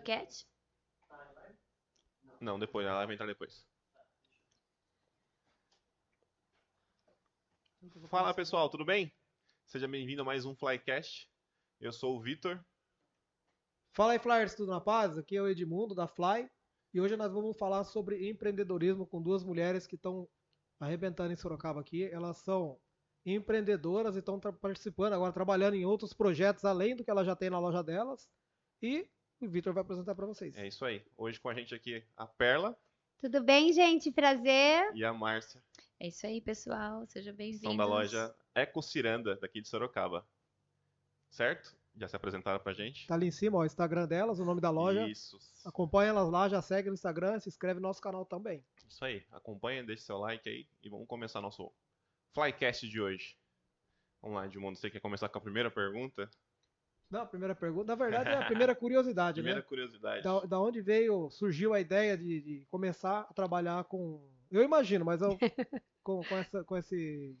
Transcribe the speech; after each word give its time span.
Croquete? 0.00 0.46
Não, 2.40 2.58
depois, 2.58 2.86
ela 2.86 3.04
vai 3.04 3.14
entrar 3.14 3.26
depois. 3.26 3.66
Fala 8.08 8.32
pessoal, 8.32 8.70
tudo 8.70 8.84
bem? 8.84 9.12
Seja 9.66 9.86
bem-vindo 9.86 10.22
a 10.22 10.24
mais 10.24 10.46
um 10.46 10.54
Flycast. 10.54 11.28
Eu 11.78 11.92
sou 11.92 12.16
o 12.16 12.20
Vitor. 12.20 12.64
Fala 13.92 14.12
aí, 14.12 14.18
Flyers, 14.18 14.54
tudo 14.54 14.70
na 14.70 14.80
paz? 14.80 15.18
Aqui 15.18 15.36
é 15.36 15.42
o 15.42 15.48
Edmundo 15.48 15.94
da 15.94 16.06
Fly 16.06 16.50
e 16.94 17.00
hoje 17.00 17.14
nós 17.16 17.32
vamos 17.32 17.58
falar 17.58 17.84
sobre 17.84 18.30
empreendedorismo 18.30 19.06
com 19.06 19.20
duas 19.20 19.44
mulheres 19.44 19.86
que 19.86 19.96
estão 19.96 20.26
arrebentando 20.78 21.32
em 21.32 21.36
Sorocaba 21.36 21.80
aqui. 21.80 22.04
Elas 22.04 22.38
são 22.38 22.80
empreendedoras 23.26 24.16
e 24.16 24.20
estão 24.20 24.40
participando 24.40 25.12
agora, 25.12 25.32
trabalhando 25.32 25.74
em 25.74 25.84
outros 25.84 26.14
projetos 26.14 26.64
além 26.64 26.96
do 26.96 27.04
que 27.04 27.10
ela 27.10 27.24
já 27.24 27.36
tem 27.36 27.50
na 27.50 27.58
loja 27.58 27.82
delas. 27.82 28.26
E 28.80 29.06
o 29.46 29.50
Vitor 29.50 29.72
vai 29.72 29.82
apresentar 29.82 30.14
para 30.14 30.26
vocês. 30.26 30.56
É 30.56 30.66
isso 30.66 30.84
aí. 30.84 31.02
Hoje 31.16 31.40
com 31.40 31.48
a 31.48 31.54
gente 31.54 31.74
aqui 31.74 32.04
a 32.16 32.26
Perla 32.26 32.76
Tudo 33.18 33.42
bem, 33.42 33.72
gente? 33.72 34.10
Prazer. 34.10 34.90
e 34.94 35.04
a 35.04 35.12
Márcia. 35.12 35.62
É 35.98 36.08
isso 36.08 36.26
aí, 36.26 36.40
pessoal. 36.40 37.06
Sejam 37.06 37.34
bem-vindos. 37.34 37.62
São 37.62 37.76
da 37.76 37.84
loja 37.84 38.34
Eco 38.54 38.82
Ciranda, 38.82 39.36
daqui 39.36 39.60
de 39.60 39.68
Sorocaba. 39.68 40.26
Certo? 41.30 41.74
Já 41.96 42.08
se 42.08 42.16
apresentaram 42.16 42.60
pra 42.60 42.72
gente? 42.72 43.06
Tá 43.06 43.14
ali 43.14 43.26
em 43.26 43.30
cima, 43.30 43.58
ó, 43.58 43.62
o 43.62 43.66
Instagram 43.66 44.06
delas, 44.06 44.38
o 44.38 44.44
nome 44.44 44.60
da 44.60 44.70
loja. 44.70 45.06
Isso. 45.08 45.38
Acompanha 45.64 46.10
elas 46.10 46.28
lá, 46.30 46.48
já 46.48 46.62
segue 46.62 46.88
no 46.88 46.94
Instagram, 46.94 47.38
se 47.40 47.48
inscreve 47.48 47.80
no 47.80 47.88
nosso 47.88 48.00
canal 48.00 48.24
também. 48.24 48.64
Isso 48.88 49.04
aí. 49.04 49.24
Acompanha, 49.30 49.84
deixa 49.84 50.04
seu 50.04 50.18
like 50.18 50.48
aí 50.48 50.66
e 50.82 50.88
vamos 50.88 51.06
começar 51.06 51.40
nosso 51.40 51.70
Flycast 52.32 52.88
de 52.88 53.00
hoje. 53.00 53.36
Vamos 54.22 54.36
lá, 54.36 54.46
Edmundo. 54.46 54.78
Você 54.78 54.90
quer 54.90 55.00
começar 55.00 55.28
com 55.28 55.38
a 55.38 55.40
primeira 55.40 55.70
pergunta? 55.70 56.30
Não, 57.10 57.22
a 57.22 57.26
primeira 57.26 57.54
pergunta, 57.54 57.86
na 57.88 57.94
verdade 57.96 58.28
é 58.30 58.34
a 58.36 58.46
primeira 58.46 58.74
curiosidade, 58.76 59.34
Primeira 59.34 59.60
né? 59.60 59.66
curiosidade. 59.66 60.22
Da, 60.22 60.40
da 60.40 60.60
onde 60.60 60.80
veio, 60.80 61.28
surgiu 61.30 61.74
a 61.74 61.80
ideia 61.80 62.16
de, 62.16 62.40
de 62.40 62.66
começar 62.70 63.20
a 63.28 63.34
trabalhar 63.34 63.82
com. 63.84 64.24
Eu 64.50 64.62
imagino, 64.62 65.04
mas 65.04 65.20
eu, 65.20 65.36
com, 66.04 66.22
com, 66.24 66.36
essa, 66.36 66.62
com 66.64 66.76
esse 66.76 67.36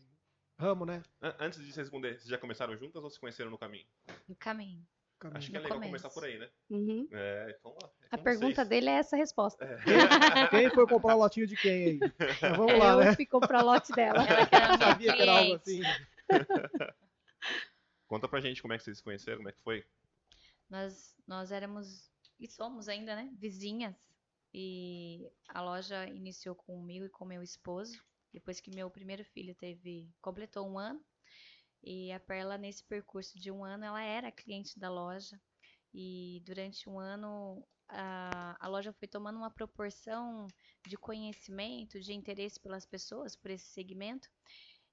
ramo, 0.58 0.84
né? 0.84 1.02
An- 1.22 1.34
Antes 1.40 1.64
de 1.64 1.72
você 1.72 1.80
responder, 1.82 2.14
vocês 2.18 2.28
já 2.28 2.36
começaram 2.38 2.76
juntas 2.76 3.02
ou 3.02 3.10
se 3.10 3.18
conheceram 3.20 3.50
no 3.50 3.58
caminho? 3.58 3.86
No 4.28 4.34
caminho. 4.34 4.84
Caminho. 5.20 5.38
Acho 5.38 5.50
que 5.50 5.56
é 5.56 5.60
legal 5.60 5.74
começo. 5.76 5.90
começar 5.90 6.10
por 6.10 6.24
aí, 6.24 6.38
né? 6.38 6.48
Uhum. 6.70 7.06
É, 7.12 7.54
então 7.58 7.76
lá. 7.82 7.90
é 8.10 8.14
A 8.14 8.18
pergunta 8.18 8.54
vocês. 8.54 8.68
dele 8.68 8.88
é 8.88 8.94
essa 8.94 9.16
resposta. 9.16 9.64
É. 9.64 9.78
Quem 10.48 10.70
foi 10.70 10.86
comprar 10.86 11.14
o 11.14 11.18
lotinho 11.18 11.46
de 11.46 11.56
quem 11.56 11.84
aí? 11.84 12.00
Mas 12.40 12.56
vamos 12.56 12.78
lá, 12.78 12.92
eu 12.92 12.98
né? 13.00 13.14
fui 13.14 13.26
comprar 13.26 13.62
o 13.62 13.66
lote 13.66 13.92
dela. 13.92 14.24
Minha 14.24 14.78
Sabia 14.78 15.12
que 15.14 15.22
era 15.22 15.32
algo 15.38 15.54
assim. 15.56 15.82
Conta 18.10 18.26
pra 18.26 18.40
gente 18.40 18.60
como 18.60 18.74
é 18.74 18.76
que 18.76 18.82
vocês 18.82 18.96
se 18.96 19.04
conheceram, 19.04 19.36
como 19.36 19.50
é 19.50 19.52
que 19.52 19.62
foi. 19.62 19.86
Nós, 20.68 21.14
nós 21.28 21.52
éramos, 21.52 22.10
e 22.40 22.48
somos 22.48 22.88
ainda, 22.88 23.14
né? 23.14 23.32
Vizinhas. 23.38 23.94
E 24.52 25.30
a 25.46 25.62
loja 25.62 26.08
iniciou 26.08 26.56
comigo 26.56 27.04
e 27.04 27.08
com 27.08 27.24
meu 27.24 27.40
esposo. 27.40 28.02
Depois 28.32 28.58
que 28.58 28.74
meu 28.74 28.90
primeiro 28.90 29.24
filho 29.24 29.54
teve, 29.54 30.12
completou 30.20 30.68
um 30.68 30.76
ano. 30.76 31.00
E 31.84 32.10
a 32.10 32.18
Perla, 32.18 32.58
nesse 32.58 32.82
percurso 32.82 33.38
de 33.38 33.48
um 33.48 33.64
ano, 33.64 33.84
ela 33.84 34.02
era 34.02 34.32
cliente 34.32 34.76
da 34.76 34.90
loja. 34.90 35.40
E 35.94 36.42
durante 36.44 36.90
um 36.90 36.98
ano, 36.98 37.64
a, 37.88 38.56
a 38.58 38.66
loja 38.66 38.92
foi 38.92 39.06
tomando 39.06 39.36
uma 39.36 39.52
proporção 39.52 40.48
de 40.84 40.96
conhecimento, 40.96 42.00
de 42.00 42.12
interesse 42.12 42.58
pelas 42.58 42.84
pessoas, 42.84 43.36
por 43.36 43.52
esse 43.52 43.66
segmento. 43.66 44.28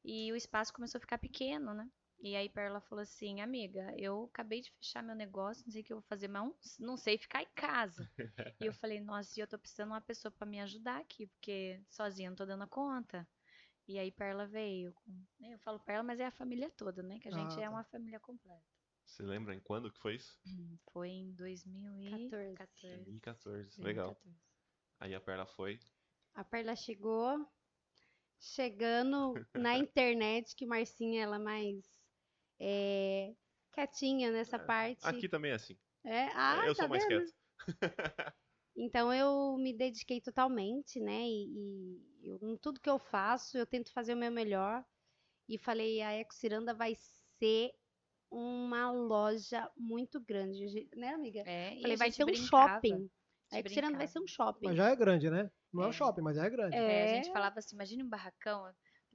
E 0.05 0.31
o 0.31 0.35
espaço 0.35 0.71
começou 0.71 0.99
a 0.99 1.01
ficar 1.01 1.17
pequeno, 1.17 1.73
né? 1.73 1.89
E 2.19 2.35
aí 2.35 2.49
Perla 2.49 2.81
falou 2.81 3.03
assim, 3.03 3.41
amiga, 3.41 3.93
eu 3.97 4.23
acabei 4.25 4.61
de 4.61 4.71
fechar 4.71 5.03
meu 5.03 5.15
negócio, 5.15 5.63
não 5.65 5.71
sei 5.71 5.81
o 5.81 5.85
que 5.85 5.93
eu 5.93 5.97
vou 5.97 6.07
fazer, 6.07 6.27
mas 6.27 6.77
não- 6.79 6.97
sei 6.97 7.17
ficar 7.17 7.43
em 7.43 7.47
casa. 7.55 8.09
e 8.59 8.65
eu 8.65 8.73
falei, 8.81 8.99
nossa, 8.99 9.39
e 9.39 9.43
eu 9.43 9.47
tô 9.47 9.57
precisando 9.57 9.89
de 9.89 9.93
uma 9.93 10.01
pessoa 10.01 10.31
para 10.31 10.47
me 10.47 10.59
ajudar 10.61 10.99
aqui, 10.99 11.27
porque 11.27 11.79
sozinha 11.89 12.29
não 12.29 12.35
tô 12.35 12.45
dando 12.45 12.67
conta. 12.67 13.27
E 13.87 13.97
aí 13.97 14.11
Perla 14.11 14.45
veio. 14.47 14.93
com- 14.93 15.11
né, 15.39 15.53
Eu 15.53 15.59
falo 15.59 15.79
Perla, 15.79 16.03
mas 16.03 16.19
é 16.19 16.25
a 16.25 16.31
família 16.31 16.69
toda, 16.71 17.01
né? 17.03 17.19
Que 17.19 17.29
a 17.29 17.31
gente 17.31 17.53
Ah, 17.53 17.61
é 17.61 17.65
tá. 17.65 17.69
uma 17.69 17.83
família 17.85 18.19
completa. 18.19 18.63
Você 19.05 19.23
lembra 19.23 19.55
em 19.55 19.59
quando 19.59 19.91
que 19.91 19.99
foi 19.99 20.15
isso? 20.15 20.37
Foi 20.91 21.09
em 21.09 21.31
2014. 21.33 23.05
2014. 23.05 23.81
Legal. 23.81 24.09
2014. 24.11 24.37
Aí 24.99 25.15
a 25.15 25.21
Perla 25.21 25.45
foi. 25.45 25.79
A 26.35 26.43
Perla 26.43 26.75
chegou 26.75 27.47
chegando 28.39 29.33
na 29.55 29.77
internet, 29.79 30.55
que 30.55 30.65
Marcinha 30.65 31.23
ela 31.23 31.37
é 31.37 31.39
mais 31.39 31.96
é, 32.59 33.33
quietinha 33.73 34.31
nessa 34.31 34.57
parte. 34.59 35.05
Aqui 35.05 35.29
também 35.29 35.51
é 35.51 35.55
assim. 35.55 35.77
É, 36.05 36.27
ah, 36.35 36.63
eu 36.65 36.75
tá 36.75 36.83
sou 36.83 36.89
mais 36.89 37.05
vendo? 37.05 37.23
quieto. 37.25 37.33
Então 38.79 39.11
eu 39.11 39.57
me 39.57 39.75
dediquei 39.75 40.21
totalmente, 40.21 40.99
né? 40.99 41.21
E, 41.23 41.97
e 42.21 42.29
eu- 42.29 42.39
em 42.43 42.57
tudo 42.57 42.79
que 42.79 42.89
eu 42.89 42.99
faço, 42.99 43.57
eu 43.57 43.65
tento 43.65 43.91
fazer 43.91 44.13
o 44.13 44.17
meu 44.17 44.31
melhor. 44.31 44.85
E 45.49 45.57
falei, 45.57 46.01
a 46.01 46.11
Eco 46.13 46.33
Ciranda 46.33 46.73
vai 46.73 46.93
ser 47.39 47.71
uma 48.29 48.91
loja 48.91 49.69
muito 49.75 50.19
grande, 50.19 50.87
né, 50.95 51.09
amiga? 51.09 51.41
É, 51.45 51.73
e 51.75 51.81
Falei, 51.81 51.95
a 51.95 51.97
vai 51.97 52.07
gente 52.11 52.17
ser 52.17 52.25
um 52.25 52.33
shopping. 52.35 53.09
A 53.51 53.57
Eco 53.59 53.69
Ciranda 53.69 53.97
vai 53.97 54.07
ser 54.07 54.19
um 54.19 54.27
shopping. 54.27 54.67
Mas 54.67 54.77
já 54.77 54.89
é 54.89 54.95
grande, 54.95 55.29
né? 55.29 55.49
Não 55.73 55.83
é, 55.83 55.87
um 55.87 55.89
É. 55.89 55.93
shopping, 55.93 56.21
mas 56.21 56.35
já 56.35 56.45
é 56.45 56.49
grande. 56.49 56.75
É. 56.75 56.79
É, 56.79 57.03
a 57.03 57.07
gente 57.15 57.31
falava 57.31 57.59
assim, 57.59 57.75
imagine 57.75 58.03
um 58.03 58.09
barracão, 58.09 58.71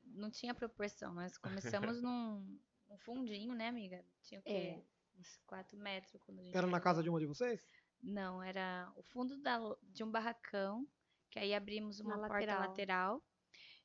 não 0.07 0.31
tinha 0.31 0.55
proporção, 0.55 1.15
nós 1.15 1.37
começamos 1.39 2.03
num, 2.03 2.59
num 2.93 2.99
fundinho, 2.99 3.55
né, 3.55 3.69
amiga? 3.69 4.05
Tinha 4.23 4.41
o 4.41 4.43
quê? 4.45 4.51
É. 4.53 4.83
Uns 5.19 5.37
4 5.47 5.79
metros 5.79 6.21
quando 6.25 6.41
a 6.41 6.43
gente 6.43 6.57
Era 6.57 6.67
na 6.67 6.81
casa 6.81 7.03
de 7.03 7.09
uma 7.09 7.19
de 7.21 7.27
vocês? 7.27 7.67
Não, 8.03 8.43
era 8.43 8.91
o 8.97 9.03
fundo 9.03 9.37
da 9.41 9.59
de 9.83 10.03
um 10.03 10.11
barracão, 10.11 10.87
que 11.31 11.39
aí 11.39 11.55
abrimos 11.55 11.99
Na 12.01 12.05
uma 12.07 12.17
porta 12.17 12.35
lateral. 12.35 12.61
lateral, 12.69 13.23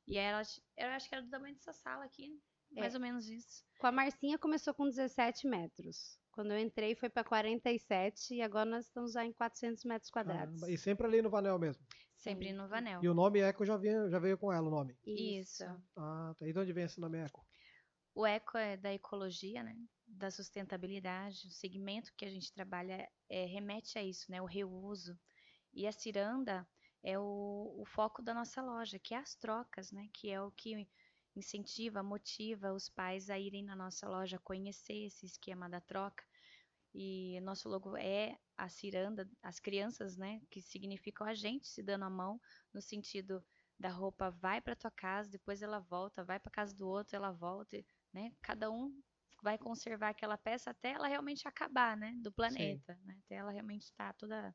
e 0.06 0.18
aí 0.18 0.24
ela, 0.24 0.42
eu 0.76 0.88
acho 0.88 1.08
que 1.08 1.14
era 1.14 1.24
do 1.24 1.30
tamanho 1.30 1.54
dessa 1.54 1.72
sala 1.72 2.04
aqui, 2.04 2.40
É. 2.76 2.80
mais 2.80 2.94
ou 2.94 3.00
menos 3.00 3.28
isso. 3.28 3.62
Com 3.78 3.86
a 3.86 3.92
Marcinha 3.92 4.38
começou 4.38 4.74
com 4.74 4.88
17 4.88 5.46
metros. 5.46 6.18
Quando 6.32 6.52
eu 6.52 6.58
entrei 6.58 6.94
foi 6.94 7.08
para 7.10 7.24
47 7.24 8.34
e 8.34 8.42
agora 8.42 8.68
nós 8.68 8.86
estamos 8.86 9.12
já 9.12 9.24
em 9.24 9.32
400 9.32 9.84
metros 9.84 10.10
quadrados. 10.10 10.60
Caramba, 10.60 10.72
E 10.72 10.78
sempre 10.78 11.06
ali 11.06 11.20
no 11.22 11.30
Vanel 11.30 11.58
mesmo. 11.58 11.84
Sempre 12.16 12.48
Sim. 12.48 12.54
no 12.54 12.68
Vanel. 12.68 13.02
E 13.02 13.08
o 13.08 13.14
nome 13.14 13.40
Eco 13.40 13.64
já 13.64 13.76
veio, 13.76 14.08
já 14.10 14.18
veio 14.18 14.36
com 14.38 14.52
ela, 14.52 14.66
o 14.66 14.70
nome. 14.70 14.96
Isso. 15.06 15.64
Ah, 15.96 16.34
tá. 16.36 16.46
E 16.48 16.52
de 16.52 16.58
onde 16.58 16.72
vem 16.72 16.84
esse 16.84 17.00
nome 17.00 17.18
Eco? 17.18 17.44
O 18.18 18.26
eco 18.26 18.58
é 18.58 18.76
da 18.76 18.92
ecologia, 18.92 19.62
né? 19.62 19.76
Da 20.04 20.28
sustentabilidade. 20.28 21.46
O 21.46 21.52
segmento 21.52 22.12
que 22.16 22.24
a 22.24 22.28
gente 22.28 22.52
trabalha 22.52 23.08
é, 23.28 23.44
remete 23.44 23.96
a 23.96 24.02
isso, 24.02 24.28
né? 24.28 24.42
O 24.42 24.44
reuso. 24.44 25.16
E 25.72 25.86
a 25.86 25.92
ciranda 25.92 26.68
é 27.00 27.16
o, 27.16 27.76
o 27.78 27.84
foco 27.84 28.20
da 28.20 28.34
nossa 28.34 28.60
loja, 28.60 28.98
que 28.98 29.14
é 29.14 29.18
as 29.18 29.36
trocas, 29.36 29.92
né? 29.92 30.08
Que 30.12 30.30
é 30.32 30.42
o 30.42 30.50
que 30.50 30.88
incentiva, 31.36 32.02
motiva 32.02 32.72
os 32.72 32.88
pais 32.88 33.30
a 33.30 33.38
irem 33.38 33.62
na 33.62 33.76
nossa 33.76 34.08
loja 34.08 34.36
conhecer 34.40 35.06
esse 35.06 35.24
esquema 35.24 35.68
da 35.68 35.80
troca. 35.80 36.24
E 36.92 37.38
nosso 37.42 37.68
logo 37.68 37.96
é 37.96 38.36
a 38.56 38.68
ciranda, 38.68 39.30
as 39.40 39.60
crianças, 39.60 40.16
né? 40.16 40.42
Que 40.50 40.60
significam 40.60 41.24
a 41.24 41.34
gente 41.34 41.68
se 41.68 41.84
dando 41.84 42.04
a 42.06 42.10
mão, 42.10 42.40
no 42.74 42.82
sentido 42.82 43.44
da 43.78 43.90
roupa 43.90 44.30
vai 44.30 44.60
para 44.60 44.74
tua 44.74 44.90
casa, 44.90 45.30
depois 45.30 45.62
ela 45.62 45.78
volta, 45.78 46.24
vai 46.24 46.40
para 46.40 46.50
casa 46.50 46.74
do 46.74 46.88
outro, 46.88 47.14
ela 47.14 47.30
volta, 47.30 47.76
né? 48.18 48.32
Cada 48.42 48.70
um 48.70 48.92
vai 49.42 49.56
conservar 49.56 50.08
aquela 50.08 50.36
peça 50.36 50.70
até 50.70 50.90
ela 50.92 51.06
realmente 51.06 51.46
acabar, 51.46 51.96
né? 51.96 52.12
Do 52.20 52.32
planeta, 52.32 52.98
né? 53.04 53.16
Até 53.24 53.36
ela 53.36 53.52
realmente 53.52 53.84
estar 53.84 54.12
toda 54.14 54.54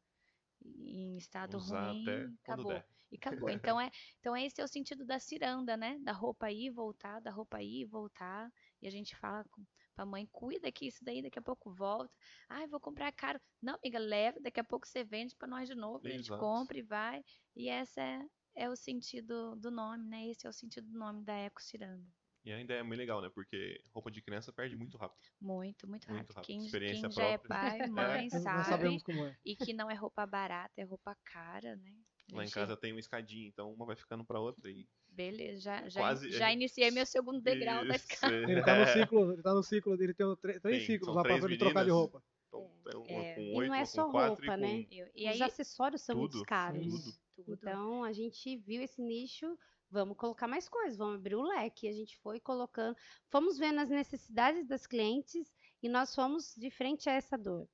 em 0.66 1.18
estado 1.18 1.58
Usar 1.58 1.92
ruim, 1.92 2.38
acabou. 2.44 2.74
der. 2.74 2.86
E 3.12 3.16
acabou. 3.16 3.50
Então 3.50 3.80
é, 3.80 3.92
então 4.20 4.36
esse 4.36 4.60
é 4.60 4.64
o 4.64 4.68
sentido 4.68 5.06
da 5.06 5.20
ciranda, 5.20 5.78
né? 5.78 5.98
Da 6.00 6.12
roupa 6.12 6.52
ir 6.52 6.66
e 6.66 6.70
voltar, 6.70 7.22
da 7.22 7.32
roupa 7.32 7.62
ir 7.62 7.82
e 7.82 7.86
voltar. 7.86 8.52
E 8.82 8.88
a 8.88 8.92
gente 8.92 9.16
fala 9.16 9.46
com, 9.52 9.64
pra 9.96 10.06
mãe, 10.06 10.28
cuida 10.32 10.72
que 10.72 10.88
isso 10.88 11.04
daí 11.04 11.22
daqui 11.22 11.40
a 11.40 11.42
pouco 11.42 11.72
volta. 11.72 12.14
Ai, 12.50 12.68
vou 12.68 12.80
comprar 12.80 13.12
caro. 13.14 13.40
Não, 13.62 13.76
amiga, 13.76 14.00
leva, 14.00 14.40
daqui 14.42 14.60
a 14.60 14.64
pouco 14.64 14.88
você 14.88 15.04
vende 15.04 15.36
pra 15.36 15.48
nós 15.48 15.70
de 15.70 15.76
novo, 15.76 16.06
a 16.06 16.10
gente 16.10 16.28
Exato. 16.28 16.40
compra 16.40 16.78
e 16.78 16.82
vai. 16.82 17.24
E 17.56 17.70
essa 17.70 18.02
é, 18.02 18.26
é 18.56 18.70
o 18.70 18.76
sentido 18.76 19.56
do 19.56 19.72
nome, 19.72 20.06
né? 20.10 20.28
Esse 20.28 20.46
é 20.48 20.50
o 20.50 20.54
sentido 20.54 20.90
do 20.90 20.98
nome 20.98 21.24
da 21.24 21.36
Eco 21.36 21.62
Ciranda. 21.62 22.06
E 22.46 22.52
ainda 22.52 22.74
é 22.74 22.84
muito 22.84 22.98
legal, 23.00 23.22
né? 23.22 23.30
Porque 23.34 23.82
roupa 23.94 24.12
de 24.12 24.22
criança 24.22 24.52
perde 24.52 24.76
muito 24.76 24.98
rápido. 24.98 25.22
Muito, 25.40 25.88
muito 25.88 26.08
Muito 26.10 26.20
rápido. 26.20 26.36
rápido. 26.36 26.46
Quem, 26.48 26.66
Experiência 26.66 27.08
quem 27.08 27.12
já 27.12 27.24
é 27.26 27.38
própria. 27.38 27.50
pai, 27.50 27.84
mãe, 27.88 28.30
Nós 28.32 28.42
sabe. 28.44 28.68
sabemos 28.70 29.04
como 29.04 29.26
é. 29.26 29.38
E 29.46 29.56
que 29.56 29.74
não 29.74 29.90
é 29.92 29.94
roupa 29.94 30.26
barata, 30.26 30.74
é 30.82 30.84
roupa 30.84 31.16
cara, 31.24 31.76
né? 31.76 31.94
Lá 32.32 32.44
em 32.46 32.50
casa 32.50 32.76
tem 32.78 32.92
uma 32.94 33.00
escadinha, 33.00 33.48
então 33.48 33.72
uma 33.72 33.86
vai 33.86 33.96
ficando 33.96 34.26
pra 34.26 34.40
outra 34.40 34.70
e 34.72 34.88
Beleza, 35.08 35.60
já, 35.62 35.90
já, 35.90 36.02
Quase- 36.02 36.32
já 36.32 36.52
iniciei 36.52 36.90
meu 36.90 37.06
segundo 37.06 37.40
degrau 37.44 37.86
da 37.86 37.96
Isso, 37.96 37.96
escada. 37.96 38.36
Ele 38.48 38.64
tá 38.64 38.76
no 38.76 38.88
ciclo, 38.88 39.34
ele 39.34 39.44
tá 39.44 39.54
no 39.54 39.64
ciclo 39.64 39.98
dele, 39.98 40.14
tem 40.14 40.36
três 40.38 40.62
Tem, 40.62 40.86
ciclos 40.86 41.16
lá 41.16 41.22
pra 41.24 41.34
três 41.34 41.46
ele 41.46 41.58
trocar 41.58 41.84
de 41.86 41.92
roupa. 41.92 42.24
Então, 42.48 43.06
uma 43.06 43.26
É, 43.26 43.36
com 43.36 43.42
e 43.42 43.62
não 43.68 43.74
é 43.74 43.86
só 43.86 44.10
roupa, 44.10 44.46
e 44.46 44.52
com... 44.52 44.62
né? 44.62 44.88
E 45.16 45.28
Os 45.28 45.28
aí, 45.28 45.42
acessórios 45.42 46.02
são 46.02 46.16
muito 46.16 46.40
Tudo, 46.40 46.46
caros. 46.46 46.86
tudo. 46.86 47.14
tudo. 47.36 47.54
Então 47.54 48.04
a 48.04 48.14
gente 48.14 48.58
viu 48.58 48.82
esse 48.82 49.02
nicho, 49.02 49.58
vamos 49.94 50.18
colocar 50.18 50.48
mais 50.48 50.68
coisas, 50.68 50.98
vamos 50.98 51.16
abrir 51.16 51.36
o 51.36 51.44
leque. 51.44 51.88
A 51.88 51.94
gente 51.94 52.18
foi 52.18 52.40
colocando, 52.40 52.98
fomos 53.30 53.58
vendo 53.58 53.80
as 53.80 53.90
necessidades 53.90 54.68
das 54.68 54.88
clientes 54.88 55.56
e 55.82 55.88
nós 55.88 56.14
fomos 56.14 56.54
de 56.56 56.70
frente 56.70 57.10
a 57.10 57.14
essa 57.14 57.38
dor. 57.38 57.70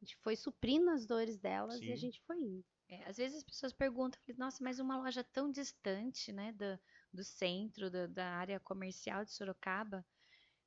A 0.00 0.04
gente 0.04 0.16
foi 0.18 0.36
suprindo 0.36 0.90
as 0.90 1.06
dores 1.06 1.38
delas 1.38 1.80
e 1.80 1.90
a 1.90 1.96
Sim. 1.96 2.02
gente 2.02 2.22
foi 2.26 2.38
indo. 2.38 2.64
É, 2.88 3.02
às 3.08 3.16
vezes 3.16 3.38
as 3.38 3.44
pessoas 3.44 3.72
perguntam, 3.72 4.20
nossa, 4.36 4.62
mas 4.62 4.78
uma 4.78 4.98
loja 4.98 5.24
tão 5.24 5.50
distante, 5.50 6.30
né, 6.30 6.52
do, 6.52 6.78
do 7.12 7.24
centro, 7.24 7.90
da- 7.90 8.06
da 8.06 8.26
área 8.26 8.60
comercial 8.60 9.24
de 9.24 9.32
Sorocaba, 9.32 10.04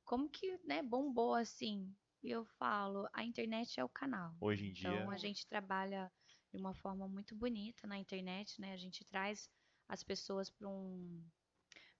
como 0.04 0.28
que, 0.28 0.58
né, 0.64 0.82
bombou 0.82 1.34
assim? 1.34 1.94
E 2.24 2.30
eu 2.30 2.44
falo, 2.44 3.08
a 3.12 3.22
internet 3.22 3.78
é 3.78 3.84
o 3.84 3.88
canal. 3.88 4.34
Hoje 4.40 4.66
em 4.66 4.72
dia. 4.72 4.88
Então 4.88 5.10
a 5.10 5.16
gente 5.16 5.46
trabalha 5.46 6.10
de 6.52 6.58
uma 6.58 6.74
forma 6.74 7.06
muito 7.06 7.36
bonita 7.36 7.86
na 7.86 7.96
internet, 7.98 8.60
né? 8.60 8.72
A 8.72 8.76
gente 8.76 9.04
traz 9.04 9.48
as 9.88 10.02
pessoas 10.04 10.50
para 10.50 10.68
um, 10.68 11.22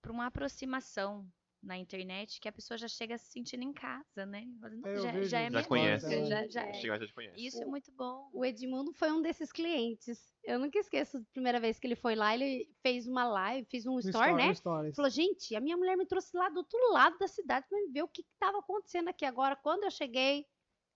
para 0.03 0.13
uma 0.13 0.27
aproximação 0.27 1.27
na 1.61 1.77
internet 1.77 2.41
que 2.41 2.49
a 2.49 2.53
pessoa 2.53 2.79
já 2.79 2.87
chega 2.87 3.19
se 3.19 3.33
sentindo 3.33 3.65
em 3.65 3.73
casa, 3.73 4.25
né? 4.25 4.47
Fala, 4.61 4.75
"Não, 4.77 4.89
É, 4.89 5.25
já, 5.25 5.41
é 5.41 5.51
minha 5.51 5.63
Já 5.63 5.69
conhece. 5.69 6.27
já, 6.29 6.45
É. 6.45 6.49
já 6.49 6.63
é. 6.67 6.73
Chegar 6.75 7.01
já 7.01 7.07
te 7.09 7.13
conhece. 7.13 7.45
Isso 7.47 7.61
é 7.61 7.67
muito 7.67 7.91
bom. 7.91 8.31
O 8.33 8.45
Edmundo 8.45 8.93
foi 8.93 9.11
um 9.11 9.21
desses 9.21 9.51
clientes. 9.51 10.33
Eu 10.45 10.61
nunca 10.61 10.79
esqueço 10.79 11.19
a 11.19 11.21
primeira 11.33 11.59
vez 11.59 11.77
que 11.81 11.87
ele 11.89 11.97
foi 11.97 12.15
lá, 12.15 12.33
ele 12.33 12.71
fez 12.81 13.09
uma 13.09 13.25
live, 13.25 13.67
fez 13.69 13.87
um 13.87 13.95
No 13.95 13.99
story, 14.01 14.35
né? 14.35 14.55
Stories. 14.55 14.95
Falou, 14.95 15.11
gente, 15.11 15.57
a 15.57 15.61
minha 15.61 15.77
mulher 15.77 15.97
me 15.97 16.07
trouxe 16.07 16.37
lá 16.37 16.49
do 16.49 16.59
outro 16.59 16.79
lado 16.93 17.19
da 17.19 17.27
cidade 17.27 17.67
pra 17.69 17.79
ver 17.93 18.03
o 18.05 18.09
que 18.09 18.23
estava 18.23 18.59
acontecendo 18.61 19.09
aqui 19.09 19.25
agora. 19.25 19.57
Quando 19.57 19.83
eu 19.83 19.91
cheguei, 19.91 20.47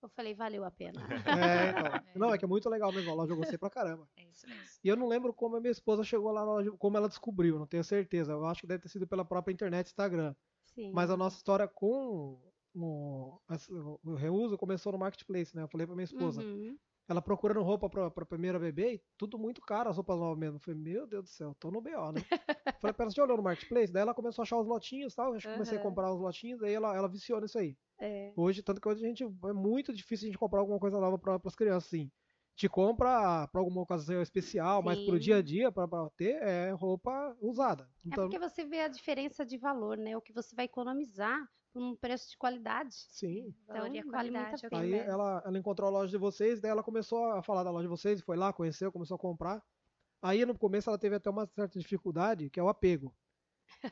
eu 0.05 0.09
falei, 0.09 0.33
valeu 0.33 0.63
a 0.63 0.71
pena. 0.71 1.01
É, 1.25 1.69
então. 1.69 2.03
Não, 2.27 2.33
é 2.33 2.37
que 2.37 2.45
é 2.45 2.47
muito 2.47 2.69
legal 2.69 2.91
mesmo. 2.91 3.11
A 3.11 3.15
loja 3.15 3.33
eu 3.33 3.37
gostei 3.37 3.57
pra 3.57 3.69
caramba. 3.69 4.07
É 4.17 4.23
isso 4.23 4.47
mesmo. 4.47 4.63
E 4.83 4.87
eu 4.87 4.95
não 4.95 5.07
lembro 5.07 5.33
como 5.33 5.55
a 5.55 5.59
minha 5.59 5.71
esposa 5.71 6.03
chegou 6.03 6.31
lá 6.31 6.41
na 6.41 6.51
loja, 6.51 6.71
como 6.71 6.97
ela 6.97 7.07
descobriu, 7.07 7.57
não 7.57 7.67
tenho 7.67 7.83
certeza. 7.83 8.33
Eu 8.33 8.45
acho 8.45 8.61
que 8.61 8.67
deve 8.67 8.83
ter 8.83 8.89
sido 8.89 9.07
pela 9.07 9.23
própria 9.23 9.53
internet 9.53 9.87
Instagram. 9.87 10.35
Sim. 10.65 10.91
Mas 10.91 11.09
a 11.09 11.17
nossa 11.17 11.37
história 11.37 11.67
com 11.67 12.39
o, 12.75 13.39
o 14.03 14.15
reuso 14.15 14.57
começou 14.57 14.91
no 14.91 14.97
marketplace, 14.97 15.55
né? 15.55 15.63
Eu 15.63 15.67
falei 15.67 15.85
pra 15.85 15.95
minha 15.95 16.05
esposa. 16.05 16.41
Uhum. 16.41 16.77
Ela 17.07 17.21
procurando 17.21 17.61
roupa 17.61 17.89
pra, 17.89 18.09
pra 18.09 18.25
primeira 18.25 18.57
bebê 18.57 18.93
e 18.93 19.01
tudo 19.17 19.37
muito 19.37 19.61
caro, 19.61 19.89
as 19.89 19.97
roupas 19.97 20.17
novas 20.17 20.37
mesmo. 20.37 20.55
Eu 20.55 20.59
falei, 20.59 20.79
meu 20.79 21.05
Deus 21.05 21.23
do 21.23 21.29
céu, 21.29 21.55
tô 21.59 21.69
no 21.69 21.81
BO, 21.81 22.11
né? 22.13 22.21
falei 22.79 22.93
pra 22.93 23.03
ela, 23.03 23.11
você 23.11 23.21
olhou 23.21 23.37
no 23.37 23.43
marketplace? 23.43 23.91
Daí 23.91 24.01
ela 24.01 24.13
começou 24.13 24.41
a 24.41 24.43
achar 24.43 24.57
os 24.57 24.67
lotinhos 24.67 25.13
e 25.13 25.15
tal. 25.15 25.33
Acho 25.33 25.47
que 25.47 25.53
comecei 25.53 25.77
a 25.77 25.81
comprar 25.81 26.13
os 26.13 26.19
lotinhos, 26.19 26.63
aí 26.63 26.73
ela, 26.73 26.95
ela 26.95 27.09
viciou 27.09 27.41
nisso 27.41 27.57
aí. 27.57 27.75
É. 27.99 28.31
Hoje, 28.35 28.63
tanto 28.63 28.81
que 28.81 28.87
hoje 28.87 29.03
a 29.03 29.07
gente 29.07 29.23
é 29.23 29.53
muito 29.53 29.93
difícil 29.93 30.25
a 30.25 30.29
gente 30.29 30.37
comprar 30.37 30.59
alguma 30.59 30.79
coisa 30.79 30.99
nova 30.99 31.17
para 31.17 31.39
as 31.43 31.55
crianças, 31.55 31.87
assim. 31.87 32.09
Te 32.55 32.69
compra 32.69 33.47
para 33.47 33.59
alguma 33.59 33.81
ocasião 33.81 34.21
especial, 34.21 34.81
mas 34.83 34.99
pro 34.99 35.15
Sim. 35.15 35.19
dia 35.21 35.37
a 35.37 35.41
dia, 35.41 35.71
para 35.71 35.87
ter, 36.15 36.41
é 36.41 36.71
roupa 36.71 37.35
usada. 37.41 37.83
É 37.83 38.07
Então, 38.07 38.29
porque 38.29 38.39
você 38.39 38.63
vê 38.63 38.81
a 38.81 38.87
diferença 38.87 39.45
de 39.45 39.57
valor, 39.57 39.97
né? 39.97 40.15
O 40.15 40.21
que 40.21 40.31
você 40.31 40.55
vai 40.55 40.65
economizar 40.65 41.49
por 41.73 41.81
um 41.83 41.95
preço 41.95 42.29
de 42.31 42.37
qualidade. 42.37 42.95
sim. 43.07 43.53
Valor 43.67 43.87
e 43.93 43.99
a 43.99 44.03
Então, 44.03 44.11
vale 44.11 44.31
muito 44.31 44.55
a 44.55 44.59
qualidade 44.59 44.65
é 44.65 44.69
que. 44.69 44.75
Aí 44.75 44.93
ela, 44.93 45.41
ela 45.45 45.57
encontrou 45.59 45.87
a 45.89 45.91
loja 45.91 46.11
de 46.11 46.17
vocês, 46.17 46.61
daí 46.61 46.71
ela 46.71 46.83
começou 46.83 47.25
a 47.31 47.43
falar 47.43 47.63
da 47.63 47.71
loja 47.71 47.83
de 47.83 47.89
vocês, 47.89 48.21
foi 48.21 48.37
lá, 48.37 48.53
conheceu, 48.53 48.91
começou 48.91 49.15
a 49.15 49.19
comprar. 49.19 49.63
Aí 50.21 50.45
no 50.45 50.57
começo 50.57 50.89
ela 50.89 50.99
teve 50.99 51.15
até 51.17 51.29
uma 51.29 51.47
certa 51.47 51.79
dificuldade, 51.79 52.49
que 52.49 52.59
é 52.59 52.63
o 52.63 52.69
apego. 52.69 53.15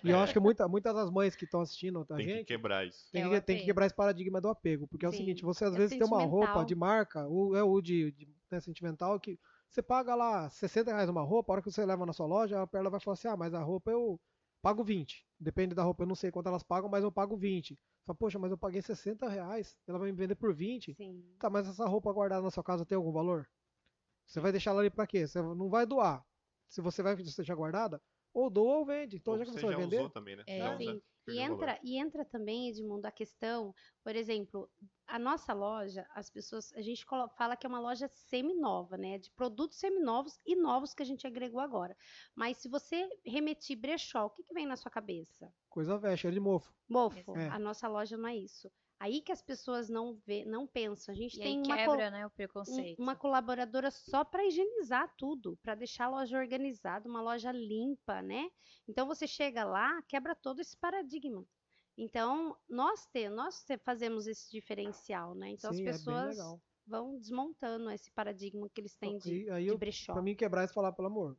E 0.04 0.12
eu 0.12 0.19
É. 0.19 0.22
acho 0.22 0.33
que 0.33 0.39
muita, 0.39 0.68
muitas 0.68 0.94
das 0.95 1.12
mães 1.12 1.36
que 1.36 1.45
estão 1.45 1.62
assistindo 1.62 2.06
a 2.12 2.16
Tem 2.16 2.28
que 2.28 2.39
gente 2.39 2.45
quebrar 2.45 2.86
isso. 2.88 3.12
tem, 3.12 3.24
É 3.24 3.30
que, 3.30 3.42
tem 3.42 3.57
que 3.57 3.66
quebrar 3.66 3.88
esse 3.88 3.95
paradigma 3.95 4.42
do 4.42 4.50
apego. 4.50 4.88
Porque 4.88 5.06
é 5.06 5.10
o 5.10 5.13
Sim, 5.13 5.13
seguinte, 5.13 5.44
você 5.44 5.66
às 5.66 5.75
é 5.75 5.78
vezes 5.78 5.95
tem 5.95 6.07
uma 6.07 6.24
roupa 6.25 6.66
de 6.66 6.75
marca, 6.75 7.28
ou 7.28 7.56
é 7.56 7.63
o 7.63 7.81
de, 7.81 8.12
de 8.13 8.30
né, 8.51 8.60
sentimental, 8.62 9.19
que 9.19 9.39
você 9.69 9.81
paga 9.83 10.16
lá 10.16 10.50
60 10.50 10.92
reais 10.94 11.10
uma 11.10 11.24
roupa, 11.24 11.51
a 11.51 11.56
hora 11.56 11.63
que 11.63 11.72
você 11.72 11.86
leva 11.86 12.06
na 12.06 12.13
sua 12.13 12.28
loja, 12.28 12.62
a 12.62 12.68
perla 12.68 12.89
vai 12.89 13.00
falar 13.01 13.13
assim, 13.16 13.28
ah, 13.30 13.38
mas 13.38 13.54
a 13.54 13.62
roupa 13.63 13.92
eu 13.92 14.19
pago 14.61 14.83
20. 14.83 15.25
Depende 15.39 15.73
da 15.73 15.83
roupa, 15.83 16.03
eu 16.03 16.07
não 16.07 16.15
sei 16.15 16.31
quanto 16.31 16.47
elas 16.47 16.63
pagam, 16.63 16.89
mas 16.89 17.03
eu 17.03 17.11
pago 17.11 17.35
20. 17.35 17.79
Fala, 18.05 18.15
poxa, 18.15 18.39
mas 18.39 18.51
eu 18.51 18.57
paguei 18.57 18.81
60 18.81 19.27
reais, 19.27 19.77
ela 19.87 19.99
vai 19.99 20.11
me 20.11 20.17
vender 20.17 20.35
por 20.35 20.53
20. 20.53 20.93
Sim. 20.95 21.23
Tá, 21.39 21.49
mas 21.49 21.67
essa 21.67 21.85
roupa 21.85 22.11
guardada 22.11 22.41
na 22.41 22.51
sua 22.51 22.63
casa 22.63 22.85
tem 22.85 22.95
algum 22.95 23.11
valor? 23.11 23.49
Você 24.25 24.39
vai 24.39 24.51
deixar 24.51 24.71
ela 24.71 24.81
ali 24.81 24.89
pra 24.89 25.07
quê? 25.07 25.27
Você 25.27 25.41
não 25.41 25.69
vai 25.69 25.85
doar. 25.85 26.25
Se 26.67 26.79
você 26.79 27.03
vai 27.03 27.15
deixar 27.15 27.55
guardada, 27.55 28.01
ou 28.33 28.50
doa 28.50 28.78
ou 28.80 28.86
vende. 28.86 29.18
Então 29.18 29.33
Ou 29.33 29.38
já 29.38 29.45
que 29.45 29.51
você 29.51 29.60
você 29.60 29.66
vai 29.66 29.74
já 29.74 29.78
vender, 29.78 30.04
usou 30.04 30.10
também, 30.10 30.36
né? 30.36 30.45
É, 30.45 30.57
Já 30.57 30.72
Sim. 30.78 30.95
usa, 30.95 31.01
E 31.28 31.39
entra, 31.39 31.80
e 31.83 31.98
entra 32.00 32.25
também, 32.25 32.69
Edmundo, 32.69 33.06
a 33.07 33.12
questão, 33.12 33.74
por 34.04 34.16
exemplo, 34.16 34.69
a 35.07 35.19
nossa 35.19 35.54
loja, 35.54 36.06
as 36.16 36.30
pessoas, 36.31 36.74
a 36.74 36.81
gente 36.81 37.06
fala 37.38 37.56
que 37.56 37.66
é 37.66 37.69
uma 37.69 37.80
loja 37.80 38.07
semi-nova, 38.07 38.98
né? 38.98 39.19
De 39.19 39.31
produtos 39.31 39.78
seminovos 39.80 40.39
e 40.45 40.56
novos 40.56 40.94
que 40.95 41.04
a 41.04 41.06
gente 41.06 41.28
agregou 41.28 41.60
agora. 41.62 41.95
Mas 42.36 42.57
se 42.57 42.68
você 42.69 43.07
remetir 43.25 43.80
brechó, 43.80 44.25
o 44.25 44.30
que, 44.31 44.44
que 44.44 44.54
vem 44.54 44.66
na 44.66 44.75
sua 44.75 44.92
cabeça? 44.92 45.54
coisa 45.69 45.98
velha, 45.98 46.16
cheira 46.18 46.33
de 46.36 46.39
mofo. 46.39 46.72
Mofo, 46.88 47.39
É. 47.39 47.48
a 47.48 47.57
nossa 47.57 47.88
loja 47.88 48.16
não 48.18 48.30
é 48.30 48.36
isso. 48.38 48.72
Aí 49.03 49.21
que 49.21 49.31
as 49.31 49.42
pessoas 49.42 49.89
não 49.89 50.13
vê, 50.13 50.45
não 50.45 50.68
pensam. 50.68 51.13
A 51.13 51.18
gente 51.18 51.38
E 51.38 51.42
tem 51.42 51.57
aí 51.57 51.63
uma, 51.65 51.75
quebra, 51.75 52.12
né, 52.12 52.25
o 52.25 52.30
preconceito. 52.30 53.01
uma 53.01 53.15
colaboradora 53.15 53.89
só 53.89 54.24
para 54.24 54.45
higienizar 54.45 55.12
tudo, 55.18 55.57
para 55.63 55.75
deixar 55.75 56.06
a 56.06 56.09
loja 56.09 56.38
organizada, 56.38 57.09
uma 57.09 57.21
loja 57.21 57.51
limpa, 57.51 58.21
né? 58.21 58.48
Então 58.88 59.07
você 59.07 59.27
chega 59.27 59.63
lá, 59.65 60.01
quebra 60.07 60.36
todo 60.36 60.59
esse 60.62 60.77
paradigma. 60.77 61.44
Então, 61.98 62.56
nós, 62.69 63.06
te, 63.07 63.30
nós 63.30 63.63
te- 63.63 63.77
fazemos 63.80 64.27
esse 64.27 64.51
diferencial, 64.51 65.33
né? 65.36 65.50
Então 65.50 65.71
Sim, 65.71 65.86
é 65.86 65.89
as 65.89 65.97
pessoas 65.97 66.38
legal. 66.38 66.62
vão 66.86 67.18
desmontando 67.18 67.89
esse 67.92 68.12
paradigma 68.12 68.69
que 68.74 68.81
eles 68.81 68.95
têm 68.97 69.18
de, 69.18 69.30
Aí, 69.31 69.50
aí 69.50 69.65
de 69.65 69.75
brechó. 69.77 70.13
pra 70.13 70.21
mim 70.21 70.36
quebrar 70.36 70.63
isso 70.63 70.74
e 70.74 70.75
falar, 70.75 70.92
pelo 70.94 71.07
amor. 71.07 71.38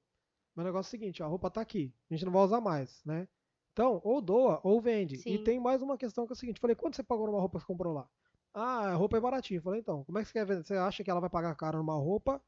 Meu 0.57 0.65
negócio 0.65 0.89
é 0.89 0.91
o 0.97 1.01
seguinte, 1.01 1.23
ó, 1.23 1.27
a 1.27 1.29
roupa 1.29 1.51
tá 1.51 1.61
aqui. 1.61 1.95
A 2.11 2.15
gente 2.15 2.25
não 2.25 2.33
vai 2.33 2.43
usar 2.43 2.61
mais, 2.61 3.03
né? 3.05 3.29
Então, 3.73 4.01
ou 4.05 4.21
doa, 4.21 4.61
ou 4.63 4.81
vende. 4.81 5.17
E 5.17 5.19
Sim. 5.19 5.45
tem 5.45 5.59
mais 5.59 5.81
uma 5.83 5.97
questão 5.97 6.27
que 6.27 6.33
é 6.33 6.35
o 6.35 6.37
seguinte, 6.37 6.61
falei, 6.61 6.77
quanto 6.77 6.97
você 6.97 7.03
pagou 7.03 7.27
numa 7.27 7.41
roupa 7.41 7.59
que 7.59 7.65
você 7.65 7.67
comprou 7.67 7.93
lá? 7.93 8.09
Ah, 8.53 8.91
a 8.91 8.95
roupa 8.95 9.17
é 9.17 9.21
baratinha. 9.21 9.63
Falei, 9.63 9.81
então, 9.81 10.05
como 10.05 10.19
é 10.19 10.23
que 10.23 10.29
você 10.29 10.35
quer 10.35 10.45
vender? 10.45 10.63
Você 10.65 10.75
acha 10.75 11.03
que 11.03 11.11
ela 11.11 11.21
vai 11.21 11.31
pagar 11.31 11.55
caro 11.55 11.79
numa 11.79 11.95
roupa 11.95 12.43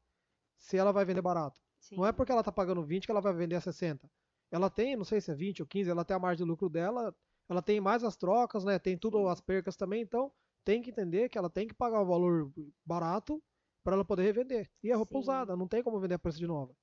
se 0.57 0.77
ela 0.77 0.91
vai 0.91 1.03
vender 1.03 1.21
barato? 1.21 1.59
Sim. 1.79 1.97
Não 1.97 2.05
é 2.05 2.11
porque 2.11 2.31
ela 2.31 2.43
tá 2.43 2.51
pagando 2.51 2.83
20 2.83 3.05
que 3.05 3.11
ela 3.11 3.21
vai 3.21 3.33
vender 3.33 3.55
a 3.55 3.61
60. 3.61 4.09
Ela 4.51 4.69
tem, 4.69 4.95
não 4.95 5.03
sei 5.03 5.19
se 5.19 5.31
é 5.31 5.35
20 5.35 5.63
ou 5.63 5.67
15, 5.67 5.89
ela 5.89 6.05
tem 6.05 6.15
a 6.15 6.19
margem 6.19 6.45
de 6.45 6.49
lucro 6.49 6.69
dela, 6.69 7.13
ela 7.49 7.61
tem 7.61 7.81
mais 7.81 8.03
as 8.03 8.15
trocas, 8.15 8.63
né? 8.63 8.77
Tem 8.77 8.95
tudo 8.95 9.27
as 9.27 9.41
percas 9.41 9.75
também, 9.75 10.03
então 10.03 10.31
tem 10.63 10.81
que 10.81 10.91
entender 10.91 11.29
que 11.29 11.37
ela 11.37 11.49
tem 11.49 11.67
que 11.67 11.73
pagar 11.73 12.01
um 12.01 12.05
valor 12.05 12.51
barato 12.85 13.41
para 13.83 13.95
ela 13.95 14.05
poder 14.05 14.23
revender. 14.23 14.69
E 14.83 14.91
é 14.91 14.95
roupa 14.95 15.13
Sim. 15.13 15.19
usada, 15.19 15.55
não 15.55 15.67
tem 15.67 15.83
como 15.83 15.99
vender 15.99 16.15
a 16.15 16.19
preço 16.19 16.37
de 16.37 16.47
nova. 16.47 16.75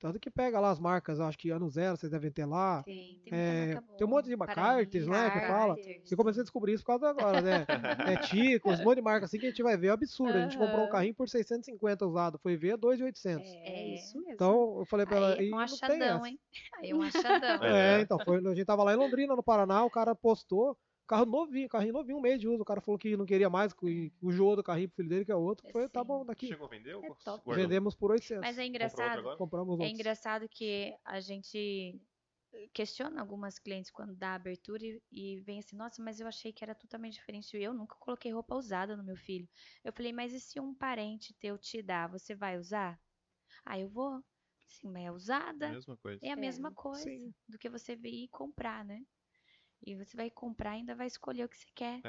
Tanto 0.00 0.18
que 0.18 0.30
pega 0.30 0.58
lá 0.58 0.70
as 0.70 0.78
marcas, 0.80 1.20
acho 1.20 1.36
que 1.36 1.50
ano 1.50 1.68
zero 1.68 1.96
vocês 1.96 2.10
devem 2.10 2.30
ter 2.30 2.46
lá. 2.46 2.82
Tem, 2.82 3.20
tem 3.22 3.38
É, 3.38 3.74
marca 3.74 3.84
tem 3.98 4.06
um 4.06 4.10
monte 4.10 4.26
de 4.26 4.36
Cartes, 4.38 5.06
né, 5.06 5.30
que 5.30 5.40
fala. 5.46 5.76
Eu 6.10 6.16
comecei 6.16 6.40
a 6.40 6.42
descobrir 6.42 6.72
isso 6.72 6.82
por 6.82 6.98
causa 6.98 7.12
de 7.14 7.20
agora, 7.20 7.42
né? 7.42 7.66
É 8.16 8.16
Ticos, 8.16 8.80
um 8.80 8.84
monte 8.84 8.96
de 8.96 9.02
marca 9.02 9.26
assim 9.26 9.38
que 9.38 9.46
a 9.46 9.48
gente 9.50 9.62
vai 9.62 9.76
ver, 9.76 9.88
é 9.88 9.90
absurdo. 9.90 10.38
A 10.38 10.40
gente 10.40 10.56
comprou 10.56 10.86
um 10.86 10.88
carrinho 10.88 11.14
por 11.14 11.28
650 11.28 12.06
usado, 12.06 12.38
foi 12.38 12.56
ver 12.56 12.78
2,800. 12.78 13.50
É, 13.66 13.70
É. 13.70 13.94
isso 13.94 14.18
mesmo. 14.18 14.32
Então 14.32 14.78
eu 14.78 14.86
falei 14.86 15.04
pra 15.04 15.16
ela, 15.16 15.34
Aí 15.38 15.48
e 15.48 15.52
é 15.52 15.54
um 15.54 15.58
achadão, 15.58 16.26
hein? 16.26 16.38
Aí 16.78 16.90
é 16.90 16.94
um 16.94 17.02
achadão. 17.02 17.64
É, 17.64 17.98
É. 17.98 18.00
então, 18.00 18.18
foi, 18.24 18.38
a 18.38 18.54
gente 18.54 18.64
tava 18.64 18.82
lá 18.82 18.94
em 18.94 18.96
Londrina, 18.96 19.36
no 19.36 19.42
Paraná, 19.42 19.84
o 19.84 19.90
cara 19.90 20.14
postou, 20.14 20.76
carro 21.10 21.26
novinho, 21.26 21.68
carrinho 21.68 21.92
novinho, 21.92 22.18
um 22.18 22.20
mês 22.20 22.40
de 22.40 22.46
uso. 22.46 22.62
O 22.62 22.64
cara 22.64 22.80
falou 22.80 22.96
que 22.96 23.16
não 23.16 23.26
queria 23.26 23.50
mais, 23.50 23.72
que 23.72 24.12
o 24.22 24.30
jogo 24.30 24.56
do 24.56 24.62
carrinho 24.62 24.88
pro 24.88 24.96
filho 24.96 25.08
dele, 25.08 25.24
que 25.24 25.32
é 25.32 25.36
outro. 25.36 25.66
É 25.68 25.72
Foi, 25.72 25.88
tá 25.88 26.04
bom, 26.04 26.24
daqui. 26.24 26.46
Chegou 26.46 26.66
a 26.66 26.70
vender 26.70 26.94
É? 26.94 27.54
Vendemos 27.56 27.94
por 27.96 28.12
800. 28.12 28.42
Mas 28.42 28.58
é 28.58 28.64
engraçado? 28.64 29.36
Compramos 29.36 29.78
é 29.80 29.82
outros. 29.82 29.90
engraçado 29.90 30.48
que 30.48 30.96
a 31.04 31.18
gente 31.18 32.00
questiona 32.72 33.20
algumas 33.20 33.58
clientes 33.58 33.90
quando 33.90 34.14
dá 34.14 34.34
abertura 34.34 34.84
e, 34.84 35.00
e 35.10 35.40
vem 35.40 35.58
assim, 35.58 35.76
nossa, 35.76 36.02
mas 36.02 36.20
eu 36.20 36.26
achei 36.26 36.52
que 36.52 36.62
era 36.64 36.74
totalmente 36.74 37.14
diferente. 37.14 37.56
Eu 37.56 37.74
nunca 37.74 37.96
coloquei 37.96 38.32
roupa 38.32 38.54
usada 38.54 38.96
no 38.96 39.04
meu 39.04 39.16
filho. 39.16 39.48
Eu 39.84 39.92
falei, 39.92 40.12
mas 40.12 40.32
e 40.32 40.40
se 40.40 40.60
um 40.60 40.74
parente 40.74 41.34
teu 41.34 41.58
te 41.58 41.82
dá, 41.82 42.06
você 42.06 42.34
vai 42.34 42.58
usar? 42.58 43.00
Ah, 43.64 43.78
eu 43.78 43.88
vou. 43.88 44.22
Sim, 44.68 44.90
mas 44.92 45.04
é 45.04 45.10
usada. 45.10 45.68
Mesma 45.72 45.96
coisa. 45.96 46.20
É 46.22 46.30
a 46.30 46.32
É, 46.32 46.36
mesma 46.36 46.72
coisa 46.72 47.04
sim. 47.04 47.32
do 47.48 47.58
que 47.58 47.68
você 47.68 47.96
vir 47.96 48.24
e 48.24 48.28
comprar, 48.28 48.84
né? 48.84 49.02
E 49.84 49.94
você 49.96 50.16
vai 50.16 50.30
comprar 50.30 50.74
e 50.74 50.80
ainda 50.80 50.94
vai 50.94 51.06
escolher 51.06 51.44
o 51.44 51.48
que 51.48 51.58
você 51.58 51.66
quer. 51.74 52.00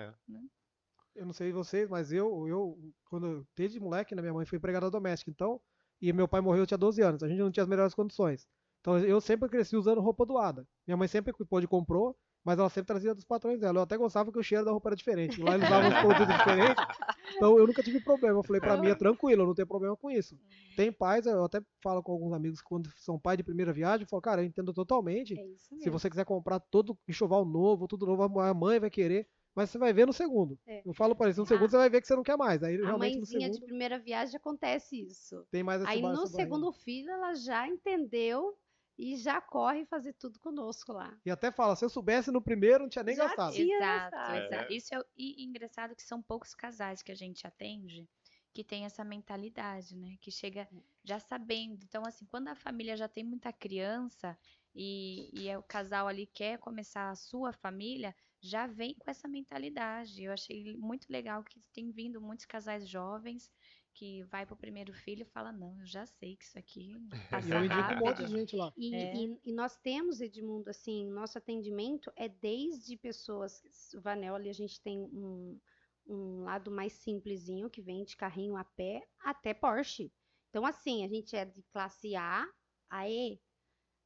Eu 1.15 1.25
não 1.25 1.33
sei 1.33 1.51
vocês, 1.51 1.89
mas 1.89 2.11
eu, 2.11 2.47
eu 2.47 2.93
quando 3.05 3.45
desde 3.55 3.79
moleque, 3.79 4.15
né, 4.15 4.21
minha 4.21 4.33
mãe 4.33 4.45
foi 4.45 4.57
empregada 4.57 4.89
doméstica, 4.89 5.29
então, 5.29 5.59
e 6.01 6.11
meu 6.13 6.27
pai 6.27 6.39
morreu, 6.39 6.63
eu 6.63 6.67
tinha 6.67 6.77
12 6.77 7.01
anos, 7.01 7.23
a 7.23 7.27
gente 7.27 7.39
não 7.39 7.51
tinha 7.51 7.63
as 7.63 7.69
melhores 7.69 7.93
condições. 7.93 8.47
Então 8.79 8.97
eu 8.99 9.19
sempre 9.21 9.49
cresci 9.49 9.75
usando 9.75 10.01
roupa 10.01 10.25
doada. 10.25 10.67
Minha 10.87 10.97
mãe 10.97 11.07
sempre 11.07 11.33
pôde 11.45 11.67
comprou, 11.67 12.17
mas 12.43 12.57
ela 12.59 12.69
sempre 12.69 12.87
trazia 12.87 13.13
dos 13.13 13.23
patrões 13.25 13.59
dela. 13.59 13.79
Eu 13.79 13.83
até 13.83 13.97
gostava 13.97 14.31
que 14.31 14.39
o 14.39 14.43
cheiro 14.43 14.65
da 14.65 14.71
roupa 14.71 14.89
era 14.89 14.95
diferente. 14.95 15.41
Lá 15.41 15.55
eles 15.55 15.65
usavam 15.67 15.89
uns 15.89 15.99
produtos 15.99 16.27
diferentes. 16.27 16.83
Então 17.35 17.57
eu 17.57 17.67
nunca 17.67 17.81
tive 17.83 17.99
problema. 18.01 18.39
Eu 18.39 18.43
falei, 18.43 18.59
pra 18.61 18.77
mim 18.77 18.87
é 18.89 18.95
tranquilo, 18.95 19.43
eu 19.43 19.47
não 19.47 19.53
tenho 19.55 19.67
problema 19.67 19.95
com 19.95 20.09
isso. 20.11 20.37
Tem 20.75 20.91
pais, 20.91 21.25
eu 21.25 21.43
até 21.43 21.61
falo 21.81 22.01
com 22.01 22.11
alguns 22.11 22.33
amigos 22.33 22.61
que 22.61 22.67
quando 22.67 22.89
são 22.97 23.19
pai 23.19 23.37
de 23.37 23.43
primeira 23.43 23.73
viagem, 23.73 24.03
eu 24.03 24.09
falo, 24.09 24.21
cara, 24.21 24.41
eu 24.41 24.45
entendo 24.45 24.73
totalmente. 24.73 25.33
É 25.37 25.45
isso 25.47 25.75
Se 25.79 25.89
você 25.89 26.09
quiser 26.09 26.25
comprar 26.25 26.59
todo 26.59 26.97
enxoval 27.07 27.45
novo, 27.45 27.87
tudo 27.87 28.05
novo, 28.05 28.39
a 28.39 28.53
mãe 28.53 28.79
vai 28.79 28.89
querer, 28.89 29.27
mas 29.55 29.69
você 29.69 29.77
vai 29.77 29.91
ver 29.93 30.05
no 30.07 30.13
segundo. 30.13 30.57
É. 30.65 30.81
Eu 30.85 30.93
falo 30.93 31.15
para 31.15 31.27
eles, 31.27 31.37
no 31.37 31.43
A- 31.43 31.47
segundo 31.47 31.69
você 31.69 31.77
vai 31.77 31.89
ver 31.89 32.01
que 32.01 32.07
você 32.07 32.15
não 32.15 32.23
quer 32.23 32.37
mais. 32.37 32.63
Aí 32.63 32.77
A 32.77 32.91
no 32.93 32.99
mãezinha 32.99 33.49
de 33.49 33.55
segundo 33.55 33.65
primeira 33.65 33.99
viagem 33.99 34.37
acontece 34.37 35.01
isso. 35.01 35.45
tem 35.51 35.61
mais 35.63 35.81
esse 35.81 35.91
Aí 35.91 36.01
no 36.01 36.09
essa 36.11 36.27
segundo 36.27 36.71
filho 36.71 37.09
ela 37.09 37.33
já 37.33 37.67
entendeu 37.67 38.55
e 39.01 39.17
já 39.17 39.41
corre 39.41 39.85
fazer 39.85 40.13
tudo 40.13 40.39
conosco 40.39 40.93
lá. 40.93 41.17
E 41.25 41.31
até 41.31 41.51
fala, 41.51 41.75
se 41.75 41.83
eu 41.83 41.89
soubesse 41.89 42.31
no 42.31 42.41
primeiro, 42.41 42.83
não 42.83 42.89
tinha 42.89 43.03
nem 43.03 43.15
Já 43.15 43.25
gastado. 43.27 43.53
tinha 43.53 43.77
Exato, 43.77 44.11
gastado. 44.11 44.37
exato. 44.45 44.73
Isso 44.73 44.93
é 44.95 44.99
o- 44.99 45.05
e 45.17 45.43
engraçado 45.43 45.95
que 45.95 46.03
são 46.03 46.21
poucos 46.21 46.53
casais 46.53 47.01
que 47.01 47.11
a 47.11 47.15
gente 47.15 47.45
atende 47.47 48.07
que 48.53 48.63
tem 48.65 48.85
essa 48.85 49.03
mentalidade, 49.03 49.95
né? 49.97 50.17
Que 50.19 50.29
chega 50.29 50.61
É. 50.61 50.67
já 51.03 51.19
sabendo. 51.19 51.83
Então, 51.85 52.03
assim, 52.05 52.25
quando 52.25 52.49
a 52.49 52.55
família 52.55 52.97
já 52.97 53.07
tem 53.07 53.23
muita 53.23 53.51
criança 53.53 54.37
e, 54.75 55.29
e 55.33 55.47
é 55.47 55.57
o 55.57 55.63
casal 55.63 56.07
ali 56.07 56.27
quer 56.27 56.57
começar 56.59 57.09
a 57.09 57.15
sua 57.15 57.53
família, 57.53 58.13
já 58.41 58.67
vem 58.67 58.93
com 58.95 59.09
essa 59.09 59.27
mentalidade. 59.27 60.23
Eu 60.23 60.33
achei 60.33 60.75
muito 60.77 61.07
legal 61.09 61.43
que 61.43 61.59
tem 61.73 61.91
vindo 61.91 62.19
muitos 62.21 62.45
casais 62.45 62.87
jovens 62.87 63.49
que 63.93 64.23
vai 64.23 64.45
pro 64.45 64.55
primeiro 64.55 64.93
filho 64.93 65.21
e 65.23 65.25
fala, 65.25 65.51
não, 65.51 65.79
eu 65.79 65.85
já 65.85 66.05
sei 66.05 66.35
que 66.35 66.43
isso 66.45 66.57
aqui 66.57 66.93
passa 67.29 67.47
E 67.47 67.51
eu 67.51 67.65
indico 67.65 67.93
um 67.93 67.97
monte 67.97 68.17
de 68.23 68.27
gente 68.27 68.55
lá. 68.55 68.73
E, 68.77 68.95
É. 68.95 69.13
e- 69.25 69.39
e 69.45 69.53
nós 69.53 69.77
temos, 69.77 70.21
Edmundo, 70.21 70.69
assim, 70.69 71.05
nosso 71.09 71.37
atendimento 71.37 72.11
é 72.15 72.27
desde 72.29 72.97
pessoas. 72.97 73.61
O 73.95 74.01
Vanel 74.01 74.35
ali 74.35 74.49
a 74.49 74.53
gente 74.53 74.81
tem 74.81 74.99
um, 75.01 75.59
um 76.07 76.43
lado 76.43 76.71
mais 76.71 76.93
simplesinho, 76.93 77.69
que 77.69 77.81
vem 77.81 78.03
de 78.03 78.15
carrinho 78.15 78.55
a 78.57 78.63
pé, 78.63 79.07
até 79.23 79.53
Porsche. 79.53 80.13
Então, 80.49 80.65
assim, 80.65 81.03
a 81.03 81.07
gente 81.07 81.35
é 81.35 81.45
de 81.45 81.63
classe 81.71 82.15
A 82.15 82.45
a 82.89 83.09
E. 83.09 83.41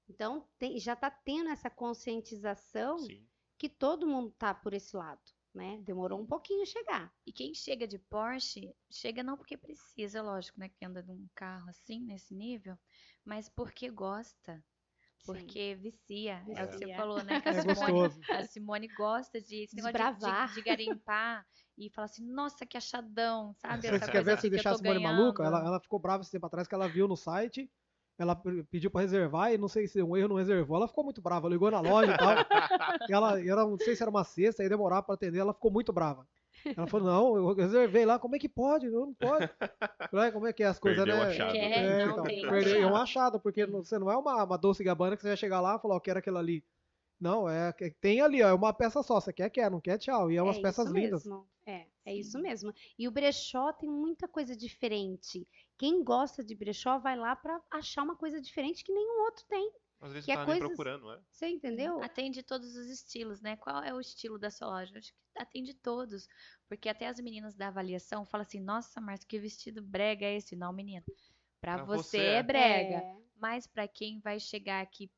Então, 0.07 0.47
tem- 0.59 0.79
já 0.79 0.93
está 0.93 1.09
tendo 1.09 1.49
essa 1.49 1.69
conscientização 1.69 2.97
Sim. 2.97 3.27
que 3.57 3.69
todo 3.69 4.07
mundo 4.07 4.31
tá 4.37 4.53
por 4.53 4.73
esse 4.73 4.95
lado, 4.95 5.21
né? 5.55 5.79
Demorou 5.83 6.21
um 6.21 6.25
pouquinho 6.27 6.63
a 6.63 6.65
chegar. 6.65 7.13
E 7.25 7.31
quem 7.33 7.53
chega 7.53 7.87
de 7.87 7.97
Porsche, 7.99 8.75
chega 8.91 9.23
não 9.23 9.37
porque 9.37 9.57
precisa, 9.57 10.21
lógico, 10.21 10.59
né? 10.59 10.69
Que 10.69 10.85
anda 10.85 11.01
de 11.03 11.11
um 11.11 11.27
carro 11.35 11.69
assim, 11.69 12.01
nesse 12.05 12.35
nível, 12.35 12.77
mas 13.25 13.49
porque 13.49 13.89
gosta, 13.89 14.63
porque 15.25 15.75
vicia. 15.75 16.45
É 16.55 16.63
o 16.63 16.67
que 16.69 16.75
você 16.75 16.87
Vicia. 16.87 16.95
falou, 16.95 17.23
né? 17.23 17.39
Que 17.41 17.49
a 17.49 17.53
É 17.53 17.61
Simone, 17.61 18.11
a 18.31 18.43
Simone 18.43 18.87
gosta 18.89 19.41
de 19.41 19.63
esse 19.63 19.75
negócio 19.75 19.95
de, 19.95 20.11
Desbravar. 20.13 20.47
de, 20.47 20.53
de 20.53 20.61
garimpar 20.61 21.45
e 21.77 21.89
falar 21.89 22.05
assim, 22.05 22.25
nossa, 22.25 22.65
que 22.65 22.77
achadão, 22.77 23.53
sabe? 23.55 23.83
Você 23.87 23.95
Essa 23.95 24.11
quer 24.11 24.23
coisa 24.23 24.23
ver 24.23 24.37
se 24.37 24.49
deixar 24.49 24.71
a 24.71 24.75
Simone 24.75 24.99
ganhando. 24.99 24.99
maluca? 24.99 25.43
Ela, 25.43 25.59
ela 25.65 25.79
ficou 25.79 25.99
brava 25.99 26.21
esse 26.21 26.31
tempo 26.31 26.45
atrás 26.45 26.67
que 26.67 26.75
ela 26.75 26.87
viu 26.89 27.07
no 27.07 27.15
site. 27.15 27.69
Ela 28.17 28.35
pe- 28.35 28.63
pediu 28.71 28.89
pra 28.89 29.01
reservar 29.01 29.51
e 29.53 29.57
não 29.57 29.67
sei 29.67 29.87
se 29.87 30.01
um 30.01 30.15
erro 30.15 30.29
não 30.29 30.35
reservou. 30.37 30.77
Ela 30.77 30.87
ficou 30.87 31.03
muito 31.03 31.21
brava. 31.21 31.49
Ligou 31.49 31.69
na 31.69 31.81
loja 31.81 32.13
e 32.13 32.17
tal. 32.17 32.29
ela, 33.11 33.41
ela 33.45 33.65
não 33.67 33.77
sei 33.77 33.95
se 33.95 34.01
era 34.01 34.09
uma 34.09 34.23
sexta, 34.23 34.63
aí 34.63 34.69
demorava 34.69 35.03
pra 35.03 35.15
atender. 35.15 35.39
Ela 35.39 35.53
ficou 35.53 35.69
muito 35.71 35.91
brava. 35.91 36.25
Ela 36.75 36.87
falou: 36.87 37.05
Não, 37.07 37.35
eu 37.35 37.53
reservei 37.53 38.05
lá. 38.05 38.17
Como 38.17 38.35
é 38.35 38.39
que 38.39 38.47
pode? 38.49 38.89
Não 38.89 39.13
pode. 39.13 39.49
Falei, 40.09 40.29
"É, 40.29 40.31
Como 40.31 40.47
é 40.47 40.53
que 40.53 40.63
é 40.63 40.67
as 40.67 40.79
coisas, 40.79 41.03
Perdeu 41.03 41.21
né? 41.23 41.29
achado. 41.29 41.51
Quer, 41.51 41.71
É, 41.71 42.05
não 42.05 42.11
então, 42.13 42.23
tem 42.23 42.41
perdeu- 42.49 42.81
é 42.81 42.87
um 42.87 42.95
achado. 42.95 43.39
porque 43.39 43.65
não- 43.67 43.83
você 43.83 43.99
não 43.99 44.09
é 44.09 44.15
uma, 44.17 44.43
uma 44.45 44.57
doce 44.57 44.83
gabana 44.83 45.15
que 45.17 45.21
você 45.21 45.27
vai 45.27 45.37
chegar 45.37 45.59
lá 45.59 45.75
e 45.75 45.79
falar, 45.79 45.95
ó, 45.95 45.99
quero 45.99 46.19
aquilo 46.19 46.37
ali. 46.37 46.63
Não, 47.19 47.47
é 47.49 47.71
que- 47.73 47.91
tem 48.01 48.21
ali, 48.21 48.41
ó, 48.41 48.47
é 48.47 48.53
uma 48.53 48.73
peça 48.73 49.03
só. 49.03 49.19
Você 49.19 49.31
quer, 49.33 49.49
quer, 49.49 49.69
não 49.69 49.79
quer, 49.81 49.97
tchau. 49.97 50.31
E 50.31 50.37
é 50.37 50.41
umas 50.41 50.57
É 50.57 50.61
peças 50.61 50.85
isso 50.85 50.95
lindas. 50.95 51.25
mesmo. 51.25 51.45
É, 51.65 51.85
é 52.05 52.13
isso 52.15 52.37
mesmo. 52.39 52.71
E 52.97 53.07
o 53.07 53.11
brechó 53.11 53.73
tem 53.73 53.89
muita 53.89 54.27
coisa 54.27 54.55
diferente. 54.55 55.47
Quem 55.77 56.03
gosta 56.03 56.43
de 56.43 56.55
brechó 56.55 56.97
vai 56.99 57.17
lá 57.17 57.35
pra 57.35 57.61
achar 57.71 58.03
uma 58.03 58.15
coisa 58.15 58.39
diferente 58.39 58.83
que 58.83 58.93
nenhum 58.93 59.23
outro 59.23 59.43
tem. 59.47 59.71
Às 60.01 60.11
vezes 60.11 60.25
Que 60.25 60.31
é 60.31 60.35
tá 60.35 60.45
coisas- 60.45 60.67
procurando, 60.67 61.07
né? 61.07 61.21
Você 61.31 61.47
entendeu? 61.47 62.01
Atende 62.03 62.43
todos 62.43 62.75
os 62.75 62.87
estilos, 62.87 63.41
né? 63.41 63.55
Qual 63.55 63.81
é 63.83 63.93
o 63.93 63.99
estilo 63.99 64.37
da 64.37 64.51
sua 64.51 64.67
loja? 64.67 64.97
Acho 64.99 65.11
que 65.11 65.41
atende 65.41 65.73
todos. 65.73 66.27
Porque 66.69 66.89
até 66.89 67.07
as 67.07 67.19
meninas 67.19 67.55
da 67.55 67.69
avaliação 67.69 68.25
falam 68.25 68.45
assim, 68.45 68.59
nossa, 68.59 69.01
Márcia, 69.01 69.27
que 69.27 69.39
vestido 69.39 69.81
brega 69.81 70.25
é 70.25 70.35
esse? 70.35 70.55
Não, 70.55 70.71
menina. 70.71 71.03
Pra, 71.59 71.75
Pra 71.77 71.85
você, 71.85 72.17
você 72.17 72.17
é 72.19 72.35
é. 72.35 72.43
brega. 72.43 72.95
É, 72.97 73.15
Mas 73.37 73.65
pra 73.65 73.87
quem 73.87 74.19
vai 74.19 74.39
chegar 74.39 74.81
aqui 74.81 75.09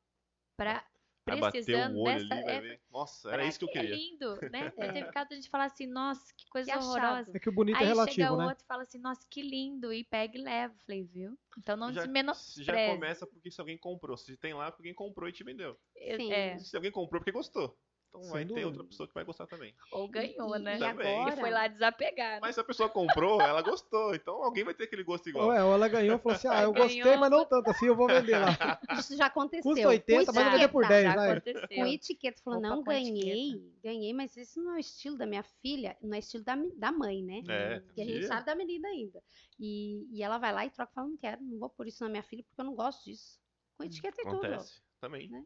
pra 1.27 1.35
Vai 1.35 1.41
bater 1.41 1.63
precisando 1.65 1.95
o 1.97 2.01
olho 2.03 2.27
dessa 2.29 2.49
ali, 2.57 2.67
é. 2.69 2.79
Nossa, 2.89 3.31
era 3.31 3.45
isso 3.45 3.59
que 3.59 3.65
eu 3.65 3.69
É 3.69 3.71
queria. 3.73 3.95
lindo, 3.95 4.35
né? 4.49 4.71
É. 4.77 4.91
Teve 4.93 5.11
caso 5.11 5.27
de 5.29 5.33
a 5.33 5.37
gente 5.37 5.49
falar 5.49 5.65
assim, 5.65 5.85
nossa, 5.85 6.33
que 6.35 6.45
coisa 6.49 6.65
Que 6.65 6.71
achado. 6.71 6.87
horrorosa. 6.87 7.31
É 7.35 7.39
que 7.39 7.49
o 7.49 7.51
bonito 7.51 7.75
Aí 7.75 7.83
é 7.83 7.87
chega 7.87 7.93
relativo, 7.93 8.33
o 8.33 8.37
né? 8.37 8.45
outro 8.45 8.63
e 8.63 8.67
fala 8.67 8.83
assim, 8.83 8.97
nossa, 8.99 9.27
que 9.29 9.41
lindo, 9.41 9.91
e 9.93 10.03
pega 10.03 10.37
e 10.37 10.41
leva. 10.41 10.73
Falei, 10.85 11.03
viu? 11.03 11.37
Então 11.57 11.75
não 11.75 11.91
já, 11.91 12.03
já 12.03 12.85
começa 12.93 13.27
porque 13.27 13.51
se 13.51 13.59
alguém 13.59 13.77
comprou. 13.77 14.15
Se 14.15 14.37
tem 14.37 14.53
lá, 14.53 14.71
porque 14.71 14.83
alguém 14.83 14.95
comprou 14.95 15.27
e 15.27 15.33
te 15.33 15.43
vendeu. 15.43 15.77
Sim. 16.15 16.31
É, 16.31 16.57
Se 16.59 16.75
alguém 16.75 16.91
comprou 16.91 17.19
porque 17.19 17.31
gostou. 17.31 17.77
Então 18.17 18.23
Sem 18.23 18.31
vai 18.31 18.41
ter 18.41 18.47
dúvida. 18.47 18.67
outra 18.67 18.83
pessoa 18.83 19.07
que 19.07 19.13
vai 19.13 19.23
gostar 19.23 19.45
também. 19.47 19.73
ou 19.91 20.07
ganhou, 20.07 20.57
né? 20.57 20.75
e 20.75 20.79
Também. 20.79 21.15
agora? 21.19 21.33
E 21.35 21.39
foi 21.39 21.51
lá 21.51 21.67
desapegar. 21.67 22.33
né? 22.35 22.39
Mas 22.41 22.55
se 22.55 22.61
a 22.61 22.63
pessoa 22.63 22.89
comprou, 22.89 23.39
ela 23.41 23.61
gostou. 23.61 24.15
Então 24.15 24.43
alguém 24.43 24.63
vai 24.63 24.73
ter 24.73 24.85
aquele 24.85 25.03
gosto 25.03 25.29
igual. 25.29 25.45
Ou, 25.47 25.53
é, 25.53 25.63
ou 25.63 25.73
ela 25.73 25.87
ganhou 25.87 26.15
e 26.17 26.19
falou 26.19 26.35
assim: 26.35 26.47
ah, 26.47 26.63
eu 26.63 26.71
Ganhou, 26.73 26.87
gostei, 26.87 27.17
mas 27.17 27.29
não 27.29 27.45
tanto 27.45 27.69
assim, 27.69 27.85
eu 27.85 27.95
vou 27.95 28.07
vender 28.07 28.37
lá. 28.37 28.47
Isso 28.99 29.15
já 29.15 29.27
aconteceu. 29.27 29.71
Custa 29.71 29.87
80, 29.87 30.25
Com 30.25 30.33
mas 30.33 30.37
eu 30.37 30.43
vou 30.43 30.51
vender 30.51 30.67
por 30.69 30.83
etiqueta. 30.83 31.41
10, 31.43 31.61
Já. 31.61 31.67
Com 31.75 31.85
etiqueta, 31.87 32.41
falou, 32.43 32.59
não, 32.61 32.83
com 32.83 32.91
etiqueta. 32.91 33.19
ganhei, 33.25 33.73
ganhei, 33.83 34.13
mas 34.13 34.35
esse 34.35 34.59
não 34.59 34.73
é 34.73 34.75
o 34.77 34.79
estilo 34.79 35.17
da 35.17 35.25
minha 35.25 35.43
filha, 35.43 35.95
não 36.01 36.15
é 36.15 36.19
estilo 36.19 36.43
da, 36.43 36.55
da 36.75 36.91
mãe, 36.91 37.21
né? 37.23 37.43
É, 37.47 37.81
Que 37.93 38.01
a 38.01 38.05
gente 38.05 38.25
sabe 38.25 38.45
da 38.45 38.55
menina 38.55 38.87
ainda. 38.87 39.21
E, 39.59 40.07
e 40.11 40.23
ela 40.23 40.37
vai 40.37 40.51
lá 40.53 40.65
e 40.65 40.69
troca 40.69 40.91
e 40.91 40.95
fala, 40.95 41.07
não 41.07 41.17
quero, 41.17 41.41
não 41.41 41.59
vou 41.59 41.69
pôr 41.69 41.87
isso 41.87 42.03
na 42.03 42.09
minha 42.09 42.23
filha 42.23 42.43
porque 42.43 42.59
eu 42.61 42.65
não 42.65 42.75
gosto 42.75 43.03
disso. 43.05 43.39
Com 43.77 43.83
etiqueta 43.83 44.19
e 44.21 44.23
tudo. 44.25 44.37
Acontece. 44.37 44.81
Também. 44.99 45.29
Né? 45.29 45.43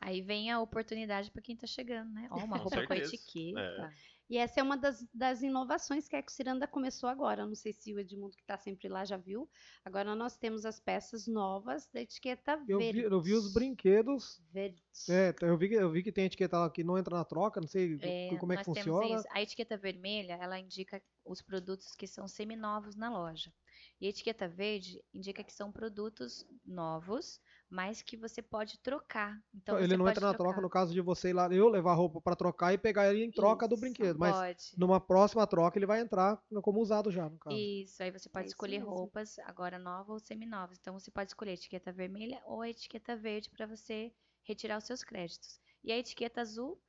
Aí 0.00 0.22
vem 0.22 0.50
a 0.50 0.60
oportunidade 0.60 1.30
pra 1.30 1.42
quem 1.42 1.56
tá 1.56 1.66
chegando, 1.66 2.10
né? 2.12 2.28
Ó, 2.30 2.36
uma 2.38 2.56
Com 2.58 2.64
roupa 2.64 2.82
com 2.86 2.94
certeza. 2.94 3.14
etiqueta. 3.14 3.90
E 4.30 4.36
essa 4.36 4.60
é 4.60 4.62
uma 4.62 4.76
das, 4.76 5.06
das 5.12 5.40
inovações 5.42 6.06
que 6.06 6.14
a 6.14 6.18
Ecociranda 6.18 6.68
começou 6.68 7.08
agora. 7.08 7.46
Não 7.46 7.54
sei 7.54 7.72
se 7.72 7.94
o 7.94 7.98
Edmundo, 7.98 8.36
que 8.36 8.42
está 8.42 8.58
sempre 8.58 8.86
lá, 8.86 9.02
já 9.04 9.16
viu. 9.16 9.48
Agora 9.82 10.14
nós 10.14 10.36
temos 10.36 10.66
as 10.66 10.78
peças 10.78 11.26
novas 11.26 11.88
da 11.90 12.02
etiqueta 12.02 12.62
Eu 12.68 12.78
verde. 12.78 13.00
vi, 13.00 13.06
eu 13.06 13.22
vi 13.22 13.32
os 13.32 13.52
brinquedos. 13.54 14.38
Verde. 14.52 14.82
É, 15.08 15.34
eu 15.40 15.56
vi, 15.56 15.68
que- 15.70 15.74
eu 15.76 15.90
vi 15.90 16.02
que 16.02 16.12
tem 16.12 16.26
etiqueta 16.26 16.58
lá 16.58 16.70
que 16.70 16.84
não 16.84 16.98
entra 16.98 17.16
na 17.16 17.24
troca, 17.24 17.58
não 17.58 17.66
sei 17.66 17.96
É, 18.02 18.36
como 18.38 18.52
é 18.52 18.58
que 18.58 18.64
funciona. 18.64 19.16
isso. 19.16 19.26
A 19.30 19.40
etiqueta 19.40 19.78
vermelha, 19.78 20.34
ela 20.38 20.58
indica 20.58 21.02
os 21.24 21.40
produtos 21.40 21.94
que 21.94 22.06
são 22.06 22.28
seminovos 22.28 22.96
na 22.96 23.08
loja. 23.10 23.50
E 23.98 24.06
a 24.06 24.10
etiqueta 24.10 24.46
verde 24.46 25.02
indica 25.14 25.42
que 25.42 25.52
são 25.54 25.72
produtos 25.72 26.46
novos, 26.66 27.40
mas 27.70 28.02
que 28.02 28.16
você 28.16 28.42
pode 28.42 28.78
trocar. 28.80 29.42
Então 29.54 29.78
Ele 29.78 29.96
você 29.96 29.96
não 29.96 30.06
pode 30.06 30.08
entra 30.08 30.26
na 30.26 30.34
troca 30.34 30.60
trocar. 30.60 30.62
no 30.62 30.68
caso 30.70 30.92
de 30.92 31.00
você 31.00 31.30
ir 31.30 31.32
lá, 31.34 31.52
eu 31.52 31.68
levar 31.68 31.94
roupa 31.94 32.20
pra 32.20 32.34
trocar 32.36 32.72
e 32.72 32.78
pegar 32.78 33.08
ele 33.12 33.24
em 33.24 33.32
troca 33.32 33.68
do 33.68 33.76
Isso, 33.76 33.76
brinquedo. 33.76 34.18
Mas 34.18 34.42
Pode. 34.42 34.76
numa 34.76 35.00
próxima 35.00 35.46
troca 35.46 35.78
ele 35.78 35.86
vai 35.86 36.00
entrar 36.00 36.42
como 36.62 36.80
usado 36.80 37.10
já, 37.10 37.28
no 37.28 37.38
caso. 37.38 37.70
Isso, 37.82 38.02
aí 38.02 38.10
você 38.10 38.28
pode 38.28 38.48
É 38.48 38.50
escolher 38.50 38.78
mesmo. 38.78 38.78
roupas 38.78 39.38
agora 39.40 39.78
novas 39.78 40.08
ou 40.10 40.18
seminovas. 40.18 40.78
Então 40.78 40.94
você 40.98 41.10
pode 41.10 41.30
escolher 41.30 41.50
a 41.52 41.54
etiqueta 41.54 41.92
vermelha 41.92 42.42
ou 42.46 42.60
a 42.62 42.68
etiqueta 42.68 43.16
verde 43.16 43.50
para 43.50 43.66
você 43.66 44.14
retirar 44.42 44.78
os 44.78 44.84
seus 44.84 45.02
créditos. 45.02 45.60
E 45.82 45.90
a 45.92 45.96
etiqueta 45.98 46.40
azul, 46.40 46.82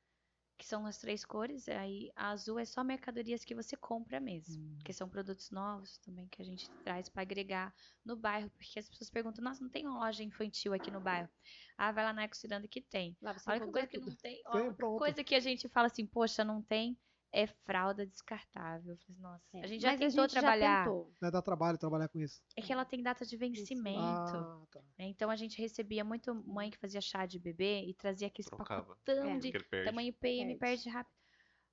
que 0.60 0.66
são 0.66 0.86
as 0.86 0.98
três 0.98 1.24
cores, 1.24 1.68
aí 1.68 2.10
a 2.14 2.30
azul 2.30 2.58
é 2.58 2.64
só 2.66 2.84
mercadorias 2.84 3.44
que 3.44 3.54
você 3.54 3.76
compra 3.76 4.20
mesmo, 4.20 4.58
Hum. 4.58 4.78
que 4.84 4.92
são 4.92 5.08
produtos 5.08 5.50
novos 5.50 5.98
também 5.98 6.28
que 6.28 6.42
a 6.42 6.44
gente 6.44 6.70
traz 6.84 7.08
para 7.08 7.22
agregar 7.22 7.74
no 8.04 8.14
bairro, 8.16 8.50
porque 8.50 8.78
as 8.78 8.88
pessoas 8.88 9.10
perguntam: 9.10 9.42
"Nossa, 9.42 9.62
não 9.62 9.70
tem 9.70 9.86
uma 9.86 9.98
loja 9.98 10.22
infantil 10.22 10.74
aqui 10.74 10.90
no 10.90 11.00
bairro?" 11.00 11.30
Ah, 11.78 11.92
vai 11.92 12.04
lá 12.04 12.12
na 12.12 12.24
Ecociranda 12.24 12.68
que 12.68 12.80
tem. 12.82 13.16
Lá 13.22 13.32
você 13.32 13.48
A 13.50 13.54
única 13.54 13.66
coisa 13.72 13.86
que 13.88 13.98
tudo. 13.98 14.10
não 14.10 14.16
tem, 14.16 14.42
ó, 14.46 14.74
coisa 14.98 15.24
que 15.24 15.34
a 15.34 15.40
gente 15.40 15.68
fala 15.68 15.86
assim, 15.86 16.06
poxa, 16.06 16.44
não 16.44 16.62
tem 16.62 16.98
é 17.32 17.46
fralda 17.46 18.06
descartável. 18.06 18.92
Eu 18.92 18.98
falei, 18.98 19.20
Nossa, 19.20 19.44
É, 19.54 19.64
a 19.64 19.66
gente 19.66 19.80
já 19.82 19.90
mas 19.90 20.00
tentou 20.00 20.22
gente 20.24 20.34
já 20.34 20.40
trabalhar. 20.40 20.84
tentou. 20.84 21.12
Vai 21.20 21.30
dar 21.30 21.42
trabalho 21.42 21.78
trabalhar 21.78 22.08
com 22.08 22.20
isso. 22.20 22.42
É 22.56 22.62
que 22.62 22.72
ela 22.72 22.84
tem 22.84 23.02
data 23.02 23.24
de 23.24 23.36
vencimento. 23.36 24.00
Ah, 24.00 24.62
tá. 24.70 24.80
né? 24.98 25.06
Então 25.06 25.30
a 25.30 25.36
gente 25.36 25.60
recebia 25.60 26.04
muito 26.04 26.34
mãe 26.46 26.70
que 26.70 26.78
fazia 26.78 27.00
chá 27.00 27.26
de 27.26 27.38
bebê 27.38 27.84
e 27.86 27.94
trazia 27.94 28.26
aqueles 28.26 28.48
Trocava. 28.48 28.82
pacotão 28.82 29.30
É. 29.30 29.38
de 29.38 29.52
tamanho 29.84 30.12
PM, 30.14 30.56
Perde. 30.56 30.58
perde 30.58 30.88
rápido. 30.88 31.14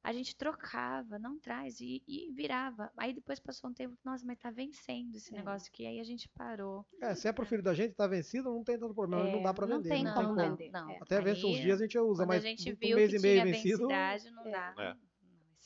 A 0.04 0.14
gente 0.14 0.38
trocava, 0.38 1.20
não 1.20 1.38
traz, 1.38 1.82
e, 1.82 2.02
e 2.08 2.32
virava. 2.32 2.90
Aí 2.96 3.12
depois 3.14 3.42
passou 3.42 3.70
um 3.70 3.74
tempo, 3.74 3.98
nossa, 4.06 4.24
mas 4.26 4.38
tá 4.38 4.50
vencendo 4.50 5.16
esse 5.16 5.34
É. 5.34 5.38
negócio 5.38 5.68
aqui. 5.68 5.86
Aí 5.86 6.00
a 6.00 6.04
gente 6.04 6.30
parou. 6.30 6.86
É, 7.02 7.14
se 7.14 7.28
é 7.28 7.34
pro 7.34 7.46
filho 7.46 7.64
da 7.64 7.74
gente, 7.74 7.94
tá 7.94 8.08
vencido, 8.08 8.50
não 8.50 8.64
tem 8.64 8.80
tanto 8.80 8.94
problema. 8.94 9.28
É, 9.28 9.32
não 9.34 9.42
dá 9.42 9.54
pra 9.54 9.68
não 9.68 9.78
vender. 9.78 9.90
tem 9.90 10.04
não 10.06 10.14
como 10.14 10.36
tem 10.36 10.46
como. 10.46 10.56
vender. 10.58 10.72
Não, 10.72 10.92
É. 10.92 11.00
Até 11.02 11.20
vence 11.20 11.46
uns 11.46 11.58
dias 11.60 11.82
a 11.82 11.84
gente 11.84 12.00
usa, 12.00 12.26
mas 12.26 12.46
a 12.46 12.48
gente 12.48 12.72
um 12.72 12.76
viu 12.78 12.96
mês 12.96 13.10
que 13.12 13.18
e 13.18 13.20
meio 13.20 13.42
tinha 13.42 13.46
vencido, 13.54 13.78
densidade, 13.88 14.32
não 14.32 14.46
É. 14.48 14.52
dá. 14.52 14.98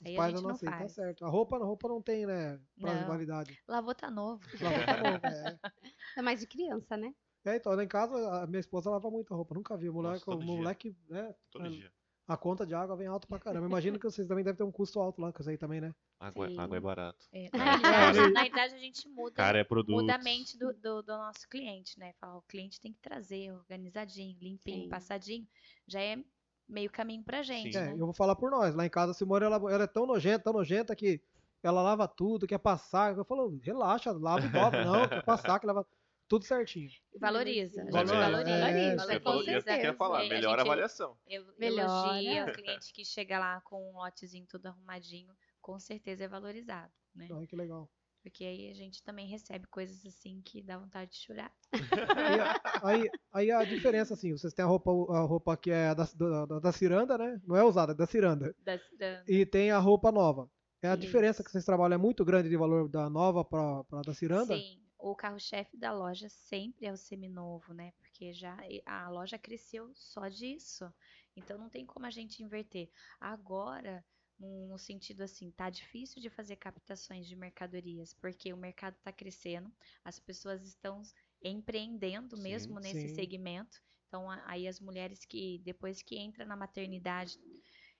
É. 0.03 0.09
Os 0.09 0.09
aí 0.09 0.13
a 0.15 0.17
pais 0.17 0.31
gente 0.33 0.41
não 0.41 0.49
não 0.49 0.55
aceitam, 0.55 0.79
tá 0.79 0.89
certo. 0.89 1.25
A 1.25 1.29
roupa, 1.29 1.55
a 1.57 1.63
roupa 1.65 1.87
não 1.87 2.01
tem, 2.01 2.25
né, 2.25 2.59
prazo 2.79 2.99
de 2.99 3.05
validade. 3.05 3.59
Lavou 3.67 3.93
tá 3.95 4.09
novo. 4.09 4.41
Lava 4.59 4.85
tá 4.85 4.97
novo, 4.97 5.25
é. 5.25 5.59
É 6.17 6.21
mais 6.21 6.39
de 6.39 6.47
criança, 6.47 6.97
né? 6.97 7.13
É, 7.45 7.55
então, 7.55 7.73
lá 7.73 7.83
em 7.83 7.87
casa, 7.87 8.43
a 8.43 8.47
minha 8.47 8.59
esposa 8.59 8.89
lava 8.89 9.09
muita 9.09 9.33
roupa. 9.33 9.55
Nunca 9.55 9.75
vi. 9.75 9.89
O 9.89 9.93
moleque, 9.93 10.13
Nossa, 10.13 10.25
todo 10.25 10.41
o 10.41 10.45
dia. 10.45 10.55
moleque 10.55 10.95
né, 11.09 11.33
Todo 11.49 11.69
dia. 11.69 11.91
a 12.27 12.37
conta 12.37 12.65
de 12.65 12.75
água 12.75 12.95
vem 12.95 13.07
alto 13.07 13.27
pra 13.27 13.39
caramba. 13.39 13.65
Imagino 13.65 13.97
que 13.97 14.05
vocês 14.05 14.27
também 14.27 14.43
devem 14.43 14.57
ter 14.57 14.63
um 14.63 14.71
custo 14.71 14.99
alto 14.99 15.19
lá 15.21 15.31
com 15.33 15.41
isso 15.41 15.49
aí 15.49 15.57
também, 15.57 15.81
né? 15.81 15.93
Água, 16.19 16.47
Sim. 16.47 16.59
água 16.59 16.77
é 16.77 16.79
barato. 16.79 17.25
É, 17.31 17.49
na, 17.51 17.81
cara. 17.81 18.11
realidade, 18.11 18.51
na 18.51 18.63
a 18.63 18.67
gente 18.67 19.09
muda, 19.09 19.35
Cara, 19.35 19.57
é 19.57 19.63
produto. 19.63 19.99
muda 20.01 20.15
a 20.15 20.19
mente 20.19 20.55
do, 20.55 20.71
do, 20.73 21.01
do 21.01 21.17
nosso 21.17 21.49
cliente, 21.49 21.97
né? 21.97 22.13
Fala, 22.19 22.37
o 22.37 22.43
cliente 22.43 22.79
tem 22.79 22.93
que 22.93 22.99
trazer 22.99 23.51
organizadinho, 23.51 24.37
limpinho, 24.39 24.83
Sim. 24.83 24.89
passadinho. 24.89 25.47
Já 25.87 25.99
é 25.99 26.23
meio 26.71 26.89
caminho 26.89 27.23
pra 27.23 27.43
gente, 27.43 27.73
Sim. 27.73 27.77
É, 27.77 27.85
né? 27.87 27.93
eu 27.93 28.05
vou 28.05 28.13
falar 28.13 28.35
por 28.35 28.49
nós. 28.49 28.73
Lá 28.73 28.85
em 28.85 28.89
casa, 28.89 29.11
a 29.11 29.13
Simone, 29.13 29.45
ela, 29.45 29.57
ela 29.71 29.83
é 29.83 29.87
tão 29.87 30.05
nojenta, 30.05 30.45
tão 30.45 30.53
nojenta 30.53 30.95
que 30.95 31.21
ela 31.61 31.81
lava 31.81 32.07
tudo, 32.07 32.47
quer 32.47 32.57
passar. 32.57 33.15
Eu 33.15 33.25
falo, 33.25 33.59
relaxa, 33.61 34.11
lava 34.11 34.45
e 34.45 34.49
dobra. 34.49 34.83
Não, 34.85 35.07
quer 35.07 35.23
passar, 35.23 35.59
que 35.59 35.65
lava 35.67 35.85
tudo 36.27 36.45
certinho. 36.45 36.89
Valoriza. 37.19 37.81
A 37.81 37.83
gente 37.83 37.91
Valoriza, 37.93 38.15
valoriza. 38.19 38.69
é, 38.69 38.71
que 38.71 39.15
eu 39.15 39.19
com 39.19 39.23
falo- 39.25 39.35
isso 39.41 39.45
que 39.45 39.51
eu 39.51 39.61
certeza. 39.61 39.87
ia 39.87 39.93
falar. 39.93 40.23
É, 40.23 40.25
a 40.25 40.29
Melhor 40.29 40.59
avaliação. 40.59 41.17
Elogia 41.59 42.45
o 42.45 42.51
cliente 42.53 42.93
que 42.93 43.03
chega 43.05 43.37
lá 43.37 43.61
com 43.61 43.91
um 43.91 43.97
lotezinho 43.97 44.45
tudo 44.47 44.67
arrumadinho, 44.67 45.33
com 45.61 45.77
certeza 45.79 46.23
é 46.23 46.27
valorizado, 46.27 46.91
né? 47.13 47.27
Ai, 47.31 47.45
que 47.45 47.55
legal. 47.55 47.89
Porque 48.21 48.43
aí 48.43 48.69
a 48.69 48.73
gente 48.73 49.01
também 49.03 49.27
recebe 49.27 49.65
coisas 49.67 50.05
assim 50.05 50.41
que 50.45 50.61
dá 50.61 50.77
vontade 50.77 51.11
de 51.11 51.17
chorar. 51.17 51.51
E 51.73 52.39
a- 52.39 52.61
aí, 52.83 53.09
aí 53.33 53.51
a 53.51 53.63
diferença, 53.63 54.13
assim, 54.13 54.31
vocês 54.31 54.53
têm 54.53 54.63
a 54.63 54.67
roupa, 54.67 54.91
a 54.91 55.21
roupa 55.21 55.57
que 55.57 55.71
é 55.71 55.93
da, 55.95 56.07
da, 56.45 56.59
da 56.59 56.71
ciranda, 56.71 57.17
né? 57.17 57.41
Não 57.45 57.55
é 57.55 57.63
usada, 57.63 57.93
é 57.93 57.95
da 57.95 58.05
ciranda. 58.05 58.55
Da- 58.63 59.23
E 59.27 59.45
tem 59.45 59.71
a 59.71 59.79
roupa 59.79 60.11
nova. 60.11 60.49
É 60.83 60.87
a 60.87 60.93
Isso. 60.93 61.01
diferença 61.01 61.43
que 61.43 61.51
vocês 61.51 61.65
trabalham 61.65 61.95
é 61.95 61.97
muito 61.97 62.23
grande 62.25 62.49
de 62.49 62.57
valor 62.57 62.87
da 62.89 63.09
nova 63.09 63.43
para 63.45 63.83
da 64.05 64.13
ciranda? 64.13 64.53
Sim, 64.55 64.79
o 64.97 65.15
carro-chefe 65.15 65.77
da 65.77 65.93
loja 65.93 66.27
sempre 66.29 66.85
é 66.85 66.91
o 66.91 66.97
seminovo, 66.97 67.73
né? 67.73 67.91
Porque 67.99 68.33
já 68.33 68.57
a 68.85 69.09
loja 69.09 69.37
cresceu 69.37 69.91
só 69.93 70.27
disso. 70.27 70.91
Então 71.35 71.57
não 71.57 71.69
tem 71.69 71.85
como 71.85 72.05
a 72.05 72.11
gente 72.11 72.43
inverter. 72.43 72.89
Agora, 73.19 74.03
no, 74.41 74.67
no 74.67 74.77
sentido 74.77 75.21
assim, 75.21 75.51
tá 75.51 75.69
difícil 75.69 76.21
de 76.21 76.29
fazer 76.29 76.55
captações 76.55 77.27
de 77.27 77.35
mercadorias, 77.35 78.13
porque 78.13 78.51
o 78.51 78.57
mercado 78.57 78.95
está 78.95 79.11
crescendo, 79.11 79.71
as 80.03 80.19
pessoas 80.19 80.65
estão 80.65 81.01
empreendendo 81.43 82.35
Sim, 82.35 82.43
mesmo 82.43 82.79
nesse 82.79 83.07
sim. 83.07 83.15
segmento. 83.15 83.79
Então 84.07 84.29
aí 84.45 84.67
as 84.67 84.79
mulheres 84.79 85.23
que 85.23 85.61
depois 85.63 86.01
que 86.01 86.17
entra 86.17 86.43
na 86.43 86.55
maternidade 86.55 87.39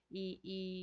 e, 0.10 0.40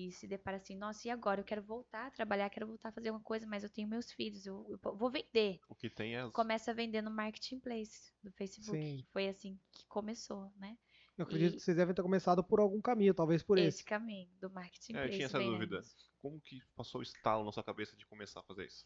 e 0.08 0.12
se 0.12 0.26
depara 0.26 0.56
assim, 0.56 0.74
nossa, 0.74 1.06
e 1.06 1.10
agora? 1.10 1.40
Eu 1.40 1.44
quero 1.44 1.62
voltar 1.62 2.06
a 2.06 2.10
trabalhar, 2.10 2.48
quero 2.48 2.66
voltar 2.66 2.88
a 2.88 2.92
fazer 2.92 3.10
uma 3.10 3.20
coisa, 3.20 3.46
mas 3.46 3.62
eu 3.62 3.68
tenho 3.68 3.86
meus 3.86 4.10
filhos, 4.10 4.46
eu, 4.46 4.64
eu 4.70 4.96
vou 4.96 5.10
vender. 5.10 5.60
O 5.68 5.74
que 5.74 5.90
tem 5.90 6.16
é. 6.16 6.30
Começa 6.30 6.70
a 6.70 6.74
vender 6.74 7.02
no 7.02 7.10
Marketplace 7.10 8.10
do 8.22 8.32
Facebook. 8.32 8.82
Sim. 8.82 9.04
Foi 9.12 9.28
assim 9.28 9.58
que 9.70 9.86
começou, 9.86 10.50
né? 10.56 10.78
Eu 11.18 11.24
acredito 11.24 11.54
E- 11.54 11.56
que 11.56 11.62
vocês 11.62 11.76
devem 11.76 11.94
ter 11.94 12.02
começado 12.02 12.42
por 12.44 12.60
algum 12.60 12.80
caminho, 12.80 13.12
talvez 13.12 13.42
por 13.42 13.58
esse 13.58 13.68
esse. 13.78 13.84
caminho 13.84 14.30
do 14.40 14.46
É, 14.46 14.50
Marketplace. 14.50 15.04
eu 15.08 15.10
tinha 15.10 15.26
essa 15.26 15.38
dúvida. 15.40 15.78
antes. 15.78 15.96
Como 16.22 16.40
que 16.40 16.60
passou 16.76 17.00
o 17.00 17.02
estalo 17.02 17.44
na 17.44 17.50
sua 17.52 17.62
cabeça 17.64 17.96
de 17.96 18.06
começar 18.06 18.40
a 18.40 18.42
fazer 18.44 18.66
isso? 18.66 18.84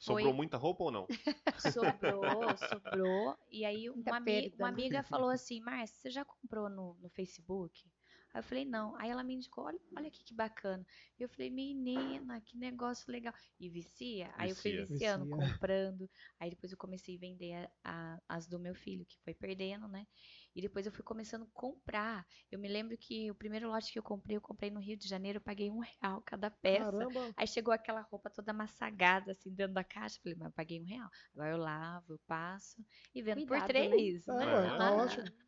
Foi- 0.00 0.22
Sobrou 0.22 0.32
muita 0.34 0.56
roupa 0.56 0.84
ou 0.84 0.90
não? 0.92 1.06
Sobrou, 2.16 2.22
sobrou. 2.56 3.36
E 3.50 3.64
aí 3.64 3.90
uma, 3.90 4.16
ami- 4.18 4.54
uma 4.58 4.68
amiga 4.68 5.02
falou 5.02 5.30
assim, 5.34 5.60
Márcia, 5.60 5.96
você 6.02 6.10
já 6.10 6.24
comprou 6.24 6.68
no, 6.68 6.94
no 7.00 7.08
Facebook? 7.10 7.84
Aí 8.32 8.40
eu 8.40 8.42
falei, 8.44 8.64
não. 8.64 8.94
Aí 8.96 9.10
ela 9.10 9.22
me 9.24 9.34
indicou, 9.34 9.64
olha, 9.64 9.78
olha 9.96 10.08
aqui 10.08 10.22
que 10.24 10.34
bacana. 10.34 10.84
E 11.18 11.22
eu 11.22 11.28
falei, 11.28 11.50
menina, 11.50 12.40
que 12.40 12.56
negócio 12.56 13.10
legal. 13.10 13.32
E 13.58 13.68
vicia. 13.68 14.30
Aí 14.36 14.50
eu 14.50 14.56
fui 14.56 14.72
Vicia. 14.72 14.86
viciando, 14.86 15.26
Vicia. 15.26 15.36
comprando. 15.36 16.10
Aí 16.38 16.50
depois 16.50 16.70
eu 16.72 16.78
comecei 16.78 17.16
a 17.16 17.18
vender 17.20 17.52
a- 17.54 17.70
a- 17.84 18.18
as 18.28 18.46
do 18.46 18.58
meu 18.58 18.74
filho, 18.74 19.04
que 19.06 19.18
foi 19.24 19.34
perdendo, 19.34 19.88
né? 19.88 20.06
E 20.54 20.60
depois 20.60 20.86
eu 20.86 20.92
fui 20.92 21.02
começando 21.04 21.42
a 21.44 21.50
comprar. 21.52 22.26
Eu 22.50 22.58
me 22.58 22.68
lembro 22.68 22.96
que 22.98 23.30
o 23.30 23.34
primeiro 23.34 23.68
lote 23.68 23.92
que 23.92 23.98
eu 23.98 24.02
comprei, 24.02 24.36
eu 24.36 24.40
comprei 24.40 24.70
no 24.70 24.80
Rio 24.80 24.96
de 24.96 25.08
Janeiro, 25.08 25.38
eu 25.38 25.42
paguei 25.42 25.70
um 25.70 25.78
real 25.80 26.22
cada 26.22 26.50
peça. 26.50 26.84
Caramba! 26.84 27.32
Aí 27.36 27.46
chegou 27.46 27.72
aquela 27.72 28.00
roupa 28.02 28.30
toda 28.30 28.50
amassagada, 28.50 29.32
assim, 29.32 29.50
dentro 29.54 29.74
da 29.74 29.84
caixa. 29.84 30.18
Falei, 30.22 30.36
mas 30.38 30.46
eu 30.46 30.52
paguei 30.52 30.80
um 30.80 30.84
real. 30.84 31.08
Agora 31.32 31.50
eu 31.50 31.58
lavo, 31.58 32.12
eu 32.14 32.18
passo 32.26 32.84
e 33.14 33.22
vendo 33.22 33.40
por 33.46 33.48
Cuidado, 33.48 33.72
né? 33.72 33.88
três, 33.88 34.26
É, 34.26 34.34
né? 34.34 34.46
tá 34.76 34.84
Ah. 34.84 34.94
ótimo. 34.94 35.47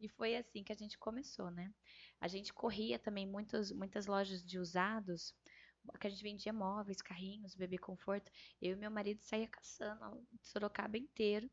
E 0.00 0.08
foi 0.08 0.36
assim 0.36 0.62
que 0.62 0.72
a 0.72 0.76
gente 0.76 0.96
começou, 0.98 1.50
né? 1.50 1.72
A 2.20 2.28
gente 2.28 2.52
corria 2.52 2.98
também 2.98 3.26
muitos, 3.26 3.72
muitas 3.72 4.06
lojas 4.06 4.44
de 4.44 4.58
usados, 4.58 5.34
que 6.00 6.06
a 6.06 6.10
gente 6.10 6.22
vendia 6.22 6.52
móveis, 6.52 7.02
carrinhos, 7.02 7.54
bebê 7.54 7.78
conforto. 7.78 8.30
Eu 8.60 8.72
e 8.72 8.76
meu 8.76 8.90
marido 8.90 9.22
saía 9.22 9.48
caçando 9.48 10.26
Sorocaba 10.42 10.98
inteiro 10.98 11.50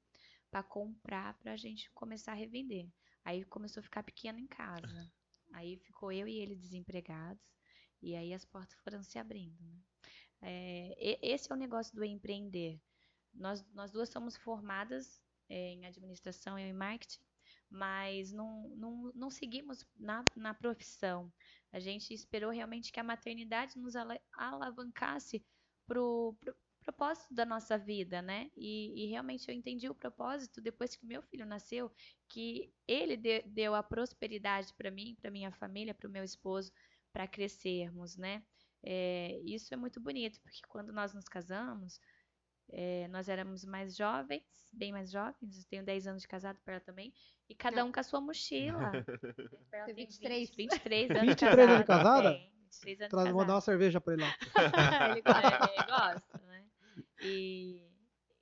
para 0.51 0.63
comprar 0.63 1.33
pra 1.39 1.55
gente 1.55 1.89
começar 1.91 2.33
a 2.33 2.35
revender. 2.35 2.87
Aí 3.23 3.43
começou 3.45 3.81
a 3.81 3.83
ficar 3.83 4.03
pequeno 4.03 4.39
em 4.39 4.47
casa. 4.47 4.81
Aí 5.53 5.77
ficou 5.77 6.11
eu 6.11 6.27
e 6.27 6.39
ele 6.39 6.55
desempregados. 6.55 7.43
E 8.01 8.15
aí 8.15 8.33
as 8.33 8.43
portas 8.43 8.77
foram 8.81 9.01
se 9.01 9.17
abrindo, 9.17 9.57
né? 9.63 9.79
É, 10.41 11.17
esse 11.21 11.51
é 11.51 11.55
o 11.55 11.57
negócio 11.57 11.95
do 11.95 12.03
empreender. 12.03 12.79
Nós, 13.33 13.65
nós 13.73 13.89
duas 13.89 14.09
somos 14.09 14.35
formadas 14.35 15.21
é, 15.49 15.71
em 15.71 15.85
administração 15.85 16.59
e 16.59 16.63
em 16.63 16.73
marketing, 16.73 17.19
mas 17.69 18.31
não, 18.31 18.69
não, 18.75 19.11
não 19.15 19.29
seguimos 19.29 19.85
na, 19.95 20.29
na 20.35 20.53
profissão. 20.53 21.33
A 21.71 21.79
gente 21.79 22.13
esperou 22.13 22.51
realmente 22.51 22.91
que 22.91 22.99
a 22.99 23.03
maternidade 23.03 23.77
nos 23.79 23.95
ala- 23.95 24.19
alavancasse 24.33 25.45
pro, 25.85 26.37
pro 26.39 26.55
propósito 26.83 27.33
da 27.33 27.45
nossa 27.45 27.77
vida, 27.79 28.21
né? 28.21 28.49
E, 28.55 29.05
e 29.05 29.09
realmente 29.09 29.49
eu 29.49 29.55
entendi 29.55 29.89
o 29.89 29.95
propósito 29.95 30.61
depois 30.61 30.95
que 30.95 31.05
meu 31.05 31.21
filho 31.23 31.45
nasceu, 31.45 31.91
que 32.29 32.75
ele 32.87 33.17
de- 33.17 33.41
deu 33.43 33.73
a 33.73 33.81
prosperidade 33.83 34.73
para 34.75 34.91
mim, 34.91 35.15
para 35.19 35.31
minha 35.31 35.51
família, 35.51 35.95
para 35.95 36.07
o 36.07 36.11
meu 36.11 36.23
esposo, 36.23 36.71
para 37.11 37.27
crescermos, 37.27 38.17
né? 38.17 38.43
É, 38.83 39.39
isso 39.43 39.73
é 39.73 39.77
muito 39.77 39.99
bonito, 40.01 40.39
porque 40.41 40.59
quando 40.69 40.93
nós 40.93 41.13
nos 41.13 41.25
casamos, 41.25 41.99
é, 42.69 43.07
nós 43.09 43.29
éramos 43.29 43.63
mais 43.65 43.95
jovens, 43.95 44.69
bem 44.73 44.91
mais 44.91 45.11
jovens, 45.11 45.57
eu 45.57 45.63
tenho 45.69 45.83
10 45.83 46.07
anos 46.07 46.21
de 46.21 46.27
casado, 46.27 46.59
Perla 46.65 46.81
também, 46.81 47.13
e 47.49 47.55
cada 47.55 47.77
Não. 47.77 47.89
um 47.89 47.91
com 47.91 47.99
a 47.99 48.03
sua 48.03 48.21
mochila. 48.21 48.91
Perla 49.71 49.85
Tem 49.85 49.95
tem 49.95 49.95
23. 49.95 50.49
20, 50.49 50.55
23 50.55 51.15
anos 51.15 51.21
23 51.29 51.69
anos 51.69 51.77
de 51.77 51.83
casada. 51.85 51.85
casada? 51.85 52.31
Tem, 52.31 52.51
23 52.61 53.01
anos 53.01 53.15
de 53.15 53.15
Traz, 53.15 53.25
mandar 53.27 53.37
casada. 53.37 53.53
uma 53.53 53.61
cerveja 53.61 54.01
pra 54.01 54.13
ele 54.13 54.23
lá. 54.23 54.35
ele, 55.11 55.21
gosta, 55.21 55.71
ele 55.71 55.85
gosta, 55.85 56.37
né? 56.45 56.65
E, 57.21 57.87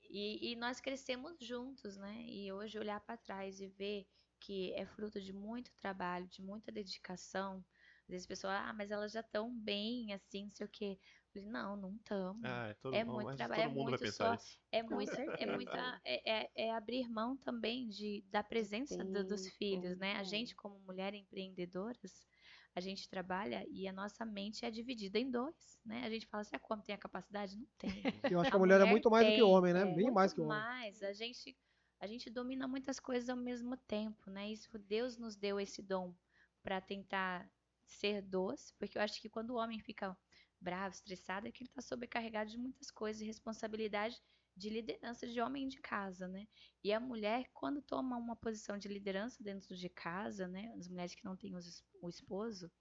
e, 0.10 0.52
e 0.52 0.56
nós 0.56 0.80
crescemos 0.80 1.38
juntos, 1.40 1.98
né? 1.98 2.24
E 2.28 2.52
hoje 2.52 2.80
olhar 2.80 3.00
para 3.02 3.18
trás 3.18 3.60
e 3.60 3.68
ver 3.68 4.08
que 4.40 4.74
é 4.74 4.86
fruto 4.86 5.22
de 5.22 5.34
muito 5.34 5.72
trabalho, 5.76 6.28
de 6.28 6.42
muita 6.42 6.72
dedicação. 6.72 7.64
Às 8.04 8.10
vezes 8.10 8.26
a 8.26 8.28
pessoa, 8.28 8.54
ah, 8.58 8.74
mas 8.74 8.92
elas 8.92 9.12
já 9.14 9.22
estão 9.22 9.56
bem, 9.58 10.14
assim, 10.14 10.44
não 10.44 10.52
sei 10.52 10.66
o 10.66 10.70
quê. 10.70 11.00
Falei, 11.34 11.48
não, 11.50 11.76
não 11.76 11.96
estamos. 11.96 12.44
Ah, 12.44 12.68
é, 12.70 12.74
todo, 12.76 13.00
É 13.00 13.04
bom, 13.04 13.22
muito 13.22 13.24
mas 13.24 13.36
trabalho, 13.36 13.64
todo 13.64 13.64
é 13.64 13.74
muito 13.74 14.06
só-. 14.06 14.44
É 14.72 14.84
muito, 14.84 15.16
é 15.36 15.46
muita, 15.48 16.00
é, 16.06 16.44
é- 16.46 16.52
é 16.56 16.72
abrir 16.72 17.10
mão 17.10 17.36
também 17.38 17.88
de, 17.88 18.24
da 18.30 18.44
presença 18.44 19.04
do- 19.04 19.24
dos 19.26 19.48
filhos, 19.48 19.98
né? 19.98 20.16
A 20.16 20.24
gente, 20.24 20.56
como 20.56 20.80
mulher 20.80 21.14
empreendedoras, 21.14 22.28
a 22.76 22.80
gente 22.82 23.08
trabalha 23.10 23.66
e 23.70 23.88
a 23.88 23.94
nossa 23.94 24.26
mente 24.26 24.66
é 24.66 24.72
dividida 24.72 25.20
em 25.20 25.30
dois, 25.30 25.80
né? 25.86 26.04
A 26.06 26.10
gente 26.10 26.28
fala 26.28 26.42
assim, 26.42 26.56
ah, 26.56 26.60
como 26.60 26.84
tem 26.84 26.94
a 26.96 26.98
capacidade? 26.98 27.58
Não 27.58 27.68
tem. 27.78 28.12
Eu 28.30 28.40
acho 28.40 28.50
que 28.50 28.56
A 28.56 28.58
a 28.58 28.60
mulher 28.60 28.82
é 28.82 28.86
mulher 28.86 28.86
muito 28.86 29.10
mais 29.10 29.26
do 29.26 29.34
que 29.34 29.42
o 29.42 29.50
tem, 29.50 29.50
homem, 29.50 29.74
né? 29.74 29.86
é, 29.86 29.86
Bem 29.86 30.12
mais 30.12 30.34
que 30.34 30.42
o 30.42 30.46
homem. 30.46 30.66
mais. 30.74 31.02
A 31.04 31.14
gente, 31.14 31.58
a 32.00 32.08
gente 32.08 32.30
domina 32.30 32.68
muitas 32.68 33.00
coisas 33.00 33.30
ao 33.30 33.38
mesmo 33.38 33.78
tempo, 33.78 34.30
né? 34.32 34.50
Isso 34.52 34.78
Deus 34.80 35.18
nos 35.18 35.36
deu 35.36 35.60
esse 35.60 35.82
dom 35.82 36.16
para 36.62 36.82
tentar 36.82 37.52
ser 37.86 38.22
doce, 38.22 38.74
porque 38.78 38.98
eu 38.98 39.02
acho 39.02 39.22
que 39.22 39.30
quando 39.30 39.52
o 39.52 39.56
homem 39.58 39.80
fica 39.80 40.18
bravo, 40.64 40.96
estressado, 40.96 41.48
é 41.48 41.52
que 41.52 41.64
ele 41.64 41.70
está 41.70 41.82
sobrecarregado 41.82 42.50
de 42.52 42.58
muitas 42.58 42.90
coisas 42.92 43.22
e 43.22 43.26
responsabilidade 43.26 44.22
de 44.56 44.70
liderança 44.70 45.28
de 45.28 45.42
homem 45.42 45.68
de 45.68 45.80
casa, 45.82 46.28
né? 46.28 46.48
E 46.84 46.94
a 46.94 47.00
mulher, 47.00 47.50
quando 47.54 47.82
toma 47.82 48.18
uma 48.18 48.36
posição 48.36 48.78
de 48.78 48.88
liderança 48.88 49.44
dentro 49.44 49.76
de 49.76 49.90
casa, 49.90 50.48
né? 50.48 50.74
As 50.78 50.88
mulheres 50.88 51.16
que 51.16 51.26
não 51.26 51.36
têm 51.38 51.56
o 52.02 52.10
esposo, 52.10 52.72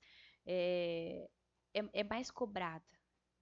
é, 0.47 1.29
é, 1.75 1.81
é 2.01 2.05
mais 2.05 2.31
cobrada, 2.31 2.85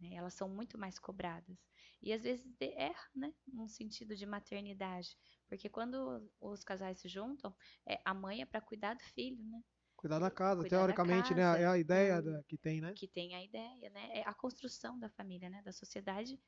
né? 0.01 0.15
Elas 0.15 0.35
são 0.35 0.49
muito 0.49 0.79
mais 0.79 0.99
cobradas. 0.99 1.57
E 2.03 2.13
às 2.13 2.23
vezes 2.23 2.47
de- 2.59 2.73
erra, 2.75 3.09
né? 3.15 3.35
Num 3.47 3.69
sentido 3.69 4.17
de 4.17 4.27
maternidade. 4.27 5.17
Porque 5.49 5.69
quando 5.69 6.31
os 6.41 6.65
casais 6.65 7.01
se 7.01 7.09
juntam, 7.09 7.55
é, 7.87 8.01
a 8.05 8.15
mãe 8.15 8.43
é 8.43 8.47
para 8.47 8.61
cuidar 8.61 8.95
do 8.95 9.03
filho, 9.05 9.45
né? 9.45 9.61
Cuidar 10.01 10.19
da 10.19 10.31
casa, 10.33 10.63
Cuidar 10.63 10.85
da 10.87 10.99
teoricamente, 10.99 11.35
né? 11.35 11.43
casa. 11.43 11.63
É 11.63 11.67
a 11.67 11.79
ideia 11.79 12.21
da- 12.23 12.43
que 12.49 12.59
tem, 12.59 12.81
né? 12.81 12.95
que 12.95 13.09
tem 13.09 13.35
a 13.35 13.43
ideia, 13.43 13.91
né? 13.91 14.19
É 14.19 14.23
a 14.29 14.35
construção 14.35 14.99
da 14.99 15.09
família, 15.09 15.49
né? 15.49 15.63
Da 15.63 15.73
sociedade 15.73 16.41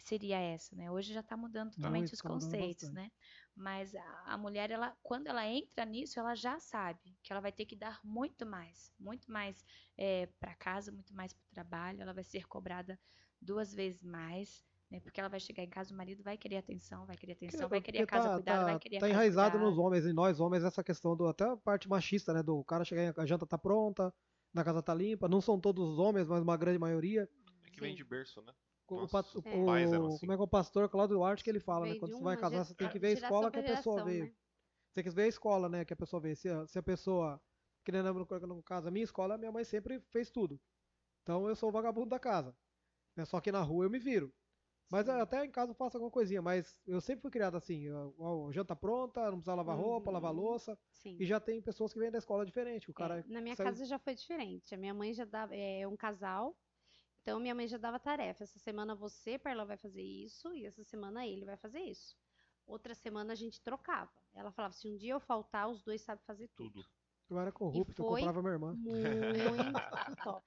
seria 0.00 0.38
essa, 0.38 0.76
né? 0.76 0.90
Hoje 0.90 1.14
já 1.14 1.20
está 1.20 1.36
mudando 1.36 1.72
totalmente 1.72 2.12
Muito, 2.12 2.14
os 2.14 2.22
tá 2.22 2.28
conceitos, 2.28 2.92
né? 2.92 3.10
Mas 3.56 3.94
a, 3.94 4.34
a 4.34 4.38
mulher, 4.38 4.70
ela, 4.70 4.96
quando 5.02 5.28
ela 5.28 5.46
entra 5.46 5.84
nisso, 5.86 6.20
ela 6.20 6.34
já 6.34 6.60
sabe 6.60 7.18
que 7.22 7.32
ela 7.32 7.40
vai 7.42 7.52
ter 7.52 7.66
que 7.66 7.76
dar 7.76 8.00
muito 8.04 8.46
mais, 8.46 8.92
muito 8.98 9.30
mais 9.32 9.64
para 10.40 10.54
casa, 10.56 10.92
muito 10.92 11.14
mais 11.14 11.32
para 11.34 11.44
o 11.46 11.50
trabalho. 11.50 12.02
Ela 12.02 12.14
vai 12.14 12.24
ser 12.24 12.46
cobrada 12.46 13.00
duas 13.40 13.72
vezes 13.74 14.02
mais, 14.04 14.64
né? 14.90 15.00
Porque 15.00 15.20
ela 15.20 15.28
vai 15.28 15.40
chegar 15.40 15.62
em 15.62 15.68
casa, 15.68 15.92
o 15.92 15.96
marido 15.96 16.22
vai 16.22 16.36
querer 16.36 16.56
atenção, 16.58 17.04
vai 17.06 17.16
querer 17.16 17.32
atenção, 17.32 17.68
vai 17.68 17.80
querer 17.80 17.98
a 17.98 18.00
Porque 18.02 18.14
casa 18.14 18.28
tá, 18.28 18.34
cuidada, 18.34 18.58
tá, 18.60 18.64
vai 18.64 18.78
querer 18.78 18.96
a 18.96 19.00
tá 19.00 19.06
casa 19.06 19.12
enraizado 19.12 19.50
cuidada. 19.52 19.70
nos 19.70 19.78
homens, 19.78 20.06
em 20.06 20.12
nós 20.12 20.40
homens, 20.40 20.64
essa 20.64 20.82
questão 20.84 21.16
do 21.16 21.26
até 21.26 21.44
a 21.44 21.56
parte 21.56 21.88
machista, 21.88 22.32
né? 22.32 22.42
Do 22.42 22.62
cara 22.64 22.84
chegar, 22.84 23.02
em- 23.02 23.20
a 23.22 23.26
janta 23.26 23.46
tá 23.46 23.58
pronta, 23.58 24.12
na 24.54 24.64
casa 24.64 24.82
tá 24.82 24.94
limpa. 24.94 25.28
Não 25.28 25.40
são 25.40 25.60
todos 25.60 25.86
os 25.88 25.98
homens, 25.98 26.28
mas 26.28 26.42
uma 26.42 26.56
grande 26.56 26.78
maioria. 26.78 27.28
É 27.64 27.70
que 27.70 27.80
vem 27.80 27.90
Sim. 27.90 27.96
de 27.96 28.04
berço, 28.04 28.40
né? 28.42 28.52
O, 28.88 28.94
Nossa, 29.00 29.18
o- 29.38 29.66
pais 29.66 29.92
eram 29.92 30.06
assim. 30.06 30.20
Como 30.20 30.32
é 30.32 30.36
que 30.36 30.40
é 30.40 30.44
o 30.44 30.48
pastor 30.48 30.88
Cláudio 30.88 31.16
Duarte 31.16 31.42
que 31.42 31.50
ele 31.50 31.58
fala, 31.58 31.86
né? 31.86 31.96
Quando 31.98 32.16
você 32.16 32.22
vai 32.22 32.36
casar, 32.36 32.64
você 32.64 32.74
tem 32.74 32.88
que 32.88 32.98
ver 33.00 33.08
a 33.08 33.12
escola 33.12 33.50
que 33.50 33.58
a 33.58 33.62
pessoa 33.62 33.96
geração, 33.96 34.04
veio. 34.04 34.24
né? 34.26 34.30
Você 34.30 34.94
tem 34.94 35.04
que 35.04 35.10
ver 35.10 35.22
a 35.24 35.26
escola, 35.26 35.68
né? 35.68 35.84
Que 35.84 35.92
a 35.92 35.96
pessoa 35.96 36.20
veio. 36.20 36.36
Se 36.36 36.48
a, 36.48 36.66
se 36.66 36.78
a 36.78 36.82
pessoa. 36.82 37.42
Que 37.84 37.90
nem 37.92 38.02
lembro 38.02 38.26
no, 38.28 38.46
no 38.46 38.62
caso, 38.62 38.86
a 38.88 38.90
minha 38.90 39.04
escola, 39.04 39.36
minha 39.36 39.50
mãe 39.52 39.64
sempre 39.64 40.00
fez 40.10 40.30
tudo. 40.30 40.60
Então 41.22 41.48
eu 41.48 41.56
sou 41.56 41.68
o 41.68 41.72
vagabundo 41.72 42.08
da 42.10 42.18
casa. 42.20 42.56
né, 43.16 43.24
Só 43.24 43.40
que 43.40 43.50
na 43.50 43.60
rua 43.62 43.84
eu 43.84 43.90
me 43.90 43.98
viro. 43.98 44.32
Mas 44.90 45.08
até 45.08 45.44
em 45.44 45.50
casa 45.50 45.72
eu 45.72 45.74
faço 45.74 45.96
alguma 45.96 46.10
coisinha. 46.10 46.40
Mas 46.40 46.80
eu 46.86 47.00
sempre 47.00 47.22
fui 47.22 47.30
criado 47.30 47.56
assim: 47.56 47.88
ó, 48.18 48.50
janta 48.52 48.76
pronta, 48.76 49.22
não 49.24 49.38
precisa 49.38 49.54
lavar 49.54 49.76
roupa, 49.76 50.10
lavar 50.10 50.32
Uhum. 50.32 50.40
louça. 50.40 50.78
Sim. 50.92 51.16
E 51.20 51.26
já 51.26 51.40
tem 51.40 51.60
pessoas 51.60 51.92
que 51.92 51.98
vêm 51.98 52.10
da 52.10 52.18
escola 52.18 52.46
diferente. 52.46 52.90
O 52.90 52.94
cara 52.94 53.18
É, 53.20 53.24
na 53.26 53.40
minha 53.40 53.56
saiu- 53.56 53.68
casa 53.70 53.84
já 53.84 53.98
foi 53.98 54.14
diferente. 54.14 54.74
A 54.74 54.78
minha 54.78 54.94
mãe 54.94 55.12
já 55.12 55.24
dava, 55.24 55.54
é 55.54 55.86
um 55.86 55.96
casal, 55.96 56.56
Então 57.22 57.40
minha 57.40 57.54
mãe 57.56 57.66
já 57.66 57.76
dava 57.76 57.98
tarefa. 57.98 58.44
Essa 58.44 58.58
semana 58.60 58.94
você, 58.94 59.36
Perla, 59.36 59.64
vai 59.64 59.76
fazer 59.76 60.02
isso 60.02 60.54
e 60.54 60.64
essa 60.64 60.84
semana 60.84 61.26
ele 61.26 61.44
vai 61.44 61.56
fazer 61.56 61.80
isso. 61.80 62.16
Outra 62.64 62.94
semana 62.94 63.32
a 63.32 63.36
gente 63.36 63.60
trocava. 63.60 64.12
Ela 64.32 64.52
falava: 64.52 64.72
se 64.74 64.88
um 64.88 64.96
dia 64.96 65.12
eu 65.14 65.18
faltar, 65.20 65.68
os 65.68 65.82
dois 65.82 66.00
sabem 66.02 66.24
fazer 66.24 66.48
tudo. 66.54 66.70
Tudo. 66.82 66.86
Eu 67.28 67.40
era 67.40 67.50
corrupto, 67.50 68.00
eu 68.02 68.06
foi 68.06 68.20
comprava 68.20 68.40
minha 68.40 68.52
irmã. 68.52 68.74
Muito 68.76 69.80
top. 70.22 70.46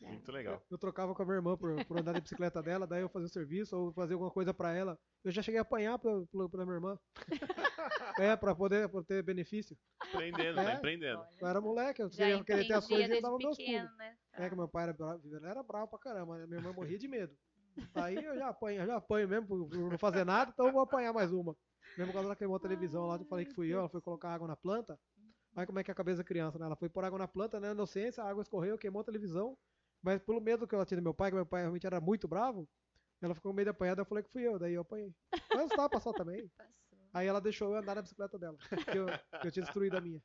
É. 0.00 0.12
Muito 0.12 0.30
legal. 0.30 0.62
Eu 0.70 0.78
trocava 0.78 1.14
com 1.14 1.22
a 1.22 1.24
minha 1.24 1.36
irmã 1.36 1.56
por, 1.56 1.84
por 1.86 1.98
andar 1.98 2.12
de 2.12 2.20
bicicleta 2.20 2.62
dela, 2.62 2.86
daí 2.86 3.02
eu 3.02 3.08
fazia 3.08 3.26
o 3.26 3.30
serviço 3.30 3.76
ou 3.76 3.92
fazia 3.92 4.14
alguma 4.14 4.30
coisa 4.30 4.54
pra 4.54 4.72
ela. 4.72 4.98
Eu 5.24 5.30
já 5.32 5.42
cheguei 5.42 5.58
a 5.58 5.62
apanhar 5.62 5.98
pela, 5.98 6.24
pela, 6.26 6.48
pela 6.48 6.64
minha 6.64 6.76
irmã. 6.76 6.98
é, 8.20 8.36
pra 8.36 8.54
poder, 8.54 8.88
pra 8.88 9.02
ter 9.02 9.22
benefício. 9.22 9.76
Empreendendo, 10.08 10.54
tá 10.56 10.70
É. 10.70 10.74
empreendendo. 10.74 11.20
Olha, 11.20 11.28
Eu 11.40 11.48
era 11.48 11.60
moleque, 11.60 12.02
eu 12.02 12.10
queria, 12.10 12.44
queria 12.44 12.66
ter 12.66 12.72
as 12.74 12.86
coisas 12.86 13.06
e 13.06 13.08
desde 13.08 13.22
dava 13.22 13.38
meus 13.38 13.56
pequeno, 13.56 13.84
pulos. 13.86 13.98
né? 13.98 14.16
É 14.34 14.48
que 14.48 14.54
meu 14.54 14.68
pai 14.68 14.84
era 14.84 14.92
bravo, 14.92 15.20
ele 15.24 15.46
era 15.46 15.62
bravo 15.64 15.88
pra 15.88 15.98
caramba, 15.98 16.46
minha 16.46 16.58
irmã 16.60 16.72
morria 16.72 16.96
de 16.98 17.08
medo. 17.08 17.36
Aí 17.94 18.14
eu 18.14 18.36
já 18.36 18.48
apanho, 18.48 18.82
eu 18.82 18.86
já 18.86 18.96
apanho 18.96 19.28
mesmo 19.28 19.46
por, 19.46 19.68
por 19.68 19.90
não 19.90 19.98
fazer 19.98 20.24
nada, 20.24 20.50
então 20.52 20.66
eu 20.66 20.72
vou 20.72 20.82
apanhar 20.82 21.12
mais 21.12 21.32
uma. 21.32 21.56
Mesmo 21.96 22.12
quando 22.12 22.26
ela 22.26 22.36
queimou 22.36 22.56
a 22.56 22.60
televisão 22.60 23.06
lá, 23.06 23.16
eu 23.16 23.24
falei 23.24 23.44
que 23.44 23.54
fui 23.54 23.68
eu, 23.68 23.80
ela 23.80 23.88
foi 23.88 24.00
colocar 24.00 24.30
água 24.32 24.46
na 24.46 24.56
planta. 24.56 24.98
Aí 25.56 25.66
como 25.66 25.78
é 25.80 25.82
que 25.84 25.90
é 25.90 25.92
a 25.92 25.94
cabeça 25.94 26.18
da 26.18 26.24
criança, 26.24 26.56
né? 26.58 26.66
Ela 26.66 26.76
foi 26.76 26.88
pôr 26.88 27.04
água 27.04 27.18
na 27.18 27.26
planta, 27.26 27.58
né? 27.58 27.72
Inocência, 27.72 28.22
a 28.22 28.28
água 28.28 28.42
escorreu, 28.42 28.78
queimou 28.78 29.00
a 29.00 29.04
televisão. 29.04 29.56
Mas 30.02 30.22
pelo 30.22 30.40
medo 30.40 30.66
que 30.66 30.74
ela 30.74 30.86
tinha 30.86 31.00
do 31.00 31.04
meu 31.04 31.14
pai, 31.14 31.30
que 31.30 31.36
meu 31.36 31.46
pai 31.46 31.62
realmente 31.62 31.86
era 31.86 32.00
muito 32.00 32.28
bravo, 32.28 32.68
ela 33.20 33.34
ficou 33.34 33.52
apanhar, 33.70 33.94
daí 33.94 34.02
eu 34.02 34.06
falei 34.06 34.22
que 34.22 34.30
fui 34.30 34.42
eu, 34.46 34.58
daí 34.58 34.74
eu 34.74 34.82
apanhei. 34.82 35.12
Mas 35.54 35.70
estava 35.70 35.88
passou 35.88 36.12
também. 36.12 36.48
Passou. 36.56 36.98
Aí 37.12 37.26
ela 37.26 37.40
deixou 37.40 37.70
eu 37.72 37.78
andar 37.78 37.94
na 37.94 38.02
bicicleta 38.02 38.38
dela, 38.38 38.56
que 38.58 38.98
eu, 38.98 39.06
que 39.40 39.48
eu 39.48 39.50
tinha 39.50 39.64
destruído 39.64 39.96
a 39.96 40.00
minha. 40.00 40.22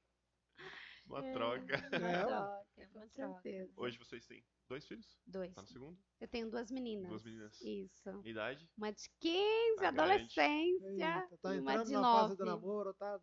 Uma 1.05 1.25
É. 1.25 1.33
troca. 1.33 1.75
É, 1.75 1.99
ué. 1.99 2.23
Troca, 2.23 2.65
É 2.77 2.87
uma 2.95 3.07
troca. 3.07 3.69
Hoje 3.77 3.97
vocês 3.99 4.25
têm 4.25 4.43
dois 4.67 4.85
filhos? 4.87 5.19
Dois. 5.27 5.53
Tá 5.53 5.61
no 5.61 5.67
segundo? 5.67 5.97
Eu 6.19 6.27
tenho 6.27 6.49
duas 6.49 6.71
meninas. 6.71 7.09
Duas 7.09 7.23
meninas. 7.23 7.61
Isso. 7.61 8.21
Idade? 8.23 8.67
Uma 8.77 8.91
de 8.91 9.09
15, 9.19 9.75
Tá 9.75 9.91
grande. 9.91 10.01
adolescência, 10.01 10.87
Eita, 10.89 11.37
tá 11.41 11.49
uma 11.49 11.57
entrando 11.73 11.85
de 11.87 11.93
na 11.93 12.01
9. 12.01 12.21
fase 12.21 12.37
do 12.37 12.45
namoro, 12.45 12.93
tá. 12.93 13.19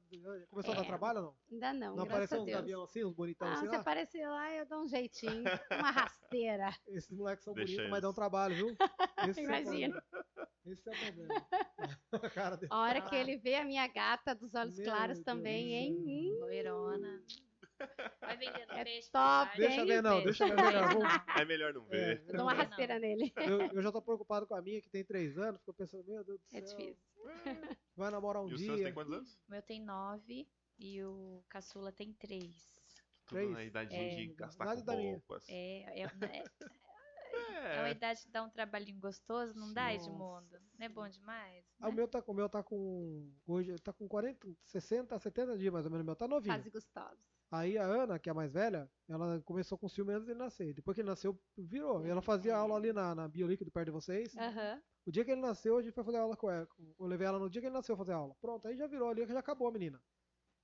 Começou 0.51 0.73
a 0.73 0.77
dar 0.77 0.83
É. 0.85 0.87
trabalho 0.87 1.19
ou 1.19 1.25
não? 1.25 1.37
Ainda 1.51 1.73
não, 1.73 1.97
Não 1.97 2.05
apareceu 2.05 2.39
a 2.39 2.43
uns 2.43 2.47
Deus. 2.47 2.59
gavião 2.59 2.83
assim, 2.83 3.05
uns 3.05 3.15
bonitão 3.15 3.49
Ah, 3.49 3.53
assim 3.55 3.67
se 3.67 3.73
lá? 3.75 3.81
aparecer 3.81 4.29
lá, 4.29 4.55
eu 4.55 4.67
dou 4.67 4.83
um 4.83 4.89
jeitinho. 4.89 5.45
Uma 5.89 5.91
rasteira. 5.91 6.71
Esses 6.89 7.11
moleques 7.11 7.45
são 7.45 7.55
Deixa 7.55 7.73
bonitos, 7.73 7.91
mas 7.91 8.03
dão 8.03 8.13
trabalho, 8.13 8.55
viu? 8.55 8.77
Esse 9.37 9.41
é 9.41 9.45
Imagina. 9.45 10.01
problema. 10.03 10.47
Esse 10.67 10.89
é 10.89 10.93
o 10.93 10.99
problema. 10.99 11.35
A. 12.71 12.77
A 12.77 12.81
hora 12.83 13.01
que 13.01 13.15
Ah. 13.17 13.19
ele 13.21 13.39
vê 13.39 13.55
a 13.57 13.65
minha 13.65 13.87
gata 13.89 14.35
dos 14.35 14.55
olhos 14.55 14.77
Meu 14.77 14.85
claros 14.85 15.17
Deus 15.19 15.25
também, 15.25 15.69
do 15.69 15.73
hein? 15.75 15.97
Hum, 16.35 16.39
Loirona. 16.41 17.25
Vai 18.21 18.37
vendendo 18.37 18.73
É 18.73 18.85
peixe. 18.85 19.11
top, 19.11 19.57
Deixa 19.57 19.85
ver, 19.85 20.03
não, 20.03 20.23
deixa 20.23 20.47
ver. 20.47 20.55
Vamos- 20.57 21.13
É 21.37 21.45
melhor 21.45 21.73
não 21.75 21.85
ver. 21.87 22.19
É, 22.19 22.31
Eu 22.31 22.37
dou 22.37 22.43
uma 22.47 22.53
Não, 22.55 22.59
não. 22.63 22.69
rasteira 22.69 22.99
nele. 22.99 23.33
eu, 23.37 23.61
eu 23.73 23.83
já 23.83 23.91
tô 23.93 24.01
preocupado 24.03 24.47
com 24.47 24.55
a 24.55 24.63
minha, 24.63 24.81
que 24.81 24.89
tem 24.91 25.05
três 25.05 25.39
anos, 25.39 25.61
fico 25.61 25.75
pensando, 25.75 26.05
meu 26.05 26.23
Deus 26.25 26.41
do 26.41 26.47
céu. 26.47 26.59
É 26.59 26.63
difícil. 26.63 27.05
Vai 27.97 28.11
namorar 28.11 28.43
um 28.43 28.49
E 28.51 28.55
dia. 28.55 28.67
seus 28.67 28.81
têm 28.81 28.93
quantos 28.95 29.13
anos? 29.13 29.35
O 29.49 29.51
meu 29.51 29.63
tem 29.63 29.81
nove 29.83 30.49
e 30.79 31.03
o 31.05 31.43
caçula 31.49 31.93
tem 31.93 32.13
três. 32.15 32.81
Tudo 33.27 33.39
Três? 33.39 33.51
na 33.53 33.65
idadinha 33.65 34.03
É, 34.13 34.15
de 34.17 34.27
gastar 34.35 34.65
idade 34.65 34.81
com 34.81 34.87
da 34.87 34.97
minha. 34.97 35.13
roupas. 35.13 35.45
É, 35.49 36.01
é, 36.01 36.03
é, 36.03 36.45
é 37.77 37.79
uma 37.81 37.89
É. 37.89 37.91
idade 37.93 38.23
que 38.23 38.31
dá 38.31 38.43
um 38.43 38.51
trabalhinho 38.51 38.99
gostoso, 38.99 39.55
não 39.59 39.73
dá, 39.73 39.93
Edmundo? 39.95 40.59
Não 40.79 40.87
é 40.87 40.89
bom 40.89 41.09
demais? 41.09 41.65
Ah, 41.81 41.87
o 41.87 41.91
né? 41.91 41.97
meu 41.97 42.09
tá, 42.09 42.23
o 42.27 42.35
meu 42.35 42.49
tá 42.49 42.63
com. 42.63 43.31
Hoje 43.47 43.79
tá 43.81 43.93
com 43.93 44.09
40, 44.09 44.49
60, 44.65 45.19
70 45.19 45.57
dias 45.59 45.73
mais 45.73 45.85
ou 45.85 45.91
menos. 45.93 46.03
O 46.03 46.07
meu 46.07 46.17
tá 46.17 46.27
novinho. 46.27 46.55
Fase 46.55 46.71
gostosa. 46.71 47.21
Aí 47.51 47.77
a 47.77 47.85
Ana, 47.85 48.19
que 48.19 48.29
é 48.29 48.33
a 48.33 48.35
mais 48.35 48.53
velha, 48.53 48.89
ela 49.09 49.41
começou 49.43 49.77
com 49.77 49.89
ciúme 49.89 50.13
antes 50.15 50.27
dele 50.27 50.39
nascer. 50.39 50.73
Depois 50.73 50.95
que 50.95 51.01
ele 51.01 51.09
nasceu, 51.09 51.37
virou. 51.59 52.05
Ela 52.07 52.23
fazia 52.23 52.57
aula 52.57 52.77
ali 52.77 52.93
na, 52.93 53.15
na 53.15 53.27
Biolíquido 53.27 53.71
perto 53.73 53.87
de 53.87 53.93
vocês. 53.93 54.37
Aham. 54.37 54.81
O 55.07 55.11
dia 55.11 55.25
que 55.25 55.31
ele 55.33 55.41
nasceu, 55.41 55.77
a 55.77 55.83
gente 55.83 55.93
foi 55.95 56.05
fazer 56.05 56.19
aula 56.19 56.37
com 56.37 56.49
ela. 56.51 56.69
Eu 56.99 57.07
levei 57.07 57.27
ela 57.27 57.39
no 57.39 57.51
dia 57.51 57.61
que 57.61 57.67
ele 57.67 57.75
nasceu 57.75 57.97
fazer 57.97 58.13
aula. 58.13 58.37
Pronto, 58.41 58.69
aí 58.69 58.77
já 58.77 58.87
virou 58.87 59.09
ali, 59.09 59.27
já 59.27 59.39
acabou 59.39 59.67
a 59.67 59.73
menina. 59.73 60.01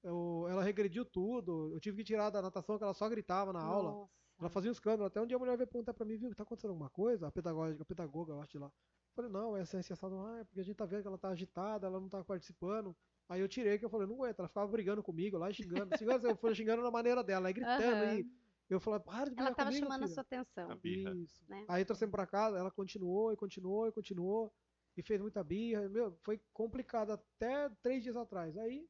Eu- 0.02 0.46
ela 0.48 0.62
regrediu 0.62 1.04
tudo. 1.04 1.72
Eu 1.72 1.80
tive 1.80 1.96
que 1.98 2.04
tirar 2.04 2.30
da 2.30 2.40
natação, 2.40 2.78
que 2.78 2.84
ela 2.84 2.94
só 2.94 3.08
gritava 3.08 3.52
na 3.52 3.60
aula. 3.60 3.90
Nossa. 3.90 4.10
Ela 4.38 4.48
fazia 4.50 4.70
um 4.70 4.72
escândalo. 4.72 5.06
Até 5.06 5.20
um 5.20 5.26
dia 5.26 5.36
a 5.36 5.40
mulher 5.40 5.56
veio 5.56 5.66
perguntar 5.66 5.94
pra 5.94 6.04
mim, 6.06 6.16
viu, 6.16 6.32
tá 6.34 6.42
acontecendo 6.44 6.70
alguma 6.70 6.90
coisa? 6.90 7.26
A 7.26 7.32
pedagoga, 7.32 7.82
a 7.82 7.84
pedagoga, 7.84 8.32
eu 8.34 8.40
acho 8.40 8.52
de 8.52 8.58
lá. 8.58 8.66
Eu 8.66 8.72
falei, 9.16 9.30
não, 9.30 9.56
essa 9.56 9.82
sensação, 9.82 10.24
ah, 10.26 10.38
é 10.40 10.44
porque 10.44 10.60
a 10.60 10.62
gente 10.62 10.76
tá 10.76 10.84
vendo 10.84 11.00
que 11.02 11.08
ela 11.08 11.18
tá 11.18 11.30
agitada, 11.30 11.86
ela 11.86 11.98
não 11.98 12.08
tá 12.08 12.22
participando. 12.22 12.94
Aí 13.28 13.40
eu 13.40 13.48
tirei, 13.48 13.78
que 13.78 13.84
eu 13.84 13.90
falei, 13.90 14.06
não 14.06 14.14
aguento. 14.14 14.38
Ela 14.38 14.48
ficava 14.48 14.66
brigando 14.70 15.02
comigo 15.02 15.36
lá, 15.36 15.50
e 15.50 15.54
xingando. 15.54 15.96
xingando 15.98 16.28
eu 16.28 16.36
fui 16.36 16.54
xingando 16.54 16.82
na 16.82 16.90
maneira 16.90 17.24
dela, 17.24 17.48
aí 17.48 17.54
gritando. 17.54 17.82
Aham. 17.82 18.10
aí 18.10 18.26
eu 18.68 18.80
falei, 18.80 19.00
para 19.00 19.24
de 19.24 19.30
brigar 19.30 19.46
Ela 19.46 19.56
tava 19.56 19.70
comigo, 19.70 19.86
chamando 19.86 20.02
a 20.02 20.06
filha." 20.06 20.14
sua 20.14 20.20
atenção. 20.22 20.70
A 20.70 20.74
birra. 20.76 21.14
Isso. 21.14 21.44
né? 21.48 21.64
Aí 21.68 21.84
trouxemos 21.84 22.12
pra 22.12 22.26
casa, 22.26 22.58
ela 22.58 22.70
continuou 22.70 23.32
e 23.32 23.36
continuou 23.36 23.88
e 23.88 23.92
continuou. 23.92 24.52
E 24.96 25.02
fez 25.02 25.20
muita 25.20 25.44
birra. 25.44 25.88
Meu, 25.88 26.16
foi 26.22 26.40
complicado 26.52 27.12
até 27.12 27.68
três 27.82 28.02
dias 28.02 28.16
atrás. 28.16 28.56
Aí, 28.56 28.88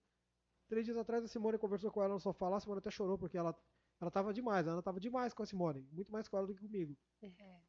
três 0.69 0.85
dias 0.85 0.97
atrás, 0.97 1.25
a 1.25 1.29
Simone 1.29 1.59
conversou 1.59 1.91
com 1.91 2.01
ela 2.03 2.15
no 2.15 2.21
sofá 2.21 2.49
lá. 2.49 2.59
A 2.59 2.61
Simone 2.61 2.79
até 2.79 2.91
chorou, 2.91 3.19
porque 3.19 3.37
ela, 3.37 3.59
ela 4.01 4.11
tava 4.11 4.33
demais. 4.33 4.67
Ela 4.69 4.83
tava 4.83 5.01
demais 5.01 5.35
com 5.35 5.43
a 5.43 5.47
Simone. 5.47 5.85
Muito 5.93 6.13
mais 6.13 6.29
com 6.29 6.37
ela 6.37 6.47
do 6.47 6.55
que 6.55 6.61
comigo. 6.61 6.97
É. 7.23 7.61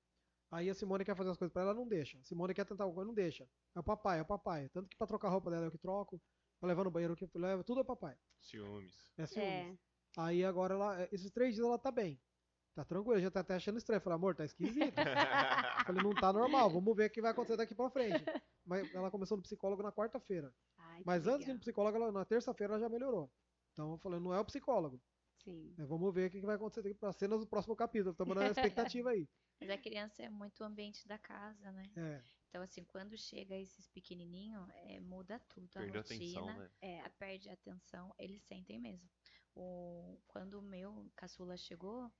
Aí 0.51 0.69
a 0.69 0.73
Simone 0.73 1.03
quer 1.03 1.15
fazer 1.15 1.31
as 1.31 1.37
coisas 1.37 1.51
pra 1.51 1.63
ela, 1.63 1.71
ela 1.71 1.79
não 1.79 1.87
deixa. 1.87 2.19
A 2.19 2.23
Simone 2.23 2.53
quer 2.53 2.65
tentar 2.65 2.83
alguma 2.83 2.97
coisa, 2.97 3.07
não 3.07 3.15
deixa. 3.15 3.49
É 3.75 3.79
o 3.79 3.83
papai, 3.83 4.19
é 4.19 4.21
o 4.21 4.25
papai. 4.25 4.69
Tanto 4.69 4.87
que 4.87 4.95
pra 4.95 5.07
trocar 5.07 5.27
a 5.29 5.31
roupa 5.31 5.49
dela 5.49 5.65
é 5.65 5.67
eu 5.67 5.71
que 5.71 5.77
troco. 5.77 6.21
Pra 6.59 6.67
levar 6.67 6.83
no 6.83 6.91
banheiro 6.91 7.13
eu 7.13 7.17
que 7.27 7.37
levo. 7.37 7.63
Tudo 7.63 7.81
é 7.81 7.83
papai. 7.83 8.15
Ciúmes. 8.41 9.13
É 9.17 9.25
ciúmes. 9.25 9.49
É. 9.49 9.77
Aí 10.17 10.43
agora, 10.43 10.73
ela, 10.73 11.07
esses 11.11 11.29
três 11.31 11.53
dias 11.55 11.65
ela 11.67 11.77
tá 11.77 11.91
bem. 11.91 12.19
Tá 12.73 12.83
tranquila, 12.85 13.19
já 13.19 13.31
tá 13.31 13.39
até 13.39 13.55
achando 13.55 13.77
estranho. 13.77 14.01
Falei, 14.01 14.15
amor, 14.15 14.35
tá 14.35 14.45
esquisito. 14.45 14.93
Falei, 15.85 16.03
não 16.03 16.13
tá 16.13 16.31
normal, 16.31 16.69
vamos 16.69 16.95
ver 16.95 17.09
o 17.09 17.09
que 17.11 17.21
vai 17.21 17.31
acontecer 17.31 17.57
daqui 17.57 17.73
pra 17.75 17.89
frente. 17.89 18.23
Mas 18.65 18.93
ela 18.93 19.09
começou 19.09 19.35
no 19.37 19.43
psicólogo 19.43 19.81
na 19.81 19.91
quarta-feira. 19.91 20.53
Mas 21.05 21.25
antes 21.27 21.39
de 21.39 21.43
ir 21.43 21.47
legal. 21.47 21.53
no 21.55 21.59
psicólogo, 21.59 21.97
ela- 21.97 22.11
na 22.11 22.25
terça-feira 22.25 22.73
ela 22.73 22.79
já 22.81 22.89
melhorou. 22.89 23.31
Então 23.73 23.91
eu 23.93 23.97
falei, 23.97 24.19
não 24.19 24.33
é 24.33 24.39
o 24.39 24.45
psicólogo. 24.45 25.01
Sim. 25.43 25.73
né? 25.77 25.85
Vamos 25.85 26.13
ver 26.13 26.27
o 26.27 26.31
que 26.31 26.39
que 26.39 26.45
vai 26.45 26.55
acontecer 26.55 26.81
daqui 26.81 26.95
pra 26.95 27.13
cenas 27.13 27.39
do 27.39 27.47
próximo 27.47 27.75
capítulo. 27.75 28.11
Estamos 28.11 28.35
na 28.35 28.41
expectativa 28.97 29.11
aí. 29.11 29.27
Mas 29.59 29.69
a 29.69 29.77
criança 29.77 30.21
é 30.23 30.29
muito 30.29 30.59
o 30.61 30.63
ambiente 30.65 31.07
da 31.07 31.17
casa, 31.17 31.71
né? 31.71 31.83
É, 31.95 32.21
Então, 32.49 32.61
assim, 32.61 32.83
quando 32.85 33.17
chega 33.17 33.55
esses 33.55 33.87
pequenininhos, 33.89 34.67
é, 34.85 34.99
muda 34.99 35.39
tudo. 35.49 35.69
A 35.75 35.81
Perdeu 35.81 35.99
a 36.01 36.03
rotina, 36.03 36.25
atenção, 36.25 36.45
né? 36.45 36.69
é, 36.81 37.09
perde 37.09 37.49
a 37.49 37.53
atenção, 37.53 38.13
eles 38.17 38.41
sentem 38.43 38.79
mesmo. 38.79 39.07
O, 39.55 40.19
quando 40.27 40.59
o 40.59 40.61
meu 40.61 41.11
caçula 41.15 41.57
chegou, 41.57 42.11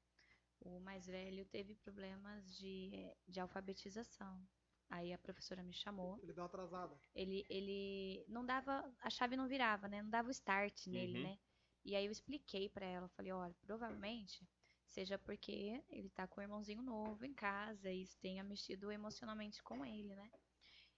o 0.62 0.80
mais 0.80 1.06
velho 1.08 1.46
teve 1.46 1.76
problemas 1.76 2.56
de, 2.58 2.92
de 3.28 3.40
alfabetização. 3.40 4.42
Aí 4.90 5.14
a 5.14 5.18
professora 5.18 5.62
me 5.64 5.74
chamou. 5.74 6.18
ele 6.24 6.34
deu 6.34 6.44
uma 6.44 6.48
atrasada. 6.48 6.98
Ele, 7.14 7.46
ele 7.50 8.26
não 8.28 8.46
dava, 8.46 8.84
a 9.02 9.10
chave 9.10 9.36
não 9.36 9.48
virava, 9.48 9.88
né? 9.88 10.02
Não 10.02 10.10
dava 10.10 10.30
o 10.30 10.32
start 10.32 10.88
nele, 10.88 11.18
Uhum. 11.18 11.24
né? 11.24 11.38
E 11.84 11.96
aí 11.96 12.06
eu 12.06 12.12
expliquei 12.12 12.70
pra 12.70 12.86
ela, 12.86 13.08
falei, 13.10 13.32
olha, 13.32 13.56
provavelmente 13.66 14.46
seja 14.88 15.18
porque 15.20 15.84
ele 15.90 16.10
tá 16.10 16.28
com 16.28 16.40
um 16.42 16.44
irmãozinho 16.44 16.82
novo 16.82 17.26
em 17.26 17.34
casa 17.34 17.92
e 17.92 18.02
isso 18.04 18.18
tenha 18.20 18.44
mexido 18.44 18.92
emocionalmente 18.92 19.62
com 19.64 19.86
ele, 19.86 20.16
né? 20.16 20.32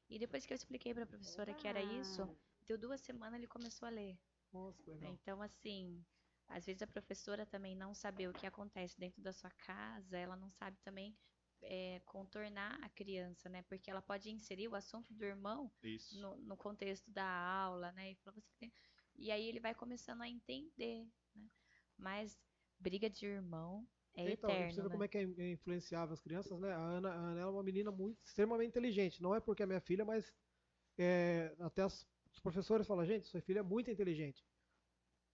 E 0.10 0.20
depois 0.20 0.46
que 0.46 0.54
eu 0.54 0.56
expliquei 0.56 0.94
pra 0.94 1.06
professora 1.06 1.54
que 1.54 1.68
era 1.68 1.82
isso, 1.84 2.22
Ah, 2.22 2.36
deu 2.68 2.78
duas 2.78 3.02
semanas 3.02 3.38
ele 3.40 3.48
começou 3.48 3.88
a 3.88 3.92
ler. 3.92 4.18
Nossa, 4.52 4.92
legal. 4.92 5.14
Então, 5.14 5.42
assim, 5.42 6.04
às 6.48 6.66
vezes 6.66 6.82
a 6.82 6.88
professora 6.88 7.46
também 7.46 7.76
não 7.76 7.94
saber 7.94 8.28
o 8.28 8.34
que 8.34 8.46
acontece 8.46 9.00
dentro 9.00 9.22
da 9.22 9.34
sua 9.34 9.52
casa, 9.52 10.18
ela 10.18 10.36
não 10.36 10.52
sabe 10.52 10.78
também 10.84 11.18
é, 11.62 12.02
contornar 12.06 12.80
a 12.84 12.90
criança, 12.90 13.50
né? 13.50 13.64
Porque 13.64 13.90
ela 13.90 14.02
pode 14.02 14.30
inserir 14.30 14.68
o 14.68 14.76
assunto 14.76 15.14
do 15.14 15.24
irmão 15.26 15.72
Isso. 15.84 16.20
no, 16.20 16.38
no 16.38 16.58
contexto 16.58 17.12
da 17.12 17.26
aula, 17.28 17.92
né? 17.94 18.12
E, 18.12 18.18
e 19.16 19.32
aí 19.32 19.46
ele 19.48 19.60
vai 19.60 19.76
começando 19.76 20.22
a 20.22 20.30
entender, 20.30 21.08
né? 21.36 21.50
Mas 21.98 22.38
briga 22.80 23.10
de 23.10 23.26
irmão 23.26 23.88
é 24.16 24.32
então, 24.32 24.50
você 24.50 24.56
eterno, 24.58 24.76
vê 24.76 24.84
né? 24.84 24.90
como 24.90 25.04
é 25.04 25.08
que 25.08 25.18
é 25.18 25.52
influenciável 25.52 26.14
as 26.14 26.20
crianças, 26.22 26.60
né? 26.60 26.72
A 26.72 26.78
Ana, 26.80 27.10
a 27.12 27.16
Ana 27.16 27.42
é 27.42 27.46
uma 27.46 27.64
menina 27.64 27.92
muito, 27.92 28.20
extremamente 28.24 28.70
inteligente. 28.70 29.22
Não 29.22 29.36
é 29.36 29.40
porque 29.40 29.64
é 29.64 29.66
minha 29.66 29.82
filha, 29.82 30.04
mas 30.06 30.34
é, 30.98 31.56
até 31.60 31.84
as- 31.84 32.08
os 32.32 32.40
professores 32.40 32.88
falam, 32.88 33.06
gente, 33.06 33.28
sua 33.28 33.42
filha 33.42 33.60
é 33.60 33.64
muito 33.64 33.90
inteligente. 33.92 34.46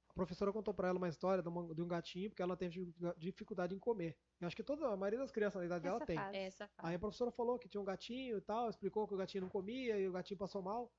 A 0.10 0.14
professora 0.14 0.54
contou 0.54 0.74
pra 0.74 0.88
ela 0.88 0.98
uma 0.98 1.10
história 1.10 1.42
de, 1.44 1.50
uma- 1.50 1.74
de 1.74 1.82
um 1.82 1.88
gatinho, 1.88 2.30
porque 2.30 2.42
ela 2.42 2.56
tem 2.56 2.70
dificulda- 2.70 3.16
dificuldade 3.18 3.76
em 3.76 3.80
comer. 3.80 4.18
Eu 4.40 4.48
acho 4.48 4.56
que 4.56 4.64
toda 4.64 4.88
a 4.88 4.96
maioria 4.96 5.20
das 5.20 5.32
crianças 5.32 5.60
na 5.60 5.66
idade 5.66 5.84
dela 5.84 5.98
essa 5.98 6.06
tem. 6.06 6.16
fase. 6.16 6.38
É 6.38 6.44
essa 6.46 6.68
fase. 6.68 6.88
Aí 6.90 6.96
a 6.96 7.00
professora 7.00 7.32
falou 7.32 7.60
que 7.60 7.68
tinha 7.68 7.82
um 7.82 7.86
gatinho 7.86 8.38
e 8.38 8.42
tal, 8.42 8.70
explicou 8.70 9.08
que 9.08 9.14
o 9.14 9.18
gatinho 9.18 9.42
não 9.44 9.50
comia 9.50 10.00
e 10.00 10.08
o 10.08 10.12
gatinho 10.14 10.38
passou 10.38 10.62
mal. 10.62 10.92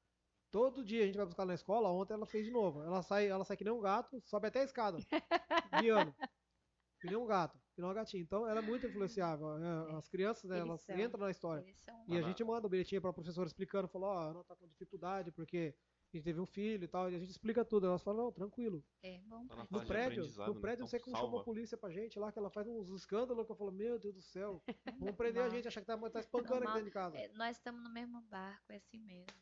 Todo 0.51 0.85
dia 0.85 1.03
a 1.03 1.07
gente 1.07 1.17
vai 1.17 1.27
buscar 1.27 1.45
na 1.45 1.55
escola, 1.55 1.91
ontem 1.91 2.15
ela 2.15 2.27
fez 2.27 2.45
de 2.45 2.51
novo. 2.51 2.83
Ela 2.83 3.03
sai, 3.03 3.27
ela 3.29 3.45
sai 3.45 3.57
que 3.57 3.65
nem 3.65 3.73
um 3.73 3.81
gato, 3.81 4.21
sobe 4.25 4.49
até 4.49 4.61
a 4.61 4.65
escada, 4.65 4.99
miando. 5.83 6.15
Que 7.01 7.07
nem 7.09 7.17
um 7.17 7.27
gato, 7.27 7.59
que 7.75 7.81
nem 7.81 7.91
um 7.91 7.95
gatinho. 7.95 8.23
Então 8.23 8.49
ela 8.49 8.61
é 8.61 8.63
muito 8.63 8.87
influenciável. 8.87 9.59
né? 9.59 9.97
As 9.97 10.09
crianças, 10.09 10.49
né, 10.49 10.59
elas 10.61 10.81
são. 10.83 10.99
entram 10.99 11.21
na 11.21 11.31
história. 11.31 11.65
São 11.75 12.05
E 12.09 12.17
a 12.17 12.23
gente 12.23 12.43
manda 12.43 12.67
um 12.67 12.71
bilhetinho 12.71 13.03
pra 13.03 13.13
professora 13.13 13.47
explicando, 13.47 13.89
falou, 13.89 14.09
ó, 14.09 14.31
ela 14.31 14.45
tá 14.45 14.57
com 14.57 14.67
dificuldade 14.67 15.31
porque 15.31 15.75
a 16.13 16.17
gente 16.17 16.25
teve 16.25 16.41
um 16.41 16.47
filho 16.47 16.85
e 16.85 16.89
tal, 16.89 17.11
e 17.11 17.15
a 17.15 17.19
gente 17.19 17.31
explica 17.31 17.65
tudo. 17.65 17.87
Elas 17.87 18.03
falam, 18.03 18.25
não, 18.25 18.33
tranquilo. 18.33 18.83
É 19.03 19.19
bom. 19.27 19.47
Tá 19.47 19.67
No 19.71 19.85
prédio, 19.85 20.25
no 20.25 20.55
né? 20.55 20.61
prédio, 20.61 20.81
não 20.83 20.89
sei 20.89 21.01
como 21.01 21.17
chamou 21.17 21.41
a 21.41 21.45
polícia 21.45 21.77
pra 21.77 21.91
gente 21.91 22.19
lá, 22.19 22.33
que 22.33 22.39
ela 22.39 22.49
faz 22.49 22.67
uns 22.67 22.89
escândalos 22.89 23.45
que 23.45 23.53
eu 23.53 23.57
falo, 23.57 23.73
meu 23.73 23.99
Deus 23.99 24.15
do 24.15 24.23
céu, 24.23 24.63
vamos 24.99 25.17
prender 25.17 25.43
a 25.43 25.49
gente, 25.51 25.69
achar 25.69 25.81
que 25.81 25.87
tá, 25.87 25.99
tá 25.99 26.21
espancando 26.21 26.65
aqui 26.65 26.73
dentro 26.73 26.85
de 26.85 26.91
casa. 26.91 27.19
É, 27.19 27.29
nós 27.35 27.57
estamos 27.57 27.83
no 27.83 27.91
mesmo 27.91 28.23
barco, 28.23 28.73
é 28.73 28.77
assim 28.77 28.99
mesmo. 28.99 29.37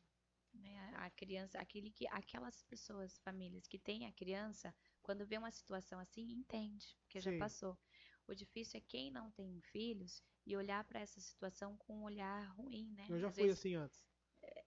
Né? 0.64 0.92
A- 0.96 1.11
criança, 1.11 1.59
aquele 1.59 1.90
que, 1.92 2.07
aquelas 2.09 2.62
pessoas, 2.64 3.18
famílias 3.18 3.66
que 3.66 3.79
têm 3.79 4.07
a 4.07 4.12
criança, 4.12 4.74
quando 5.03 5.27
vê 5.27 5.38
uma 5.38 5.50
situação 5.50 6.00
assim, 6.00 6.22
entende, 6.33 6.96
porque 7.03 7.20
já 7.20 7.31
Sim. 7.31 7.38
passou. 7.38 7.79
O 8.27 8.35
difícil 8.35 8.79
é 8.79 8.81
quem 8.81 9.11
não 9.11 9.31
tem 9.31 9.61
filhos 9.61 10.22
e 10.46 10.57
olhar 10.57 10.83
para 10.85 11.00
essa 11.00 11.20
situação 11.20 11.77
com 11.77 11.98
um 11.98 12.03
olhar 12.05 12.42
ruim, 12.57 12.90
né? 12.96 13.07
Eu 13.11 13.18
já 13.18 13.29
Às 13.29 13.35
fui 13.35 13.44
vezes- 13.44 13.61
assim 13.61 13.74
antes. 13.74 14.03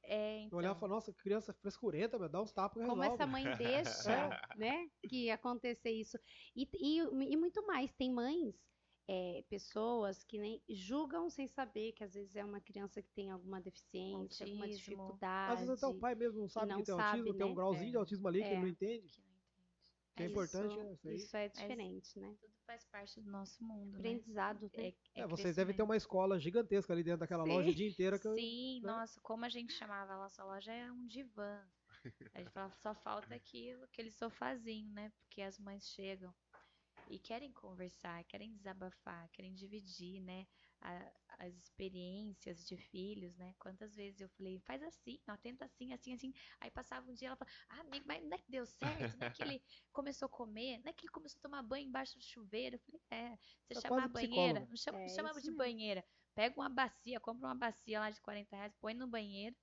É, 0.04 0.40
Eu 0.40 0.46
então. 0.46 0.60
olhava 0.60 0.78
e 0.78 0.80
falava, 0.80 0.96
nossa, 0.96 1.12
que 1.12 1.20
criança 1.20 1.54
frescurenta, 1.54 2.18
meu, 2.18 2.30
dá 2.30 2.42
uns 2.42 2.52
tapas 2.54 2.82
e 2.82 2.86
Como 2.86 3.02
resolve. 3.04 3.14
essa 3.14 3.28
mãe 3.28 3.44
deixa, 3.62 4.56
né, 4.56 4.88
que 5.10 5.30
acontecer 5.30 5.92
isso. 5.92 6.18
E, 6.56 6.68
e, 6.80 7.00
e 7.34 7.38
muito 7.38 7.66
mais, 7.68 7.92
tem 7.94 8.12
mães, 8.12 8.56
é, 9.08 9.44
pessoas 9.50 10.22
que 10.24 10.38
nem 10.38 10.62
julgam 10.70 11.30
sem 11.30 11.48
saber 11.48 11.94
que 11.94 12.04
às 12.04 12.14
vezes 12.14 12.36
é 12.36 12.44
uma 12.44 12.60
criança 12.60 13.02
que 13.02 13.10
tem 13.12 13.32
alguma 13.32 13.62
deficiência, 13.62 14.46
alguma 14.46 14.66
Autismo. 14.66 14.86
dificuldade. 14.96 15.54
Às 15.54 15.60
vezes 15.68 15.84
até 15.84 15.88
o 15.96 16.00
pai 16.00 16.14
mesmo 16.16 16.42
não 16.42 16.50
sabe 16.50 16.68
não 16.72 16.80
que 16.80 16.86
tem 16.86 16.96
sabe, 16.96 17.20
autismo, 17.20 17.38
tem 17.38 17.46
um 17.46 17.50
né? 17.50 17.56
grauzinho 17.56 17.90
de 17.92 17.96
É. 17.96 18.00
autismo 18.00 18.28
ali 18.28 18.40
que 18.40 18.48
ele 18.48 18.56
É. 18.56 18.60
não 18.60 18.68
entende. 18.68 19.08
que 19.14 19.22
não 19.22 19.28
entende. 19.28 19.38
Que 20.18 20.24
é 20.24 20.26
Mas 20.26 20.32
importante, 20.32 20.72
isso, 20.74 20.84
né, 20.84 20.94
isso 20.94 21.08
aí. 21.08 21.16
isso 21.16 21.38
é 21.38 21.48
diferente, 21.48 22.20
né? 22.20 22.36
Tudo 22.42 22.54
faz 22.66 22.86
parte 22.86 23.22
do 23.22 23.32
nosso 23.32 23.64
mundo, 23.64 23.92
né? 23.94 23.98
Aprendizado, 24.00 24.62
né? 24.76 24.94
É, 25.16 25.22
É, 25.22 25.28
vocês 25.28 25.56
devem 25.56 25.74
ter 25.76 25.84
uma 25.84 25.96
escola 25.96 26.38
gigantesca 26.38 26.92
ali 26.92 27.02
dentro 27.04 27.20
daquela 27.22 27.44
Sim. 27.46 27.50
loja 27.52 27.70
o 27.70 27.76
dia 27.76 27.88
inteiro 27.88 28.20
que 28.20 28.28
eu... 28.28 28.34
Sim, 28.34 28.82
né? 28.82 28.88
nossa, 28.88 29.22
como 29.22 29.46
a 29.46 29.50
gente 29.50 29.72
chamava 29.74 30.14
a 30.14 30.18
nossa 30.18 30.44
loja 30.44 30.74
é 30.74 30.92
um 30.92 31.06
divã. 31.08 31.64
A 32.34 32.40
gente 32.40 32.52
falava, 32.52 32.76
só 32.76 32.94
falta 32.94 33.34
aquilo, 33.34 33.84
aquele 33.86 34.12
sofazinho, 34.12 34.92
né? 34.92 35.12
Porque 35.20 35.42
as 35.42 35.58
mães 35.60 35.88
chegam 35.88 36.34
e 37.10 37.20
querem 37.20 37.52
conversar, 37.52 38.24
querem 38.26 38.54
desabafar, 38.54 39.30
querem 39.32 39.54
dividir, 39.54 40.22
né? 40.22 40.46
a- 40.82 41.12
as 41.40 41.56
experiências 41.56 42.66
de 42.66 42.78
filhos, 42.78 43.36
né? 43.38 43.54
Quantas 43.60 43.96
vezes 43.96 44.22
eu 44.22 44.30
falei, 44.30 44.60
faz 44.60 44.82
assim, 44.84 45.20
ó, 45.28 45.36
tenta 45.38 45.66
assim, 45.66 45.94
assim, 45.94 46.14
assim. 46.14 46.34
Aí 46.60 46.70
passava 46.72 47.10
um 47.10 47.14
dia, 47.14 47.28
ela 47.30 47.36
falava, 47.38 47.56
ah, 47.70 47.82
amigo, 47.82 48.06
mas 48.08 48.24
não 48.24 48.34
é 48.34 48.38
que 48.40 48.50
deu 48.52 48.66
certo, 48.66 49.18
não 49.18 49.26
é 49.26 49.30
que 49.30 49.44
ele 49.44 49.62
começou 49.92 50.26
a 50.28 50.30
comer, 50.30 50.80
não 50.80 50.90
é 50.90 50.94
que 50.94 51.06
ele 51.06 51.12
começou 51.12 51.40
a 51.40 51.42
tomar 51.42 51.64
banho 51.64 51.88
embaixo 51.88 52.18
do 52.18 52.24
chuveiro. 52.24 52.76
Eu 52.76 52.80
falei, 52.80 53.02
é, 53.12 53.38
você 53.66 53.76
chamar 53.76 54.06
a 54.06 54.08
quase 54.08 54.08
banheira, 54.08 54.66
não 54.70 54.76
chama, 54.78 54.98
É 54.98 55.04
não 55.04 55.10
chama 55.10 55.32
isso 55.32 55.42
de 55.42 55.52
mesmo. 55.52 55.58
banheira. 55.58 56.04
Pega 56.36 56.60
uma 56.60 56.70
bacia, 56.70 57.20
compra 57.20 57.48
uma 57.48 57.56
bacia 57.56 58.00
lá 58.00 58.10
de 58.12 58.22
40 58.22 58.56
reais, 58.56 58.74
põe 58.80 58.94
no 58.94 59.08
banheiro. 59.08 59.56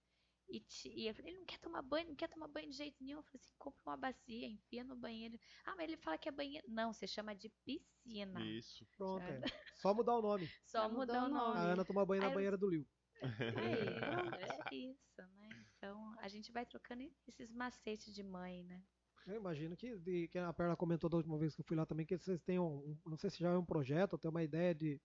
E, 0.49 0.61
te- 0.61 0.93
e 0.95 1.09
eu 1.09 1.15
falei, 1.15 1.31
ele 1.33 1.39
não 1.39 1.47
quer 1.47 1.59
tomar 1.59 1.83
banho, 1.83 2.09
não 2.09 2.15
quer 2.15 2.29
tomar 2.29 2.49
banho 2.49 2.69
de 2.71 2.77
jeito 2.77 2.97
nenhum. 3.03 3.19
Eu 3.19 3.23
falei 3.25 3.41
assim, 3.43 3.55
compra 3.59 3.81
uma 3.87 3.97
bacia, 3.97 4.47
enfia 4.47 4.85
no 4.85 4.95
banheiro. 4.97 5.39
Ah, 5.65 5.75
mas 5.77 5.89
ele 5.89 5.97
fala 5.97 6.19
que 6.19 6.29
é 6.29 6.33
banheiro. 6.33 6.67
Não, 6.69 6.93
você 6.93 7.07
chama 7.07 7.35
de 7.35 7.49
piscina. 7.65 8.41
Isso. 8.45 8.87
Pronto, 8.97 9.23
é. 9.23 9.41
Só 9.77 9.95
mudar 9.95 10.17
o 10.17 10.23
nome. 10.23 10.47
Só 10.67 10.83
Já 10.83 10.89
mudou 10.89 11.15
mudou 11.21 11.23
o 11.25 11.29
nome. 11.29 11.59
A 11.59 11.63
Ana 11.73 11.85
toma 11.85 12.05
banho 12.07 12.21
na 12.21 12.29
Aí 12.29 12.33
eu- 12.33 12.35
banheira 12.37 12.57
do 12.57 12.69
Lil. 12.69 12.87
Aí, 13.23 14.01
pronto, 14.01 14.35
é 14.35 14.75
isso, 14.75 15.23
né? 15.39 15.49
Então, 15.77 16.15
a 16.21 16.29
gente 16.29 16.53
vai 16.53 16.67
trocando 16.67 17.03
esses 17.27 17.51
macetes 17.53 18.15
de 18.15 18.23
mãe, 18.23 18.63
né? 18.65 18.83
Eu 19.27 19.37
imagino 19.37 19.75
que, 19.77 19.97
de- 19.99 20.29
que 20.29 20.39
a 20.39 20.53
Perla 20.53 20.77
comentou 20.77 21.09
da 21.09 21.17
última 21.17 21.39
vez 21.39 21.55
que 21.55 21.63
eu 21.63 21.65
fui 21.65 21.77
lá 21.77 21.87
também, 21.87 22.05
que 22.05 22.19
vocês 22.19 22.43
tenham, 22.43 22.67
um- 22.67 23.01
não 23.07 23.17
sei 23.17 23.31
se 23.31 23.39
já 23.39 23.51
é 23.51 23.57
um 23.57 23.65
projeto, 23.65 24.13
ou 24.15 24.19
tem 24.19 24.31
uma 24.31 24.43
ideia 24.43 24.75
de 24.75 25.01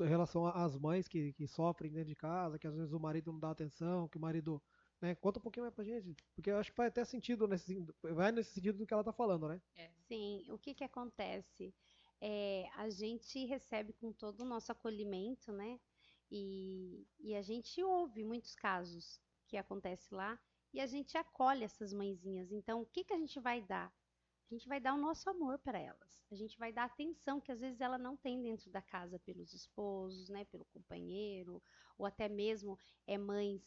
em 0.00 0.06
relação 0.06 0.46
às 0.46 0.76
mães 0.78 1.08
que, 1.08 1.32
que 1.32 1.46
sofrem 1.48 1.90
dentro 1.92 2.08
de 2.08 2.14
casa, 2.16 2.58
que 2.58 2.66
às 2.66 2.74
vezes 2.76 2.92
o 2.92 3.00
marido 3.00 3.32
não 3.32 3.40
dá 3.40 3.50
atenção, 3.50 4.08
que 4.08 4.16
o 4.18 4.20
marido, 4.20 4.62
né, 5.00 5.14
conta 5.14 5.38
um 5.38 5.42
pouquinho 5.42 5.64
mais 5.64 5.74
pra 5.74 5.84
gente, 5.84 6.14
porque 6.34 6.50
eu 6.50 6.58
acho 6.58 6.70
que 6.70 6.76
faz 6.76 6.88
até 6.88 7.04
sentido 7.04 7.48
nesse, 7.48 7.84
vai 8.02 8.30
nesse 8.30 8.52
sentido 8.52 8.78
do 8.78 8.86
que 8.86 8.92
ela 8.92 9.04
tá 9.04 9.12
falando, 9.12 9.48
né? 9.48 9.60
Sim, 10.06 10.44
o 10.50 10.58
que 10.58 10.74
que 10.74 10.84
acontece? 10.84 11.74
É, 12.20 12.68
a 12.74 12.90
gente 12.90 13.46
recebe 13.46 13.92
com 13.94 14.12
todo 14.12 14.42
o 14.42 14.44
nosso 14.44 14.70
acolhimento, 14.70 15.52
né? 15.52 15.80
E, 16.30 17.06
e 17.18 17.34
a 17.34 17.42
gente 17.42 17.82
ouve 17.82 18.22
muitos 18.22 18.54
casos 18.54 19.20
que 19.46 19.56
acontece 19.56 20.14
lá 20.14 20.38
e 20.72 20.80
a 20.80 20.86
gente 20.86 21.16
acolhe 21.16 21.64
essas 21.64 21.92
mãezinhas. 21.92 22.52
Então, 22.52 22.82
o 22.82 22.86
que 22.86 23.04
que 23.04 23.12
a 23.12 23.18
gente 23.18 23.40
vai 23.40 23.60
dar? 23.62 23.92
A 24.50 24.54
gente 24.54 24.68
vai 24.68 24.80
dar 24.80 24.94
o 24.94 24.98
nosso 24.98 25.28
amor 25.30 25.58
para 25.58 25.78
elas. 25.78 26.24
A 26.30 26.34
gente 26.34 26.58
vai 26.58 26.72
dar 26.72 26.84
atenção 26.84 27.40
que 27.40 27.50
às 27.52 27.60
vezes 27.60 27.80
ela 27.80 27.96
não 27.96 28.16
tem 28.16 28.42
dentro 28.42 28.70
da 28.70 28.82
casa 28.82 29.18
pelos 29.20 29.52
esposos, 29.52 30.28
né? 30.28 30.44
Pelo 30.44 30.64
companheiro, 30.66 31.62
ou 31.96 32.04
até 32.04 32.28
mesmo 32.28 32.78
é 33.06 33.16
mães 33.16 33.62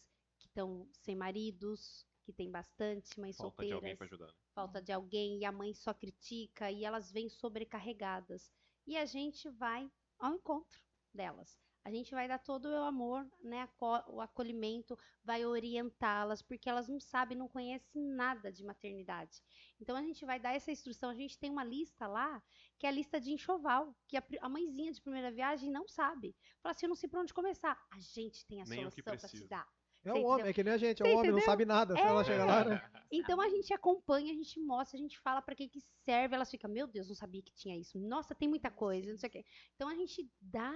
estão 0.54 0.88
sem 1.02 1.16
maridos, 1.16 2.06
que 2.24 2.32
tem 2.32 2.50
bastante, 2.50 3.20
mães 3.20 3.36
Falta 3.36 3.66
de 3.66 3.74
alguém 3.74 3.96
solteiras 3.96 3.98
pra 3.98 4.06
ajudar. 4.06 4.28
né? 4.28 4.34
falta 4.54 4.82
de 4.82 4.92
alguém 4.92 5.40
e 5.40 5.46
a 5.46 5.52
mãe 5.52 5.74
só 5.74 5.94
critica 5.94 6.72
e 6.72 6.86
elas 6.86 7.12
vêm 7.12 7.28
sobrecarregadas. 7.28 8.52
E 8.86 8.96
a 8.96 9.06
gente 9.06 9.50
vai 9.50 9.92
ao 10.20 10.36
encontro 10.36 10.80
delas. 11.14 11.58
A 11.86 11.92
gente 11.92 12.12
vai 12.12 12.30
dar 12.30 12.40
todo 12.40 12.68
o 12.68 12.84
amor, 12.84 13.30
né, 13.42 13.68
o 14.08 14.22
acolhimento, 14.22 14.98
vai 15.22 15.44
orientá-las, 15.44 16.42
porque 16.42 16.70
elas 16.70 16.88
não 16.88 16.98
sabem, 16.98 17.38
não 17.38 17.50
conhecem 17.50 18.02
nada 18.02 18.50
de 18.50 18.64
maternidade. 18.64 19.44
Então 19.82 19.98
a 19.98 20.02
gente 20.02 20.24
vai 20.26 20.40
dar 20.40 20.56
essa 20.56 20.72
instrução. 20.72 21.10
A 21.10 21.16
gente 21.16 21.38
tem 21.38 21.52
uma 21.52 21.64
lista 21.64 22.08
lá, 22.08 22.42
que 22.80 22.86
é 22.86 22.90
a 22.90 22.92
lista 22.92 23.20
de 23.20 23.32
enxoval, 23.32 23.94
que 24.08 24.16
a, 24.16 24.50
mãezinha 24.50 24.94
de 24.94 25.02
primeira 25.02 25.30
viagem 25.30 25.70
não 25.70 25.86
sabe. 25.86 26.34
Fala 26.62 26.74
assim, 26.74 26.86
eu 26.86 26.90
não 26.90 26.96
sei 26.96 27.10
por 27.10 27.20
onde 27.20 27.34
começar. 27.34 27.78
A 27.92 28.00
gente 28.00 28.46
tem 28.46 28.62
a 28.62 28.66
Nem 28.66 28.80
solução 28.80 29.04
para 29.04 29.18
te 29.18 29.46
dar. 29.46 29.68
É 30.06 30.14
o 30.14 30.24
homem, 30.24 30.48
é 30.48 30.54
que 30.54 30.64
nem 30.64 30.74
a 30.74 30.78
gente, 30.78 31.02
é 31.02 31.06
o 31.06 31.08
homem, 31.08 31.32
não 31.32 31.38
entendeu? 31.38 31.46
sabe 31.46 31.66
nada, 31.66 31.96
se 31.96 32.02
ela 32.02 32.24
chega 32.24 32.46
lá, 32.46 32.66
né? 32.66 32.82
Então 33.16 33.40
a 33.40 33.48
gente 33.48 33.72
acompanha, 33.72 34.32
a 34.32 34.36
gente 34.36 34.60
mostra, 34.60 34.98
a 34.98 35.00
gente 35.00 35.20
fala 35.20 35.40
para 35.40 35.54
que 35.54 35.70
que 35.70 35.80
serve, 36.04 36.34
elas 36.34 36.50
ficam, 36.50 36.70
meu 36.70 36.88
Deus, 36.88 37.08
não 37.08 37.16
sabia 37.16 37.44
que 37.44 37.54
tinha 37.54 37.78
isso. 37.78 38.00
Nossa, 38.00 38.34
tem 38.34 38.50
muita 38.50 38.72
coisa, 38.72 39.12
não 39.12 39.18
sei 39.20 39.30
o 39.30 39.32
quê. 39.32 39.46
Então 39.76 39.88
a 39.88 39.94
gente 39.94 40.28
dá 40.42 40.74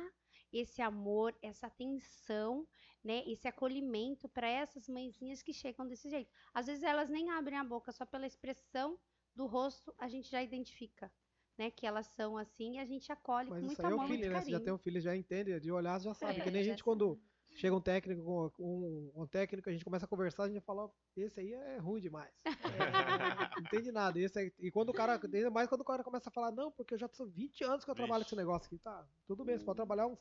esse 0.54 0.80
amor, 0.82 1.36
essa 1.42 1.66
atenção, 1.66 2.68
né, 3.04 3.24
esse 3.26 3.48
acolhimento 3.48 4.30
para 4.30 4.48
essas 4.48 4.88
mãezinhas 4.88 5.42
que 5.42 5.52
chegam 5.52 5.88
desse 5.88 6.10
jeito. 6.10 6.32
Às 6.54 6.68
vezes 6.68 6.84
elas 6.84 7.10
nem 7.10 7.32
abrem 7.32 7.58
a 7.58 7.64
boca, 7.64 7.92
só 7.92 8.06
pela 8.06 8.28
expressão 8.28 9.00
do 9.36 9.46
rosto 9.46 9.94
a 9.98 10.08
gente 10.08 10.30
já 10.30 10.42
identifica, 10.42 11.12
né, 11.58 11.72
que 11.72 11.86
elas 11.86 12.08
são 12.08 12.38
assim 12.38 12.76
e 12.76 12.80
a 12.80 12.86
gente 12.86 13.12
acolhe 13.12 13.50
Mas 13.50 13.60
com 13.60 13.72
isso 13.72 13.82
muito 13.82 13.86
aí 13.86 13.92
é 13.92 13.96
o 13.96 13.98
muito 13.98 14.12
filho, 14.12 14.30
né? 14.30 14.36
Você 14.36 14.36
já 14.36 14.42
carinho. 14.42 14.64
tem 14.64 14.74
um 14.74 14.78
filho, 14.78 15.02
já 15.02 15.16
entende, 15.16 15.60
de 15.60 15.72
olhar 15.72 16.00
já 16.00 16.14
sabe. 16.14 16.40
É, 16.40 16.44
que 16.44 16.52
nem 16.52 16.62
a 16.62 16.66
gente 16.66 16.84
quando 16.84 17.20
chega 17.58 17.76
um 17.76 17.82
técnico 17.82 18.54
um, 18.60 19.12
um 19.16 19.28
técnico, 19.28 19.70
a 19.70 19.72
gente 19.74 19.84
começa 19.84 20.06
a 20.06 20.08
conversar, 20.08 20.44
a 20.44 20.50
gente 20.50 20.64
fala, 20.64 20.86
"Ó, 20.86 20.92
esse 21.16 21.40
aí 21.40 21.54
é 21.54 21.78
ruim 21.78 22.00
demais. 22.02 22.32
não 23.58 23.64
entende 23.66 23.92
nada. 23.92 24.20
Esse 24.20 24.40
aí- 24.40 24.54
e 24.60 24.72
quando 24.72 24.90
o 24.90 24.94
cara, 24.94 25.20
ainda 25.22 25.50
mais 25.50 25.68
quando 25.68 25.82
o 25.82 25.86
cara 25.86 26.04
começa 26.04 26.30
a 26.30 26.32
falar, 26.32 26.52
não, 26.52 26.72
porque 26.72 26.94
eu 26.94 26.98
já 26.98 27.08
sou 27.10 27.28
20 27.28 27.64
anos 27.64 27.84
que 27.84 27.92
eu 27.92 27.96
trabalho 27.96 28.24
com 28.24 28.28
esse 28.30 28.36
negócio 28.36 28.68
aqui. 28.68 28.78
Tá, 28.80 29.08
tudo 29.26 29.44
bem, 29.44 29.58
você 29.58 29.66
pode 29.66 29.76
trabalhar 29.78 30.08
uns 30.08 30.20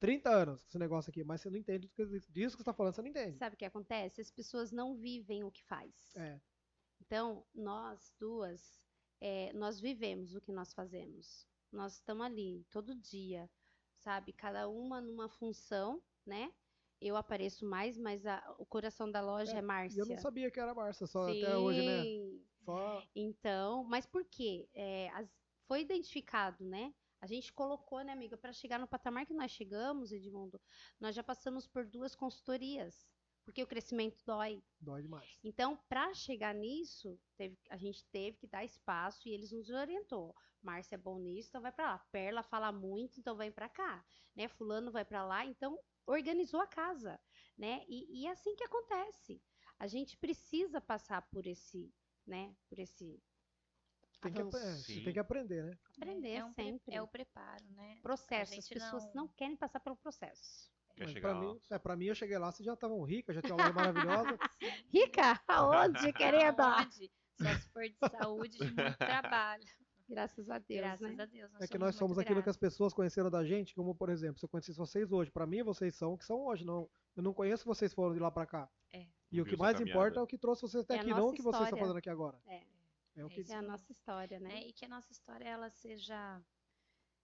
30 0.00 0.30
anos 0.30 0.62
com 0.62 0.68
esse 0.68 0.78
negócio 0.78 1.10
aqui, 1.10 1.24
mas 1.24 1.40
você 1.40 1.50
não 1.50 1.56
entende 1.58 1.90
disso 2.30 2.56
que 2.56 2.62
você 2.62 2.64
tá 2.64 2.72
falando, 2.74 2.94
você 2.94 3.02
não 3.02 3.08
entende. 3.08 3.38
Sabe 3.38 3.54
o 3.54 3.58
que 3.58 3.64
acontece? 3.64 4.20
As 4.20 4.30
pessoas 4.30 4.70
não 4.72 4.96
vivem 4.96 5.44
o 5.44 5.50
que 5.50 5.62
faz. 5.64 6.14
É, 6.16 6.38
Então, 7.00 7.44
nós 7.54 8.12
duas, 8.18 8.80
é, 9.20 9.52
nós 9.54 9.80
vivemos 9.80 10.34
o 10.34 10.40
que 10.40 10.52
nós 10.52 10.72
fazemos. 10.72 11.46
Nós 11.72 11.94
estamos 11.94 12.24
ali 12.24 12.64
todo 12.70 12.94
dia, 12.94 13.50
sabe? 13.98 14.32
Cada 14.32 14.68
uma 14.68 15.00
numa 15.00 15.28
função, 15.28 16.02
né? 16.26 16.52
Eu 17.00 17.16
apareço 17.16 17.66
mais, 17.66 17.98
mas 17.98 18.24
a- 18.24 18.54
o 18.58 18.64
coração 18.64 19.10
da 19.10 19.20
loja 19.20 19.56
é, 19.56 19.58
e 19.58 19.62
Márcia. 19.62 20.00
eu 20.02 20.06
não 20.06 20.18
sabia 20.18 20.50
que 20.50 20.58
era 20.60 20.74
Márcia, 20.74 21.06
só 21.06 21.26
até 21.30 21.56
hoje, 21.56 21.82
né? 21.82 22.04
Sim. 22.04 22.44
Só 22.64 23.02
Então, 23.14 23.84
mas 23.84 24.06
por 24.06 24.24
quê? 24.24 24.68
É, 24.72 25.10
as- 25.10 25.28
foi 25.66 25.82
identificado, 25.82 26.64
né? 26.64 26.94
A 27.20 27.26
gente 27.26 27.52
colocou, 27.52 28.02
né, 28.02 28.12
amiga, 28.12 28.36
para 28.36 28.52
chegar 28.52 28.78
no 28.78 28.86
patamar 28.86 29.26
que 29.26 29.34
nós 29.34 29.50
chegamos, 29.50 30.12
Edmundo, 30.12 30.60
nós 31.00 31.14
já 31.14 31.22
passamos 31.22 31.66
por 31.66 31.86
duas 31.86 32.14
consultorias, 32.14 33.06
porque 33.44 33.62
o 33.62 33.66
crescimento 33.66 34.22
dói. 34.26 34.62
dói 34.80 35.02
demais. 35.02 35.38
Então, 35.42 35.76
para 35.88 36.12
chegar 36.14 36.54
nisso, 36.54 37.18
teve- 37.36 37.58
a 37.70 37.76
gente 37.76 38.04
teve 38.06 38.36
que 38.38 38.46
dar 38.46 38.64
espaço 38.64 39.26
e 39.28 39.32
eles 39.32 39.52
nos 39.52 39.70
orientou. 39.70 40.34
Márcia 40.62 40.96
é 40.96 40.98
bom 40.98 41.18
nisso, 41.18 41.48
então 41.48 41.62
vai 41.62 41.72
para 41.72 41.92
lá. 41.92 41.98
Perla 42.10 42.42
fala 42.42 42.70
muito, 42.72 43.18
então 43.18 43.36
vem 43.36 43.50
para 43.52 43.68
cá, 43.68 44.04
né? 44.34 44.48
Fulano 44.48 44.90
vai 44.92 45.04
para 45.04 45.24
lá, 45.24 45.44
então 45.46 45.78
organizou 46.06 46.60
a 46.60 46.66
casa, 46.66 47.20
né? 47.56 47.84
E, 47.88 48.22
e 48.22 48.26
é 48.26 48.30
assim 48.30 48.54
que 48.56 48.64
acontece. 48.64 49.42
A 49.78 49.86
gente 49.86 50.16
precisa 50.16 50.80
passar 50.80 51.22
por 51.30 51.46
esse, 51.46 51.92
né? 52.26 52.54
Por 52.68 52.78
esse 52.78 53.20
Tem 54.20 54.32
que, 54.32 54.40
é, 54.40 55.02
tem 55.04 55.12
que 55.12 55.18
aprender, 55.18 55.64
né? 55.64 55.78
aprender 55.96 56.30
é, 56.34 56.44
um 56.44 56.52
pre- 56.54 56.64
sempre. 56.64 56.94
é 56.94 57.02
o 57.02 57.08
preparo, 57.08 57.64
né? 57.70 57.98
processo. 58.02 58.54
As 58.58 58.68
pessoas 58.68 59.04
não- 59.06 59.24
não 59.24 59.28
querem 59.28 59.56
passar 59.56 59.80
pelo 59.80 59.96
processo. 59.96 60.70
Quer 60.96 61.04
Mas 61.04 61.12
chegar 61.12 61.30
pra 61.30 61.38
lá. 61.40 61.52
mim, 61.54 61.60
é, 61.70 61.78
pra 61.78 61.96
mim, 61.96 62.04
eu 62.06 62.14
cheguei 62.14 62.38
lá, 62.38 62.52
vocês 62.52 62.64
já 62.64 62.74
estavam 62.74 63.02
ricas, 63.02 63.34
já 63.34 63.42
tinha 63.42 63.54
uma 63.56 63.64
loja 63.66 63.74
maravilhosa. 63.74 64.38
Rica, 64.94 65.42
aonde, 65.48 66.12
querida? 66.14 66.64
Aonde? 66.64 67.10
Só 67.36 67.52
se 67.58 67.68
for 67.70 67.82
de 67.82 67.98
saúde, 68.10 68.58
de 68.58 68.64
muito 68.72 68.96
trabalho. 68.98 69.64
Graças 70.08 70.50
a 70.50 70.58
Deus, 70.58 70.80
Graças 70.80 71.16
né? 71.16 71.22
a 71.22 71.26
Deus. 71.26 71.50
É 71.60 71.66
que 71.66 71.78
nós 71.78 71.94
somos 71.96 72.18
aquilo 72.18 72.42
que 72.42 72.48
as 72.50 72.56
pessoas 72.56 72.92
conheceram 72.92 73.30
da 73.30 73.44
gente, 73.44 73.74
como 73.74 73.94
por 73.94 74.10
exemplo, 74.10 74.38
se 74.38 74.44
eu 74.44 74.48
conhecesse 74.48 74.78
vocês 74.78 75.10
hoje, 75.12 75.30
pra 75.30 75.46
mim 75.46 75.62
vocês 75.62 75.94
são 75.94 76.12
o 76.12 76.18
que 76.18 76.24
são 76.24 76.44
hoje, 76.44 76.64
não. 76.64 76.90
Eu 77.16 77.22
não 77.22 77.32
conheço 77.32 77.64
vocês 77.64 77.94
foram 77.94 78.12
de 78.14 78.20
lá 78.20 78.30
pra 78.30 78.44
cá. 78.46 78.70
E 79.32 79.40
o 79.40 79.44
que 79.44 79.56
mais 79.56 79.76
caminhada. 79.76 79.98
importa 79.98 80.20
é 80.20 80.22
o 80.22 80.26
que 80.26 80.38
trouxe 80.38 80.62
você 80.62 80.78
até 80.78 80.94
É 80.96 81.00
aqui, 81.00 81.10
não 81.10 81.28
o 81.28 81.32
que 81.32 81.42
você 81.42 81.56
está 81.56 81.64
história. 81.64 81.82
fazendo 81.82 81.96
aqui 81.98 82.08
agora. 82.10 82.40
É. 82.46 82.62
É 83.16 83.24
o 83.24 83.28
que 83.28 83.40
isso 83.40 83.52
É 83.52 83.56
a 83.56 83.62
nossa 83.62 83.90
história, 83.90 84.38
né? 84.38 84.48
né? 84.48 84.66
E 84.68 84.72
que 84.72 84.84
a 84.84 84.88
nossa 84.88 85.10
história 85.10 85.44
ela 85.48 85.70
seja 85.70 86.40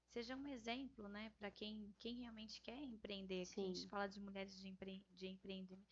seja 0.09 0.35
um 0.35 0.49
exemplo, 0.49 1.09
né, 1.09 1.31
para 1.39 1.53
quem 1.53 1.95
quem 1.99 2.17
realmente 2.17 2.61
quer 2.63 2.83
empreender. 2.83 3.47
Que 3.47 3.61
a 3.61 3.65
gente 3.65 3.81
Sim. 3.81 3.89
fala 3.89 4.09
de 4.09 4.21
mulheres 4.21 4.59
de, 4.59 4.67
empre, 4.69 5.05
de 5.11 5.29
empreendimento, 5.29 5.85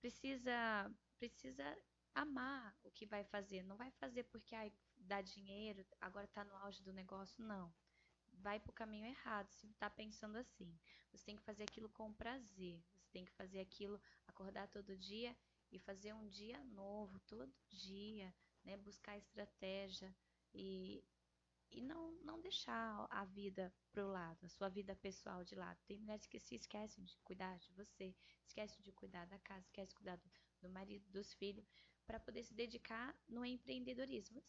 precisa 0.00 0.90
precisa 1.18 1.76
amar 2.14 2.76
o 2.82 2.90
que 2.90 3.06
vai 3.06 3.22
fazer. 3.24 3.62
Não 3.62 3.76
vai 3.76 3.90
fazer 3.92 4.24
porque 4.24 4.54
ai, 4.56 4.72
dá 5.08 5.20
dinheiro, 5.22 5.84
agora 6.00 6.26
está 6.26 6.44
no 6.44 6.54
auge 6.56 6.82
do 6.82 6.92
negócio, 6.92 7.42
não. 7.42 7.72
Vai 8.34 8.60
para 8.60 8.70
o 8.70 8.74
caminho 8.74 9.06
errado 9.06 9.50
se 9.50 9.66
está 9.66 9.90
pensando 9.90 10.36
assim. 10.36 10.78
Você 11.10 11.24
tem 11.24 11.36
que 11.36 11.42
fazer 11.42 11.64
aquilo 11.64 11.88
com 11.88 12.12
prazer. 12.12 12.80
Você 12.94 13.10
tem 13.10 13.24
que 13.24 13.32
fazer 13.32 13.58
aquilo, 13.58 14.00
acordar 14.26 14.68
todo 14.68 14.96
dia 14.96 15.36
e 15.72 15.78
fazer 15.78 16.12
um 16.12 16.28
dia 16.28 16.62
novo, 16.64 17.18
todo 17.20 17.52
dia, 17.68 18.32
né? 18.64 18.76
Buscar 18.76 19.16
estratégia 19.16 20.14
e, 20.54 21.02
e 21.70 21.80
não, 21.80 22.12
não 22.22 22.40
deixar 22.40 23.06
a 23.10 23.24
vida 23.24 23.72
pro 23.90 24.06
lado, 24.08 24.44
a 24.44 24.48
sua 24.48 24.68
vida 24.68 24.94
pessoal 24.94 25.42
de 25.42 25.54
lado. 25.54 25.78
Tem 25.86 25.98
mulheres 25.98 26.26
que 26.26 26.38
se 26.38 26.54
esquecem 26.54 27.04
de 27.04 27.18
cuidar 27.24 27.58
de 27.58 27.72
você, 27.72 28.14
esquecem 28.46 28.80
de 28.82 28.92
cuidar 28.92 29.26
da 29.26 29.38
casa, 29.40 29.64
esquecem 29.66 29.88
de 29.88 29.94
cuidar 29.94 30.16
do, 30.16 30.30
do 30.60 30.68
marido, 30.68 31.04
dos 31.10 31.32
filhos, 31.34 31.66
para 32.06 32.20
poder 32.20 32.44
se 32.44 32.54
dedicar 32.54 33.14
no 33.28 33.44
empreendedorismo. 33.44 34.42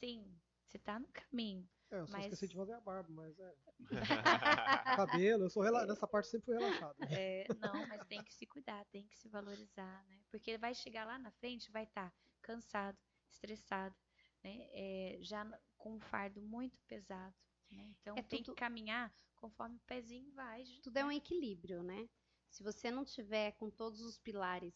Sim, 0.00 0.38
você 0.66 0.76
está 0.76 0.98
no 0.98 1.08
caminho. 1.08 1.68
É, 1.90 1.98
eu 2.00 2.06
só 2.06 2.12
Mas- 2.12 2.24
esqueci 2.26 2.48
de 2.48 2.56
fazer 2.56 2.72
a 2.72 2.80
barba, 2.80 3.08
mas 3.10 3.38
é. 3.38 3.54
Cabelo, 4.96 5.44
eu 5.44 5.50
sou 5.50 5.62
rela... 5.62 5.86
nessa 5.86 6.06
parte 6.06 6.28
sempre 6.28 6.46
fui 6.46 6.54
relaxado. 6.54 6.96
É, 7.10 7.46
não, 7.60 7.86
mas 7.86 8.04
tem 8.06 8.22
que 8.24 8.32
se 8.34 8.46
cuidar, 8.46 8.84
tem 8.86 9.06
que 9.06 9.16
se 9.16 9.28
valorizar, 9.28 10.04
né? 10.06 10.20
Porque 10.30 10.56
vai 10.56 10.74
chegar 10.74 11.04
lá 11.06 11.18
na 11.18 11.30
frente, 11.32 11.70
vai 11.70 11.84
estar 11.84 12.12
cansado, 12.40 12.96
estressado, 13.30 13.94
né? 14.42 14.68
É, 14.72 15.18
já 15.20 15.44
com 15.76 15.96
um 15.96 16.00
fardo 16.00 16.40
muito 16.40 16.80
pesado, 16.84 17.34
né? 17.70 17.94
Então 18.00 18.16
É 18.16 18.22
tem 18.22 18.42
tudo- 18.42 18.54
que 18.54 18.60
caminhar 18.60 19.14
conforme 19.36 19.76
o 19.76 19.80
pezinho 19.80 20.32
vai. 20.32 20.64
Tudo 20.82 20.96
é 20.96 21.02
né? 21.02 21.08
um 21.08 21.12
equilíbrio, 21.12 21.82
né? 21.82 22.08
Se 22.48 22.62
você 22.62 22.90
não 22.90 23.04
tiver 23.04 23.52
com 23.52 23.68
todos 23.70 24.00
os 24.00 24.18
pilares 24.18 24.74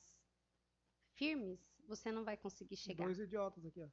firmes, 1.15 1.61
você 1.87 2.11
não 2.13 2.25
vai 2.25 2.37
conseguir 2.37 2.77
chegar. 2.77 3.05
Dois 3.05 3.19
idiotas 3.19 3.65
aqui, 3.65 3.83
ó. 3.83 3.89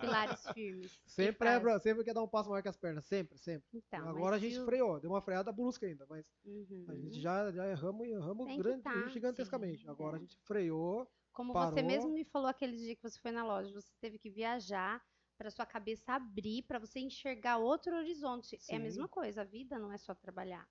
Pilares 0.00 0.46
firmes. 0.52 1.00
Sempre, 1.06 1.48
é, 1.48 1.60
pra- 1.60 1.78
sempre 1.80 2.04
quer 2.04 2.14
dar 2.14 2.22
um 2.22 2.28
passo 2.28 2.48
maior 2.50 2.62
que 2.62 2.68
as 2.68 2.76
pernas, 2.76 3.04
sempre, 3.06 3.38
sempre. 3.38 3.66
Então, 3.72 4.08
Agora 4.08 4.36
a 4.36 4.38
gente 4.38 4.58
o- 4.58 4.64
freou, 4.64 5.00
deu 5.00 5.10
uma 5.10 5.20
freada 5.22 5.50
brusca 5.52 5.86
ainda, 5.86 6.06
mas 6.08 6.24
Uhum. 6.44 6.84
a 6.88 6.94
gente 6.94 7.20
já, 7.20 7.50
já 7.52 7.66
erramos 7.68 8.06
e 8.06 8.10
erramos 8.12 8.56
grande, 8.56 8.82
tá, 8.82 9.08
gigantescamente. 9.08 9.82
sim, 9.82 9.88
Agora 9.88 10.16
a 10.16 10.20
gente 10.20 10.36
freou. 10.46 11.10
Como 11.32 11.52
parou. 11.52 11.72
você 11.72 11.82
mesmo 11.82 12.10
me 12.12 12.24
falou 12.24 12.48
aquele 12.48 12.76
dia 12.76 12.96
que 12.96 13.02
você 13.02 13.18
foi 13.20 13.30
na 13.30 13.44
loja, 13.44 13.72
você 13.72 13.92
teve 14.00 14.18
que 14.18 14.30
viajar 14.30 15.02
para 15.38 15.50
sua 15.50 15.64
cabeça 15.64 16.12
abrir, 16.12 16.64
para 16.66 16.78
você 16.78 17.00
enxergar 17.00 17.56
outro 17.58 17.96
horizonte. 17.96 18.56
É 18.56 18.58
a 18.58 18.60
Sim. 18.60 18.78
mesma 18.80 19.08
coisa, 19.08 19.40
a 19.42 19.44
vida 19.44 19.78
não 19.78 19.90
é 19.92 19.96
só 19.96 20.14
trabalhar. 20.14 20.68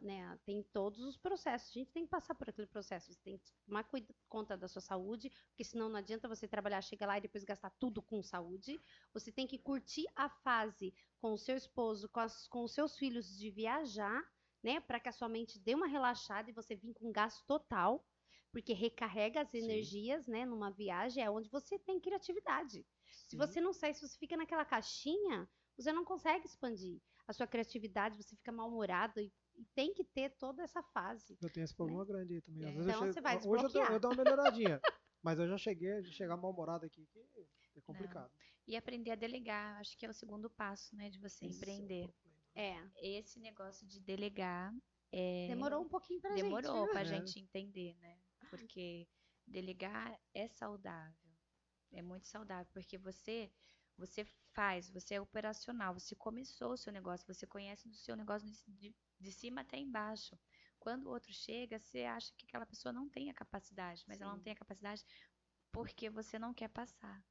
Né, 0.00 0.38
tem 0.44 0.62
todos 0.62 1.00
os 1.00 1.16
processos. 1.18 1.70
A 1.70 1.78
gente 1.78 1.92
tem 1.92 2.04
que 2.04 2.10
passar 2.10 2.34
por 2.34 2.48
aquele 2.48 2.66
processo. 2.66 3.12
Você 3.12 3.20
tem 3.22 3.38
que 3.38 3.44
tomar 3.66 3.84
cuida- 3.84 4.14
conta 4.28 4.56
da 4.56 4.68
sua 4.68 4.80
saúde, 4.80 5.30
porque 5.48 5.64
senão 5.64 5.88
não 5.88 5.96
adianta 5.96 6.28
você 6.28 6.48
trabalhar, 6.48 6.80
chegar 6.82 7.06
lá 7.06 7.18
e 7.18 7.20
depois 7.20 7.44
gastar 7.44 7.70
tudo 7.78 8.02
com 8.02 8.22
saúde. 8.22 8.80
Você 9.12 9.30
tem 9.30 9.46
que 9.46 9.58
curtir 9.58 10.06
a 10.16 10.30
fase 10.30 10.94
com 11.18 11.32
o 11.32 11.38
seu 11.38 11.56
esposo, 11.56 12.08
com, 12.08 12.20
as- 12.20 12.48
com 12.48 12.64
os 12.64 12.72
seus 12.72 12.96
filhos 12.96 13.26
de 13.36 13.50
viajar, 13.50 14.22
né, 14.62 14.80
para 14.80 14.98
que 14.98 15.08
a 15.08 15.12
sua 15.12 15.28
mente 15.28 15.58
dê 15.58 15.74
uma 15.74 15.86
relaxada 15.86 16.50
e 16.50 16.54
você 16.54 16.74
vir 16.74 16.94
com 16.94 17.12
gasto 17.12 17.44
total, 17.46 18.04
porque 18.50 18.72
recarrega 18.72 19.42
as 19.42 19.50
Sim. 19.50 19.58
energias, 19.58 20.26
né, 20.26 20.46
numa 20.46 20.70
viagem 20.70 21.22
é 21.22 21.30
onde 21.30 21.50
você 21.50 21.78
tem 21.78 22.00
criatividade. 22.00 22.86
Se 23.28 23.36
Sim. 23.36 23.36
você 23.36 23.60
não 23.60 23.72
sai, 23.72 23.92
se 23.92 24.00
você 24.08 24.18
fica 24.18 24.36
naquela 24.36 24.64
caixinha, 24.64 25.48
você 25.76 25.92
não 25.92 26.04
consegue 26.04 26.46
expandir 26.46 27.02
a 27.28 27.32
sua 27.32 27.46
criatividade, 27.46 28.16
você 28.16 28.34
fica 28.36 28.50
mal-humorado 28.52 29.20
e, 29.20 29.32
e 29.56 29.64
tem 29.74 29.92
que 29.94 30.04
ter 30.04 30.30
toda 30.36 30.62
essa 30.62 30.82
fase. 30.82 31.36
Eu 31.40 31.50
tenho 31.50 31.64
esse 31.64 31.74
problema 31.74 32.04
grande 32.04 32.34
aí 32.34 32.40
também. 32.42 32.64
Às 32.64 32.70
É. 32.70 32.72
vezes 32.74 32.86
eu 32.86 32.92
Então 32.92 33.00
chego- 33.02 33.12
você 33.14 33.20
vai 33.20 33.36
Hoje 33.36 33.64
eu 33.64 33.68
dou, 33.72 33.84
eu 33.84 34.00
dou 34.00 34.10
uma 34.12 34.22
melhoradinha. 34.24 34.80
mas 35.22 35.38
eu 35.38 35.48
já 35.48 35.58
cheguei, 35.58 36.00
de 36.02 36.12
chegar 36.12 36.36
mal-humorado 36.36 36.86
aqui, 36.86 37.06
que 37.06 37.78
é 37.78 37.80
complicado. 37.82 38.30
E 38.66 38.76
aprender 38.76 39.10
a 39.12 39.14
delegar, 39.16 39.80
acho 39.80 39.96
que 39.96 40.04
é 40.06 40.08
o 40.10 40.14
segundo 40.14 40.48
passo, 40.50 40.94
né, 40.96 41.08
de 41.10 41.18
você 41.18 41.46
Esse 41.46 41.46
é 41.46 41.50
o 41.50 41.56
empreender. 41.56 42.08
problema. 42.12 42.36
É, 42.54 42.90
Esse 43.18 43.38
negócio 43.40 43.86
de 43.86 44.00
delegar 44.00 44.74
é, 45.12 45.46
demorou 45.48 45.82
um 45.82 45.88
pouquinho 45.88 46.20
pra 46.20 46.30
gente. 46.30 46.42
demorou 46.42 46.88
pra 46.88 47.00
É. 47.00 47.04
gente 47.04 47.38
entender, 47.38 47.94
né? 47.98 48.18
Porque 48.50 49.06
delegar 49.46 50.18
é 50.34 50.48
saudável. 50.48 51.14
É 51.92 52.02
muito 52.02 52.26
saudável, 52.26 52.70
porque 52.72 52.98
você 52.98 53.50
você 53.98 54.26
faz, 54.52 54.90
você 54.90 55.14
é 55.14 55.20
operacional, 55.20 55.94
você 55.94 56.14
começou 56.14 56.72
o 56.72 56.76
seu 56.76 56.92
negócio, 56.92 57.26
você 57.26 57.46
conhece 57.46 57.88
do 57.88 57.94
seu 57.96 58.14
negócio 58.14 58.46
de, 58.66 58.94
de, 59.18 59.32
cima 59.32 59.62
até 59.62 59.76
embaixo. 59.78 60.38
Quando 60.78 61.06
o 61.06 61.10
outro 61.10 61.32
chega, 61.32 61.78
você 61.78 62.04
acha 62.04 62.32
que 62.36 62.46
aquela 62.46 62.66
pessoa 62.66 62.92
não 62.92 63.08
tem 63.08 63.30
a 63.30 63.34
capacidade, 63.34 64.04
mas 64.06 64.20
ela 64.20 64.32
não 64.32 64.38
Sim. 64.38 64.44
tem 64.44 64.52
a 64.52 64.56
capacidade 64.56 65.04
porque 65.72 66.08
você 66.08 66.38
não 66.38 66.54
quer 66.54 66.68
passar. 66.68 67.24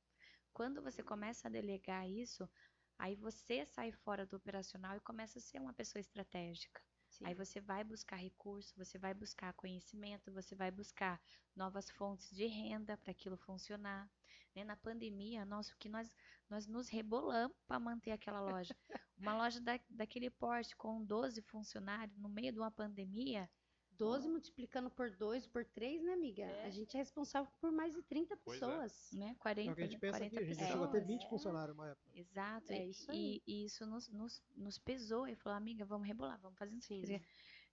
Quando 0.54 0.82
você 0.82 1.04
começa 1.04 1.48
a 1.48 1.52
delegar 1.52 2.10
isso, 2.10 2.50
aí 2.98 3.16
você 3.16 3.66
sai 3.66 3.92
fora 3.92 4.26
do 4.26 4.38
operacional 4.38 4.96
e 4.96 5.02
começa 5.02 5.40
a 5.40 5.42
ser 5.42 5.60
uma 5.60 5.74
pessoa 5.74 6.00
estratégica. 6.00 6.82
Sim. 7.10 7.26
Aí 7.26 7.34
você 7.34 7.62
vai 7.62 7.84
buscar 7.84 8.18
recurso, 8.18 8.76
você 8.76 8.98
vai 8.98 9.14
buscar 9.14 9.54
conhecimento, 9.54 10.34
você 10.34 10.56
vai 10.56 10.70
buscar 10.70 11.22
novas 11.56 11.90
fontes 11.90 12.30
de 12.32 12.46
renda 12.46 12.98
para 12.98 13.12
aquilo 13.12 13.38
funcionar. 13.38 14.10
né? 14.54 14.64
Na 14.64 14.76
pandemia, 14.76 15.46
nossa, 15.46 15.74
o 15.74 15.78
que 15.78 15.90
nós, 15.90 16.14
nós 16.50 16.68
nos 16.68 16.90
rebolamos 16.90 17.56
para 17.66 17.80
manter 17.80 18.12
aquela 18.12 18.42
loja. 18.42 18.76
Uma 19.18 19.36
loja 19.38 19.60
da, 19.62 19.80
daquele 19.90 20.30
porte 20.30 20.76
com 20.76 21.04
12 21.04 21.42
funcionários 21.44 22.18
no 22.18 22.28
meio 22.30 22.52
de 22.52 22.60
uma 22.60 22.70
pandemia, 22.72 23.50
12 23.92 24.28
multiplicando 24.28 24.90
por 24.92 25.10
2, 25.10 25.48
por 25.48 25.64
3, 25.64 26.04
né, 26.04 26.12
amiga? 26.14 26.44
É. 26.44 26.66
A 26.66 26.70
gente 26.70 26.96
é 26.96 27.00
responsável 27.00 27.50
por 27.62 27.72
mais 27.72 27.94
de 27.96 28.04
30 28.04 28.36
Pois 28.44 28.62
é. 28.62 28.66
pessoas. 28.66 29.10
né? 29.14 29.30
É 29.32 29.36
40, 29.36 29.72
o 29.72 29.76
que 29.76 29.82
a 29.82 29.86
gente 29.88 30.00
pensa 30.00 30.18
40 30.20 30.36
aqui, 30.36 30.44
a 30.44 30.48
gente 30.48 30.50
pessoas. 30.58 30.72
chegou 30.72 30.86
a 30.86 30.92
ter 30.92 31.06
20 31.06 31.24
É. 31.26 31.30
funcionários 31.30 31.78
uma 31.78 31.90
época. 31.90 32.10
Exato. 32.14 32.74
É 32.74 32.86
e- 32.86 32.90
isso 32.90 33.12
e, 33.12 33.16
aí. 33.16 33.44
e 33.48 33.66
isso 33.66 33.86
nos, 33.86 34.10
nos, 34.10 34.44
nos 34.54 34.78
pesou. 34.78 35.28
E 35.28 35.36
falou, 35.36 35.56
amiga, 35.58 35.86
vamos 35.86 36.06
rebolar, 36.06 36.38
vamos 36.42 36.58
fazer 36.60 36.76
isso. 36.76 36.88
Sim. 37.08 37.22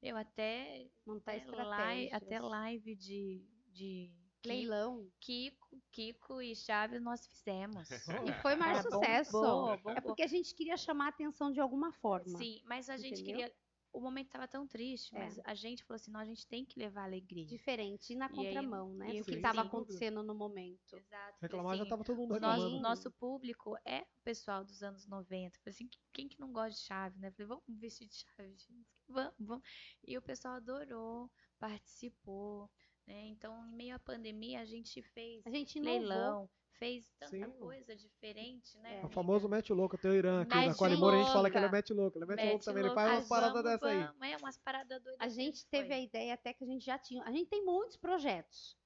Eu 0.00 0.16
até, 0.16 0.88
Montar 1.04 1.34
até, 1.36 1.50
live, 1.64 2.12
até 2.12 2.40
live 2.40 2.94
de, 2.94 3.44
de 3.72 4.12
Leilão. 4.48 5.10
Kiko, 5.20 5.82
Kiko 5.92 6.42
e 6.42 6.54
Chaves 6.56 7.00
nós 7.02 7.26
fizemos. 7.26 7.88
E 8.32 8.42
foi 8.42 8.54
mais 8.56 8.78
Cara, 8.78 8.90
sucesso. 8.90 9.32
bombou, 9.32 9.72
É 9.72 9.76
bombou. 9.78 10.02
porque 10.02 10.22
a 10.22 10.26
gente 10.26 10.54
queria 10.54 10.76
chamar 10.76 11.06
a 11.06 11.08
atenção 11.08 11.50
de 11.50 11.60
alguma 11.60 11.92
forma. 11.92 12.38
Sim, 12.38 12.60
mas 12.64 12.88
a 12.90 12.96
gente 12.96 13.20
Entendeu? 13.22 13.36
queria. 13.36 13.54
O 13.94 14.00
momento 14.00 14.28
estava 14.28 14.48
tão 14.48 14.66
triste, 14.66 15.14
É. 15.14 15.18
mas 15.18 15.38
a 15.44 15.52
gente 15.52 15.84
falou 15.84 15.96
assim: 15.96 16.10
não, 16.10 16.20
a 16.20 16.24
gente 16.24 16.46
tem 16.46 16.64
que 16.64 16.78
levar 16.78 17.04
alegria. 17.04 17.44
Diferente, 17.44 18.14
e 18.14 18.16
na 18.16 18.24
E 18.24 18.28
aí- 18.30 18.34
contramão, 18.34 18.94
né? 18.94 19.14
e 19.16 19.18
Do 19.20 19.26
que 19.26 19.34
estava 19.34 19.60
acontecendo 19.60 20.22
no 20.22 20.34
momento. 20.34 20.96
Exato. 20.96 21.36
Reclamar 21.42 21.76
já 21.76 21.82
assim, 21.82 21.90
tava 21.90 22.02
todo 22.02 22.16
mundo 22.16 22.30
o 22.30 22.34
reclamando. 22.34 22.62
nosso, 22.70 22.80
nosso 22.80 23.10
público 23.10 23.76
é 23.84 24.00
o 24.00 24.22
pessoal 24.24 24.64
dos 24.64 24.82
anos 24.82 25.06
90. 25.06 25.58
Falei 25.58 25.74
assim, 25.74 25.90
quem 26.10 26.26
que 26.26 26.40
não 26.40 26.50
gosta 26.54 26.70
de 26.70 26.86
chave, 26.86 27.18
né? 27.18 27.30
Falei, 27.32 27.46
vamos 27.48 27.64
vestir 27.68 28.08
de 28.08 28.14
chave, 28.14 28.48
gente. 28.56 28.88
Vamos, 29.06 29.34
vamos. 29.38 29.68
E 30.06 30.16
o 30.16 30.22
pessoal 30.22 30.54
adorou, 30.54 31.30
participou, 31.58 32.70
né? 33.06 33.26
Então, 33.26 33.66
em 33.66 33.76
meio 33.76 33.96
à 33.96 33.98
pandemia, 33.98 34.60
a 34.60 34.64
gente 34.64 35.02
fez 35.02 35.42
A 35.46 35.50
gente 35.50 35.78
leilão, 35.80 36.48
fez 36.78 37.08
tanta 37.18 37.30
Sim. 37.36 37.50
coisa 37.58 37.94
diferente, 37.94 38.76
né? 38.78 38.98
É. 38.98 39.02
É 39.02 39.06
o 39.06 39.08
famoso 39.08 39.48
mete 39.48 39.72
louco. 39.72 39.96
Tem 39.96 40.10
o 40.10 40.14
Irã 40.14 40.42
aqui 40.42 40.54
na 40.54 40.74
Qualimora, 40.74 41.16
a 41.16 41.22
gente 41.22 41.32
fala 41.32 41.50
que 41.50 41.56
ele 41.56 41.66
é 41.66 41.70
mete 41.70 41.92
louco. 41.92 42.18
Ele 42.18 42.24
é 42.24 42.26
mete, 42.26 42.48
louco 42.48 42.64
também. 42.64 42.84
Ele 42.84 42.94
faz 42.94 43.12
umas 43.12 43.28
paradas 43.28 43.62
dessa 43.62 43.86
aí. 43.86 44.32
É 44.32 44.36
umas 44.36 44.58
paradas 44.58 45.02
doidas. 45.02 45.20
A 45.20 45.28
gente 45.28 45.60
foi. 45.60 45.70
teve 45.70 45.94
a 45.94 46.00
ideia 46.00 46.34
até 46.34 46.52
que 46.52 46.64
a 46.64 46.66
gente 46.66 46.84
já 46.84 46.98
tinha. 46.98 47.22
A 47.24 47.30
gente 47.30 47.48
tem 47.48 47.64
muitos 47.64 47.96
projetos, 47.96 48.76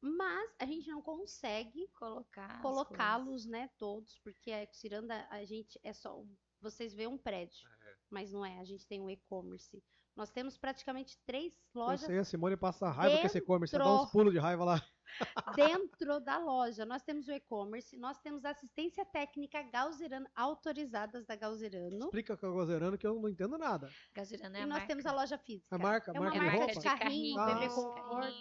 mas 0.00 0.54
a 0.58 0.64
gente 0.64 0.88
não 0.88 1.02
consegue 1.02 1.88
colocar 1.88 2.62
colocá-los, 2.62 3.46
né, 3.46 3.68
todos, 3.78 4.18
porque 4.20 4.50
a 4.52 4.66
Ciranda 4.72 5.26
a 5.30 5.44
gente 5.44 5.78
é 5.82 5.92
só 5.92 6.18
um- 6.20 6.36
vocês 6.60 6.94
veem 6.94 7.08
um 7.08 7.18
prédio, 7.18 7.68
mas 8.08 8.32
não 8.32 8.44
é, 8.44 8.58
a 8.58 8.64
gente 8.64 8.86
tem 8.86 9.00
um 9.00 9.10
e-commerce. 9.10 9.82
Nós 10.20 10.30
temos 10.30 10.58
praticamente 10.58 11.16
três 11.24 11.50
Eu 11.74 11.80
lojas 11.80 12.02
sei, 12.02 12.18
a 12.18 12.24
Simone 12.24 12.54
passa 12.54 12.90
raiva 12.90 13.20
com 13.20 13.26
esse 13.26 13.38
e-commerce. 13.38 13.78
Dá 13.78 14.02
uns 14.02 14.10
pulos 14.10 14.34
de 14.34 14.38
raiva 14.38 14.62
lá. 14.66 14.84
dentro 15.56 16.20
da 16.20 16.38
loja. 16.38 16.84
Nós 16.84 17.02
temos 17.02 17.26
o 17.28 17.32
e-commerce, 17.32 17.96
nós 17.96 18.18
temos 18.20 18.44
assistência 18.44 19.04
técnica 19.04 19.62
Gauserano, 19.62 20.26
autorizadas 20.34 21.24
da 21.26 21.36
Gauserano. 21.36 22.04
Explica 22.06 22.36
que 22.36 22.44
é 22.44 22.48
o 22.48 22.52
Gozerano 22.52 22.96
que 22.98 23.06
eu 23.06 23.14
não 23.20 23.28
entendo 23.28 23.58
nada. 23.58 23.90
Gazirana 24.14 24.58
é 24.58 24.60
E 24.60 24.62
a 24.64 24.66
nós 24.66 24.78
marca. 24.78 24.86
temos 24.88 25.06
a 25.06 25.12
loja 25.12 25.38
física. 25.38 25.74
A 25.74 25.78
marca, 25.78 26.10
É 26.12 26.20
uma 26.20 26.30
marca 26.30 26.36
É 26.36 26.40
de 26.40 26.44
marca 26.46 26.58
roupa? 26.64 26.80
de 26.80 26.84
carrinho, 26.84 27.36
carrinho, 27.36 27.54
bebê 27.54 27.68
carrinhos, 27.68 27.74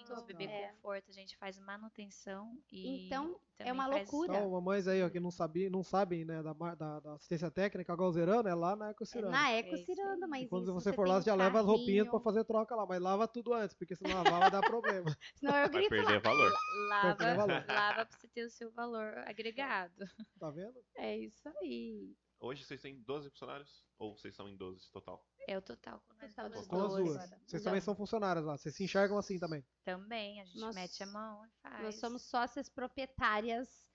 conforto, 0.09 0.25
bebê 0.27 0.43
é. 0.45 0.67
conforto. 0.73 1.09
A 1.09 1.13
gente 1.13 1.37
faz 1.37 1.59
manutenção 1.59 2.57
e 2.71 3.05
Então, 3.05 3.39
é 3.57 3.71
uma 3.73 3.87
faz- 3.87 3.95
loucura. 4.11 4.37
Então, 4.37 4.51
mamães 4.51 4.87
aí, 4.87 5.03
ó, 5.03 5.09
que 5.09 5.19
não, 5.19 5.31
sabia, 5.31 5.69
não 5.69 5.83
sabem, 5.83 6.23
né, 6.25 6.41
da, 6.41 6.53
da, 6.53 6.99
da 6.99 7.13
assistência 7.13 7.49
técnica, 7.51 7.91
a 7.91 7.95
Gozerano 7.95 8.47
é 8.47 8.53
lá 8.55 8.75
na 8.75 8.87
É 8.87 8.91
Ecocirano. 8.91 9.31
na 9.31 9.51
É 9.51 9.59
Eco 9.59 9.75
isso 9.75 9.85
Ciranda, 9.85 10.25
aí. 10.25 10.29
mas 10.29 10.43
E 10.43 10.47
quando 10.47 10.63
isso, 10.63 10.73
você 10.73 10.93
for 10.93 11.07
lá, 11.07 11.19
você 11.21 11.25
já 11.29 11.35
leva 11.35 11.59
as 11.59 11.65
roupinhas 11.65 12.07
pra 12.07 12.11
carrinho, 12.19 12.23
fazer 12.23 12.43
troca 12.45 12.75
lá, 12.75 12.85
mas 12.85 13.01
lava 13.01 13.27
tudo 13.27 13.53
antes, 13.53 13.75
porque 13.75 13.95
se 13.95 14.03
não 14.03 14.13
lavar 14.15 14.39
vai 14.39 14.51
dar 14.51 14.61
problema. 14.61 15.05
Senão 15.35 15.55
eu 15.55 15.69
Vai 15.69 15.87
grito 15.87 15.95
lá. 15.95 16.03
perder 16.05 16.21
valor. 16.21 16.58
Lava, 16.89 17.35
valor. 17.35 17.65
lava 17.67 18.05
pra 18.05 18.17
você 18.17 18.27
ter 18.27 18.45
o 18.45 18.49
seu 18.49 18.71
valor 18.71 19.17
agregado. 19.19 20.05
Tá 20.39 20.49
vendo? 20.51 20.79
É 20.95 21.17
isso 21.17 21.47
aí. 21.61 22.15
Hoje 22.39 22.63
vocês 22.63 22.81
têm 22.81 23.01
12 23.01 23.29
funcionários? 23.31 23.83
Ou 23.97 24.15
vocês 24.17 24.33
são 24.35 24.47
em 24.47 24.55
12 24.55 24.89
total? 24.91 25.25
É 25.47 25.57
o 25.57 25.61
total 25.61 26.01
com 26.07 26.13
nós 26.13 26.29
Total 26.33 26.49
duas. 26.49 26.67
Com 26.67 26.81
as 26.85 26.93
duas. 26.95 27.15
Agora. 27.17 27.41
Vocês 27.45 27.63
também 27.63 27.81
são 27.81 27.95
funcionários 27.95 28.45
lá, 28.45 28.57
vocês 28.57 28.73
se 28.75 28.83
enxergam 28.83 29.17
assim 29.17 29.37
também. 29.39 29.65
Também, 29.83 30.39
a 30.41 30.45
gente 30.45 30.59
Nós- 30.59 30.75
mete 30.75 31.03
a 31.03 31.07
mão 31.07 31.45
e 31.45 31.49
faz. 31.61 31.83
Nós 31.83 31.95
somos 31.95 32.21
sócias 32.21 32.69
proprietárias 32.69 33.89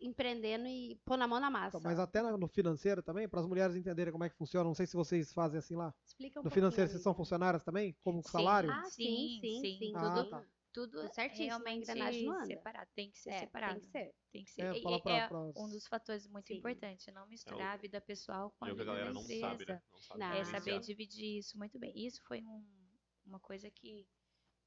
empreendendo 0.00 0.66
e 0.66 1.00
pôr 1.04 1.16
na 1.16 1.28
mão 1.28 1.38
na 1.38 1.48
massa. 1.50 1.78
Mas 1.80 1.98
até 1.98 2.20
no 2.22 2.48
financeiro 2.48 3.02
também, 3.02 3.28
para 3.28 3.40
as 3.40 3.46
mulheres 3.46 3.76
entenderem 3.76 4.10
como 4.12 4.24
é 4.24 4.28
que 4.28 4.36
funciona, 4.36 4.64
não 4.64 4.74
sei 4.74 4.86
se 4.86 4.96
vocês 4.96 5.32
fazem 5.32 5.58
assim 5.58 5.76
lá. 5.76 5.94
Explica 6.04 6.40
um 6.40 6.42
No 6.42 6.50
financeiro, 6.50 6.90
vocês 6.90 7.02
são 7.02 7.14
funcionárias 7.14 7.62
também? 7.62 7.96
Como 8.02 8.20
Sim. 8.22 8.28
salário? 8.30 8.70
Ah, 8.70 8.84
sim, 8.86 9.38
Sim, 9.40 9.40
sim, 9.40 9.60
sim. 9.60 9.78
sim. 9.78 9.92
Ah, 9.94 10.14
tudo, 10.16 10.30
tá. 10.30 10.44
Tudo 10.74 11.00
a 11.00 11.06
realmente 11.28 11.86
não 11.94 12.44
separado. 12.44 12.90
Tem 12.96 13.10
que 13.10 13.18
ser 13.18 13.30
É, 13.30 13.38
separado. 13.38 13.74
tem 13.80 13.80
que 13.80 13.86
ser. 13.92 14.14
Tem 14.32 14.44
que 14.44 14.50
ser. 14.50 14.62
É, 14.62 15.00
pra- 15.00 15.20
é 15.22 15.28
um 15.56 15.68
dos 15.70 15.86
fatores 15.86 16.26
muito 16.26 16.48
Sim. 16.48 16.56
importantes, 16.56 17.06
não 17.14 17.26
misturar 17.28 17.74
a 17.74 17.76
vida 17.76 18.00
pessoal 18.00 18.50
com 18.58 18.66
E 18.66 18.70
a 18.70 18.72
o 18.72 18.76
que 18.76 18.82
a 18.82 18.84
vida 18.84 18.92
galera 18.92 19.06
da 19.06 19.14
não 19.14 19.22
empresa. 19.22 19.40
sabe, 19.40 19.66
né? 19.66 19.82
Não 19.92 19.98
sabe 20.00 20.20
Não. 20.20 20.26
É 20.26 20.30
diferenciar. 20.42 20.60
saber 20.64 20.80
dividir 20.80 21.38
isso 21.38 21.56
muito 21.56 21.78
bem. 21.78 21.92
Isso 21.96 22.20
foi 22.24 22.42
um- 22.42 22.66
uma 23.24 23.38
coisa 23.38 23.70
que, 23.70 24.04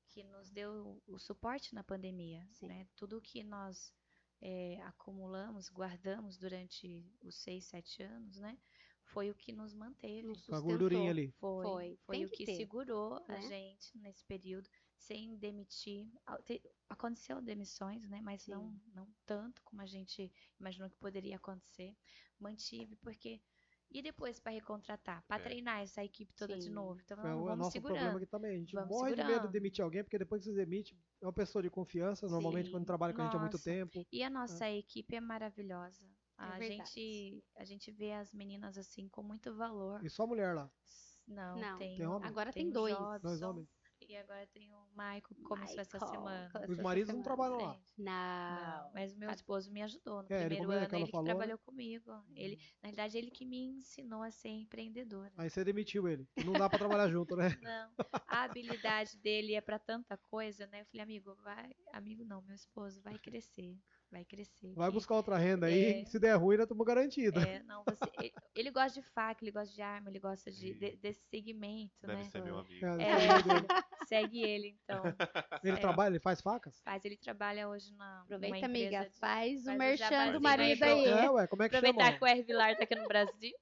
que 0.10 0.24
nos 0.24 0.50
deu 0.50 1.04
o 1.06 1.20
suporte 1.20 1.76
na 1.76 1.84
pandemia. 1.84 2.48
Sim. 2.52 2.68
Né? 2.70 2.88
Tudo 2.96 3.22
que 3.22 3.44
nós 3.44 3.94
é, 4.40 4.80
acumulamos, 4.84 5.68
guardamos 5.70 6.38
durante 6.38 7.12
os 7.22 7.36
seis, 7.42 7.66
sete 7.66 8.04
anos, 8.04 8.40
né? 8.40 8.58
Foi 9.06 9.32
o 9.32 9.36
que 9.36 9.52
nos 9.52 9.74
manteve. 9.74 10.22
Nos 10.28 10.46
Com 10.46 10.54
a 10.54 10.58
sustentou. 10.58 10.64
gordurinha 10.70 11.10
ali. 11.10 11.32
Foi, 11.40 11.66
Foi. 11.66 11.98
foi 12.06 12.26
o 12.26 12.30
que 12.30 12.38
que, 12.38 12.46
ter, 12.46 12.56
segurou 12.56 13.16
a 13.16 13.34
né? 13.34 13.42
gente 13.42 13.98
nesse 13.98 14.24
período, 14.26 14.70
sem 14.98 15.36
demitir. 15.38 16.08
Te- 16.46 16.62
Aconteceu 16.90 17.42
demissões, 17.42 18.08
né? 18.10 18.20
Mas 18.22 18.44
Sim. 18.44 18.52
não, 18.52 18.82
não 18.96 19.08
tanto 19.26 19.62
como 19.64 19.82
a 19.82 19.86
gente 19.86 20.32
imaginou 20.60 20.90
que 20.90 20.98
poderia 20.98 21.36
acontecer. 21.36 21.96
Mantive, 22.40 22.96
porque. 22.98 23.42
E 23.90 24.02
depois 24.02 24.38
para 24.38 24.52
recontratar, 24.52 25.24
para 25.28 25.42
É. 25.42 25.44
treinar 25.46 25.80
essa 25.82 26.04
equipe 26.04 26.34
toda 26.34 26.58
de 26.58 26.66
Sim. 26.66 26.72
novo. 26.72 27.00
Então, 27.02 27.18
É 27.20 27.22
vamos, 27.24 27.42
o 27.42 27.46
vamos 27.46 27.58
nosso 27.68 27.72
problema 27.82 28.00
segurando. 28.00 28.18
aqui 28.18 28.26
também. 28.26 28.56
A 28.56 28.60
gente 28.60 28.74
Vamos 28.76 28.90
morre 28.90 29.12
de 29.12 29.16
medo 29.16 29.24
de 29.28 29.34
segurando. 29.34 29.52
demitir 29.54 29.84
alguém, 29.84 30.04
porque 30.04 30.18
depois 30.18 30.44
que 30.44 30.50
você 30.50 30.56
demite, 30.56 30.98
é 31.22 31.26
uma 31.26 31.32
pessoa 31.32 31.62
de 31.64 31.70
confiança, 31.70 32.28
normalmente 32.28 32.66
Sim. 32.66 32.72
quando 32.72 32.86
trabalha 32.86 33.14
com 33.14 33.22
a 33.22 33.26
gente 33.26 33.36
há 33.38 33.40
muito 33.40 33.54
Nossa. 33.54 33.64
tempo. 33.64 34.06
E 34.12 34.24
a 34.24 34.30
nossa 34.30 34.70
equipe 34.70 35.16
é 35.16 35.22
maravilhosa. 35.22 36.06
A 36.38 36.58
verdade. 36.60 36.90
gente, 36.92 37.44
a 37.56 37.64
gente 37.64 37.90
vê 37.92 38.12
as 38.12 38.34
meninas 38.34 38.78
assim 38.78 39.08
com 39.08 39.24
muito 39.24 39.56
valor. 39.56 40.06
E 40.06 40.10
só 40.10 40.28
mulher 40.28 40.54
lá. 40.54 40.70
Não, 41.26 41.58
Não. 41.58 41.78
tem, 41.78 41.98
Tem 41.98 42.06
o- 42.06 42.12
homem? 42.12 42.28
Agora 42.30 42.52
tem 42.52 42.64
tem 42.64 42.70
o 42.72 42.74
dois. 42.74 43.22
Dois 43.22 43.42
homens. 43.42 43.70
E 44.08 44.16
agora 44.16 44.48
tem 44.48 44.72
o 44.72 44.88
Michael, 44.92 45.22
que 45.22 45.42
começou 45.44 45.80
essa 45.82 45.98
Michael, 45.98 46.14
semana. 46.14 46.50
começou 46.50 46.72
Os 46.72 46.80
essa 46.80 46.84
maridos 46.84 47.14
não 47.14 47.22
semana. 47.24 47.24
trabalham 47.24 47.58
lá. 47.58 47.82
Não. 47.98 48.86
Não, 48.86 48.94
mas 48.94 49.14
o 49.14 49.18
meu 49.18 49.28
Tá- 49.28 49.36
esposo 49.36 49.72
me 49.72 49.82
ajudou 49.82 50.24
no 50.24 50.32
É, 50.32 50.46
ele 50.46 50.56
primeiro 50.56 50.72
é 50.72 50.76
ano, 50.78 50.88
que 50.88 50.96
ele 50.96 51.06
que 51.06 51.12
falou? 51.12 51.26
trabalhou 51.26 51.58
comigo. 51.60 52.12
Ele, 52.34 52.58
na 52.82 52.88
verdade, 52.90 53.18
ele 53.18 53.30
que 53.30 53.46
me 53.46 53.58
ensinou 53.78 54.24
a 54.24 54.32
ser 54.32 54.48
empreendedora. 54.50 55.34
Aí 55.38 55.50
você 55.50 55.62
demitiu 55.66 56.08
ele. 56.08 56.26
Não 56.46 56.54
dá 56.54 56.70
pra 56.70 56.80
trabalhar 56.80 57.10
junto, 57.10 57.36
né? 57.36 57.48
Não, 57.62 57.92
a 58.28 58.44
habilidade 58.44 59.18
dele 59.18 59.56
é 59.56 59.62
pra 59.62 59.78
tanta 59.78 60.18
coisa, 60.18 60.66
né? 60.68 60.82
Eu 60.82 60.86
falei, 60.86 61.02
amigo, 61.04 61.36
vai, 61.44 61.70
amigo 61.92 62.24
não, 62.24 62.42
meu 62.42 62.56
esposo, 62.56 63.02
vai 63.02 63.20
crescer, 63.20 63.78
vai 64.12 64.24
crescer. 64.26 64.74
Vai 64.76 64.90
buscar 64.92 65.16
outra 65.16 65.38
renda 65.38 65.68
aí, 65.68 66.02
É. 66.02 66.06
se 66.06 66.20
der 66.20 66.36
ruim, 66.36 66.58
nós 66.58 66.66
estamos 66.66 66.86
garantidos. 66.86 67.44
É, 67.44 67.62
não, 67.64 67.84
você, 67.84 68.32
ele, 68.56 68.72
gosta 68.72 69.02
de 69.02 69.08
faca, 69.08 69.44
ele 69.44 69.52
gosta 69.52 69.74
de 69.74 69.82
arma, 69.82 70.10
ele 70.10 70.20
gosta 70.20 70.50
de, 70.52 70.74
de- 70.74 70.96
desse 70.98 71.22
segmento, 71.30 71.94
Deve 72.06 72.24
né? 72.24 72.30
ser 72.30 72.42
meu 72.44 72.58
amigo. 72.60 72.86
É, 72.86 73.04
É, 73.04 73.18
segue 74.08 74.42
ele, 74.42 74.78
então. 74.84 75.04
Ele 75.64 75.78
É. 75.78 75.80
trabalha, 75.80 76.12
ele 76.14 76.20
faz 76.20 76.40
facas? 76.42 76.80
Faz, 76.82 77.04
ele 77.04 77.18
trabalha 77.18 77.68
hoje 77.68 77.94
na. 77.96 78.22
Aproveita, 78.22 78.66
amiga. 78.66 79.04
de- 79.06 79.10
Faz 79.20 79.66
o 79.68 79.74
merchan 79.74 80.32
do 80.32 80.40
marido 80.42 80.84
aí. 80.84 81.06
É, 81.06 81.30
ué, 81.30 81.48
como 81.48 81.64
é 81.64 81.70
que 81.70 81.76
Aproveitar 81.76 82.06
chama? 82.06 82.18
que 82.18 82.24
o 82.24 82.28
R. 82.28 82.44
Vilar 82.44 82.78
tá 82.78 82.84
aqui 82.84 82.96
no 82.96 83.08
Brasil. 83.08 83.54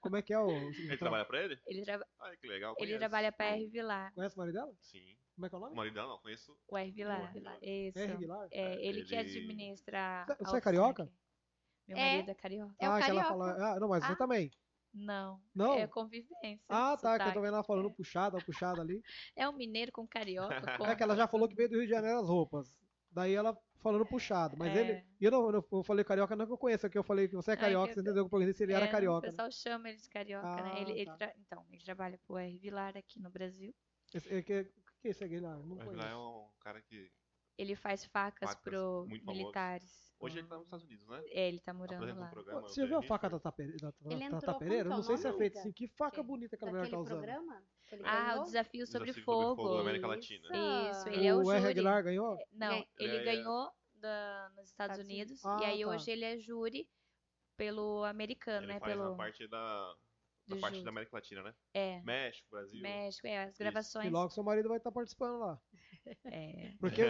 Como 0.00 0.16
é 0.16 0.22
que 0.22 0.32
é 0.32 0.38
o. 0.38 0.48
Ele 0.50 0.96
trabalha 0.96 1.24
pra 1.26 1.42
ele? 1.44 1.58
Ele, 1.66 1.82
traba- 1.82 2.06
Ai, 2.20 2.36
que 2.38 2.46
legal. 2.46 2.74
ele 2.78 2.96
trabalha 2.98 3.30
pra 3.32 3.46
R. 3.46 3.66
Vilar. 3.66 4.12
Conhece 4.14 4.34
o 4.36 4.38
marido 4.38 4.54
dela? 4.54 4.72
Sim. 4.80 5.16
Como 5.40 5.46
é 5.46 5.48
que 5.48 5.54
é 5.54 5.58
o 5.58 5.60
O 5.60 5.64
nome? 5.64 5.76
marido 5.76 5.94
dela 5.94 6.08
não, 6.08 6.18
conheço. 6.18 6.54
O 6.68 6.76
R. 6.76 6.90
Vilar. 6.90 7.20
R. 7.22 7.32
Vilar. 7.32 7.58
Isso. 7.62 7.98
R. 7.98 8.16
Vilar? 8.18 8.48
É, 8.50 8.74
ele, 8.86 9.04
que 9.04 9.14
Ele- 9.14 9.20
administra. 9.20 10.24
Você- 10.28 10.44
você 10.44 10.56
é 10.56 10.60
carioca? 10.60 11.02
Outsac. 11.04 11.18
Meu 11.88 11.96
É. 11.96 12.10
marido 12.12 12.30
é 12.30 12.34
carioca. 12.34 12.74
É 12.78 12.88
o 12.88 12.92
ah, 12.92 12.98
que 13.02 13.10
ela 13.10 13.22
carioca. 13.22 13.28
fala. 13.28 13.74
Ah, 13.76 13.80
não, 13.80 13.88
mas 13.88 14.04
você 14.04 14.12
Ah. 14.12 14.16
também. 14.16 14.50
Não. 14.92 15.40
Não? 15.54 15.74
É 15.74 15.86
convivência. 15.86 16.60
Ah, 16.68 16.96
tá, 16.96 17.16
que 17.16 17.22
eu 17.22 17.26
tô 17.26 17.30
sotaque. 17.30 17.38
vendo 17.40 17.54
ela 17.54 17.62
falando 17.62 17.90
puxada, 17.90 18.38
puxada 18.44 18.82
ali. 18.82 19.02
É 19.34 19.48
um 19.48 19.52
mineiro 19.52 19.90
com 19.92 20.06
carioca. 20.06 20.48
Com... 20.84 20.84
É 20.86 20.94
que 20.94 21.02
ela 21.02 21.16
já 21.16 21.26
falou 21.26 21.48
que 21.48 21.54
veio 21.54 21.68
do 21.70 21.76
Rio 21.76 21.84
de 21.86 21.90
Janeiro 21.90 22.18
as 22.18 22.28
roupas. 22.28 22.70
Daí 23.10 23.32
ela 23.34 23.56
falando 23.82 24.04
puxado. 24.04 24.56
Mas 24.58 24.76
É. 24.76 24.80
ele. 24.80 25.06
E 25.20 25.24
eu 25.24 25.30
não, 25.30 25.50
eu 25.72 25.82
falei 25.84 26.04
carioca, 26.04 26.36
não 26.36 26.44
que 26.46 26.52
eu 26.52 26.58
conheço, 26.58 26.86
é 26.86 26.90
que 26.90 26.98
eu 26.98 27.02
falei 27.04 27.28
que 27.28 27.34
você 27.34 27.52
é 27.52 27.56
que 27.56 27.62
carioca, 27.62 27.94
você 27.94 28.00
entendeu 28.00 28.24
que 28.24 28.26
eu 28.26 28.30
perguntei 28.30 28.52
se 28.52 28.62
ele 28.62 28.72
era 28.74 28.84
É, 28.84 28.88
O 28.88 28.92
carioca. 28.92 29.26
né? 29.26 29.30
pessoal 29.30 29.50
chama 29.50 29.88
ele 29.88 29.98
de 29.98 30.08
carioca, 30.10 30.62
né? 30.62 30.72
Ah, 30.74 30.80
Ele, 30.80 30.92
ele 30.92 31.06
tá. 31.06 31.16
tra- 31.16 31.34
Então, 31.38 31.64
ele 31.72 31.82
trabalha 31.82 32.18
pro 32.26 32.36
R. 32.36 32.58
Vilar 32.58 32.96
aqui 32.96 33.18
no 33.20 33.30
Brasil. 33.30 33.74
Esse, 34.12 34.34
é 34.34 34.42
que, 34.42 34.60
o 34.60 34.89
que 35.00 35.08
é 35.08 35.10
esse 35.10 35.24
aqui 35.24 35.38
lá? 35.38 35.56
Não 35.58 35.80
é 36.02 36.16
um 36.16 36.48
cara 36.60 36.80
que. 36.82 37.10
Ele 37.58 37.74
faz 37.76 38.04
facas, 38.06 38.48
Facas, 38.48 38.62
pro 38.62 39.06
militares. 39.06 40.10
Hoje 40.18 40.38
ele 40.38 40.46
tá 40.48 40.56
nos 40.56 40.64
Estados 40.64 40.84
Unidos, 40.86 41.06
né? 41.08 41.22
É, 41.28 41.48
ele 41.48 41.60
tá 41.60 41.74
morando 41.74 41.96
Apresenta 41.96 42.18
um 42.20 42.24
lá. 42.24 42.30
programa. 42.30 42.62
Você 42.62 42.80
já 42.82 42.86
viu 42.86 42.98
a 42.98 43.02
faca 43.02 43.28
da 43.28 43.38
Tata 43.38 43.62
da, 43.66 43.90
da, 43.90 43.94
Ele 44.10 44.20
Tata 44.30 44.36
entrou, 44.36 44.58
Pereira? 44.58 44.84
como 44.84 44.94
Eu 44.94 44.98
não 44.98 45.06
que 45.06 45.12
é 45.12 45.16
sei 45.16 45.16
se 45.18 45.26
é 45.26 45.30
amiga? 45.30 45.58
assim. 45.60 45.72
Que 45.72 45.88
faca 45.88 46.16
Quem? 46.16 46.24
bonita 46.24 46.56
que 46.56 46.64
a 46.64 46.68
mulher 46.70 46.88
tá 46.90 46.98
usando. 46.98 47.16
programa? 47.18 47.62
que 47.86 47.96
Ah, 48.04 48.36
o 48.40 48.44
Desafio 48.44 48.86
sobre 48.86 49.06
Desafio 49.12 49.24
sobre 49.24 49.44
Fogo. 49.46 49.62
Fogo 49.62 49.74
da 49.74 49.80
América 49.80 50.06
Latina. 50.06 50.48
Isso, 50.90 51.08
ele 51.08 51.26
é 51.26 51.34
o 51.34 51.42
o 51.42 51.52
R. 51.52 51.66
Aguilar 51.66 52.02
ganhou? 52.02 52.38
Não, 52.52 52.68
Ganha- 52.70 52.86
ele 52.98 53.16
É, 53.16 53.20
é. 53.20 53.24
ganhou 53.24 53.70
da- 53.94 54.50
nos 54.56 54.68
Estados 54.68 54.98
Unidos. 54.98 55.42
Unidos. 55.44 55.62
e 55.62 55.64
Ah, 55.64 55.68
aí 55.68 55.80
tá. 55.82 55.88
hoje 55.88 56.10
ele 56.10 56.24
é 56.24 56.38
júri 56.38 56.88
pelo 57.56 58.04
americano, 58.04 58.64
Ele 58.64 58.72
né? 58.74 58.80
faz 58.80 58.92
Pelo 58.92 59.12
a 59.12 59.16
parte 59.16 59.46
da, 59.48 59.94
da 60.50 60.60
parte 60.60 60.82
da 60.82 60.90
América 60.90 61.16
Latina, 61.16 61.42
né? 61.42 61.54
É, 61.74 62.00
México, 62.02 62.48
Brasil. 62.50 62.82
México, 62.82 63.26
é, 63.26 63.44
as 63.44 63.54
E 63.56 63.58
gravações. 63.58 64.10
logo 64.10 64.30
seu 64.30 64.42
marido 64.42 64.68
vai 64.68 64.78
estar 64.78 64.92
participando 64.92 65.38
lá. 65.38 65.60
É. 66.24 66.72
Porque 66.80 67.02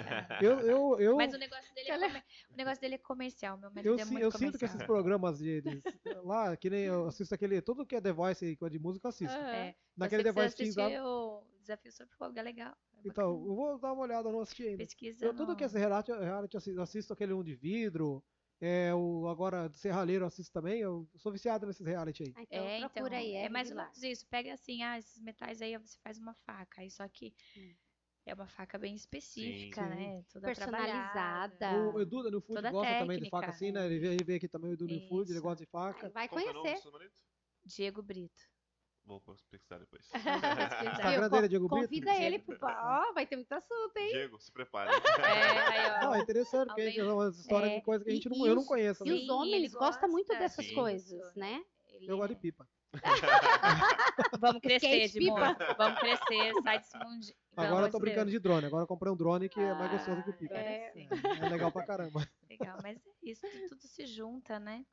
eu, 0.43 0.61
eu, 0.61 1.01
eu, 1.01 1.16
Mas 1.16 1.32
o 1.32 1.38
negócio 1.38 1.72
dele 1.74 1.91
é, 1.91 1.99
comer- 1.99 2.24
o 2.51 2.57
negócio 2.57 2.80
dele 2.80 2.95
é 2.97 2.99
comercial. 2.99 3.57
Meu 3.59 3.70
marido 3.70 3.88
eu, 3.95 3.99
é 3.99 4.05
muito 4.05 4.20
eu 4.24 4.30
sinto 4.32 4.59
que 4.59 4.59
comercial. 4.59 4.68
esses 4.68 4.86
programas 4.86 5.38
de, 5.38 5.61
de- 5.62 5.82
lá, 6.24 6.57
que 6.57 6.68
nem 6.68 6.84
eu 6.84 7.07
assisto 7.07 7.34
aquele, 7.34 7.62
tudo 7.62 7.86
que 7.86 7.97
é 7.97 8.01
The 8.01 8.12
Voice 8.12 8.45
aí, 8.45 8.57
coisa 8.57 8.72
de 8.72 8.78
música, 8.78 9.07
eu 9.07 9.11
assisto. 9.11 9.36
É, 9.36 9.74
Naquele 9.97 10.22
sei 10.22 10.32
que 10.32 10.41
Voice 10.41 10.57
você 10.57 10.62
assistiu 10.64 11.05
o 11.05 11.45
Desafio 11.61 11.93
sobre 11.93 12.14
Fogo, 12.16 12.38
é 12.38 12.43
legal. 12.43 12.72
é 12.72 13.09
então, 13.09 13.30
eu 13.30 13.55
vou 13.55 13.78
dar 13.78 13.93
uma 13.93 14.03
olhada, 14.03 14.30
não 14.30 14.41
assisti 14.41 14.64
ainda. 14.64 14.78
pesquisa. 14.78 15.24
Eu, 15.24 15.34
tudo 15.34 15.55
que 15.57 15.64
é 15.64 15.66
reality, 15.68 16.12
reality 16.12 16.57
eu 16.70 16.82
assisto 16.82 17.12
aquele 17.12 17.32
um 17.32 17.45
de 17.45 17.55
vidro, 17.55 18.22
é, 18.61 18.95
o, 18.95 19.27
agora 19.29 19.69
do 19.69 19.77
Serralheiro 19.77 20.25
eu 20.25 20.29
assisto 20.29 20.53
também, 20.53 20.81
eu 20.81 21.09
sou 21.17 21.33
viciado 21.33 21.67
nesses 21.67 21.87
reality 21.87 22.25
aí. 22.25 22.33
Ah, 22.37 22.43
então 22.43 22.59
É, 22.65 22.79
então, 22.79 22.91
procura 22.91 23.17
aí, 23.17 23.33
é 23.33 23.45
R. 23.45 23.49
mais 23.49 23.71
ou 23.71 23.77
menos 23.77 24.03
isso. 24.03 24.27
Pega 24.29 24.53
assim, 24.53 24.83
ah, 24.83 24.99
esses 24.99 25.21
metais 25.23 25.63
aí 25.63 25.77
você 25.79 25.99
faz 26.03 26.19
uma 26.19 26.35
faca. 26.35 26.81
Aí 26.83 26.91
só 26.91 27.09
que 27.09 27.33
Hum. 27.57 27.75
é 28.27 28.35
uma 28.35 28.47
faca 28.47 28.79
bem 28.79 28.95
específica, 28.95 29.83
Sim. 29.83 29.89
né? 29.89 30.25
Toda 30.33 30.47
Personalizada. 30.49 31.59
trabalhada. 31.59 31.97
O 31.97 32.01
Edu 32.01 32.23
da 32.23 32.31
New 32.31 32.41
Food 32.41 32.55
Toda 32.55 32.71
gosta 32.71 32.99
também 32.99 33.17
de 33.19 33.25
técnica. 33.25 33.31
faca 33.31 33.51
assim, 33.51 33.73
né? 33.73 33.87
Ele 33.87 33.99
veio, 34.25 34.37
aqui 34.37 34.49
também, 34.49 34.71
o 34.71 34.75
Edu 34.75 34.87
New 34.87 35.09
Food, 35.09 35.31
ele 35.31 35.41
gosta 35.41 35.65
de 35.65 35.71
faca. 35.71 36.11
Vai 36.11 36.27
é 36.27 36.29
o 36.31 36.35
nome 36.35 36.53
do 36.53 36.61
conhecer. 36.63 37.11
Diego 37.65 38.03
Brito. 38.03 38.43
Vou 39.19 39.37
pesquisar 39.51 39.79
depois. 39.79 40.07
Instagram 40.15 41.29
dele 41.31 41.47
é 41.47 41.49
Diego 41.49 41.69
Brito? 41.69 41.89
Convida 41.89 42.15
ele 42.15 42.39
pro... 42.39 42.57
Ó, 42.63 43.13
vai 43.13 43.27
ter 43.27 43.35
muito 43.35 43.53
assunto, 43.53 43.97
hein? 43.97 44.09
Diego, 44.13 44.39
se 44.41 44.53
prepare. 44.53 44.89
É, 45.19 45.59
aí, 45.59 45.91
ó. 45.91 46.05
Não, 46.05 46.15
é 46.15 46.21
interessante, 46.21 46.69
porque 46.69 46.83
a 46.83 46.85
gente 46.87 47.01
é 47.01 47.13
umas 47.13 47.37
histórias 47.37 47.73
É, 47.73 47.77
de 47.77 47.83
coisas 47.83 48.05
que 48.05 48.11
a 48.11 48.13
e- 48.13 48.17
gente 48.17 48.29
não, 48.29 48.47
e 48.47 48.49
eu 48.49 48.55
não 48.55 48.63
os- 48.63 48.69
conheço. 48.69 49.05
E 49.05 49.09
né? 49.09 49.15
os 49.17 49.21
Sim, 49.23 49.31
homens 49.31 49.73
gostam 49.75 50.09
muito 50.09 50.29
dessas 50.29 50.65
Sim. 50.65 50.75
coisas, 50.75 51.35
né? 51.35 51.61
Ele 51.89 52.09
Eu 52.09 52.19
gosto 52.19 52.31
é- 52.33 52.35
de 52.37 52.41
pipa. 52.41 52.69
Vamos 54.39 54.61
crescer, 54.63 55.03
Edmundo. 55.03 55.41
Vamos 55.77 55.99
crescer, 55.99 56.53
sai 56.63 56.79
desse 56.79 56.97
mundo. 56.99 57.27
Agora 57.57 57.87
eu 57.87 57.91
tô 57.91 57.99
brincando 57.99 58.31
de 58.31 58.39
drone, 58.39 58.67
agora 58.67 58.85
eu 58.85 58.87
comprei 58.87 59.13
um 59.13 59.17
drone 59.17 59.49
que 59.49 59.61
é 59.61 59.75
mais 59.75 59.91
gostoso 59.91 60.23
que 60.23 60.31
o 60.31 60.33
Ah, 60.33 60.37
pipa. 60.37 60.55
É, 60.55 60.93
é 61.41 61.49
legal 61.49 61.73
pra 61.73 61.85
caramba. 61.85 62.25
Legal, 62.49 62.79
mas 62.83 62.97
é 62.97 63.01
isso, 63.23 63.43
tu- 63.43 63.69
tudo 63.71 63.83
se 63.83 64.07
junta, 64.07 64.59
né? 64.61 64.85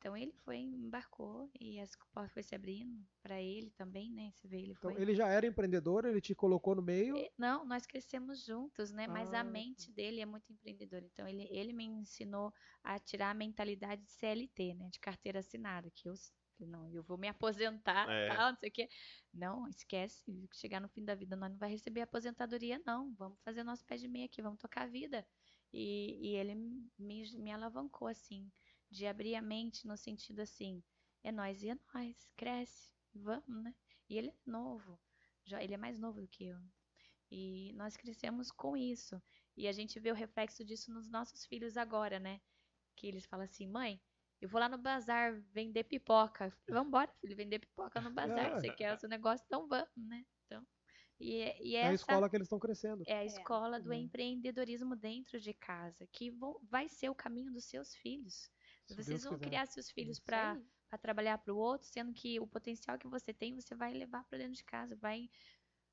Então 0.00 0.16
ele 0.16 0.32
foi, 0.32 0.58
embarcou 0.58 1.50
e 1.60 1.78
as 1.78 1.94
portas 2.12 2.32
foi 2.32 2.42
se 2.42 2.54
abrindo 2.54 3.06
para 3.22 3.40
ele 3.40 3.70
também, 3.70 4.10
né? 4.10 4.32
Você 4.34 4.48
vê, 4.48 4.58
ele 4.60 4.74
Então, 4.76 4.90
foi. 4.90 4.98
ele 4.98 5.14
já 5.14 5.28
era 5.28 5.46
empreendedor, 5.46 6.04
ele 6.04 6.20
te 6.20 6.34
colocou 6.34 6.74
no 6.74 6.82
meio. 6.82 7.14
E- 7.14 7.30
Não, 7.38 7.64
nós 7.64 7.86
crescemos 7.86 8.44
juntos, 8.44 8.92
né? 8.92 9.06
Mas 9.06 9.32
Ah, 9.32 9.34
a 9.34 9.44
tá. 9.44 9.44
mente 9.44 9.92
dele 9.92 10.20
é 10.20 10.26
muito 10.26 10.52
empreendedora. 10.52 11.04
Então, 11.04 11.26
ele, 11.28 11.46
ele 11.50 11.72
me 11.72 11.84
ensinou 11.84 12.52
a 12.82 12.98
tirar 12.98 13.30
a 13.30 13.34
mentalidade 13.34 14.02
de 14.04 14.10
CLT, 14.12 14.74
né? 14.74 14.88
De 14.90 15.00
carteira 15.00 15.40
assinada, 15.40 15.90
que 15.94 16.08
eu, 16.08 16.14
não, 16.60 16.88
eu 16.92 17.02
vou 17.02 17.18
me 17.18 17.28
aposentar, 17.28 18.08
É. 18.08 18.26
tal, 18.26 18.50
não 18.52 18.58
sei 18.58 18.68
o 18.70 18.72
quê. 18.72 18.88
Não, 19.32 19.68
esquece. 19.68 20.48
Chegar 20.54 20.80
no 20.80 20.88
fim 20.88 21.04
da 21.04 21.14
vida, 21.14 21.36
nós 21.36 21.50
não 21.50 21.58
vai 21.58 21.70
receber 21.70 22.02
aposentadoria, 22.02 22.80
não. 22.86 23.12
Vamos 23.16 23.38
fazer 23.44 23.64
nosso 23.64 23.84
pé 23.84 23.96
de 23.96 24.08
meia 24.08 24.26
aqui, 24.26 24.40
vamos 24.42 24.58
tocar 24.58 24.82
a 24.82 24.86
vida. 24.86 25.26
E, 25.72 26.32
e 26.32 26.36
ele 26.36 26.54
me, 26.54 27.22
me 27.38 27.52
alavancou, 27.52 28.08
assim, 28.08 28.50
de 28.90 29.06
abrir 29.06 29.34
a 29.36 29.42
mente 29.42 29.86
no 29.86 29.96
sentido 29.96 30.40
assim, 30.40 30.82
é 31.22 31.30
nós 31.32 31.62
e 31.62 31.70
é 31.70 31.78
nós, 31.94 32.28
cresce, 32.36 32.92
vamos, 33.14 33.62
né? 33.64 33.74
E 34.08 34.18
ele 34.18 34.28
é 34.30 34.34
novo, 34.46 34.98
já, 35.44 35.62
ele 35.62 35.74
é 35.74 35.76
mais 35.76 35.98
novo 35.98 36.20
do 36.20 36.28
que 36.28 36.46
eu. 36.46 36.58
E 37.30 37.72
nós 37.74 37.96
crescemos 37.96 38.50
com 38.50 38.76
isso. 38.76 39.22
E 39.56 39.68
a 39.68 39.72
gente 39.72 40.00
vê 40.00 40.10
o 40.10 40.14
reflexo 40.14 40.64
disso 40.64 40.92
nos 40.92 41.08
nossos 41.10 41.46
filhos 41.46 41.76
agora, 41.76 42.18
né? 42.18 42.40
Que 42.96 43.06
eles 43.06 43.26
falam 43.26 43.44
assim, 43.44 43.66
mãe, 43.66 44.00
eu 44.40 44.48
vou 44.48 44.60
lá 44.60 44.68
no 44.68 44.78
bazar 44.78 45.40
vender 45.52 45.84
pipoca. 45.84 46.50
Falei, 46.50 46.82
Vambora, 46.82 47.12
filho, 47.20 47.36
vender 47.36 47.58
pipoca 47.60 48.00
no 48.00 48.10
bazar. 48.10 48.50
Você 48.52 48.70
quer 48.76 48.94
o 48.94 48.98
seu 48.98 49.08
negócio? 49.08 49.44
Então 49.46 49.68
vamos, 49.68 49.88
né? 49.96 50.24
Então, 50.46 50.66
e, 51.20 51.36
é- 51.36 51.62
e 51.62 51.76
É 51.76 51.86
a 51.88 51.92
essa 51.92 52.02
escola 52.02 52.28
que 52.28 52.36
eles 52.36 52.46
estão 52.46 52.58
crescendo. 52.58 53.04
é 53.06 53.18
a 53.18 53.24
escola 53.24 53.78
do 53.80 53.90
Uhum. 53.90 53.94
empreendedorismo 53.94 54.96
dentro 54.96 55.38
de 55.38 55.52
casa, 55.54 56.06
que 56.12 56.30
vão- 56.30 56.58
vai 56.62 56.88
ser 56.88 57.08
o 57.10 57.14
caminho 57.14 57.52
dos 57.52 57.64
seus 57.64 57.94
filhos. 57.94 58.50
Se 58.94 59.02
Vocês 59.02 59.06
Deus 59.06 59.24
vão 59.24 59.34
quiser. 59.34 59.48
criar 59.48 59.66
seus 59.66 59.90
filhos 59.90 60.18
para 60.18 60.58
trabalhar 61.00 61.38
para 61.38 61.54
o 61.54 61.56
outro, 61.56 61.86
sendo 61.88 62.12
que 62.12 62.40
o 62.40 62.46
potencial 62.46 62.98
que 62.98 63.06
você 63.06 63.32
tem, 63.32 63.54
você 63.54 63.74
vai 63.74 63.92
levar 63.92 64.24
para 64.24 64.38
dentro 64.38 64.54
de 64.54 64.64
casa, 64.64 64.96
vai 64.96 65.30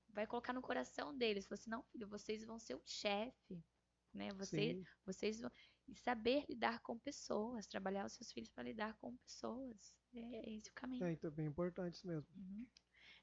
vai 0.10 0.26
colocar 0.26 0.54
no 0.54 0.62
coração 0.62 1.16
deles, 1.16 1.46
falar 1.46 1.60
assim, 1.60 1.70
não, 1.70 1.84
filho, 1.84 2.08
vocês 2.08 2.44
vão 2.44 2.58
ser 2.58 2.76
o 2.76 2.82
chefe, 2.86 3.64
né? 4.12 4.34
Você, 4.34 4.74
Sim. 4.74 4.84
vocês 5.06 5.40
vão 5.40 5.52
e 5.88 5.96
saber 5.96 6.44
lidar 6.50 6.80
com 6.82 6.98
pessoas, 6.98 7.68
trabalhar 7.68 8.06
os 8.06 8.14
seus 8.14 8.32
filhos 8.32 8.50
para 8.50 8.64
lidar 8.64 8.94
com 8.96 9.16
pessoas. 9.18 9.94
É, 10.14 10.20
é 10.20 10.54
esse 10.54 10.70
o 10.70 10.74
caminho. 10.74 11.06
É 11.06 11.14
então, 11.14 11.32
bem 11.32 11.46
importante 11.48 11.96
isso 11.96 12.08
mesmo. 12.08 12.30
Uhum. 12.36 12.68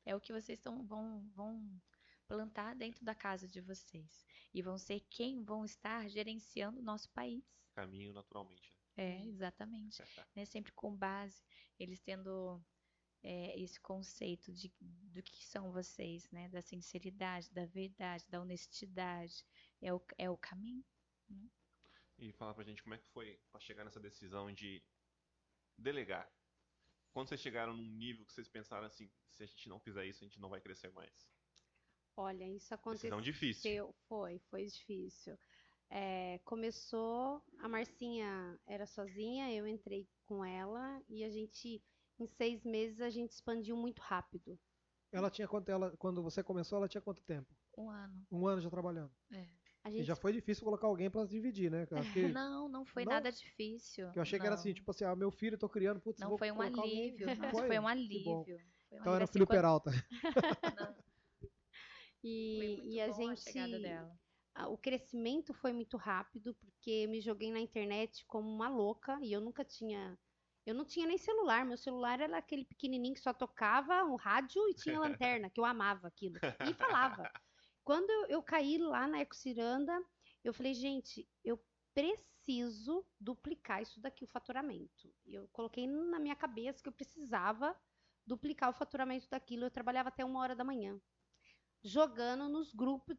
É 0.07 0.15
o 0.15 0.21
que 0.21 0.33
vocês 0.33 0.59
tão, 0.61 0.85
vão, 0.87 1.29
vão 1.35 1.83
plantar 2.27 2.75
dentro 2.75 3.05
da 3.05 3.15
casa 3.15 3.47
de 3.49 3.61
vocês. 3.61 4.25
E 4.53 4.63
vão 4.63 4.79
ser 4.79 5.01
quem 5.11 5.43
vão 5.43 5.65
estar 5.65 6.09
gerenciando 6.09 6.81
o 6.81 6.83
nosso 6.83 7.11
país. 7.11 7.45
Caminho 7.75 8.13
naturalmente. 8.13 8.74
Né? 8.97 9.05
É, 9.05 9.27
exatamente. 9.27 10.03
Né? 10.35 10.45
Sempre 10.45 10.73
com 10.73 10.95
base, 10.95 11.43
eles 11.79 12.01
tendo 12.01 12.63
é, 13.23 13.59
esse 13.59 13.81
conceito 13.81 14.53
de, 14.53 14.73
do 14.81 15.23
que 15.23 15.45
são 15.45 15.73
vocês, 15.73 16.31
né? 16.31 16.49
Da 16.49 16.61
sinceridade, 16.61 17.53
da 17.53 17.67
verdade, 17.67 18.25
da 18.29 18.41
honestidade. 18.41 19.45
É 19.81 19.93
o, 19.93 20.01
é 20.19 20.31
o 20.31 20.37
caminho. 20.37 20.85
E 22.19 22.33
falar 22.33 22.55
pra 22.55 22.65
gente 22.65 22.83
como 22.83 22.95
é 22.95 22.99
que 22.99 23.09
foi 23.09 23.41
pra 23.51 23.61
chegar 23.61 23.85
nessa 23.85 23.99
decisão 23.99 24.53
de 24.53 24.83
delegar. 25.77 26.31
Quando 27.13 27.29
vocês 27.29 27.41
chegaram 27.41 27.77
num 27.77 27.91
nível 27.91 28.25
que 28.27 28.33
vocês 28.33 28.49
pensaram 28.49 28.87
assim, 28.87 29.11
se 29.31 29.43
a 29.43 29.47
gente 29.47 29.69
não 29.69 29.81
fizer 29.81 30.05
isso, 30.07 30.25
a 30.25 30.27
gente 30.27 30.41
não 30.41 30.49
vai 30.49 30.61
crescer 30.61 30.93
mais. 30.93 31.29
Olha, 32.17 32.47
isso 32.47 32.73
aconteceu. 32.75 33.11
Decisão 33.11 33.21
difícil. 33.21 33.95
Foi, 34.09 34.39
foi 34.51 34.67
difícil. 34.67 35.37
É, 35.97 36.41
começou, 36.45 37.41
a 37.61 37.69
Marcinha 37.69 38.59
era 38.67 38.85
sozinha, 38.85 39.53
eu 39.55 39.65
entrei 39.65 40.09
com 40.27 40.45
ela 40.45 41.01
e 41.09 41.23
a 41.23 41.31
gente, 41.31 41.81
em 42.19 42.27
seis 42.27 42.65
meses, 42.65 43.01
a 43.01 43.09
gente 43.11 43.31
expandiu 43.31 43.77
muito 43.77 44.01
rápido. 44.03 44.59
Ela 45.13 45.31
tinha 45.31 45.47
quanto 45.47 45.69
ela, 45.69 45.97
quando 45.97 46.21
você 46.21 46.43
começou, 46.43 46.79
ela 46.79 46.89
tinha 46.89 47.01
quanto 47.01 47.23
tempo? 47.23 47.47
Um 47.79 47.89
ano. 47.91 48.27
Um 48.33 48.45
ano 48.45 48.61
já 48.61 48.69
trabalhando. 48.69 49.13
É. 49.33 49.47
A 49.85 49.91
E 49.91 49.99
gente 49.99 50.07
já 50.07 50.17
foi 50.17 50.33
difícil 50.33 50.65
colocar 50.65 50.89
alguém 50.89 51.09
pra 51.09 51.25
dividir, 51.27 51.71
né? 51.71 51.87
Que, 51.87 51.95
Não, 52.37 52.69
não 52.69 52.85
foi 52.85 53.05
Não? 53.05 53.13
nada 53.13 53.31
difícil. 53.31 54.11
eu 54.17 54.23
achei 54.23 54.41
que 54.41 54.47
era 54.47 54.57
não. 54.57 54.61
assim, 54.61 54.73
tipo 54.75 54.91
assim, 54.91 55.05
ah, 55.05 55.15
meu 55.15 55.31
filho, 55.31 55.55
eu 55.55 55.59
tô 55.59 55.69
criando, 55.69 56.01
putz, 56.01 56.19
Não 56.19 56.31
vou 56.31 56.39
foi 56.39 56.51
um 56.51 56.61
alívio. 56.61 57.27
Nossa, 57.37 57.51
Foi? 57.53 57.67
foi 57.69 57.79
um 57.79 57.87
alívio. 57.87 58.45
Foi 58.45 58.99
um 58.99 59.01
Então 59.01 59.13
alívio, 59.13 59.15
era 59.15 59.25
o 59.25 59.29
filho 59.29 59.47
quando- 59.47 59.57
Peralta. 59.57 59.91
Não, 59.93 60.01
e, 62.25 62.57
foi 62.59 62.67
muito 62.67 62.87
e 62.89 63.01
a 63.01 63.11
gente 63.13 63.41
chegada 63.43 63.79
dela. 63.79 64.19
O 64.69 64.79
crescimento 64.79 65.53
foi 65.53 65.73
muito 65.73 65.97
rápido 65.97 66.55
porque 66.55 67.07
me 67.09 67.21
joguei 67.21 67.51
na 67.51 67.59
internet 67.59 68.25
como 68.27 68.49
uma 68.49 68.69
louca 68.69 69.19
e 69.21 69.33
eu 69.33 69.41
nunca 69.41 69.65
tinha 69.65 70.17
eu 70.67 70.75
não 70.75 70.85
tinha 70.85 71.07
nem 71.07 71.19
celular, 71.19 71.67
meu 71.67 71.77
celular 71.77 72.21
era 72.21 72.39
aquele 72.39 72.65
pequenininho 72.65 73.15
que 73.15 73.21
só 73.21 73.35
tocava 73.35 74.03
o 74.05 74.17
rádio 74.17 74.67
e 74.71 74.75
tinha 74.75 74.99
lanterna, 74.99 75.51
que 75.51 75.61
eu 75.61 75.65
amava 75.65 76.09
aquilo 76.09 76.37
e 76.67 76.73
falava. 76.73 77.31
Quando 77.85 78.09
eu, 78.09 78.27
eu 78.29 78.43
caí 78.43 78.79
lá 78.79 79.07
na 79.07 79.21
Ecociranda, 79.21 79.93
eu 80.43 80.55
falei, 80.55 80.73
gente, 80.73 81.29
eu 81.45 81.63
preciso 81.93 83.07
duplicar 83.21 83.83
isso 83.83 84.01
daqui, 84.01 84.25
o 84.25 84.29
faturamento. 84.29 85.13
Eu 85.27 85.47
coloquei 85.49 85.87
na 85.87 86.19
minha 86.19 86.35
cabeça 86.35 86.83
que 86.83 86.89
eu 86.89 86.93
precisava 86.95 87.79
duplicar 88.27 88.71
o 88.71 88.75
faturamento 88.75 89.29
daquilo. 89.29 89.67
Eu 89.67 89.71
trabalhava 89.71 90.09
até 90.09 90.25
uma 90.25 90.41
hora 90.41 90.57
da 90.57 90.65
manhã, 90.65 90.99
jogando 91.83 92.49
nos 92.49 92.73
grupos 92.73 93.19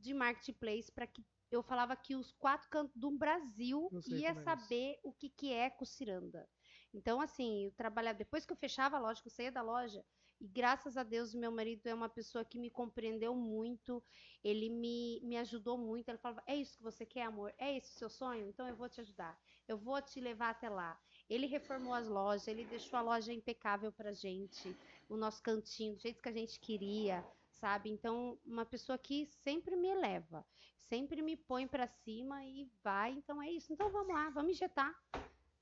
de 0.00 0.14
marketplace 0.14 0.90
para 0.90 1.06
que 1.06 1.24
eu 1.50 1.62
falava 1.62 1.96
que 1.96 2.16
os 2.16 2.32
quatro 2.32 2.68
cantos 2.68 2.96
do 2.96 3.10
Brasil 3.10 3.88
ia 4.06 4.30
é 4.30 4.34
saber 4.34 4.98
o 5.02 5.12
que, 5.12 5.28
que 5.28 5.52
é 5.52 5.70
Cociranda. 5.70 6.48
Então, 6.92 7.20
assim, 7.20 7.64
eu 7.64 7.70
trabalhava, 7.72 8.18
depois 8.18 8.44
que 8.44 8.52
eu 8.52 8.56
fechava 8.56 8.96
a 8.96 9.00
loja, 9.00 9.20
que 9.20 9.28
eu 9.28 9.32
saía 9.32 9.52
da 9.52 9.62
loja, 9.62 10.04
e 10.40 10.46
graças 10.46 10.96
a 10.96 11.02
Deus, 11.02 11.34
meu 11.34 11.50
marido 11.50 11.86
é 11.86 11.94
uma 11.94 12.08
pessoa 12.08 12.44
que 12.44 12.58
me 12.58 12.70
compreendeu 12.70 13.34
muito, 13.34 14.02
ele 14.44 14.68
me, 14.68 15.20
me 15.22 15.36
ajudou 15.38 15.78
muito. 15.78 16.08
Ele 16.08 16.18
falava: 16.18 16.42
É 16.46 16.54
isso 16.54 16.76
que 16.76 16.82
você 16.82 17.06
quer, 17.06 17.22
amor? 17.22 17.54
É 17.58 17.76
esse 17.76 17.94
o 17.94 17.98
seu 17.98 18.10
sonho? 18.10 18.46
Então 18.48 18.68
eu 18.68 18.76
vou 18.76 18.88
te 18.88 19.00
ajudar. 19.00 19.38
Eu 19.66 19.78
vou 19.78 20.00
te 20.02 20.20
levar 20.20 20.50
até 20.50 20.68
lá. 20.68 20.98
Ele 21.28 21.46
reformou 21.46 21.94
as 21.94 22.06
lojas, 22.06 22.48
ele 22.48 22.64
deixou 22.66 22.98
a 22.98 23.02
loja 23.02 23.32
impecável 23.32 23.90
pra 23.90 24.12
gente, 24.12 24.76
o 25.08 25.16
nosso 25.16 25.42
cantinho, 25.42 25.96
do 25.96 26.00
jeito 26.00 26.22
que 26.22 26.28
a 26.28 26.32
gente 26.32 26.60
queria, 26.60 27.26
sabe? 27.56 27.90
Então, 27.90 28.38
uma 28.44 28.64
pessoa 28.64 28.98
que 28.98 29.26
sempre 29.26 29.76
me 29.76 29.88
eleva, 29.88 30.46
sempre 30.76 31.22
me 31.22 31.36
põe 31.36 31.66
pra 31.66 31.86
cima 31.86 32.44
e 32.44 32.70
vai. 32.82 33.12
Então 33.12 33.42
é 33.42 33.50
isso. 33.50 33.72
Então 33.72 33.90
vamos 33.90 34.14
lá, 34.14 34.30
vamos 34.30 34.52
injetar. 34.52 34.94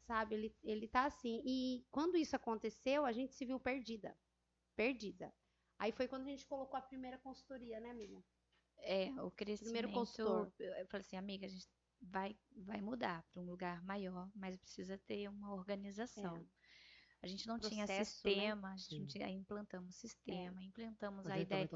Sabe? 0.07 0.35
Ele, 0.35 0.57
ele 0.63 0.87
tá 0.87 1.07
assim. 1.07 1.43
E 1.45 1.87
quando 1.91 2.17
isso 2.17 2.37
aconteceu, 2.37 3.07
a 3.07 3.13
gente 3.13 3.35
se 3.35 3.45
viu 3.45 3.59
perdida. 3.59 4.17
Perdida. 4.77 5.33
Aí 5.79 5.93
foi 5.93 6.07
quando 6.07 6.23
a 6.23 6.31
gente 6.31 6.47
colocou 6.47 6.79
a 6.79 6.83
primeira 6.83 7.19
consultoria, 7.19 7.81
né, 7.81 7.91
amiga? 7.91 8.23
É, 8.79 9.11
o 9.23 9.31
crescimento. 9.31 9.91
consultor. 9.93 10.53
Eu 10.59 10.87
falei 10.87 11.01
assim, 11.07 11.17
amiga, 11.17 11.47
a 11.47 11.49
gente 11.49 11.67
vai, 12.03 12.37
vai 12.55 12.81
mudar 12.81 13.23
para 13.33 13.41
um 13.41 13.47
lugar 13.47 13.83
maior, 13.83 14.31
mas 14.35 14.57
precisa 14.57 14.99
ter 14.99 15.29
uma 15.29 15.55
organização. 15.55 16.47
A 17.25 17.27
gente 17.27 17.47
não 17.47 17.59
tinha 17.59 17.87
Processo, 17.87 18.31
né? 18.31 18.45
sistema, 18.45 18.73
a 18.73 18.77
gente 18.77 18.99
não 19.01 19.07
tinha, 19.07 19.27
aí 19.27 19.33
implantamos 19.35 19.97
sistema, 19.97 20.63
implantamos 20.63 21.27
A 21.27 21.31
a 21.31 21.39
ideia, 21.41 21.69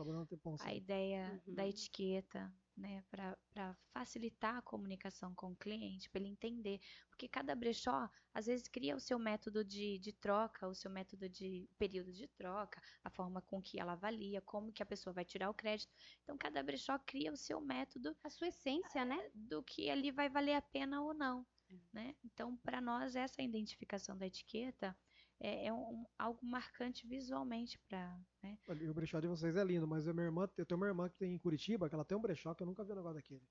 a 0.59 0.75
ideia 0.75 1.43
da 1.51 1.63
Uhum. 1.65 1.69
etiqueta, 1.69 2.55
né, 2.77 3.03
para 3.11 3.75
facilitar 3.93 4.57
a 4.57 4.63
comunicação 4.63 5.35
com 5.35 5.53
o 5.53 5.57
cliente, 5.57 6.11
para 6.11 6.21
ele 6.21 6.29
entender. 6.31 6.79
Porque 7.09 7.29
cada 7.29 7.55
brechó, 7.57 8.09
às 8.33 8.47
vezes, 8.47 8.69
cria 8.69 8.95
o 8.95 9.01
seu 9.01 9.19
método 9.19 9.65
de, 9.65 9.99
de 9.99 10.13
troca, 10.13 10.69
o 10.69 10.75
seu 10.75 10.91
método 10.91 11.29
de 11.29 11.69
período 11.79 12.13
de 12.13 12.29
troca, 12.29 12.81
a 13.03 13.11
forma 13.11 13.43
com 13.43 13.61
que 13.63 13.81
ela 13.81 13.93
avalia, 13.95 14.41
como 14.43 14.73
que 14.73 14.83
a 14.83 14.87
pessoa 14.87 15.13
vai 15.15 15.25
tirar 15.25 15.51
o 15.51 15.55
crédito. 15.55 15.93
Então, 16.23 16.37
cada 16.39 16.63
brechó 16.63 16.99
cria 16.99 17.33
o 17.33 17.37
seu 17.37 17.61
método 17.61 18.17
A 18.23 18.31
sua 18.31 18.49
essência, 18.49 19.05
né? 19.05 19.19
do 19.35 19.63
que 19.63 19.91
ali 19.91 20.11
vai 20.13 20.29
valer 20.29 20.55
a 20.55 20.63
pena 20.63 21.03
ou 21.03 21.15
não, 21.15 21.47
É. 21.71 21.79
né? 21.93 22.15
Então, 22.25 22.57
para 22.59 22.81
nós, 22.81 23.17
essa 23.17 23.43
identificação 23.43 24.17
da 24.17 24.27
etiqueta 24.27 24.97
é, 25.41 25.67
é 25.67 25.73
um- 25.73 26.05
algo 26.19 26.45
marcante 26.45 27.07
visualmente 27.07 27.79
para, 27.89 28.19
né? 28.43 28.59
E 28.81 28.89
o 28.89 28.95
brechó 28.95 29.21
de 29.21 29.27
vocês 29.29 29.57
é 29.57 29.65
lindo, 29.65 29.87
mas 29.87 30.07
a 30.09 30.13
minha 30.13 30.27
irmã, 30.27 30.49
eu 30.57 30.67
tenho 30.67 30.79
uma 30.81 30.87
irmã 30.87 31.09
que 31.09 31.17
tem 31.17 31.35
em 31.35 31.39
Curitiba, 31.39 31.89
que 31.89 31.95
ela 31.95 32.05
tem 32.05 32.17
um 32.17 32.21
brechó 32.21 32.55
que 32.55 32.63
eu 32.63 32.67
nunca 32.67 32.85
vi 32.85 32.93
um 32.93 32.97
negócio 32.97 33.17
daquele. 33.17 33.43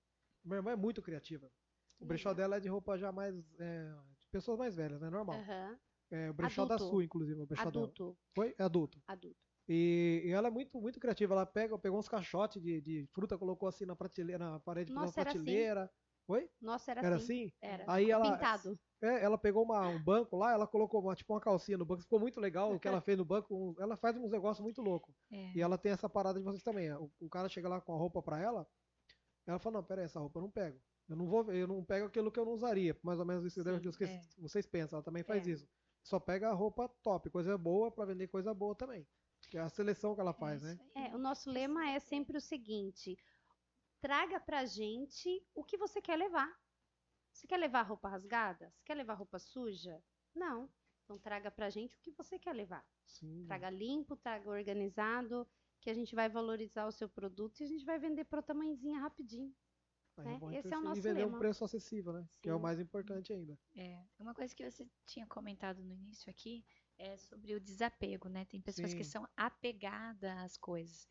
Minha 0.43 0.57
irmã 0.57 0.71
é 0.71 0.75
muito 0.75 1.01
criativa. 1.01 1.51
O 1.99 2.05
brechó 2.05 2.33
dela 2.33 2.57
é 2.57 2.59
de 2.59 2.67
roupa 2.69 2.97
já 2.97 3.11
mais. 3.11 3.35
é, 3.59 3.91
de 4.19 4.27
pessoas 4.29 4.57
mais 4.57 4.75
velhas, 4.75 5.01
né? 5.01 5.09
Normal. 5.09 5.37
Aham. 5.37 5.79
É 6.09 6.29
o 6.29 6.33
brechó 6.33 6.65
da 6.65 6.75
Adulto. 6.75 6.91
Sul, 6.91 7.01
inclusive, 7.03 7.41
o 7.41 7.45
brechó 7.45 7.69
dela. 7.69 7.85
Adulto, 7.85 8.17
Foi? 8.33 8.55
É 8.57 8.63
adulto. 8.63 9.01
adulto. 9.07 9.37
E, 9.67 10.21
e 10.25 10.29
ela 10.29 10.47
é 10.47 10.51
muito, 10.51 10.79
muito 10.79 10.99
criativa. 10.99 11.33
Ela 11.33 11.45
pega, 11.45 11.77
pegou 11.77 11.99
uns 11.99 12.07
caixotes 12.07 12.61
de, 12.61 12.79
de 12.79 13.05
fruta, 13.11 13.37
colocou 13.37 13.67
assim 13.67 13.85
na 13.85 13.95
prateleira, 13.95 14.49
na 14.51 14.59
parede 14.59 14.93
da 14.93 15.01
Nossa, 15.01 15.19
era 15.19 15.31
assim. 15.31 15.43
Oi? 16.27 16.49
Nossa, 16.61 16.91
era, 16.91 17.01
Era 17.05 17.15
assim. 17.15 17.45
assim? 17.45 17.53
Era. 17.61 17.85
Aí 17.87 18.11
ela, 18.11 18.33
Pintado. 18.33 18.77
é, 19.01 19.23
ela 19.23 19.37
pegou 19.37 19.63
uma- 19.63 19.87
um 19.87 20.03
banco 20.03 20.35
lá, 20.35 20.51
ela 20.51 20.67
colocou 20.67 20.99
uma, 21.01 21.15
tipo 21.15 21.33
uma 21.33 21.39
calcinha 21.39 21.77
no 21.77 21.85
banco. 21.85 22.01
Ficou 22.01 22.19
muito 22.19 22.39
legal 22.39 22.73
o 22.73 22.79
que 22.79 22.87
ela 22.87 22.99
fez 23.05 23.17
no 23.17 23.23
banco. 23.25 23.75
Ela 23.79 23.95
faz 23.95 24.17
uns 24.17 24.29
negócios 24.29 24.61
muito 24.61 24.81
loucos. 24.81 25.15
É, 25.31 25.53
E 25.55 25.61
ela 25.61 25.77
tem 25.77 25.91
essa 25.91 26.09
parada 26.09 26.37
de 26.39 26.43
vocês 26.45 26.61
também. 26.63 26.91
O, 26.93 27.09
o 27.21 27.29
cara 27.29 27.47
chega 27.47 27.69
lá 27.69 27.79
com 27.79 27.93
a 27.93 27.97
roupa 27.97 28.21
pra 28.21 28.39
ela, 28.41 28.67
ela 29.45 29.59
fala, 29.59 29.77
não, 29.77 29.83
pera 29.83 30.01
aí, 30.01 30.05
essa 30.05 30.19
roupa 30.19 30.39
eu 30.39 30.43
não 30.43 30.51
pego. 30.51 30.77
Eu 31.07 31.15
não 31.15 31.25
vou, 31.25 31.49
eu 31.53 31.65
não 31.67 31.81
pego 31.85 32.07
aquilo 32.07 32.29
que 32.29 32.37
eu 32.39 32.43
não 32.45 32.51
usaria. 32.51 32.97
Mais 33.01 33.17
ou 33.19 33.25
menos 33.25 33.45
isso 33.45 33.63
Sim, 33.63 33.97
que 33.97 34.03
é. 34.03 34.21
vocês 34.37 34.65
pensam. 34.65 34.97
Ela 34.97 35.03
também 35.05 35.23
faz 35.23 35.47
É. 35.47 35.51
isso. 35.51 35.65
só 36.03 36.19
pega 36.19 36.49
a 36.49 36.53
roupa 36.53 36.89
top, 37.03 37.29
coisa 37.29 37.57
boa 37.57 37.89
pra 37.91 38.05
vender 38.05 38.27
coisa 38.27 38.53
boa 38.53 38.73
também. 38.75 39.05
Que 39.49 39.57
é 39.57 39.61
a 39.61 39.69
seleção 39.69 40.13
que 40.15 40.19
ela 40.21 40.33
faz, 40.33 40.61
É 40.63 40.67
né? 40.67 40.79
É, 40.95 41.15
o 41.15 41.17
nosso 41.17 41.49
lema 41.49 41.89
é 41.91 41.99
sempre 41.99 42.37
o 42.37 42.41
seguinte: 42.41 43.17
traga 43.99 44.39
pra 44.39 44.65
gente 44.65 45.45
o 45.53 45.63
que 45.63 45.77
você 45.77 46.01
quer 46.01 46.15
levar. 46.15 46.55
Você 47.31 47.47
quer 47.47 47.57
levar 47.57 47.83
roupa 47.83 48.09
rasgada? 48.09 48.71
Você 48.71 48.83
quer 48.83 48.95
levar 48.95 49.13
roupa 49.13 49.37
suja? 49.39 50.03
Não. 50.33 50.69
Então 51.03 51.17
traga 51.19 51.49
pra 51.51 51.69
gente 51.69 51.95
o 51.95 51.99
que 52.01 52.11
você 52.11 52.37
quer 52.37 52.53
levar. 52.53 52.85
Sim. 53.05 53.45
Traga 53.45 53.69
limpo, 53.69 54.15
traga 54.15 54.49
organizado, 54.49 55.47
que 55.79 55.89
a 55.89 55.93
gente 55.93 56.15
vai 56.15 56.27
valorizar 56.29 56.85
o 56.85 56.91
seu 56.91 57.07
produto 57.07 57.59
e 57.59 57.63
a 57.63 57.67
gente 57.67 57.85
vai 57.85 57.99
vender 57.99 58.25
pro 58.25 58.41
tamanhozinho 58.41 58.99
rapidinho. 58.99 59.55
Aí 60.17 60.25
né? 60.25 60.37
bom 60.39 60.51
Esse 60.51 60.67
ter 60.67 60.75
é 60.75 60.77
o 60.77 60.81
nosso 60.81 60.99
E 60.99 61.01
vender 61.01 61.19
lema. 61.19 61.35
um 61.37 61.39
preço 61.39 61.63
acessível, 61.63 62.13
né? 62.13 62.27
Que 62.41 62.49
é 62.49 62.53
o 62.53 62.57
Sim. 62.57 62.63
mais 62.63 62.79
importante 62.79 63.31
ainda. 63.31 63.57
É, 63.75 64.03
uma 64.19 64.33
coisa 64.33 64.53
que 64.55 64.69
você 64.69 64.89
tinha 65.05 65.27
comentado 65.27 65.83
no 65.83 65.93
início 65.93 66.29
aqui 66.29 66.65
é 66.97 67.17
sobre 67.17 67.53
o 67.53 67.59
desapego, 67.59 68.27
né? 68.27 68.45
Tem 68.45 68.59
pessoas 68.59 68.93
que 68.93 69.03
Sim. 69.03 69.11
são 69.11 69.27
apegadas 69.35 70.37
às 70.37 70.57
coisas. 70.57 71.07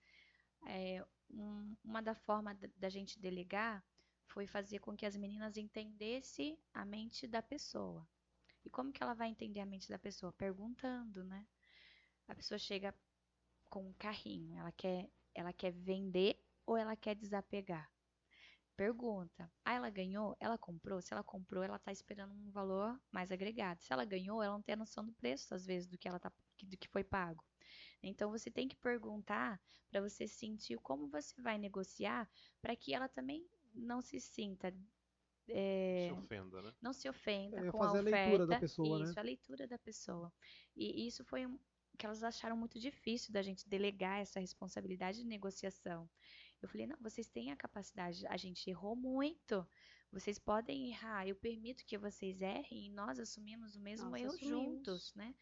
É, 0.66 1.06
um- 1.30 1.76
uma 1.84 2.02
da 2.02 2.14
forma 2.14 2.54
da, 2.76 2.88
gente 2.88 3.20
delegar 3.20 3.84
foi 4.28 4.46
fazer 4.46 4.80
com 4.80 4.96
que 4.96 5.06
as 5.06 5.16
meninas 5.16 5.56
entendessem 5.56 6.58
a 6.74 6.84
mente 6.84 7.26
da 7.26 7.42
pessoa. 7.42 8.06
E 8.64 8.70
como 8.70 8.92
que 8.92 9.02
ela 9.02 9.14
vai 9.14 9.28
entender 9.28 9.60
a 9.60 9.66
mente 9.66 9.88
da 9.88 9.98
pessoa? 9.98 10.32
Perguntando, 10.32 11.24
né? 11.24 11.46
A 12.28 12.34
pessoa 12.34 12.58
chega 12.58 12.94
com 13.70 13.88
um 13.88 13.94
carrinho, 13.94 14.58
ela 14.58 14.72
quer, 14.72 15.10
ela 15.34 15.52
quer 15.52 15.72
vender 15.72 16.42
ou 16.66 16.76
ela 16.76 16.96
quer 16.96 17.14
desapegar? 17.14 17.90
Pergunta. 18.76 19.50
Ah, 19.64 19.74
ela 19.74 19.90
ganhou? 19.90 20.36
Ela 20.38 20.58
comprou? 20.58 21.00
Se 21.00 21.12
ela 21.12 21.24
comprou, 21.24 21.62
ela 21.64 21.78
tá 21.78 21.92
esperando 21.92 22.34
um 22.34 22.50
valor 22.50 23.00
mais 23.10 23.32
agregado. 23.32 23.82
Se 23.82 23.92
ela 23.92 24.04
ganhou, 24.04 24.42
ela 24.42 24.54
não 24.54 24.62
tem 24.62 24.74
a 24.74 24.76
noção 24.76 25.04
do 25.04 25.12
preço, 25.14 25.54
às 25.54 25.64
vezes, 25.66 25.88
do 25.88 25.96
que 25.98 26.06
ela 26.08 26.20
tá, 26.20 26.30
do 26.62 26.76
que 26.76 26.88
foi 26.88 27.02
pago. 27.04 27.42
Então 28.02 28.30
você 28.30 28.50
tem 28.50 28.68
que 28.68 28.76
perguntar 28.76 29.60
para 29.90 30.00
você 30.00 30.26
sentir 30.26 30.78
como 30.78 31.08
você 31.08 31.40
vai 31.40 31.58
negociar 31.58 32.28
para 32.60 32.76
que 32.76 32.94
ela 32.94 33.08
também 33.08 33.48
não 33.74 34.00
se 34.00 34.20
sinta 34.20 34.72
é, 35.48 36.08
Se 36.08 36.12
ofenda, 36.12 36.62
né? 36.62 36.74
não 36.80 36.92
se 36.92 37.08
ofenda 37.08 37.64
É, 37.64 37.70
com 37.70 37.78
fazer 37.78 37.98
a 37.98 38.00
a 38.00 38.02
leitura 38.02 38.44
oferta. 38.44 38.46
da 38.46 38.56
pessoa, 38.56 38.98
né? 38.98 39.04
Isso, 39.04 39.18
a 39.18 39.22
leitura 39.22 39.66
da 39.66 39.78
pessoa. 39.78 40.32
E 40.76 41.06
isso 41.06 41.24
foi 41.24 41.46
um 41.46 41.58
que 41.98 42.04
elas 42.04 42.22
acharam 42.22 42.56
muito 42.58 42.78
difícil 42.78 43.32
da 43.32 43.40
gente 43.40 43.66
delegar 43.66 44.20
essa 44.20 44.38
responsabilidade 44.38 45.18
de 45.18 45.24
negociação. 45.26 46.10
Eu 46.60 46.68
falei, 46.68 46.86
não, 46.86 46.96
vocês 47.00 47.26
têm 47.28 47.50
a 47.52 47.56
capacidade, 47.56 48.26
a 48.26 48.36
gente 48.36 48.68
errou 48.68 48.94
muito. 48.94 49.66
Vocês 50.12 50.38
podem 50.38 50.90
errar, 50.90 51.26
eu 51.26 51.34
permito 51.36 51.84
que 51.86 51.96
vocês 51.96 52.42
errem 52.42 52.86
e 52.86 52.90
nós 52.90 53.18
assumimos 53.18 53.76
o 53.76 53.80
mesmo 53.80 54.10
Nós 54.10 54.20
erro 54.20 54.34
assumimos. 54.34 54.84
juntos, 54.84 55.14
né? 55.14 55.34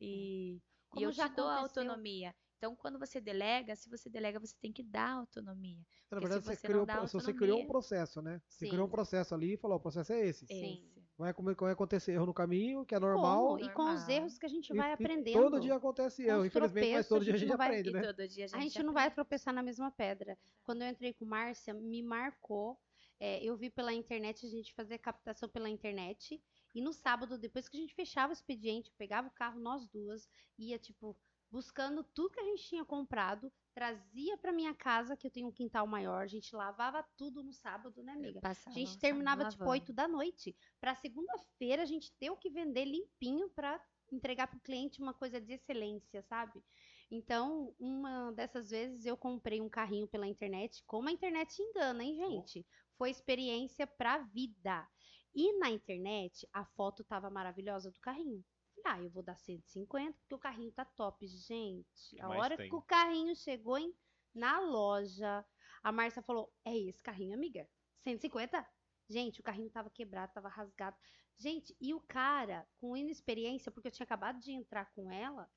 E, 0.00 0.60
e 0.92 0.94
Como 0.94 1.06
eu 1.06 1.12
já 1.12 1.28
te 1.28 1.36
dou 1.36 1.46
a 1.48 1.58
aconteceu- 1.58 1.82
autonomia. 1.82 2.34
Então, 2.58 2.76
quando 2.76 2.96
você 2.98 3.20
delega, 3.20 3.74
se 3.74 3.90
você 3.90 4.08
delega, 4.08 4.38
você 4.38 4.54
tem 4.60 4.72
que 4.72 4.84
dar 4.84 5.10
autonomia. 5.10 5.78
Na 5.78 5.84
Porque 6.20 6.28
verdade, 6.28 6.42
se 6.44 6.48
você 6.50 6.56
você 6.56 6.66
criou, 6.68 6.86
se 7.08 7.12
você 7.14 7.32
criou 7.34 7.56
um 7.58 7.60
autonomia- 7.62 7.66
processo, 7.66 8.22
né? 8.22 8.40
Você 8.48 8.66
Sim. 8.66 8.70
criou 8.70 8.86
um 8.86 8.90
processo 8.90 9.34
ali 9.34 9.54
e 9.54 9.56
falou, 9.56 9.78
o 9.78 9.80
processo 9.80 10.12
é 10.12 10.26
esse. 10.26 10.46
Sim. 10.46 10.74
Esse. 10.74 10.92
Vai, 11.18 11.32
vai 11.32 11.72
acontecer 11.72 12.12
erro 12.12 12.26
no 12.26 12.34
caminho, 12.34 12.84
que 12.86 12.94
é 12.94 12.98
normal. 13.00 13.48
Como? 13.48 13.58
E 13.60 13.72
com 13.72 13.82
os 13.82 13.88
Normal. 14.00 14.10
erros 14.10 14.38
que 14.38 14.46
a 14.46 14.48
gente 14.48 14.72
e- 14.72 14.76
vai 14.76 14.90
e 14.90 14.92
aprendendo. 14.94 15.40
todo 15.42 15.60
dia 15.60 15.74
acontece 15.74 16.22
erro. 16.24 16.44
Infelizmente, 16.46 16.92
mas 16.94 17.08
todo 17.08 17.20
a 17.20 17.24
dia 17.24 17.34
a 17.34 17.36
gente 17.36 17.56
vai- 17.56 17.66
aprende, 17.68 17.90
E 17.90 17.92
né? 17.92 18.00
a 18.00 18.26
gente, 18.26 18.54
A 18.54 18.60
gente 18.60 18.82
não 18.82 18.92
vai 18.92 19.10
tropeçar 19.10 19.52
na 19.52 19.62
mesma 19.62 19.90
pedra. 19.90 20.38
Quando 20.64 20.82
eu 20.82 20.88
entrei 20.88 21.12
com 21.12 21.24
Márcia, 21.24 21.74
me 21.74 22.02
marcou. 22.02 22.78
é, 23.24 23.40
eu 23.44 23.56
vi 23.56 23.70
pela 23.70 23.92
internet, 23.92 24.44
a 24.44 24.48
gente 24.48 24.74
fazia 24.74 24.98
captação 24.98 25.48
pela 25.48 25.68
internet. 25.68 26.42
E 26.74 26.80
no 26.80 26.92
sábado, 26.92 27.38
depois 27.38 27.68
que 27.68 27.76
a 27.76 27.80
gente 27.80 27.94
fechava 27.94 28.30
o 28.30 28.32
expediente, 28.32 28.92
pegava 28.96 29.28
o 29.28 29.32
carro, 29.32 29.60
nós 29.60 29.86
duas, 29.86 30.28
ia, 30.58 30.78
tipo, 30.78 31.16
buscando 31.50 32.02
tudo 32.02 32.30
que 32.30 32.40
a 32.40 32.44
gente 32.44 32.64
tinha 32.64 32.84
comprado, 32.84 33.52
trazia 33.74 34.38
pra 34.38 34.52
minha 34.52 34.74
casa, 34.74 35.16
que 35.16 35.26
eu 35.26 35.30
tenho 35.30 35.48
um 35.48 35.52
quintal 35.52 35.86
maior, 35.86 36.22
a 36.22 36.26
gente 36.26 36.56
lavava 36.56 37.06
tudo 37.16 37.42
no 37.42 37.52
sábado, 37.52 38.02
né, 38.02 38.12
amiga? 38.12 38.40
A 38.42 38.70
gente 38.70 38.96
o 38.96 38.98
terminava 38.98 39.48
tipo. 39.48 39.68
8 39.68 39.92
da 39.92 40.08
noite. 40.08 40.56
Pra 40.80 40.94
segunda-feira 40.94 41.82
a 41.82 41.86
gente 41.86 42.10
ter 42.18 42.30
o 42.30 42.36
que 42.36 42.48
vender 42.48 42.86
limpinho 42.86 43.50
pra 43.50 43.78
entregar 44.10 44.46
pro 44.46 44.60
cliente 44.60 45.00
uma 45.00 45.12
coisa 45.14 45.40
de 45.40 45.52
excelência, 45.52 46.22
sabe? 46.22 46.62
Então, 47.10 47.74
uma 47.78 48.32
dessas 48.32 48.70
vezes 48.70 49.04
eu 49.04 49.16
comprei 49.16 49.60
um 49.60 49.68
carrinho 49.68 50.08
pela 50.08 50.26
internet. 50.26 50.82
Como 50.86 51.08
a 51.08 51.12
internet 51.12 51.60
engana, 51.60 52.02
hein, 52.02 52.14
gente? 52.14 52.66
Foi 52.96 53.10
experiência 53.10 53.86
pra 53.86 54.18
vida. 54.18 54.88
E 55.34 55.58
na 55.58 55.70
internet, 55.70 56.46
a 56.52 56.64
foto 56.64 57.02
tava 57.04 57.30
maravilhosa 57.30 57.90
do 57.90 58.00
carrinho. 58.00 58.44
Falei, 58.74 59.00
Ah, 59.00 59.04
eu 59.04 59.10
vou 59.10 59.22
dar 59.22 59.36
150 59.36 60.18
porque 60.20 60.34
o 60.34 60.38
carrinho 60.38 60.72
tá 60.72 60.84
top. 60.84 61.26
Gente, 61.26 62.20
a 62.20 62.28
hora 62.28 62.56
tem? 62.56 62.68
que 62.68 62.74
o 62.74 62.82
carrinho 62.82 63.34
chegou 63.34 63.78
em, 63.78 63.94
na 64.34 64.60
loja, 64.60 65.44
a 65.82 65.92
Márcia 65.92 66.22
falou: 66.22 66.52
É 66.64 66.76
esse 66.76 67.02
carrinho, 67.02 67.34
amiga? 67.34 67.68
150? 68.00 68.66
Gente, 69.08 69.40
o 69.40 69.42
carrinho 69.42 69.70
tava 69.70 69.90
quebrado, 69.90 70.32
tava 70.32 70.48
rasgado. 70.48 70.96
Gente, 71.36 71.76
e 71.80 71.92
o 71.94 72.00
cara, 72.00 72.68
com 72.76 72.96
inexperiência, 72.96 73.72
porque 73.72 73.88
eu 73.88 73.92
tinha 73.92 74.04
acabado 74.04 74.38
de 74.38 74.52
entrar 74.52 74.86
com 74.94 75.10
ela, 75.10 75.50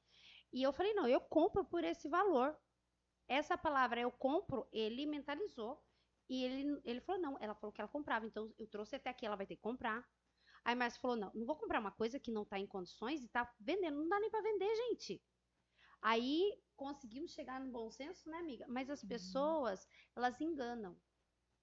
e 0.52 0.64
eu 0.64 0.74
falei: 0.74 0.94
Não, 0.94 1.08
eu 1.08 1.20
compro 1.22 1.66
por 1.66 1.84
esse 1.84 2.08
valor. 2.08 2.58
Essa 3.28 3.58
palavra 3.58 4.00
eu 4.00 4.12
compro, 4.12 4.68
ele 4.72 5.06
mentalizou. 5.06 5.84
E 6.30 6.44
ele, 6.44 6.82
ele 6.84 7.02
falou: 7.02 7.22
Não, 7.22 7.38
ela 7.40 7.56
falou 7.56 7.72
que 7.74 7.82
ela 7.82 7.90
comprava, 7.90 8.26
então 8.26 8.54
eu 8.58 8.68
trouxe 8.68 8.96
até 8.96 9.10
aqui, 9.10 9.26
ela 9.26 9.36
vai 9.36 9.48
ter 9.48 9.56
que 9.56 9.62
comprar. 9.62 10.08
Aí 10.64 10.76
Márcia 10.76 11.02
falou: 11.02 11.18
Não, 11.18 11.32
não 11.34 11.46
vou 11.46 11.58
comprar 11.58 11.80
uma 11.80 11.92
coisa 11.92 12.20
que 12.20 12.32
não 12.32 12.46
tá 12.46 12.60
em 12.60 12.68
condições 12.68 13.24
e 13.24 13.30
tá 13.30 13.54
vendendo, 13.60 13.98
não 13.98 14.10
dá 14.10 14.20
nem 14.20 14.30
pra 14.32 14.42
vender, 14.42 14.74
gente. 14.90 15.24
Aí 16.02 16.64
conseguimos 16.76 17.32
chegar 17.32 17.60
no 17.60 17.72
bom 17.72 17.90
senso, 17.92 18.30
né, 18.30 18.38
amiga? 18.40 18.66
Mas 18.70 18.90
as 18.90 19.04
Uhum. 19.04 19.10
pessoas, 19.10 19.88
elas 20.16 20.40
enganam, 20.42 21.02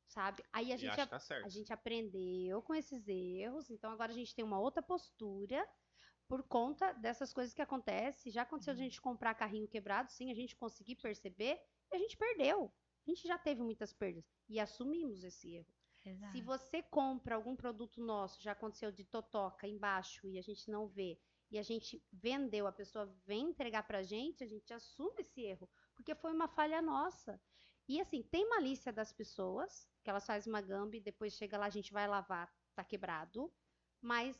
sabe? 0.06 0.44
Aí 0.52 0.72
a 0.72 0.76
gente, 0.76 1.00
a, 1.00 1.06
tá 1.06 1.18
a 1.42 1.48
gente 1.48 1.72
aprendeu 1.72 2.62
com 2.62 2.74
esses 2.74 3.08
erros, 3.08 3.70
então 3.70 3.90
agora 3.90 4.12
a 4.12 4.14
gente 4.14 4.34
tem 4.34 4.44
uma 4.44 4.60
outra 4.60 4.82
postura 4.82 5.68
por 6.28 6.42
conta 6.48 6.92
dessas 6.94 7.32
coisas 7.32 7.54
que 7.54 7.62
acontecem. 7.62 8.32
Já 8.32 8.42
aconteceu 8.42 8.74
de 8.74 8.80
a 8.80 8.84
gente 8.84 9.00
comprar 9.00 9.34
carrinho 9.34 9.68
quebrado, 9.68 10.10
sim, 10.12 10.30
a 10.30 10.34
gente 10.34 10.56
conseguir 10.56 10.96
perceber 10.96 11.60
e 11.92 11.96
a 11.96 11.98
gente 11.98 12.16
perdeu. 12.16 12.74
A 13.06 13.10
gente 13.10 13.26
já 13.26 13.38
teve 13.38 13.62
muitas 13.62 13.92
perdas 13.92 14.24
e 14.52 14.60
assumimos 14.60 15.24
esse 15.24 15.54
erro. 15.54 15.72
Exato. 16.04 16.32
Se 16.32 16.42
você 16.42 16.82
compra 16.82 17.36
algum 17.36 17.56
produto 17.56 18.00
nosso, 18.00 18.42
já 18.42 18.52
aconteceu 18.52 18.92
de 18.92 19.04
totoca 19.04 19.66
embaixo 19.66 20.28
e 20.28 20.38
a 20.38 20.42
gente 20.42 20.70
não 20.70 20.86
vê, 20.86 21.18
e 21.50 21.58
a 21.58 21.62
gente 21.62 22.02
vendeu, 22.12 22.66
a 22.66 22.72
pessoa 22.72 23.06
vem 23.24 23.48
entregar 23.50 23.84
pra 23.84 24.02
gente, 24.02 24.44
a 24.44 24.46
gente 24.46 24.72
assume 24.74 25.20
esse 25.20 25.40
erro, 25.40 25.68
porque 25.94 26.14
foi 26.14 26.32
uma 26.32 26.48
falha 26.48 26.82
nossa. 26.82 27.40
E 27.88 28.00
assim, 28.00 28.22
tem 28.22 28.48
malícia 28.48 28.92
das 28.92 29.12
pessoas, 29.12 29.88
que 30.02 30.10
elas 30.10 30.26
fazem 30.26 30.52
uma 30.52 30.60
gamba 30.60 30.96
e 30.96 31.00
depois 31.00 31.32
chega 31.32 31.56
lá, 31.58 31.66
a 31.66 31.70
gente 31.70 31.92
vai 31.92 32.06
lavar, 32.06 32.52
tá 32.74 32.84
quebrado, 32.84 33.52
mas 34.00 34.36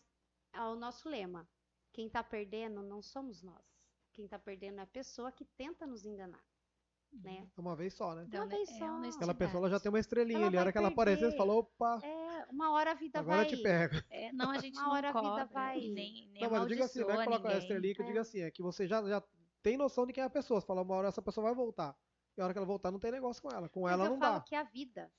é 0.52 0.60
o 0.62 0.76
nosso 0.76 1.08
lema. 1.08 1.48
Quem 1.92 2.08
tá 2.08 2.22
perdendo 2.22 2.82
não 2.82 3.00
somos 3.02 3.42
nós. 3.42 3.82
Quem 4.12 4.28
tá 4.28 4.38
perdendo 4.38 4.78
é 4.80 4.82
a 4.82 4.86
pessoa 4.86 5.32
que 5.32 5.44
tenta 5.44 5.86
nos 5.86 6.04
enganar, 6.04 6.44
né? 7.12 7.48
Uma 7.56 7.76
vez 7.76 7.94
só, 7.94 8.14
né? 8.14 8.24
De 8.24 8.36
uma 8.36 8.44
Então, 8.46 8.48
vez 8.48 8.68
é 8.70 8.78
só. 8.78 9.02
Aquela 9.16 9.34
pessoa 9.34 9.60
ela 9.62 9.70
já 9.70 9.80
tem 9.80 9.90
uma 9.90 9.98
estrelinha 10.00 10.38
Ela 10.38 10.46
ali. 10.48 10.56
A 10.56 10.60
hora 10.60 10.72
que 10.72 10.78
ela 10.78 10.88
aparecer, 10.88 11.30
você 11.30 11.36
falou, 11.36 11.60
opa, 11.60 12.00
É, 12.02 12.46
uma 12.50 12.70
hora 12.72 12.92
a 12.92 12.94
vida 12.94 13.18
agora 13.20 13.36
vai. 13.42 13.46
eu 13.46 13.56
te 13.56 13.62
pego. 13.62 13.94
É, 14.10 14.32
não, 14.32 14.50
a 14.50 14.58
gente 14.58 14.74
Uma 14.78 14.82
não 14.84 14.92
hora 14.92 15.08
a 15.10 15.12
vida 15.12 15.22
cobra 15.28 15.44
vai- 15.46 15.80
nem, 15.80 16.28
nem 16.28 16.42
Não, 16.42 16.50
mas 16.50 16.62
eu 16.62 16.68
digo 16.68 16.82
assim, 16.82 17.00
não 17.00 17.10
é 17.20 17.24
colocar 17.24 17.48
a 17.50 17.58
estrelinha, 17.58 17.94
que 17.94 18.00
eu 18.00 18.04
É. 18.04 18.08
digo 18.08 18.18
assim, 18.20 18.40
é 18.40 18.50
que 18.50 18.62
você 18.62 18.86
já, 18.86 19.02
já 19.08 19.22
tem 19.62 19.76
noção 19.76 20.06
de 20.06 20.12
quem 20.12 20.22
é 20.22 20.26
a 20.26 20.30
pessoa. 20.30 20.60
Você 20.60 20.66
fala, 20.66 20.82
uma 20.82 20.94
hora 20.96 21.08
essa 21.08 21.22
pessoa 21.22 21.44
vai 21.46 21.54
voltar. 21.54 21.96
E 22.36 22.40
a 22.40 22.44
hora 22.44 22.52
que 22.54 22.58
ela 22.58 22.66
voltar, 22.66 22.90
não 22.90 22.98
tem 22.98 23.12
negócio 23.12 23.42
com 23.42 23.50
ela. 23.50 23.68
Com 23.68 23.82
Mas 23.82 23.92
ela 23.92 24.04
eu 24.06 24.10
não 24.10 24.18
falo 24.18 24.38
dá. 24.38 24.40
que 24.40 24.54
é 24.54 24.58
a 24.58 24.62
vida. 24.64 25.12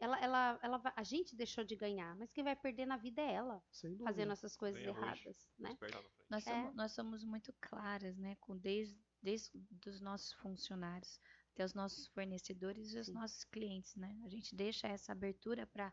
Ela, 0.00 0.18
ela, 0.20 0.58
ela 0.62 0.82
a 0.96 1.02
gente 1.04 1.36
deixou 1.36 1.64
de 1.64 1.76
ganhar, 1.76 2.14
mas 2.16 2.30
quem 2.32 2.42
vai 2.44 2.56
perder 2.56 2.84
na 2.84 2.96
vida 2.96 3.22
é 3.22 3.32
ela, 3.32 3.62
fazendo 4.02 4.32
essas 4.32 4.56
coisas 4.56 4.80
Ganha 4.82 4.90
hoje. 4.92 5.00
erradas, 5.00 5.48
né? 5.58 5.70
Na 5.70 5.76
frente. 5.76 6.10
Nós, 6.28 6.46
É. 6.46 6.50
somos, 6.50 6.74
nós 6.74 6.92
somos 6.92 7.24
muito 7.24 7.54
claras, 7.60 8.16
né? 8.18 8.36
Com 8.40 8.56
desde, 8.58 9.00
desde 9.24 9.50
dos 9.70 10.00
nossos 10.00 10.32
funcionários 10.34 11.18
até 11.52 11.64
os 11.64 11.74
nossos 11.74 12.06
fornecedores 12.08 12.92
e 12.92 12.98
os 12.98 13.06
Sim. 13.06 13.14
nossos 13.14 13.44
clientes, 13.44 13.96
né? 13.96 14.20
A 14.24 14.28
gente 14.28 14.54
deixa 14.54 14.86
essa 14.86 15.12
abertura 15.12 15.66
para 15.66 15.92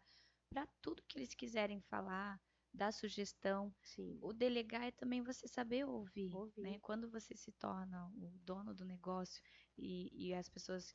para 0.49 0.67
tudo 0.82 1.01
que 1.07 1.17
eles 1.17 1.34
quiserem 1.34 1.79
falar, 1.79 2.38
dar 2.73 2.91
sugestão. 2.91 3.73
Sim. 3.84 4.19
O 4.21 4.34
delegar 4.34 4.84
é 4.84 4.91
também 4.91 5.21
você 5.23 5.47
saber 5.47 5.86
ouvir, 5.86 6.34
Ouvir. 6.36 6.61
né? 6.61 6.79
Quando 6.82 7.09
você 7.09 7.38
se 7.38 7.53
torna 7.53 8.07
o 8.09 8.38
dono 8.43 8.73
do 8.75 8.84
negócio 8.84 9.41
e, 9.77 10.09
e 10.29 10.34
as 10.34 10.49
pessoas 10.49 10.93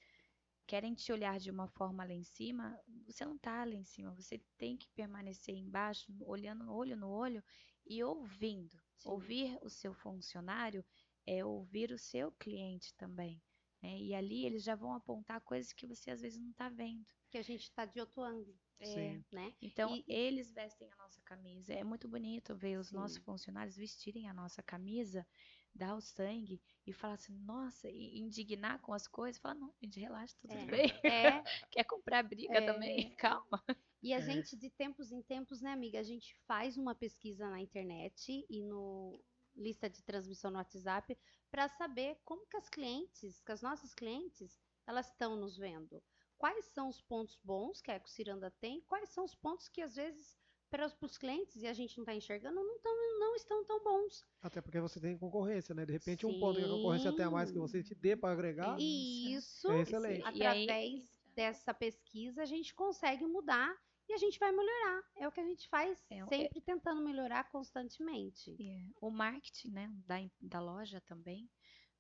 querem 0.67 0.95
te 0.95 1.13
olhar 1.13 1.39
de 1.39 1.51
uma 1.51 1.69
forma 1.69 2.05
lá 2.05 2.13
em 2.13 2.25
cima, 2.25 2.79
você 3.07 3.25
não 3.25 3.39
tá 3.39 3.65
lá 3.65 3.75
em 3.75 3.85
cima, 3.85 4.13
você 4.15 4.39
tem 4.59 4.77
que 4.77 4.91
permanecer 4.91 5.55
embaixo, 5.55 6.13
olhando 6.21 6.71
olho 6.71 6.97
no 6.97 7.09
olho 7.09 7.43
e 7.87 8.03
ouvindo. 8.05 8.77
Sim. 8.97 9.11
Ouvir 9.11 9.59
o 9.63 9.71
seu 9.71 9.95
funcionário 9.95 10.85
é 11.27 11.45
ouvir 11.45 11.91
o 11.93 11.99
seu 11.99 12.33
cliente 12.33 12.95
também. 12.95 13.43
né? 13.83 13.99
E 13.99 14.15
ali 14.15 14.47
eles 14.47 14.63
já 14.63 14.75
vão 14.75 14.95
apontar 14.95 15.41
coisas 15.43 15.73
que 15.73 15.87
você 15.87 16.11
às 16.11 16.21
vezes 16.21 16.41
não 16.41 16.51
está 16.51 16.69
vendo. 16.69 17.05
Que 17.31 17.39
a 17.39 17.43
gente 17.43 17.71
tá 17.73 17.85
de 17.85 18.01
outro 18.01 18.23
ângulo. 18.23 18.57
Sim. 18.83 19.25
né? 19.33 19.55
Então, 19.63 19.97
E- 19.97 20.05
eles 20.07 20.53
vestem 20.53 20.87
a 20.93 20.97
nossa 20.97 21.21
camisa. 21.23 21.73
É 21.73 21.83
muito 21.83 22.07
bonito 22.09 22.55
ver 22.55 22.79
os 22.79 22.93
nossos 22.93 23.17
funcionários 23.19 23.75
vestirem 23.77 24.29
a 24.29 24.35
nossa 24.35 24.63
camisa, 24.63 25.27
dar 25.75 25.95
o 25.97 26.01
sangue 26.01 26.61
e 26.87 26.93
falar 26.93 27.15
assim, 27.15 27.35
nossa, 27.39 27.89
e 27.91 28.19
indignar 28.19 28.81
com 28.83 28.93
as 28.93 29.09
coisas. 29.09 29.41
Falar, 29.41 29.55
não, 29.55 29.73
gente, 29.83 29.99
relaxa, 29.99 30.35
tá 30.43 30.49
tudo 30.49 30.61
É. 30.63 30.67
bem. 30.67 30.87
É, 31.05 31.43
Quer 31.73 31.85
comprar 31.85 32.23
briga 32.23 32.59
É. 32.59 32.67
também? 32.67 33.15
Calma. 33.17 33.63
E 34.03 34.13
a 34.13 34.21
gente, 34.21 34.57
de 34.57 34.71
tempos 34.71 35.11
em 35.11 35.23
tempos, 35.23 35.63
né, 35.63 35.73
amiga, 35.73 35.99
a 35.99 36.03
gente 36.03 36.37
faz 36.47 36.77
uma 36.77 36.95
pesquisa 36.95 37.49
na 37.49 37.61
internet 37.61 38.45
e 38.49 38.63
no 38.63 39.19
lista 39.57 39.89
de 39.89 40.03
transmissão 40.03 40.51
no 40.51 40.59
WhatsApp 40.59 41.17
para 41.51 41.69
saber 41.69 42.19
como 42.25 42.47
que 42.47 42.57
as 42.57 42.69
clientes, 42.69 43.41
que 43.41 43.53
as 43.53 43.63
nossas 43.63 43.95
clientes, 43.95 44.59
elas 44.87 45.07
estão 45.09 45.37
nos 45.37 45.57
vendo. 45.57 46.03
Quais 46.39 46.67
são 46.67 46.89
os 46.89 47.01
pontos 47.01 47.39
bons 47.43 47.81
que 47.81 47.91
a 47.91 47.97
Ecociranda 47.97 48.51
tem, 48.51 48.83
quais 48.83 49.09
são 49.09 49.25
os 49.25 49.35
pontos 49.35 49.69
que 49.69 49.81
às 49.81 49.97
vezes 49.97 50.37
para 50.69 50.87
os 51.01 51.17
clientes 51.17 51.63
e 51.63 51.67
a 51.67 51.73
gente 51.73 51.97
não 51.97 52.03
está 52.03 52.15
enxergando 52.15 52.57
não, 52.57 52.79
tão, 52.81 53.19
não 53.19 53.35
estão 53.37 53.65
tão 53.65 53.83
bons. 53.83 54.27
Até 54.43 54.61
porque 54.61 54.81
você 54.81 55.01
tem 55.01 55.17
concorrência, 55.17 55.75
né? 55.75 55.87
De 55.87 55.93
repente, 55.93 56.27
um 56.27 56.39
ponto 56.41 56.59
que 56.59 56.65
a 56.65 56.69
concorrência 56.69 57.13
tem 57.13 57.25
a 57.25 57.31
mais 57.31 57.51
que 57.51 57.59
você 57.59 57.83
te 57.83 57.95
dê 57.95 58.17
para 58.17 58.33
agregar. 58.33 58.77
E 58.79 59.33
isso, 59.35 59.71
É 59.71 59.81
excelente. 59.81 60.21
E 60.35 60.43
aí- 60.45 60.65
através 60.65 61.17
dessa 61.35 61.73
pesquisa, 61.73 62.43
a 62.43 62.47
gente 62.47 62.75
consegue 62.75 63.25
mudar 63.27 63.75
e 64.09 64.13
a 64.13 64.19
gente 64.19 64.39
vai 64.39 64.53
melhorar. 64.53 65.03
É 65.17 65.27
o 65.29 65.33
que 65.33 65.41
a 65.41 65.45
gente 65.45 65.69
faz 65.69 65.99
É, 66.11 66.19
é- 66.19 66.27
sempre 66.27 66.61
tentando 66.61 67.03
melhorar 67.03 67.51
constantemente. 67.51 68.51
E, 68.59 68.71
é, 68.71 68.89
O 69.01 69.11
marketing, 69.11 69.71
né, 69.71 69.91
da, 70.07 70.17
da 70.41 70.61
loja 70.61 71.01
também 71.01 71.51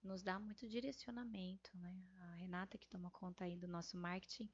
nos 0.02 0.22
dá 0.22 0.38
muito 0.38 0.68
direcionamento, 0.68 1.70
né? 1.76 1.92
A 2.20 2.34
Renata 2.36 2.78
que 2.78 2.86
toma 2.88 3.10
conta 3.10 3.44
aí 3.44 3.56
do 3.56 3.66
nosso 3.66 3.96
marketing 3.96 4.48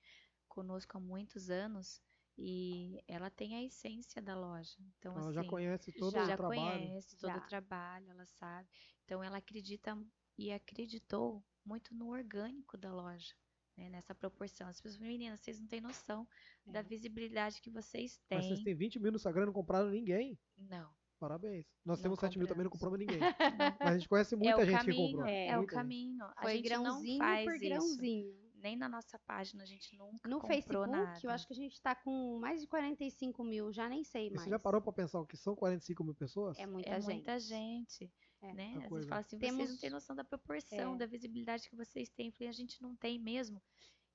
conosco 0.48 0.96
há 0.96 1.00
muitos 1.00 1.50
anos 1.50 2.00
e 2.38 3.02
ela 3.06 3.30
tem 3.30 3.54
a 3.56 3.62
essência 3.62 4.22
da 4.22 4.34
loja. 4.34 4.76
Então, 4.98 5.14
Ela 5.16 5.32
já 5.32 5.40
assim, 5.40 5.50
conhece 5.50 5.92
todo 5.92 6.12
já 6.12 6.24
o 6.24 6.26
já 6.26 6.36
trabalho. 6.36 6.84
conhece 6.84 7.16
todo 7.16 7.28
Já. 7.30 7.36
o 7.38 7.40
trabalho, 7.42 8.10
ela 8.10 8.24
sabe. 8.26 8.68
Então 9.04 9.22
ela 9.22 9.38
acredita 9.38 9.96
e 10.38 10.50
acreditou 10.52 11.44
muito 11.64 11.94
no 11.94 12.08
orgânico 12.08 12.76
da 12.78 12.92
loja, 12.92 13.34
né? 13.76 13.88
Nessa 13.88 14.14
proporção. 14.14 14.68
As 14.68 14.80
pessoas, 14.80 15.00
meninas, 15.00 15.40
vocês 15.40 15.60
não 15.60 15.66
têm 15.66 15.80
noção 15.80 16.26
da 16.66 16.80
É. 16.80 16.82
visibilidade 16.82 17.60
que 17.60 17.70
vocês 17.70 18.18
Mas 18.30 18.40
têm. 18.40 18.48
vocês 18.48 18.62
têm 18.64 18.74
20 18.74 18.98
mil 18.98 19.10
no 19.12 19.16
Instagram 19.16 19.42
e 19.42 19.46
não 19.46 19.52
compraram 19.52 19.90
ninguém. 19.90 20.38
Não. 20.56 20.90
Parabéns. 21.18 21.64
Nós 21.84 21.98
Não 21.98 22.02
temos 22.02 22.18
7 22.18 22.36
mil 22.36 22.48
também, 22.48 22.64
não 22.64 22.70
compramos 22.70 22.98
compramos. 22.98 23.22
ninguém. 23.22 23.36
Mas 23.80 23.88
a 23.94 23.98
gente 23.98 24.08
conhece 24.08 24.34
é 24.34 24.38
muita 24.38 24.56
o 24.56 24.64
gente 24.64 24.78
que 24.80 24.84
caminho, 24.86 25.16
comprou. 25.18 25.26
é, 25.26 25.44
o 25.46 25.58
Muita 25.58 25.60
gente. 25.60 25.68
caminho. 25.68 26.24
A 26.36 26.42
Foi 26.42 26.52
gente 26.56 26.64
grãozinho 26.64 27.18
não 27.18 27.26
faz 27.26 27.44
por 27.44 27.54
isso. 27.54 27.64
grãozinho. 27.64 28.42
Nem 28.56 28.76
na 28.76 28.88
nossa 28.88 29.18
página 29.20 29.62
a 29.64 29.66
gente 29.66 29.96
nunca 29.96 30.28
No 30.28 30.36
comprou 30.40 30.52
Facebook, 30.52 30.88
nada. 30.90 31.18
eu 31.22 31.30
acho 31.30 31.46
que 31.48 31.52
a 31.52 31.56
gente 31.56 31.80
tá 31.82 31.96
com 31.96 32.38
mais 32.38 32.60
de 32.60 32.66
45 32.68 33.42
mil, 33.42 33.72
já 33.72 33.88
nem 33.88 34.04
sei 34.04 34.28
E 34.28 34.30
mais. 34.30 34.42
você 34.44 34.50
já 34.50 34.58
parou 34.58 34.80
pra 34.80 34.92
pensar 34.92 35.20
o 35.20 35.26
que 35.26 35.36
são 35.36 35.56
45 35.56 36.04
mil 36.04 36.14
pessoas? 36.14 36.56
É 36.58 36.66
muita 36.66 36.90
é 36.90 37.00
gente. 37.00 37.12
muita 37.14 37.38
gente. 37.40 38.08
É. 38.42 38.52
Né? 38.52 38.74
Às 38.84 38.90
vezes 38.90 39.08
fala 39.08 39.20
assim, 39.20 39.38
vocês 39.38 39.52
não 39.52 39.58
Temos- 39.66 39.80
têm 39.80 39.90
noção 39.90 40.16
da 40.16 40.24
proporção, 40.24 40.94
É. 40.94 40.98
da 40.98 41.06
visibilidade 41.06 41.68
que 41.68 41.76
vocês 41.76 42.08
têm. 42.10 42.26
Eu 42.26 42.32
falei, 42.32 42.48
a 42.48 42.52
gente 42.52 42.82
não 42.82 42.96
tem 42.96 43.18
mesmo. 43.18 43.62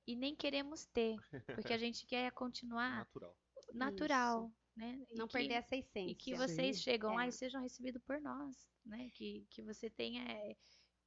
E 0.06 0.14
nem 0.16 0.34
queremos 0.36 0.86
ter, 0.86 1.16
porque 1.54 1.72
a 1.72 1.78
gente 1.84 2.06
quer 2.06 2.30
continuar 2.32 2.98
Natural. 2.98 3.36
natural, 3.74 4.52
né? 4.76 5.04
E 5.10 5.14
Não 5.14 5.26
que- 5.26 5.32
perder 5.34 5.54
essa 5.54 5.76
essência. 5.76 6.10
E 6.12 6.14
que 6.14 6.34
vocês 6.34 6.76
Sim. 6.76 6.82
chegam 6.82 7.14
lá 7.14 7.24
É. 7.26 7.28
e 7.28 7.32
sejam 7.32 7.60
recebidos 7.62 8.02
por 8.02 8.20
nós, 8.20 8.56
né? 8.84 9.10
Que, 9.14 9.46
que 9.50 9.62
você 9.62 9.88
tenha. 9.90 10.22
é, 10.30 10.56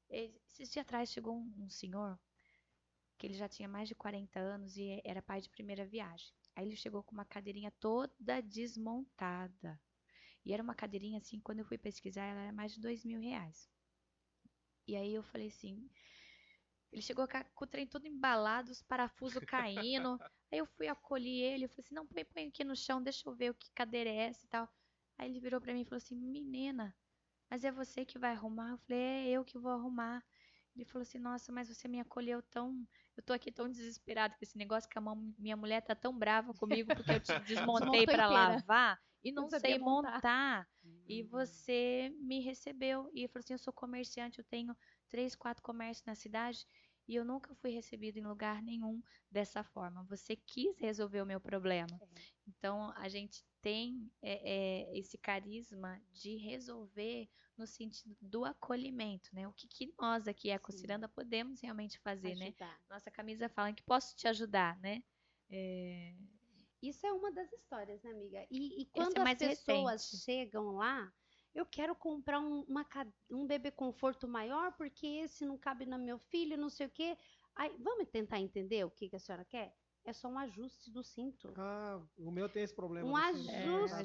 é, 0.09 0.25
esses 0.47 0.69
dias 0.71 0.83
atrás 0.83 1.09
chegou 1.11 1.35
um, 1.37 1.53
um 1.65 1.69
senhor 1.69 2.19
que 3.17 3.27
ele 3.27 3.33
já 3.35 3.47
tinha 3.47 3.67
mais 3.67 3.87
de 3.87 3.93
40 3.95 4.39
anos 4.39 4.75
e 4.77 4.99
era 5.05 5.21
pai 5.21 5.41
de 5.41 5.49
primeira 5.49 5.85
viagem. 5.85 6.33
Aí 6.55 6.65
ele 6.65 6.75
chegou 6.75 7.01
com 7.03 7.13
uma 7.13 7.23
cadeirinha 7.25 7.71
toda 7.79 8.41
desmontada. 8.41 9.79
E 10.45 10.53
era 10.53 10.63
uma 10.63 10.75
cadeirinha 10.75 11.19
assim, 11.19 11.39
quando 11.39 11.59
eu 11.59 11.65
fui 11.65 11.77
pesquisar, 11.77 12.23
ela 12.23 12.41
era 12.41 12.53
mais 12.53 12.73
de 12.73 12.79
dois 12.79 13.05
mil 13.05 13.19
reais. 13.19 13.69
E 14.87 14.95
aí 14.95 15.13
eu 15.13 15.23
falei 15.23 15.47
assim. 15.47 15.89
Ele 16.91 17.01
chegou 17.01 17.25
com, 17.27 17.63
o 17.63 17.67
trem 17.67 17.87
todo 17.87 18.05
embalado, 18.05 18.71
os 18.71 18.81
parafusos 18.81 19.43
caindo. 19.45 20.19
Aí 20.51 20.59
eu 20.59 20.65
fui 20.65 20.89
acolher 20.89 21.53
ele, 21.53 21.63
eu 21.63 21.69
falei 21.69 21.85
assim, 21.85 21.95
não, 21.95 22.05
põe, 22.05 22.25
põe 22.25 22.47
aqui 22.49 22.65
no 22.65 22.75
chão, 22.75 23.01
deixa 23.01 23.29
eu 23.29 23.33
ver 23.33 23.51
o 23.51 23.53
que 23.53 23.71
cadeira 23.71 24.09
é 24.09 24.27
essa 24.27 24.45
e 24.45 24.49
tal. 24.49 24.67
Aí 25.17 25.29
ele 25.29 25.39
virou 25.39 25.61
pra 25.61 25.73
mim 25.73 25.83
e 25.83 25.85
falou 25.85 25.95
assim, 25.95 26.17
menina, 26.17 26.93
mas 27.49 27.63
é 27.63 27.71
você 27.71 28.03
que 28.03 28.19
vai 28.19 28.33
arrumar? 28.33 28.71
Eu 28.71 28.77
falei, 28.79 28.99
é 28.99 29.29
eu 29.29 29.45
que 29.45 29.57
vou 29.57 29.71
arrumar. 29.71 30.21
Ele 30.75 30.83
falou 30.83 31.03
assim, 31.03 31.19
nossa, 31.19 31.49
mas 31.53 31.69
você 31.69 31.87
me 31.87 32.01
acolheu 32.01 32.41
tão. 32.41 32.85
Eu 33.15 33.23
tô 33.23 33.31
aqui 33.31 33.49
tão 33.49 33.69
desesperado 33.69 34.35
com 34.35 34.43
esse 34.43 34.57
negócio 34.57 34.89
que 34.89 34.99
a 34.99 35.01
minha 35.37 35.55
mulher 35.55 35.79
tá 35.79 35.95
tão 35.95 36.17
brava 36.17 36.53
comigo 36.53 36.93
porque 36.93 37.11
eu 37.11 37.19
te 37.21 37.31
desmontei 37.47 38.03
inteira. 38.03 38.27
lavar 38.27 39.01
e 39.23 39.31
Não 39.31 39.43
não 39.43 39.49
sei 39.49 39.77
montar." 39.77 40.13
montar. 40.13 40.69
Hum. 40.83 41.03
E 41.07 41.23
você 41.23 42.11
me 42.19 42.39
recebeu. 42.39 43.09
E 43.13 43.27
falou 43.27 43.41
assim: 43.43 43.53
eu 43.53 43.59
sou 43.59 43.73
comerciante, 43.73 44.39
eu 44.39 44.45
tenho 44.45 44.75
três, 45.09 45.35
quatro 45.35 45.63
comércios 45.63 46.05
na 46.05 46.15
cidade 46.15 46.65
e 47.07 47.15
eu 47.15 47.25
nunca 47.25 47.53
fui 47.55 47.71
recebido 47.71 48.17
em 48.17 48.25
lugar 48.25 48.61
nenhum 48.61 49.01
dessa 49.29 49.63
forma. 49.63 50.03
Você 50.05 50.35
quis 50.35 50.77
resolver 50.77 51.21
o 51.21 51.25
meu 51.25 51.41
problema. 51.41 51.99
Então 52.47 52.91
a 52.95 53.09
gente 53.09 53.43
tem 53.61 54.09
é, 54.21 54.51
é, 54.91 54.97
esse 54.97 55.17
carisma 55.17 56.01
de 56.11 56.37
resolver 56.37 57.29
no 57.57 57.67
sentido 57.67 58.15
do 58.21 58.45
acolhimento, 58.45 59.29
né? 59.33 59.47
O 59.47 59.53
que, 59.53 59.67
que 59.67 59.93
nós 59.99 60.27
aqui, 60.27 60.49
Ecociranda, 60.49 61.07
podemos 61.07 61.59
realmente 61.61 61.99
fazer, 61.99 62.35
né? 62.35 62.47
Ajudar. 62.47 62.79
Nossa 62.89 63.11
camisa 63.11 63.49
fala 63.49 63.73
que 63.73 63.83
posso 63.83 64.15
te 64.15 64.27
ajudar, 64.27 64.77
né? 64.79 65.03
É, 65.49 66.15
Isso 66.81 67.05
é 67.05 67.13
uma 67.13 67.31
das 67.31 67.51
histórias, 67.53 68.01
né, 68.01 68.11
amiga? 68.11 68.45
E, 68.49 68.81
e 68.81 68.85
quando 68.87 69.17
é 69.17 69.19
as 69.19 69.23
mais 69.23 69.37
pessoas 69.37 70.03
recente. 70.03 70.23
chegam 70.23 70.71
lá, 70.75 71.13
eu 71.53 71.65
quero 71.65 71.95
comprar 71.95 72.39
um, 72.39 72.61
uma 72.61 72.85
um 73.29 73.45
bebê 73.45 73.71
conforto 73.71 74.27
maior, 74.27 74.75
porque 74.77 75.05
esse 75.05 75.45
não 75.45 75.57
cabe 75.57 75.85
no 75.85 75.99
meu 75.99 76.17
filho, 76.17 76.57
não 76.57 76.69
sei 76.69 76.87
o 76.87 76.89
quê. 76.89 77.17
Aí, 77.55 77.75
vamos 77.79 78.09
tentar 78.09 78.39
entender 78.39 78.83
o 78.85 78.91
que, 78.91 79.09
que 79.09 79.15
a 79.15 79.19
senhora 79.19 79.45
quer? 79.45 79.75
É 80.03 80.13
só 80.13 80.27
um 80.27 80.37
ajuste 80.39 80.91
do 80.91 81.03
cinto. 81.03 81.53
Ah, 81.55 82.03
o 82.17 82.31
meu 82.31 82.49
tem 82.49 82.63
esse 82.63 82.73
problema. 82.75 83.07
Um 83.07 83.11
do 83.11 83.17
ajuste. 83.17 83.51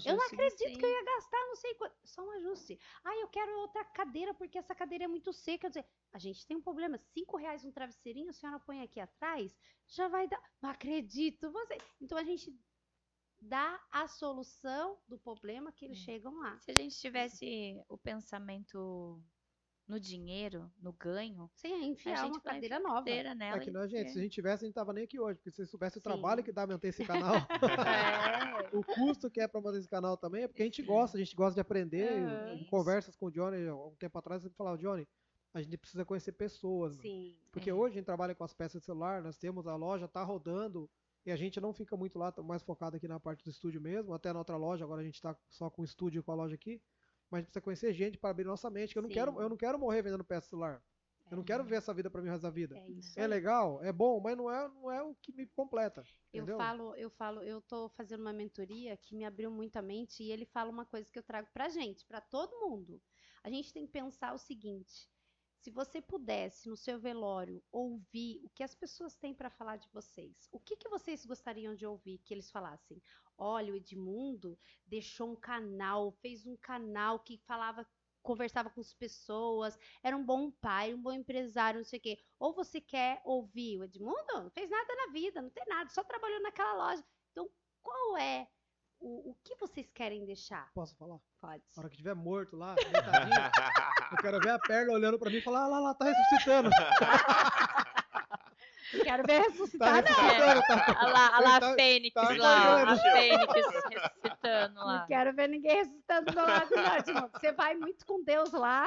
É, 0.09 0.13
eu 0.13 0.17
não 0.17 0.27
acredito 0.27 0.79
que 0.79 0.85
eu 0.85 0.91
ia 0.91 1.05
gastar 1.05 1.39
não 1.47 1.57
sei 1.57 1.75
quanto. 1.75 1.97
Só 2.05 2.23
um 2.23 2.31
ajuste. 2.33 2.79
Ah, 3.03 3.17
eu 3.17 3.29
quero 3.29 3.59
outra 3.61 3.85
cadeira 3.85 4.35
porque 4.35 4.59
essa 4.59 4.75
cadeira 4.75 5.05
é 5.05 5.09
muito 5.09 5.33
seca. 5.33 5.63
Quer 5.63 5.69
dizer, 5.69 5.87
a 6.13 6.19
gente 6.19 6.47
tem 6.47 6.57
um 6.57 6.63
problema. 6.63 6.99
Cinco 6.99 7.39
reais 7.39 7.65
um 7.65 7.73
travesseirinho, 7.73 8.29
a 8.29 8.33
senhora 8.33 8.61
põe 8.61 8.83
aqui 8.83 9.01
atrás, 9.01 9.57
já 9.87 10.07
vai 10.09 10.29
dar. 10.29 10.43
Não 10.61 10.69
acredito. 10.71 11.51
Você. 11.51 11.79
Então 12.01 12.19
a 12.19 12.25
gente 12.25 12.55
dá 13.41 13.83
a 13.91 14.07
solução 14.07 15.03
do 15.09 15.19
problema 15.19 15.73
que 15.73 15.87
eles 15.87 15.99
É. 15.99 16.03
chegam 16.03 16.35
lá. 16.39 16.59
Se 16.61 16.71
a 16.71 16.75
gente 16.75 16.99
tivesse 16.99 17.83
o 17.89 17.97
pensamento 17.97 19.23
no 19.89 20.01
dinheiro, 20.01 20.71
no 20.83 20.93
ganho, 20.93 21.49
Sem 21.55 21.73
a 21.75 21.85
enfiar 21.87 22.17
gente 22.17 22.33
uma 22.33 22.41
cadeira 22.41 22.81
nova. 22.81 22.97
cadeira 22.97 23.35
nela 23.35 23.57
É 23.57 23.61
que 23.61 23.71
nós, 23.71 23.91
gente, 23.91 24.09
é. 24.09 24.13
se 24.13 24.19
a 24.19 24.23
gente 24.23 24.33
tivesse, 24.33 24.65
a 24.65 24.67
gente 24.67 24.75
tava 24.75 24.93
nem 24.93 25.05
aqui 25.05 25.19
hoje, 25.21 25.37
porque 25.39 25.51
se 25.51 25.57
você 25.59 25.67
soubesse 25.67 25.97
o 25.99 26.01
Sim. 26.01 26.05
trabalho 26.05 26.43
que 26.43 26.51
dá 26.53 26.67
manter 26.67 26.89
esse 26.89 27.05
canal, 27.05 27.35
É, 28.73 28.77
o 28.77 28.83
custo 28.85 29.31
que 29.31 29.41
é 29.41 29.47
pra 29.49 29.61
manter 29.61 29.79
esse 29.79 29.89
canal 29.89 30.17
também, 30.17 30.43
é 30.45 30.49
porque 30.49 30.63
a 30.63 30.67
gente 30.67 30.83
gosta, 30.83 31.17
a 31.17 31.21
gente 31.23 31.35
gosta 31.37 31.55
de 31.55 31.61
aprender. 31.61 32.11
Em 32.55 32.65
conversas 32.65 33.15
com 33.17 33.27
o 33.27 33.31
Johnny, 33.31 33.67
há 33.69 33.75
um 33.75 33.95
tempo 33.95 34.19
atrás, 34.19 34.45
ele 34.45 34.55
falava, 34.55 34.77
Johnny, 34.79 35.07
a 35.55 35.63
gente 35.63 35.77
precisa 35.79 36.05
conhecer 36.05 36.33
pessoas. 36.33 36.97
Sim. 36.97 37.35
Porque 37.53 37.71
É. 37.71 37.75
hoje 37.75 37.93
a 37.95 37.97
gente 37.99 38.07
trabalha 38.07 38.35
com 38.35 38.45
as 38.45 38.53
peças 38.53 38.81
de 38.81 38.87
celular, 38.87 39.23
nós 39.23 39.39
temos 39.39 39.67
a 39.67 39.77
loja, 39.77 40.07
tá 40.09 40.23
rodando, 40.23 40.91
e 41.25 41.31
a 41.31 41.37
gente 41.37 41.61
não 41.61 41.73
fica 41.73 41.97
muito 41.97 42.19
lá, 42.19 42.31
tá 42.31 42.43
mais 42.43 42.63
focado 42.63 42.97
aqui 42.97 43.09
na 43.09 43.19
parte 43.19 43.43
do 43.45 43.51
estúdio 43.51 43.81
mesmo, 43.81 44.13
até 44.15 44.33
na 44.33 44.39
outra 44.39 44.57
loja, 44.57 44.85
agora 44.85 45.01
a 45.01 45.05
gente 45.05 45.21
tá 45.23 45.37
só 45.49 45.71
com 45.71 45.83
o 45.83 45.85
estúdio 45.85 46.21
e 46.21 46.23
com 46.23 46.33
a 46.33 46.35
loja 46.35 46.55
aqui. 46.55 46.81
Mas 47.31 47.39
a 47.39 47.41
gente 47.41 47.47
precisa 47.47 47.63
conhecer 47.63 47.93
gente 47.93 48.19
para 48.19 48.31
abrir 48.31 48.45
nossa 48.45 48.71
mente, 48.71 48.93
que 48.93 48.99
eu 48.99 49.03
não, 49.03 49.09
Sim. 49.09 49.15
quero, 49.15 49.41
eu 49.41 49.49
não 49.49 49.57
quero 49.57 49.79
morrer 49.79 50.03
vendendo 50.03 50.25
peça 50.25 50.49
celular. 50.49 50.83
Eu 51.31 51.37
não 51.37 51.45
quero 51.45 51.65
ver 51.65 51.77
essa 51.77 51.93
vida 51.93 52.09
para 52.09 52.23
mim 52.23 52.29
resto 52.29 52.43
da 52.43 52.51
vida. 52.51 52.77
É. 53.17 53.25
É 53.25 53.27
legal, 53.27 53.83
é 53.83 53.93
bom, 53.93 54.21
mas 54.21 54.37
não 54.37 54.51
é, 54.51 54.69
não 54.69 54.91
é 54.91 55.03
o 55.03 55.15
que 55.17 55.33
me 55.33 55.47
completa. 55.47 56.05
Eu 56.33 56.45
entendeu? 56.45 56.57
falo, 56.57 56.95
eu 56.95 57.11
falo, 57.11 57.43
eu 57.43 57.61
tô 57.61 57.89
fazendo 57.91 58.21
uma 58.21 58.33
mentoria 58.33 58.97
que 58.97 59.15
me 59.15 59.25
abriu 59.25 59.51
muito 59.51 59.77
a 59.77 59.83
mente 59.83 60.23
e 60.23 60.31
ele 60.31 60.45
fala 60.45 60.71
uma 60.71 60.87
coisa 60.87 61.11
que 61.11 61.19
eu 61.19 61.23
trago 61.23 61.49
pra 61.53 61.69
gente, 61.69 62.05
pra 62.07 62.21
todo 62.21 62.61
mundo. 62.61 63.03
A 63.43 63.51
gente 63.51 63.73
tem 63.73 63.87
que 63.87 63.93
pensar 63.93 64.35
o 64.35 64.39
seguinte: 64.39 65.09
se 65.59 65.71
você 65.71 66.01
pudesse 66.01 66.69
no 66.69 66.77
seu 66.77 66.97
velório 66.97 67.61
ouvir 67.73 68.41
o 68.45 68.51
que 68.51 68.63
as 68.63 68.75
pessoas 68.75 69.17
têm 69.17 69.35
pra 69.35 69.51
falar 69.51 69.77
de 69.77 69.89
vocês, 69.93 70.49
o 70.53 70.61
que 70.61 70.77
que 70.77 70.89
vocês 70.89 71.27
gostariam 71.27 71.75
de 71.75 71.85
ouvir 71.85 72.19
que 72.19 72.33
eles 72.33 72.51
falassem? 72.53 73.03
Olha, 73.39 73.73
o 73.73 73.77
Edmundo 73.77 74.59
deixou 74.87 75.33
um 75.33 75.37
canal, 75.37 76.13
fez 76.23 76.47
um 76.47 76.57
canal 76.57 77.21
que 77.21 77.39
falava 77.47 77.87
conversava 78.27 78.69
com 78.69 78.81
as 78.81 78.93
pessoas, 78.93 79.79
era 80.03 80.17
um 80.17 80.25
bom 80.25 80.51
pai, 80.51 80.93
um 80.93 81.01
bom 81.01 81.13
empresário, 81.13 81.79
não 81.79 81.85
sei 81.85 82.01
o 82.01 82.03
quê. 82.03 82.19
Ou 82.41 82.53
você 82.53 82.81
quer 82.81 83.23
ouvir 83.25 83.79
o 83.79 83.85
Edmundo? 83.85 84.27
Não 84.35 84.51
fez 84.51 84.69
nada 84.69 84.95
na 84.97 85.13
vida, 85.13 85.41
não 85.41 85.51
tem 85.51 85.65
nada, 85.69 85.89
só 85.91 86.03
trabalhou 86.03 86.43
naquela 86.43 86.75
loja. 86.75 87.05
Então, 87.31 87.49
qual 87.81 88.17
é 88.19 88.49
o, 88.99 89.31
o 89.31 89.35
que 89.45 89.55
vocês 89.57 89.89
querem 89.93 90.25
deixar? 90.25 90.73
Posso 90.75 90.97
falar? 90.97 91.21
Pode. 91.41 91.63
Na 91.77 91.83
hora 91.83 91.89
que 91.89 91.97
tiver 91.97 92.15
morto 92.15 92.57
lá, 92.57 92.75
eu 94.11 94.19
quero 94.19 94.41
ver 94.41 94.51
a 94.51 94.59
perna 94.59 94.93
olhando 94.93 95.19
para 95.19 95.31
mim 95.31 95.37
e 95.37 95.43
falar, 95.43 95.65
ah, 95.65 95.69
lá, 95.69 95.79
lá, 95.79 95.95
tá 95.95 96.07
ressuscitando. 96.07 96.71
Não 98.93 99.01
quero 99.05 99.23
ver 99.27 99.43
Tá 99.43 99.49
ressuscitar, 99.49 99.95
não. 99.95 100.03
ressuscitando, 100.03 100.61
tá? 100.67 101.01
Olha 101.03 101.13
lá, 101.13 101.31
olha 101.39 101.41
lá 101.49 101.61
Tá- 101.61 101.73
a 101.73 101.75
Fênix 101.75 102.15
tá 102.15 102.37
lá, 102.37 102.83
a 102.93 102.97
Fênix 102.97 103.55
ressuscitando 103.55 104.75
Não 104.75 104.87
lá. 104.87 105.05
quero 105.07 105.35
ver 105.35 105.49
ninguém 105.49 105.75
ressuscitando 105.77 106.31
do 106.33 106.37
lado, 106.37 106.71
não, 106.75 107.03
Timão. 107.27 107.31
Você 107.35 107.53
vai 107.53 107.75
muito 107.75 108.07
com 108.07 108.23
Deus 108.23 108.53
lá, 108.53 108.85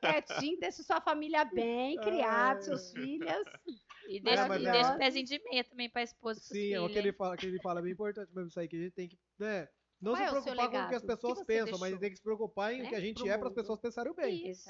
quietinho, 0.00 0.58
deixa 0.58 0.82
sua 0.82 1.00
família 1.00 1.44
bem, 1.44 1.96
criada, 1.98 2.58
Ai. 2.58 2.62
seus 2.62 2.90
filhos. 2.92 3.46
E 4.08 4.20
deixa, 4.20 4.48
mas 4.48 4.62
e 4.62 4.66
é- 4.66 4.72
deixa 4.72 4.94
o 4.94 4.98
pezinho 4.98 5.26
de 5.26 5.42
meia 5.44 5.64
também 5.64 5.88
pra 5.90 6.02
esposa 6.02 6.40
e 6.40 6.42
Sim, 6.42 6.72
é 6.74 6.80
o 6.80 6.88
que 6.88 6.98
ele 6.98 7.12
fala, 7.12 7.36
que 7.36 7.46
ele 7.46 7.60
fala 7.62 7.80
é 7.80 7.82
bem 7.82 7.92
importante 7.92 8.30
mesmo 8.34 8.48
isso 8.48 8.60
aí, 8.60 8.68
que 8.68 8.76
a 8.76 8.80
gente 8.80 8.92
tem 8.92 9.08
que, 9.08 9.18
né, 9.38 9.68
não 10.00 10.12
Qual 10.12 10.16
se 10.16 10.22
é 10.24 10.30
preocupar 10.30 10.70
com 10.70 10.76
o 10.84 10.88
que 10.88 10.94
as 10.94 11.00
que 11.02 11.06
pessoas 11.06 11.38
você 11.38 11.44
pensam, 11.44 11.72
mas 11.78 11.80
deixou? 11.82 11.98
tem 12.00 12.10
que 12.10 12.16
se 12.16 12.22
preocupar 12.22 12.72
em 12.74 12.80
o 12.80 12.82
Né? 12.84 12.88
que 12.90 12.94
a 12.94 13.00
gente 13.00 13.22
Pro 13.22 13.30
é 13.30 13.38
para 13.38 13.48
as 13.48 13.54
pessoas 13.54 13.80
pensarem 13.80 14.12
o 14.12 14.14
bem. 14.14 14.50
Isso. 14.50 14.68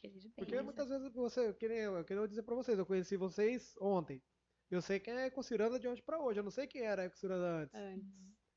Querido 0.00 0.28
bem. 0.28 0.32
Porque 0.36 0.54
Exato. 0.54 0.64
muitas 0.64 0.88
vezes 0.88 1.12
você, 1.12 1.52
que 1.54 1.68
nem 1.68 1.78
eu, 1.78 1.96
eu 1.96 2.04
queria 2.04 2.26
dizer 2.26 2.42
pra 2.42 2.54
vocês, 2.54 2.78
eu 2.78 2.86
conheci 2.86 3.16
vocês 3.16 3.74
ontem. 3.80 4.22
Eu 4.70 4.80
sei 4.80 5.00
quem 5.00 5.14
é 5.14 5.26
Eco 5.26 5.42
Ciranda 5.42 5.78
de 5.78 5.88
ontem 5.88 6.02
pra 6.02 6.20
hoje, 6.20 6.38
eu 6.40 6.44
não 6.44 6.50
sei 6.50 6.66
quem 6.66 6.82
era 6.82 7.10
Ciranda 7.10 7.64
antes. 7.64 7.74
Antes. 7.74 8.08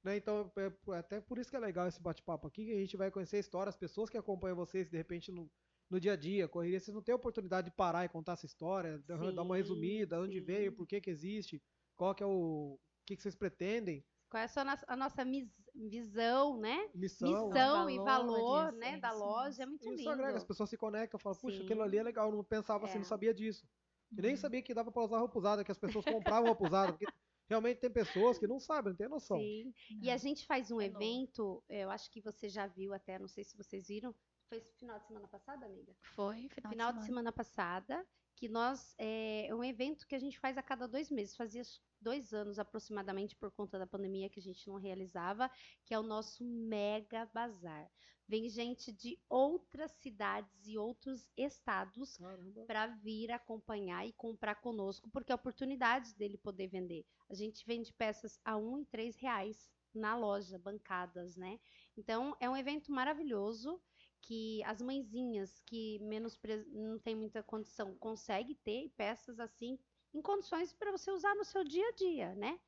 Né? 0.03 0.17
Então, 0.17 0.51
é, 0.57 0.91
é 0.93 0.97
até 0.97 1.21
por 1.21 1.37
isso 1.39 1.49
que 1.49 1.55
é 1.55 1.59
legal 1.59 1.87
esse 1.87 2.01
bate-papo 2.01 2.47
aqui, 2.47 2.65
que 2.65 2.71
a 2.71 2.79
gente 2.79 2.95
vai 2.97 3.09
conhecer 3.09 3.37
a 3.37 3.39
história, 3.39 3.69
as 3.69 3.77
pessoas 3.77 4.09
que 4.09 4.17
acompanham 4.17 4.55
vocês, 4.55 4.89
de 4.89 4.97
repente, 4.97 5.31
no, 5.31 5.49
no 5.89 5.99
dia 5.99 6.13
a 6.13 6.15
dia, 6.15 6.47
correria, 6.47 6.79
vocês 6.79 6.93
não 6.93 7.01
têm 7.01 7.13
a 7.13 7.15
oportunidade 7.15 7.69
de 7.69 7.75
parar 7.75 8.05
e 8.05 8.09
contar 8.09 8.33
essa 8.33 8.45
história, 8.45 8.99
dar 8.99 9.17
dar 9.31 9.41
uma 9.41 9.55
Sim, 9.55 9.61
resumida, 9.61 10.19
onde 10.21 10.39
sim. 10.39 10.45
veio, 10.45 10.75
por 10.75 10.85
que 10.85 11.01
que 11.01 11.09
existe, 11.09 11.61
qual 11.95 12.13
que 12.13 12.23
é 12.23 12.25
o... 12.25 12.73
o 12.75 12.79
que, 13.05 13.15
que 13.15 13.21
vocês 13.21 13.35
pretendem, 13.35 14.05
Qual 14.29 14.41
é 14.41 14.45
a, 14.45 14.47
sua, 14.47 14.63
a 14.87 14.95
nossa 14.95 15.23
mis- 15.25 15.49
visão, 15.73 16.57
né? 16.59 16.89
missão. 16.93 17.49
Missão 17.49 17.89
e 17.89 17.99
valores, 17.99 17.99
valor, 17.99 18.71
é 18.71 18.77
né, 18.79 18.97
da 18.97 19.11
isso 19.11 19.13
loja, 19.13 19.63
é 19.63 19.65
muito 19.65 19.91
Isso 19.95 20.09
lindo. 20.09 20.09
agrega, 20.09 20.37
as 20.37 20.43
pessoas 20.45 20.69
se 20.69 20.77
conectam, 20.77 21.19
falam, 21.19 21.37
puxa, 21.39 21.57
Sim. 21.57 21.63
aquilo 21.63 21.81
ali 21.81 21.97
é 21.97 22.03
legal, 22.03 22.29
eu 22.29 22.37
não 22.37 22.43
pensava 22.43 22.85
assim, 22.85 22.97
É. 22.97 22.99
não 22.99 23.05
sabia 23.05 23.33
disso. 23.33 23.67
Eu 24.15 24.23
nem 24.23 24.35
Uhum. 24.35 24.37
sabia 24.37 24.61
que 24.63 24.73
dava 24.73 24.91
pra 24.91 25.03
usar 25.03 25.19
roupa 25.19 25.37
usada, 25.39 25.63
que 25.65 25.71
as 25.71 25.77
pessoas 25.77 26.05
compravam 26.05 26.47
roupa 26.47 26.63
usada, 26.63 26.93
porque 26.93 27.11
realmente 27.49 27.79
tem 27.79 27.91
pessoas 27.91 28.37
que 28.39 28.47
não 28.47 28.59
sabem, 28.59 28.91
não 28.93 28.97
tem 28.97 29.09
noção. 29.09 29.51
Sim. 29.51 29.73
E 30.01 30.11
a 30.11 30.17
gente 30.17 30.45
faz 30.45 30.71
um 30.71 30.79
É 30.79 30.89
novo. 30.89 31.23
evento, 31.25 31.63
eu 31.69 31.89
acho 31.89 32.09
que 32.11 32.21
você 32.21 32.49
já 32.49 32.67
viu 32.67 32.93
até, 32.93 33.17
não 33.19 33.27
sei 33.27 33.43
se 33.43 33.57
vocês 33.57 33.87
viram. 33.87 34.15
Foi 34.47 34.57
esse 34.57 34.77
final 34.77 34.99
de 34.99 35.07
semana 35.07 35.27
passada, 35.27 35.65
amiga? 35.65 35.95
Foi, 36.15 36.49
final, 36.49 36.75
Final 36.75 36.93
de 36.93 37.03
semana 37.03 37.31
passada, 37.31 38.07
que 38.35 38.49
nós 38.49 38.95
é, 38.97 39.47
é 39.47 39.55
um 39.55 39.63
evento 39.63 40.07
que 40.07 40.15
a 40.15 40.19
gente 40.19 40.39
faz 40.39 40.57
a 40.57 40.63
cada 40.63 40.87
dois 40.87 41.09
meses. 41.09 41.35
Fazia 41.35 41.63
dois 42.01 42.33
anos 42.33 42.59
aproximadamente 42.59 43.35
por 43.35 43.51
conta 43.51 43.79
da 43.79 43.87
pandemia 43.87 44.29
que 44.29 44.39
a 44.39 44.43
gente 44.43 44.67
não 44.67 44.75
realizava, 44.75 45.49
que 45.85 45.93
é 45.93 45.99
o 45.99 46.03
nosso 46.03 46.43
Mega 46.43 47.25
Bazar. 47.33 47.89
Vem 48.27 48.49
gente 48.49 48.91
de 48.91 49.19
outras 49.29 49.91
cidades 49.91 50.65
e 50.65 50.77
outros 50.77 51.27
estados 51.35 52.17
para 52.65 52.87
vir 52.87 53.31
acompanhar 53.31 54.07
e 54.07 54.13
comprar 54.13 54.55
conosco, 54.55 55.09
porque 55.09 55.31
é 55.31 55.33
a 55.33 55.35
oportunidade 55.35 56.15
dele 56.15 56.37
poder 56.37 56.67
vender. 56.67 57.05
A 57.29 57.33
gente 57.33 57.65
vende 57.65 57.91
peças 57.93 58.39
a 58.45 58.55
um 58.57 58.79
e 58.79 58.85
três 58.85 59.17
reais 59.17 59.69
na 59.93 60.15
loja, 60.15 60.57
bancadas, 60.57 61.35
né? 61.35 61.59
Então 61.95 62.35
é 62.39 62.49
um 62.49 62.57
evento 62.57 62.91
maravilhoso 62.91 63.79
que 64.23 64.63
as 64.63 64.81
mãezinhas 64.81 65.59
que 65.65 65.99
menos 65.99 66.39
não 66.71 66.97
tem 66.97 67.15
muita 67.15 67.43
condição 67.43 67.95
conseguem 67.97 68.55
ter 68.63 68.89
peças 68.95 69.39
assim 69.39 69.77
em 70.13 70.21
condições 70.21 70.73
para 70.73 70.91
você 70.91 71.11
usar 71.11 71.35
no 71.35 71.43
seu 71.43 71.63
dia 71.63 71.87
a 71.89 71.91
dia, 71.91 72.35
né? 72.35 72.59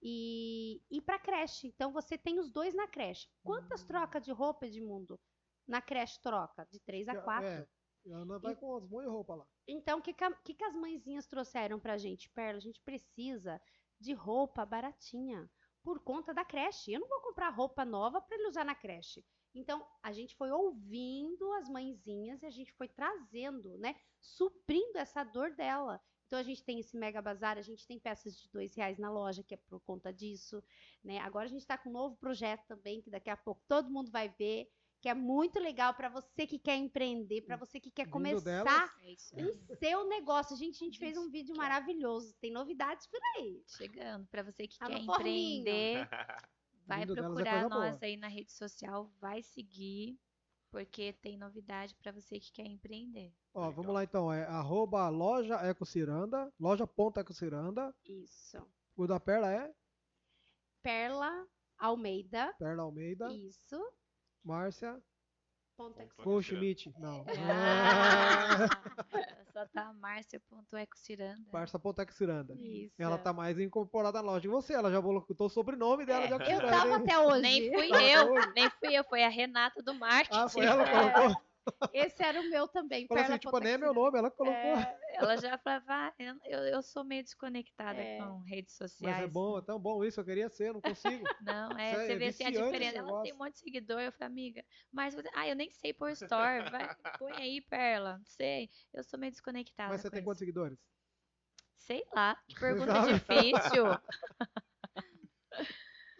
E, 0.00 0.80
e 0.90 1.00
para 1.00 1.18
creche. 1.18 1.66
Então 1.66 1.92
você 1.92 2.16
tem 2.16 2.38
os 2.38 2.50
dois 2.50 2.74
na 2.74 2.86
creche. 2.86 3.28
Quantas 3.42 3.84
trocas 3.84 4.24
de 4.24 4.32
roupa, 4.32 4.66
Edmundo? 4.66 5.20
Na 5.66 5.82
creche 5.82 6.20
troca? 6.22 6.66
De 6.70 6.78
três 6.80 7.08
a 7.08 7.20
quatro. 7.20 7.48
É, 7.48 7.68
Ana 8.12 8.38
vai 8.38 8.54
com 8.54 8.76
as 8.76 8.88
de 8.88 9.06
roupa 9.06 9.34
lá. 9.34 9.46
Então, 9.66 9.98
o 9.98 10.02
que, 10.02 10.14
que, 10.14 10.30
que 10.44 10.54
que 10.54 10.64
as 10.64 10.74
mãezinhas 10.74 11.26
trouxeram 11.26 11.78
pra 11.78 11.98
gente? 11.98 12.30
Perla, 12.30 12.58
a 12.58 12.62
gente 12.62 12.80
precisa 12.82 13.60
de 13.98 14.14
roupa 14.14 14.64
baratinha 14.64 15.50
por 15.82 16.00
conta 16.00 16.32
da 16.32 16.44
creche. 16.44 16.92
Eu 16.92 17.00
não 17.00 17.08
vou 17.08 17.20
comprar 17.20 17.50
roupa 17.50 17.84
nova 17.84 18.20
para 18.20 18.36
ele 18.36 18.48
usar 18.48 18.64
na 18.64 18.74
creche. 18.74 19.24
Então, 19.54 19.86
a 20.02 20.12
gente 20.12 20.36
foi 20.36 20.50
ouvindo 20.50 21.52
as 21.54 21.68
mãezinhas 21.68 22.42
e 22.42 22.46
a 22.46 22.50
gente 22.50 22.72
foi 22.72 22.88
trazendo, 22.88 23.76
né? 23.78 23.96
Suprindo 24.20 24.98
essa 24.98 25.24
dor 25.24 25.52
dela. 25.52 26.00
Então, 26.26 26.38
a 26.38 26.42
gente 26.42 26.62
tem 26.62 26.78
esse 26.78 26.96
mega 26.96 27.20
bazar, 27.20 27.58
a 27.58 27.62
gente 27.62 27.84
tem 27.86 27.98
peças 27.98 28.36
de 28.36 28.48
dois 28.50 28.74
reais 28.76 28.98
na 28.98 29.10
loja, 29.10 29.42
que 29.42 29.54
é 29.54 29.56
por 29.56 29.80
conta 29.80 30.12
disso, 30.12 30.62
né? 31.02 31.18
Agora 31.18 31.46
a 31.46 31.48
gente 31.48 31.62
está 31.62 31.76
com 31.76 31.88
um 31.88 31.92
novo 31.92 32.16
projeto 32.16 32.64
também, 32.68 33.02
que 33.02 33.10
daqui 33.10 33.28
a 33.28 33.36
pouco 33.36 33.64
todo 33.66 33.90
mundo 33.90 34.12
vai 34.12 34.28
ver, 34.28 34.70
que 35.00 35.08
é 35.08 35.14
muito 35.14 35.58
legal 35.58 35.94
para 35.94 36.08
você 36.08 36.46
que 36.46 36.58
quer 36.58 36.76
empreender, 36.76 37.40
para 37.42 37.56
você 37.56 37.80
que 37.80 37.90
quer 37.90 38.04
Vindo 38.04 38.12
começar. 38.12 38.94
É 39.34 39.44
o 39.44 39.76
seu 39.76 40.06
negócio. 40.06 40.56
Gente, 40.56 40.76
a 40.76 40.84
gente 40.84 40.98
fez 40.98 41.16
um 41.16 41.30
vídeo 41.30 41.56
maravilhoso. 41.56 42.34
Tem 42.34 42.52
novidades 42.52 43.06
por 43.06 43.20
aí. 43.36 43.64
Chegando. 43.66 44.26
Pra 44.28 44.42
você 44.42 44.68
que 44.68 44.78
Tá 44.78 44.86
quer 44.86 44.98
empreender, 44.98 46.06
vai 46.90 47.02
é 47.02 47.06
procurar 47.06 47.62
coisa 47.62 47.68
nós 47.68 47.98
boa. 47.98 47.98
aí 48.02 48.16
na 48.16 48.28
rede 48.28 48.52
social, 48.52 49.10
vai 49.20 49.42
seguir, 49.42 50.18
porque 50.70 51.12
tem 51.14 51.38
novidade 51.38 51.94
pra 51.96 52.12
você 52.12 52.38
que 52.40 52.52
quer 52.52 52.66
empreender. 52.66 53.34
Ó, 53.54 53.60
Legal. 53.60 53.72
vamos 53.72 53.94
lá 53.94 54.04
então, 54.04 54.32
é 54.32 54.44
arroba 54.44 55.08
loja 55.08 55.56
ecociranda, 55.68 56.52
loja.ecociranda. 56.58 57.94
Isso. 58.04 58.58
O 58.96 59.06
da 59.06 59.18
Perla 59.18 59.52
é 59.52 59.72
Perla 60.82 61.46
Almeida. 61.78 62.54
Perla 62.58 62.82
Almeida, 62.82 63.32
Isso. 63.32 63.78
Márcia, 64.44 65.02
Ponto. 65.80 66.94
Não. 66.98 67.24
Ah, 67.48 68.68
só 69.52 69.66
tá 69.72 69.92
Márcia.ecociranda. 69.94 71.40
Márcia.ecociranda. 71.50 72.54
Isso. 72.54 72.92
Ela 72.98 73.16
tá 73.16 73.32
mais 73.32 73.58
incorporada 73.58 74.20
na 74.20 74.26
loja 74.26 74.42
que 74.42 74.48
você, 74.48 74.74
ela 74.74 74.90
já 74.90 75.00
botou 75.00 75.46
o 75.46 75.48
sobrenome 75.48 76.04
dela 76.04 76.26
de 76.26 76.32
É, 76.32 76.36
Eu 76.36 76.40
Ecociranda, 76.40 76.68
tava 76.70 76.88
hein? 76.88 76.94
até 76.96 77.18
hoje. 77.18 77.40
Nem 77.40 77.72
fui 77.72 77.88
eu, 78.14 78.34
nem 78.54 78.70
fui 78.70 78.92
eu, 78.94 79.04
foi 79.04 79.24
a 79.24 79.28
Renata 79.28 79.82
do 79.82 79.94
marketing. 79.94 80.38
Ah, 80.38 80.48
foi 80.48 80.66
ela 80.66 80.84
que 80.84 80.90
É. 80.90 81.12
colocou? 81.12 81.42
Esse 81.92 82.22
era 82.22 82.40
o 82.40 82.48
meu 82.50 82.66
também. 82.66 83.06
Falou 83.06 83.22
Perla 83.22 83.36
assim, 83.36 83.40
tipo, 83.46 83.58
nem 83.60 83.72
é 83.74 83.78
meu 83.78 83.92
nome, 83.94 84.18
ela 84.18 84.30
colocou. 84.30 84.56
É, 84.58 84.98
Ela 85.14 85.36
já 85.36 85.58
falava, 85.58 85.84
ah, 85.88 86.14
eu, 86.44 86.58
eu- 86.64 86.82
sou 86.82 87.04
meio 87.04 87.22
desconectada 87.22 88.00
É. 88.00 88.18
com 88.18 88.38
redes 88.40 88.74
sociais. 88.76 89.16
Mas 89.16 89.24
é 89.24 89.28
bom, 89.28 89.58
é 89.58 89.62
tão 89.62 89.78
bom 89.78 90.02
isso, 90.04 90.18
eu 90.20 90.24
queria 90.24 90.48
ser, 90.48 90.68
eu 90.68 90.74
não 90.74 90.80
consigo. 90.80 91.24
Não, 91.42 91.70
é, 91.78 91.92
Isso 91.92 92.00
é 92.00 92.06
você 92.06 92.16
vê 92.16 92.26
assim 92.26 92.44
a 92.44 92.50
diferença. 92.50 92.98
Ela 92.98 93.22
tem 93.22 93.32
um 93.32 93.36
monte 93.38 93.52
de 93.54 93.58
seguidor. 93.60 94.00
Eu 94.00 94.12
falei, 94.12 94.26
amiga, 94.28 94.64
mas 94.90 95.14
você- 95.14 95.30
ah, 95.34 95.46
eu 95.48 95.54
nem 95.56 95.70
sei 95.70 95.92
pôr 95.92 96.10
store. 96.10 96.70
Vai, 96.70 96.94
põe 97.18 97.32
aí, 97.36 97.60
Perla. 97.60 98.18
Não 98.18 98.24
sei. 98.26 98.70
Eu 98.92 99.04
sou 99.04 99.18
meio 99.18 99.30
desconectada. 99.32 99.90
Mas 99.90 100.00
você 100.00 100.08
com 100.08 100.12
tem 100.12 100.20
isso. 100.20 100.26
quantos 100.28 100.38
seguidores? 100.38 100.78
Sei 101.76 102.04
lá. 102.14 102.36
Que 102.48 102.58
pergunta 102.58 102.92
difícil. 103.74 103.84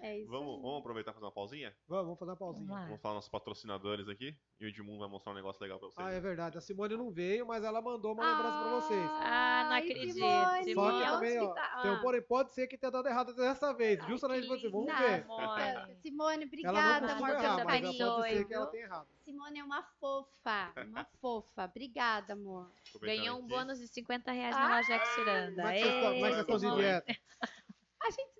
É 0.03 0.19
isso. 0.19 0.31
Vamos, 0.31 0.57
aí. 0.57 0.63
vamos 0.63 0.79
aproveitar 0.81 1.11
e 1.11 1.15
fazer 1.15 1.27
uma 1.27 1.33
pausinha? 1.33 1.75
Vamos, 1.89 2.05
vamos 2.05 2.19
fazer 2.19 2.31
uma 2.33 2.37
pausinha. 2.37 2.67
Vamos. 2.69 2.85
Vamos 2.87 3.01
falar 3.01 3.15
nossos 3.15 3.31
patrocinadores 3.31 4.09
aqui. 4.09 4.37
E 4.61 4.65
o 4.65 4.69
Edmundo 4.69 4.99
vai 4.99 5.09
mostrar 5.09 5.33
um 5.33 5.35
negócio 5.35 5.63
legal 5.63 5.79
pra 5.79 5.89
vocês. 5.89 6.07
Ah, 6.07 6.13
é 6.13 6.21
verdade. 6.21 6.59
A 6.59 6.61
Simone 6.61 6.97
não 6.97 7.11
veio, 7.11 7.47
mas 7.47 7.65
ela 7.65 7.81
mandou 7.81 8.13
uma 8.13 8.23
lembrança 8.25 8.59
pra 8.61 8.71
vocês. 8.81 9.11
Ah, 9.13 9.65
não 9.69 9.77
acredito, 9.77 10.13
Simone, 10.15 10.75
Só 10.75 10.91
que 10.99 11.05
também, 11.07 11.39
ó, 11.41 11.55
tá? 11.55 11.79
tem 11.83 11.91
um 11.91 11.95
Ah. 11.95 12.01
porém, 12.01 12.23
pode 12.23 12.53
ser 12.53 12.67
que 12.67 12.77
tenha 12.77 12.91
dado 12.91 13.09
errado 13.09 13.35
dessa 13.35 13.73
vez, 13.73 13.99
viu, 14.05 14.17
Ai, 14.29 14.41
Tipo 14.41 14.55
assim, 14.55 14.71
vamos 14.71 14.87
ver. 14.99 15.23
amor. 15.25 15.97
Simone, 16.03 16.37
não 16.39 16.47
obrigada, 16.47 16.79
amor, 16.79 16.89
errar, 16.89 17.01
pelo 17.01 17.21
mas 17.21 17.45
ela 17.45 17.65
pode 17.65 17.67
carinho. 18.23 18.39
ser 18.39 18.45
que 18.47 18.55
ela 18.55 18.67
tenha 18.67 18.85
errado. 18.85 19.09
Simone 19.25 19.59
é 19.61 19.65
uma 19.65 19.83
fofa, 20.01 20.73
uma 20.89 21.05
fofa. 21.21 21.65
Obrigada, 21.65 22.33
amor. 22.33 22.71
Ganhou 23.01 23.37
um 23.37 23.45
aqui. 23.45 23.49
bônus 23.49 23.79
de 23.79 23.87
50 23.89 24.33
reais 24.33 24.55
na 24.57 24.77
loja 24.77 25.05
Ciranda. 25.15 25.63
Como 25.63 25.69
é 25.69 25.75
que 25.75 25.83
vocês 25.83 25.95
estão, 25.95 26.27
é 26.27 26.41
estão 26.41 26.59
de 26.59 26.77
dieta? 26.83 27.17
A 28.03 28.11
gente 28.11 28.40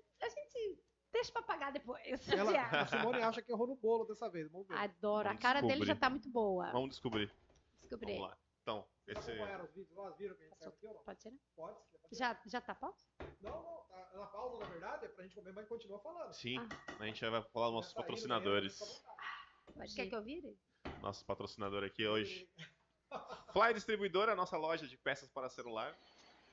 deixa 1.11 1.31
pra 1.31 1.41
pagar 1.41 1.71
depois. 1.71 2.27
Ela, 2.29 2.51
a 2.81 2.87
Simone 2.87 3.21
acha 3.21 3.41
que 3.41 3.51
errou 3.51 3.67
no 3.67 3.75
bolo 3.75 4.05
dessa 4.05 4.29
vez. 4.29 4.49
Vamos 4.51 4.67
ver. 4.67 4.75
Adoro. 4.77 5.27
A 5.27 5.31
Vamos 5.31 5.41
cara 5.41 5.61
dele 5.61 5.69
já 5.85 5.93
descobrir. 5.93 5.99
tá 5.99 6.09
muito 6.09 6.29
boa. 6.29 6.71
Vamos 6.71 6.89
descobrir. 6.89 7.31
Descobri. 7.79 8.13
Vamos 8.13 8.29
lá. 8.29 8.37
Então, 8.61 8.87
esse. 9.07 9.31
A? 9.31 9.59
Pode 11.05 11.19
tirar? 11.19 11.33
Pode? 11.55 11.77
se 11.79 11.89
quiser 11.91 11.99
fazer. 12.01 12.15
Já, 12.15 12.39
já 12.45 12.61
tá 12.61 12.75
pausa? 12.75 12.95
Não, 13.41 13.51
não. 13.51 13.81
Tá 14.11 14.17
na 14.17 14.25
pausa, 14.27 14.57
na 14.59 14.65
verdade, 14.67 15.05
é 15.05 15.07
pra 15.09 15.23
gente 15.23 15.35
comer, 15.35 15.53
mas 15.53 15.67
continua 15.67 15.99
falando. 15.99 16.33
Sim, 16.33 16.57
Ah. 16.59 16.95
a 16.99 17.05
gente 17.05 17.21
vai 17.27 17.41
falar 17.43 17.67
dos 17.67 17.75
nossos 17.75 17.93
tá 17.93 17.99
indo 17.99 18.03
patrocinadores. 18.05 18.77
vontade. 18.79 19.01
Pode 19.73 19.95
Quer 19.95 20.07
que 20.07 20.15
eu 20.15 20.21
vire? 20.21 20.57
Nosso 21.01 21.25
patrocinador 21.25 21.83
aqui 21.83 22.05
hoje. 22.05 22.47
Fly 23.53 23.73
Distribuidora, 23.73 24.33
a 24.33 24.35
nossa 24.35 24.57
loja 24.57 24.87
de 24.87 24.97
peças 24.97 25.29
para 25.29 25.49
celular. 25.49 25.95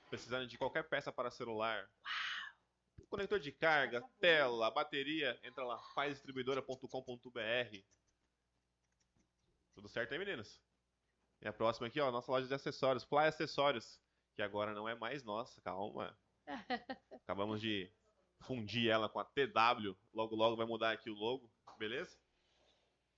Precisando 0.09 0.47
de 0.47 0.57
qualquer 0.57 0.89
peça 0.89 1.13
para 1.13 1.31
celular. 1.31 1.89
Conector 3.09 3.41
de 3.41 3.53
carga, 3.53 4.03
tela, 4.21 4.71
bateria, 4.71 5.39
entra 5.43 5.65
lá, 5.65 5.79
flydistribuidora.com.br. 5.95 7.79
Tudo 9.75 9.89
certo 9.89 10.13
aí, 10.13 10.19
meninos? 10.19 10.61
E 11.41 11.49
a 11.49 11.53
próxima 11.53 11.87
aqui, 11.87 12.01
ó, 12.01 12.11
nossa 12.11 12.31
loja 12.31 12.47
de 12.47 12.55
acessórios, 12.55 13.05
Fly 13.05 13.27
Acessórios, 13.27 14.01
que 14.35 14.43
agora 14.43 14.75
não 14.75 14.89
é 14.89 14.95
mais 14.95 15.23
nossa, 15.23 15.61
calma. 15.63 16.19
Acabamos 17.25 17.61
de 17.61 17.91
fundir 18.41 18.91
ela 18.91 19.09
com 19.09 19.21
a 19.21 19.25
TW, 19.25 19.97
logo 20.13 20.37
logo 20.37 20.57
vai 20.57 20.67
mudar 20.67 20.93
aqui 20.93 21.09
o 21.09 21.15
logo, 21.15 21.51
beleza? 21.79 22.19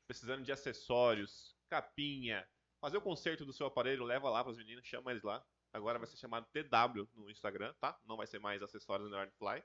Precisando 0.07 0.45
de 0.45 0.53
acessórios, 0.53 1.57
capinha, 1.69 2.47
fazer 2.81 2.97
o 2.97 3.03
conserto 3.03 3.45
do 3.45 3.53
seu 3.53 3.67
aparelho, 3.67 4.05
leva 4.05 4.31
lá 4.31 4.43
para 4.43 4.53
os 4.53 4.59
meninos, 4.59 4.87
chama 4.87 5.11
eles 5.11 5.23
lá. 5.23 5.45
Agora 5.73 5.99
vai 5.99 6.09
ser 6.09 6.17
chamado 6.17 6.47
TW 6.53 7.09
no 7.15 7.31
Instagram, 7.31 7.73
tá? 7.81 7.99
Não 8.05 8.17
vai 8.17 8.27
ser 8.27 8.39
mais 8.39 8.63
acessórios 8.63 9.11
no 9.11 9.31
Fly. 9.33 9.63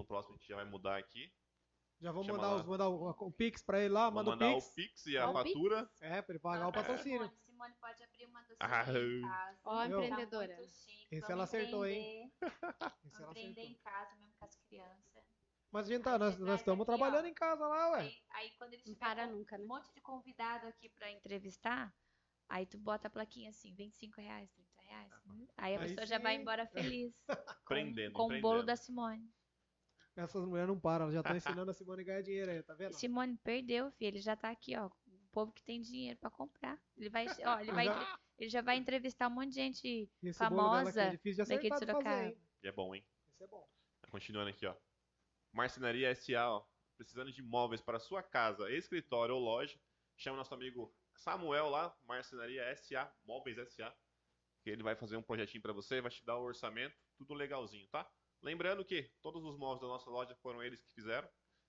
No 0.00 0.06
próximo 0.06 0.34
a 0.34 0.38
gente 0.38 0.48
já 0.48 0.56
vai 0.56 0.64
mudar 0.64 0.96
aqui. 0.98 1.30
Já 2.00 2.10
vamos 2.12 2.26
Chama 2.26 2.38
mandar, 2.38 2.56
os, 2.56 2.64
mandar 2.66 2.88
o, 2.88 3.10
o 3.10 3.30
Pix 3.32 3.62
pra 3.62 3.78
ele 3.80 3.92
lá, 3.92 4.04
Vou 4.08 4.14
manda 4.24 4.30
o 4.30 4.32
mandar 4.32 4.54
Pix. 4.54 4.66
o 4.66 4.74
Pix 4.74 5.06
e 5.06 5.18
a 5.18 5.28
o 5.28 5.34
Pix. 5.34 5.52
fatura. 5.52 5.90
É, 6.00 6.22
pra 6.22 6.32
ele 6.32 6.40
pagar 6.40 6.66
o 6.66 6.68
Ah, 6.70 6.72
patrocínio. 6.72 7.18
Simone, 7.18 7.38
Simone 7.44 7.74
pode 7.78 8.02
abrir 8.02 8.24
uma 8.24 8.40
doceria 8.40 8.58
Ah, 8.60 8.82
em 8.90 9.20
casa. 9.20 9.58
Ó, 9.64 9.84
empreendedora. 9.84 10.48
Tá 10.48 10.56
muito 10.56 10.72
chique. 10.72 11.06
Esse 11.10 11.20
Vamos 11.20 11.30
ela 11.30 11.44
acertou, 11.44 11.86
hein? 11.86 12.00
empreender, 12.00 12.32
Esse 13.04 13.16
ela 13.22 13.30
empreender 13.30 13.60
acertou. 13.60 13.64
em 13.64 13.74
casa 13.84 14.16
mesmo 14.16 14.34
com 14.38 14.44
as 14.46 14.56
crianças. 14.56 15.24
Mas 15.70 15.86
a 15.86 15.92
gente 15.92 16.02
tá, 16.02 16.18
nós, 16.18 16.38
nós 16.38 16.60
estamos 16.60 16.82
aqui, 16.82 16.90
ó. 16.90 16.96
trabalhando 16.96 17.26
em 17.26 17.34
casa 17.34 17.66
lá, 17.66 17.90
ué. 17.92 18.00
Aí, 18.00 18.22
aí 18.30 18.50
quando 18.56 18.72
eles 18.72 18.86
Não 18.86 18.94
para 18.94 19.26
nunca, 19.26 19.58
né? 19.58 19.64
um 19.64 19.68
monte 19.68 19.92
de 19.92 20.00
convidado 20.00 20.66
aqui 20.68 20.88
pra 20.88 21.10
entrevistar, 21.12 21.94
aí 22.48 22.64
tu 22.64 22.78
bota 22.78 23.08
a 23.08 23.10
plaquinha 23.10 23.50
assim, 23.50 23.74
25 23.74 24.20
reais, 24.22 24.50
30 24.50 24.82
reais. 24.82 25.12
Aí 25.58 25.76
a 25.76 25.80
Aí 25.80 25.88
pessoa 25.88 26.06
já 26.06 26.18
vai 26.18 26.34
embora 26.36 26.66
feliz. 26.66 27.12
com, 27.66 28.12
com 28.14 28.34
o 28.38 28.40
bolo 28.40 28.62
da 28.62 28.74
Simone. 28.74 29.30
Essas 30.16 30.44
mulheres 30.44 30.68
não 30.68 30.78
param, 30.78 31.04
elas 31.04 31.14
já 31.14 31.20
estão 31.20 31.36
ensinando 31.36 31.70
a 31.70 31.74
Simone 31.74 32.02
a 32.02 32.04
ganhar 32.04 32.22
dinheiro 32.22 32.50
aí, 32.50 32.62
tá 32.62 32.74
vendo? 32.74 32.92
Simone 32.94 33.36
perdeu, 33.38 33.90
filho. 33.92 34.08
Ele 34.08 34.20
já 34.20 34.36
tá 34.36 34.50
aqui, 34.50 34.76
ó. 34.76 34.86
O 34.86 34.92
povo 35.32 35.52
que 35.52 35.62
tem 35.62 35.80
dinheiro 35.80 36.18
pra 36.18 36.30
comprar. 36.30 36.78
Ele 36.96 37.08
vai, 37.08 37.26
ó, 37.46 37.60
ele 37.60 37.72
vai, 37.72 37.86
Já- 37.86 38.18
ele 38.38 38.50
já 38.50 38.60
vai 38.62 38.76
entrevistar 38.76 39.28
um 39.28 39.30
monte 39.30 39.50
de 39.50 39.54
gente. 39.54 40.10
Esse 40.22 40.38
bolo 40.48 40.56
dela 40.56 40.80
aqui 40.80 40.88
é 40.88 40.92
famosa 40.92 41.10
difícil 41.10 41.44
de 41.44 41.48
daqui 41.50 41.70
de 41.70 41.78
Sorocaba. 41.78 42.36
E 42.62 42.68
é 42.68 42.72
bom, 42.72 42.94
hein? 42.94 43.04
Esse 43.32 43.44
é 43.44 43.46
bom. 43.46 43.66
Continuando 44.10 44.50
aqui, 44.50 44.66
ó. 44.66 44.74
Marcenaria 45.52 46.14
SA, 46.14 46.48
ó. 46.50 46.66
Precisando 46.96 47.32
de 47.32 47.42
móveis 47.42 47.80
para 47.80 47.98
sua 47.98 48.22
casa, 48.22 48.70
escritório 48.70 49.34
ou 49.34 49.40
loja. 49.40 49.78
Chama 50.16 50.36
nosso 50.36 50.52
amigo 50.52 50.94
Samuel 51.14 51.70
lá, 51.70 51.96
Marcenaria 52.04 52.74
SA, 52.76 53.10
Móveis 53.24 53.56
SA. 53.72 53.94
Que 54.62 54.68
ele 54.70 54.82
vai 54.82 54.94
fazer 54.94 55.16
um 55.16 55.22
projetinho 55.22 55.62
para 55.62 55.72
você, 55.72 56.00
vai 56.02 56.10
te 56.10 56.22
dar 56.26 56.36
o 56.36 56.42
orçamento, 56.42 56.94
tudo 57.16 57.32
legalzinho, 57.32 57.86
tá? 57.88 58.06
Lembrando 58.42 58.84
que 58.84 59.10
todos 59.20 59.44
os 59.44 59.56
móveis 59.58 59.80
da 59.82 59.88
nossa 59.88 60.08
loja 60.10 60.34
foram 60.36 60.62
eles 60.62 60.80
que 60.80 60.92
fizeram. 60.92 61.28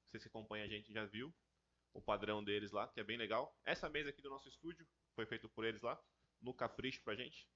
Vocês 0.10 0.24
que 0.24 0.30
acompanham 0.30 0.66
a 0.66 0.70
gente 0.70 0.92
já 0.92 1.06
viu 1.06 1.34
o 1.94 2.02
padrão 2.02 2.44
deles 2.44 2.72
lá, 2.72 2.88
que 2.88 3.00
é 3.00 3.04
bem 3.04 3.18
legal. 3.18 3.54
Essa 3.66 3.90
mesa 3.90 4.10
aqui 4.10 4.22
do 4.22 4.30
nosso 4.30 4.48
estúdio 4.48 4.88
foi 5.14 5.26
feito 5.26 5.50
por 5.50 5.66
eles 5.66 5.82
lá, 5.82 6.00
no 6.42 6.54
capricho 6.54 7.04
pra 7.04 7.16
gente, 7.16 7.48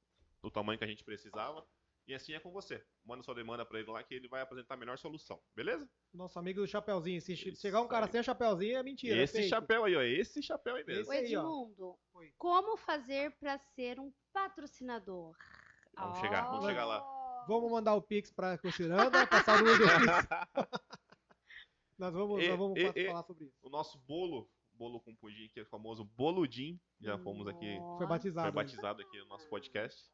do 0.42 0.52
tamanho 0.52 0.78
que 0.78 0.84
a 0.84 0.88
gente 0.88 1.04
precisava. 1.04 1.66
E 2.08 2.14
assim 2.14 2.34
é 2.34 2.40
com 2.40 2.52
você. 2.52 2.86
Manda 3.04 3.24
sua 3.24 3.34
demanda 3.34 3.66
pra 3.66 3.80
ele 3.80 3.90
lá 3.90 4.04
que 4.04 4.14
ele 4.14 4.28
vai 4.28 4.42
apresentar 4.42 4.76
a 4.76 4.78
melhor 4.78 4.98
solução, 4.98 5.42
beleza? 5.56 5.90
Nosso 6.14 6.38
amigo 6.38 6.62
do 6.62 6.68
Chapeuzinho. 6.68 7.20
Se 7.20 7.34
Isso 7.34 7.60
chegar 7.60 7.82
um 7.82 7.88
cara 7.88 8.06
aí. 8.06 8.12
sem 8.12 8.22
chapeuzinho, 8.22 8.78
é 8.78 8.84
mentira. 8.84 9.18
esse 9.24 9.48
chapéu 9.50 9.86
aí, 9.86 9.96
ó, 9.96 10.02
esse 10.04 10.44
chapéu 10.44 10.76
aí 10.76 10.84
mesmo. 10.86 11.10
O 11.10 11.14
Esse. 11.14 11.34
Edmundo, 11.34 11.98
como 12.38 12.78
fazer 12.78 13.32
para 13.40 13.58
ser 13.58 14.00
um 14.00 14.14
patrocinador? 14.32 15.36
Vamos 15.98 16.20
chegar, 16.20 16.44
vamos 16.44 16.66
chegar 16.66 16.86
lá. 16.86 17.15
Vamos 17.48 17.72
mandar 17.72 17.94
o 17.96 18.02
Pix 18.02 18.32
pra 18.32 18.58
Cociranda, 18.58 19.26
passar 19.28 19.58
no 19.60 19.66
benefício. 19.66 19.86
Nós 21.98 22.14
vamos, 22.14 22.44
E- 22.44 22.50
nós 22.50 22.58
vamos 22.60 22.78
e- 22.78 22.86
fa- 22.92 23.00
e- 23.00 23.08
falar 23.08 23.24
sobre 23.24 23.46
isso. 23.46 23.56
O 23.62 23.70
nosso 23.70 23.98
bolo, 24.00 24.50
bolo 24.74 25.00
com 25.00 25.16
pudim, 25.16 25.48
que 25.54 25.62
é 25.62 25.64
o 25.64 25.68
famoso 25.68 26.04
boludim, 26.04 26.78
já 27.00 27.18
fomos 27.18 27.48
aqui. 27.48 27.78
Foi 27.98 28.06
batizado. 28.06 28.52
foi 28.52 28.60
aí. 28.62 28.66
batizado 28.66 29.02
aqui 29.02 29.18
no 29.20 29.28
nosso 29.28 29.48
podcast. 29.48 30.12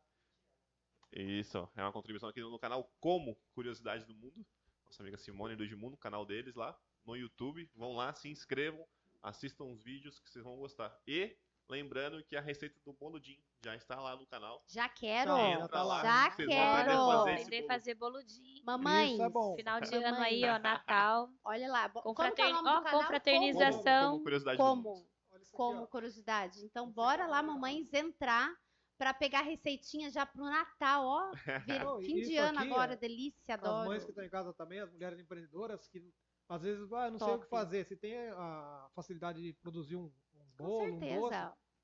Isso, 1.12 1.68
é 1.76 1.82
uma 1.82 1.92
contribuição 1.92 2.30
aqui 2.30 2.40
no 2.40 2.60
canal 2.60 2.90
Como 3.00 3.36
Curiosidade 3.56 4.06
do 4.06 4.14
Mundo. 4.14 4.46
Nossa 4.86 5.02
amiga 5.02 5.18
Simone 5.18 5.56
do 5.56 5.64
Edmundo, 5.64 5.98
canal 5.98 6.24
deles 6.26 6.54
lá 6.56 6.78
no 7.04 7.16
YouTube. 7.16 7.68
Vão 7.76 7.94
lá, 7.96 8.14
se 8.14 8.30
inscrevam, 8.30 8.86
assistam 9.22 9.66
os 9.66 9.82
vídeos 9.84 10.20
que 10.20 10.30
vocês 10.30 10.44
vão 10.46 10.58
gostar. 10.58 10.96
E 11.08 11.36
lembrando 11.72 12.24
que 12.26 12.36
a 12.36 12.42
receita 12.42 12.80
do 12.86 12.94
boludim 12.94 13.42
já 13.64 13.76
está 13.76 14.00
lá 14.00 14.16
no 14.16 14.26
canal. 14.28 14.64
Já 14.68 14.88
quero. 14.90 15.32
Já, 15.32 15.50
Entra 15.52 15.68
tá 15.70 15.84
lá. 15.84 16.02
Já 16.02 16.32
vocês 16.32 16.48
vão 16.50 16.58
aprender 16.58 16.62
a 16.62 16.86
quero. 16.86 16.92
fazer 17.08 17.32
esse 17.34 17.42
Aprender 17.44 17.58
a 17.58 17.62
bolo. 17.62 17.68
fazer 17.74 17.94
boludinho. 17.96 18.66
Mamãe, 18.66 19.14
Isso 19.14 19.24
é 19.24 19.30
bom. 19.30 19.56
Final 19.56 19.82
de 19.82 19.92
Mamãe. 19.92 20.06
ano 20.08 20.18
aí, 20.22 20.44
ó, 20.46 20.60
Natal. 20.60 21.30
olha 21.46 21.72
lá. 21.72 21.88
bo- 21.88 22.02
Como 22.02 22.16
que 22.16 22.22
é 22.22 22.26
o 22.26 22.28
Confraterni- 22.30 22.54
nome 22.54 22.64
do 22.64 22.70
ó, 22.70 22.82
canal? 22.84 23.00
confraternização. 23.02 23.84
Como, 23.84 24.12
como 24.12 24.24
curiosidade. 24.24 24.58
Como? 24.58 25.06
Como 25.54 25.88
curiosidade. 25.88 26.66
Então, 26.66 26.92
bora 26.92 27.26
lá, 27.28 27.42
mamães, 27.42 27.94
entrar 27.94 28.54
pra 28.98 29.14
pegar 29.14 29.42
receitinha 29.42 30.10
já 30.12 30.26
pro 30.26 30.44
Natal, 30.44 31.06
ó. 31.06 31.32
Vir- 31.66 32.02
e 32.02 32.06
Fim 32.06 32.22
de 32.22 32.38
ano 32.38 32.60
agora, 32.60 32.94
ó, 32.94 32.96
delícia, 32.96 33.56
As 33.56 33.64
adoro. 33.64 33.88
mães 33.90 34.04
que 34.04 34.12
estão 34.12 34.24
em 34.24 34.30
casa 34.30 34.54
também, 34.54 34.80
as 34.80 34.92
mulheres 34.92 35.20
empreendedoras, 35.20 35.88
que 35.88 36.04
às 36.48 36.62
vezes, 36.64 36.92
ah, 36.94 37.10
não 37.10 37.18
sei 37.18 37.28
o 37.28 37.32
Top. 37.32 37.44
que 37.46 37.50
fazer. 37.50 37.86
Se 37.86 37.96
tem 37.96 38.16
a 38.32 38.90
facilidade 38.94 39.42
de 39.42 39.54
produzir 39.54 39.96
um, 39.96 40.12
um 40.36 40.46
bolo, 40.58 40.96
um 40.96 41.00
doce. 41.00 41.36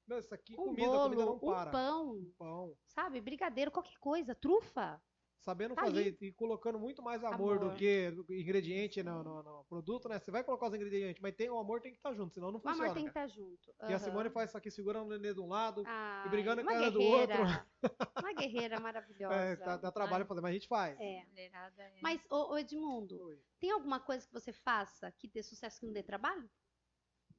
Meu, 0.08 0.20
isso 0.20 0.34
aqui, 0.34 0.54
Um 0.54 0.66
comida, 0.68 0.88
bolo, 0.88 1.04
comida 1.04 1.26
não 1.26 1.34
um 1.36 1.40
para. 1.40 1.72
pão, 1.72 2.12
Um 2.14 2.32
pão. 2.38 2.78
sabe? 2.88 3.20
Brigadeiro, 3.20 3.70
qualquer 3.72 3.98
coisa. 4.00 4.34
Trufa. 4.34 5.02
Sabendo 5.40 5.76
Tá 5.76 5.84
fazer 5.86 6.18
e 6.20 6.34
colocando 6.34 6.78
muito 6.78 7.02
mais 7.02 7.24
amor, 7.24 7.58
do 7.58 7.66
Amor. 7.68 7.78
que 7.78 8.12
do 8.12 8.34
ingrediente 8.34 9.02
no, 9.02 9.24
no- 9.24 9.44
no 9.44 9.64
produto, 9.66 10.10
né? 10.10 10.20
Você 10.20 10.30
vai 10.30 10.44
colocar 10.44 10.68
os 10.68 10.74
ingredientes, 10.74 11.22
mas 11.22 11.36
tem 11.36 11.50
o 11.50 11.58
amor 11.58 11.80
tem 11.80 11.92
que 11.92 11.98
estar 11.98 12.14
junto, 12.14 12.34
senão 12.34 12.52
não 12.52 12.58
O 12.58 12.62
funciona. 12.62 12.84
amor 12.86 12.94
tem 12.96 13.04
que 13.04 13.10
estar 13.12 13.28
junto. 13.28 13.74
E 13.88 13.94
a. 13.94 14.00
Simone 14.00 14.30
faz 14.30 14.50
isso 14.50 14.58
aqui 14.58 14.70
segurando 14.70 15.06
o 15.08 15.10
nenê 15.18 15.34
de 15.34 15.40
um 15.40 15.48
lado, 15.48 15.84
Ai, 15.86 16.30
brigando 16.30 16.64
com 16.64 16.70
a 16.70 16.74
cara 16.74 16.92
do 16.92 17.02
outro. 17.02 17.38
Uma 18.26 18.34
guerreira 18.34 18.78
maravilhosa. 18.80 19.36
é, 19.36 19.56
dá, 19.56 19.78
dá 19.78 19.92
trabalho 19.92 20.26
fazer, 20.26 20.42
mas 20.42 20.50
a 20.50 20.54
gente 20.54 20.68
faz. 20.68 21.00
É. 21.00 21.26
É- 21.38 22.00
Mas, 22.02 22.20
ô, 22.30 22.52
ô, 22.54 22.58
Edmundo, 22.58 23.22
Oi. 23.24 23.40
tem 23.60 23.72
alguma 23.72 24.00
coisa 24.02 24.28
que 24.28 24.34
você 24.34 24.52
faça 24.52 25.10
que 25.14 25.30
dê 25.30 25.42
sucesso 25.44 25.80
que 25.80 25.86
não 25.86 25.94
dê 25.94 26.04
trabalho? 26.04 26.50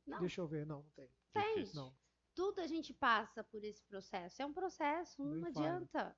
Não. 0.07 0.21
Deixa 0.21 0.41
eu 0.41 0.47
ver, 0.47 0.64
não, 0.64 0.83
não 0.83 0.91
tem. 0.97 1.11
Tem. 1.35 1.69
Não. 1.75 1.93
Tudo 2.39 2.61
a 2.61 2.68
gente 2.68 2.95
passa 2.95 3.43
por 3.43 3.64
esse 3.64 3.82
processo. 3.84 4.41
É 4.41 4.47
um 4.47 4.53
processo, 4.53 5.24
não 5.24 5.41
fale. 5.53 5.66
adianta. 5.66 6.16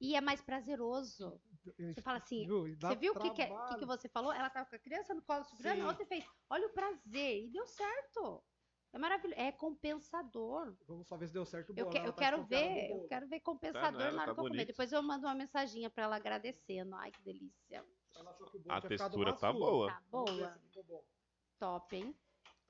E 0.00 0.16
é 0.16 0.20
mais 0.22 0.40
prazeroso. 0.40 1.38
Você 1.78 2.00
fala 2.00 2.16
assim, 2.16 2.46
Viu? 2.46 2.74
Você 2.80 2.96
viu 2.96 3.12
o 3.12 3.20
que, 3.20 3.28
que, 3.34 3.42
é- 3.42 3.50
que 3.68 3.74
que 3.80 3.84
você 3.84 4.08
falou? 4.08 4.32
Ela 4.32 4.48
tava 4.48 4.64
com 4.70 4.74
a 4.76 4.78
criança 4.78 5.12
no 5.12 5.20
colo 5.20 5.44
segurando, 5.44 5.86
outra 5.86 6.06
fez. 6.06 6.24
Olha 6.48 6.66
o 6.66 6.70
prazer. 6.70 7.44
E 7.44 7.50
deu 7.50 7.66
certo. 7.66 8.42
É 8.90 8.98
maravilhoso. 8.98 9.38
É 9.38 9.52
compensador. 9.52 10.74
Vamos 10.88 11.06
só 11.06 11.18
ver 11.18 11.26
se 11.26 11.34
deu 11.34 11.44
certo 11.44 11.74
o 11.74 11.78
Eu, 11.78 11.90
que- 11.90 11.98
eu 11.98 12.12
tá 12.14 12.18
quero 12.18 12.42
ver, 12.44 12.90
eu 12.92 13.06
quero 13.06 13.28
ver 13.28 13.40
compensador 13.40 13.92
nada, 13.92 14.12
na 14.12 14.22
hora 14.22 14.30
tá 14.30 14.34
que 14.34 14.40
eu 14.40 14.44
comer. 14.44 14.64
Depois 14.64 14.90
eu 14.92 15.02
mando 15.02 15.26
uma 15.26 15.34
mensagem 15.34 15.90
pra 15.90 16.04
ela 16.04 16.16
agradecendo. 16.16 16.94
Ai, 16.96 17.10
que 17.12 17.20
delícia. 17.20 17.84
Ela 18.16 18.30
achou 18.30 18.46
que 18.46 18.56
o 18.56 18.60
bolo 18.60 18.74
A 18.74 18.80
textura 18.80 19.36
tá 19.36 19.52
boa. 19.52 19.92
Tá 19.92 20.02
boa. 20.10 20.54
se 20.54 20.58
ficou 20.60 20.84
bom. 20.84 21.04
Top, 21.58 21.94
hein? 21.94 22.16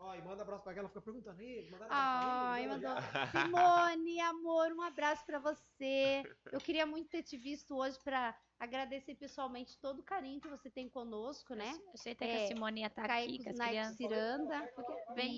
Ó, 0.03 0.15
e 0.15 0.23
manda 0.23 0.43
abraço 0.43 0.63
pra 0.65 0.73
ela, 0.73 0.89
fica 0.89 1.03
perguntando, 1.03 1.43
"Ih, 1.43 1.69
mandaram 1.71 1.93
abraço 1.93 2.21
pra 2.31 2.51
Ai, 2.51 2.67
mandou. 2.67 2.91
Simone, 3.95 4.21
amor, 4.21 4.73
um 4.73 4.81
abraço 4.81 5.25
pra 5.27 5.39
você. 5.39 6.23
Eu 6.51 6.59
queria 6.61 6.87
muito 6.87 7.11
ter 7.11 7.23
te 7.23 7.37
visto 7.37 7.77
hoje 7.77 7.99
pra 8.03 8.35
agradecer 8.59 9.15
pessoalmente 9.15 9.79
todo 9.79 10.01
o 10.01 10.03
carinho 10.03 10.41
que 10.41 10.49
você 10.49 10.71
tem 10.71 10.89
conosco, 10.89 11.55
né? 11.55 11.71
Eu 11.93 11.99
sei 11.99 12.13
até 12.13 12.27
que 12.27 12.33
É, 12.33 12.45
a 12.45 12.49
Simone 12.49 12.81
ia 12.81 12.87
estar 12.87 13.07
Caí 13.07 13.25
aqui 13.35 13.45
com 13.45 13.51
as 13.51 13.57
na 13.59 13.69
crianças. 13.69 13.97
Ciranda. 13.97 14.73
Vem. 15.15 15.33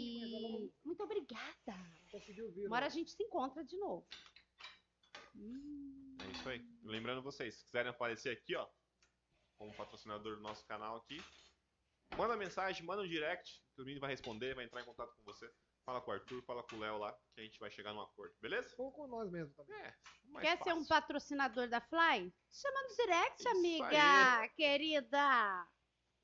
E... 0.67 0.73
Muito 0.85 1.03
obrigada. 1.03 1.75
Conseguiu 2.13 2.51
vir, 2.53 2.67
Uma 2.69 2.77
hora 2.77 2.87
né? 2.87 2.93
a 2.93 2.95
gente 2.95 3.11
se 3.11 3.23
encontra 3.23 3.65
de 3.65 3.77
novo. 3.79 4.07
Hum, 5.35 6.17
É 6.21 6.31
isso 6.31 6.49
aí. 6.49 6.65
Lembrando 6.85 7.21
vocês, 7.23 7.57
se 7.57 7.65
quiserem 7.65 7.91
aparecer 7.91 8.31
aqui, 8.31 8.55
ó, 8.55 8.69
como 9.59 9.75
patrocinador 9.75 10.37
do 10.37 10.43
nosso 10.43 10.65
canal 10.67 10.97
aqui, 10.99 11.21
manda 12.17 12.37
mensagem, 12.37 12.85
manda 12.85 13.03
um 13.03 13.09
direct, 13.09 13.63
que 13.75 13.83
o 13.83 13.85
menino 13.85 14.01
vai 14.01 14.11
responder, 14.11 14.55
vai 14.55 14.65
entrar 14.65 14.81
em 14.81 14.85
contato 14.85 15.15
com 15.17 15.25
você. 15.25 15.51
Fala 15.85 16.01
com 16.01 16.13
o 16.13 16.15
Arthur, 16.15 16.43
fala 16.45 16.63
com 16.63 16.77
o 16.77 16.79
Léo 16.79 16.99
lá, 16.99 17.13
que 17.35 17.41
a 17.41 17.45
gente 17.45 17.59
vai 17.59 17.69
chegar 17.71 17.93
num 17.93 18.01
acordo, 18.01 18.33
beleza? 18.41 18.73
Ou 18.79 18.93
com 18.93 19.09
nós 19.09 19.29
mesmos 19.31 19.55
também. 19.57 19.77
É, 19.77 19.95
mais 20.27 20.47
Quer 20.47 20.63
ser 20.63 20.73
um 20.73 20.77
fácil. 20.77 20.89
patrocinador 20.89 21.69
da 21.69 21.81
Fly? 21.81 22.33
Chama 22.53 22.83
no 22.83 22.97
direct, 22.97 23.41
Isso 23.41 23.49
amiga, 23.49 24.49
querida. 24.55 25.67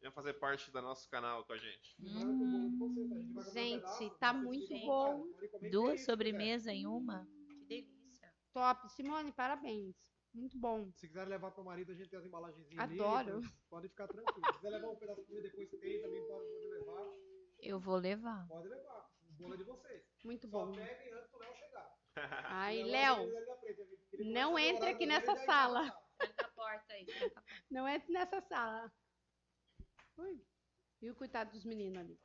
Venha 0.00 0.12
fazer 0.12 0.34
parte 0.34 0.70
do 0.70 0.80
nosso 0.80 1.10
canal 1.10 1.44
com 1.44 1.52
a 1.54 1.58
gente. 1.58 1.96
A 3.36 3.98
gente 3.98 4.16
tá 4.20 4.32
muito 4.32 4.72
bom. 4.86 5.26
Duas 5.72 6.04
sobremesas 6.04 6.68
em 6.68 6.86
uma. 6.86 7.28
Que 7.48 7.82
delícia. 7.82 8.32
Top. 8.52 8.88
Simone, 8.92 9.32
parabéns. 9.32 9.96
Muito 10.34 10.58
bom. 10.58 10.90
Se 10.92 11.08
quiser 11.08 11.26
levar 11.26 11.50
pro 11.50 11.64
marido, 11.64 11.92
a 11.92 11.94
gente 11.94 12.10
tem 12.10 12.18
as 12.18 12.24
embalagenzinhas 12.24 12.78
ali. 12.78 13.00
Adoro. 13.00 13.38
então 13.38 13.52
Pode 13.68 13.88
ficar 13.88 14.06
tranquilo. 14.06 14.46
Se 14.46 14.52
quiser 14.54 14.70
levar 14.70 14.88
um 14.88 14.96
pedaço 14.96 15.20
de 15.20 15.26
comida 15.26 15.48
depois, 15.48 15.70
tem, 15.70 16.02
também 16.02 16.26
pode, 16.26 16.46
pode 16.48 16.68
levar. 16.70 17.06
Eu 17.60 17.80
vou 17.80 17.96
levar. 17.96 18.46
Pode 18.48 18.68
levar. 18.68 19.10
O 19.30 19.32
bolo 19.32 19.54
é 19.54 19.56
de 19.56 19.64
vocês. 19.64 20.04
Muito 20.24 20.48
Só 20.48 20.66
bom. 20.66 20.72
peguem 20.72 21.12
antes 21.12 21.30
do 21.30 21.38
Léo 21.38 21.56
chegar. 21.56 21.98
Ai, 22.46 22.82
Léo, 22.82 23.16
não 24.26 24.50
começa 24.50 24.58
a 24.58 24.62
entre 24.62 24.72
demorar, 24.72 24.90
aqui 24.90 25.06
nessa 25.06 25.32
entra 25.32 25.44
sala. 25.44 26.08
Tranca 26.18 26.46
a 26.46 26.48
porta 26.50 26.92
aí. 26.92 27.06
a 27.36 27.42
não 27.70 27.88
entre 27.88 28.12
nessa 28.12 28.40
sala. 28.42 28.92
Ui. 30.18 30.44
E 31.00 31.10
o 31.10 31.14
coitado 31.14 31.52
dos 31.52 31.64
meninos 31.64 31.98
ali. 31.98 32.20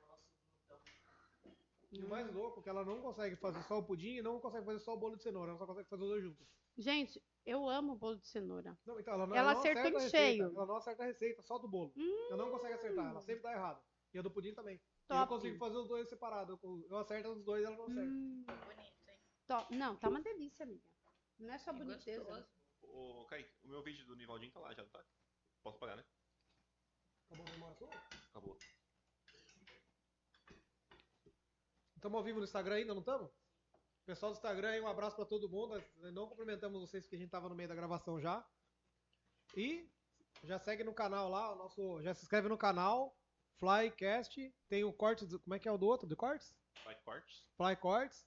E 1.91 2.03
o 2.03 2.09
mais 2.09 2.27
louco 2.33 2.59
é 2.59 2.63
que 2.63 2.69
ela 2.69 2.83
não 2.83 2.99
consegue 3.01 3.35
fazer 3.35 3.61
só 3.63 3.77
o 3.77 3.83
pudim 3.83 4.15
e 4.15 4.21
não 4.21 4.39
consegue 4.39 4.65
fazer 4.65 4.79
só 4.79 4.93
o 4.95 4.97
bolo 4.97 5.15
de 5.15 5.21
cenoura. 5.21 5.51
Ela 5.51 5.59
só 5.59 5.67
consegue 5.67 5.87
fazer 5.87 6.03
os 6.03 6.09
dois 6.09 6.23
juntos. 6.23 6.47
Gente, 6.75 7.21
eu 7.45 7.67
amo 7.69 7.95
bolo 7.95 8.17
de 8.17 8.27
cenoura. 8.27 8.77
Não, 8.85 8.99
então 8.99 9.13
ela 9.13 9.27
não, 9.27 9.35
Ela 9.35 9.53
não 9.53 9.59
acertou 9.59 9.81
acerta 9.97 10.05
em 10.05 10.09
cheio. 10.09 10.47
Hum. 10.49 10.53
Ela 10.55 10.65
não 10.65 10.75
acerta 10.77 11.03
a 11.03 11.05
receita, 11.05 11.41
só 11.41 11.57
do 11.57 11.67
bolo. 11.67 11.93
Ela 12.29 12.37
não 12.37 12.51
consegue 12.51 12.73
acertar, 12.73 13.09
ela 13.11 13.21
sempre 13.21 13.43
dá 13.43 13.51
errado. 13.53 13.83
E 14.13 14.19
a 14.19 14.21
do 14.21 14.31
pudim 14.31 14.53
também. 14.53 14.75
E 14.75 14.79
eu 15.13 15.17
Top. 15.17 15.27
consigo 15.29 15.57
fazer 15.57 15.77
os 15.77 15.87
dois 15.87 16.07
separados. 16.07 16.57
Eu, 16.63 16.85
eu 16.89 16.97
acerto 16.97 17.29
os 17.31 17.43
dois 17.43 17.61
e 17.63 17.65
ela 17.65 17.75
não 17.75 17.85
acerta. 17.85 18.01
Hum, 18.01 18.43
Bonito, 18.45 19.09
hein? 19.09 19.19
To- 19.47 19.67
Não, 19.75 19.95
tá 19.97 20.09
uma 20.09 20.21
delícia, 20.21 20.63
amiga. 20.63 20.83
Não 21.39 21.53
é 21.53 21.57
só 21.57 21.71
É 21.71 21.73
boniteza. 21.73 22.23
gostoso. 22.23 22.47
Ô, 22.83 23.25
Kaique, 23.25 23.51
o 23.63 23.67
meu 23.69 23.81
vídeo 23.81 24.05
do 24.05 24.15
Nivaldinho 24.15 24.51
tá 24.51 24.59
lá 24.59 24.73
já, 24.73 24.85
tá? 24.85 25.03
Posso 25.63 25.79
pagar, 25.79 25.97
né? 25.97 26.05
Acabou 27.29 27.45
a 27.47 27.51
memória 27.51 27.75
sua? 27.75 27.89
Acabou. 28.29 28.57
Estamos 31.95 32.17
ao 32.17 32.23
vivo 32.23 32.39
no 32.39 32.43
Instagram 32.45 32.75
ainda, 32.75 32.93
não 32.93 32.99
estamos? 33.01 33.31
Pessoal 34.05 34.31
do 34.33 34.35
Instagram 34.35 34.69
aí, 34.69 34.81
um 34.81 34.87
abraço 34.87 35.15
pra 35.15 35.25
todo 35.25 35.49
mundo. 35.49 35.81
Não 36.13 36.27
cumprimentamos 36.27 36.81
vocês 36.81 37.03
porque 37.03 37.15
a 37.15 37.19
gente 37.19 37.29
tava 37.31 37.47
no 37.47 37.55
meio 37.55 37.69
da 37.69 37.75
gravação 37.75 38.19
já. 38.19 38.45
E 39.55 39.89
já 40.43 40.59
segue 40.59 40.83
no 40.83 40.93
canal 40.93 41.29
lá, 41.29 41.53
o 41.53 41.55
nosso, 41.55 42.01
já 42.01 42.13
se 42.13 42.23
inscreve 42.23 42.49
no 42.49 42.57
canal 42.57 43.15
Flycast. 43.59 44.53
Tem 44.67 44.83
o 44.83 44.91
corte, 44.91 45.25
do- 45.25 45.39
como 45.39 45.53
é 45.55 45.59
que 45.59 45.67
é 45.69 45.71
o 45.71 45.77
do 45.77 45.85
outro, 45.87 46.05
do 46.07 46.17
cortes? 46.17 46.53
Vai 46.83 46.95
cortes. 47.01 47.45
Fly 47.55 47.75
Cortes. 47.77 48.25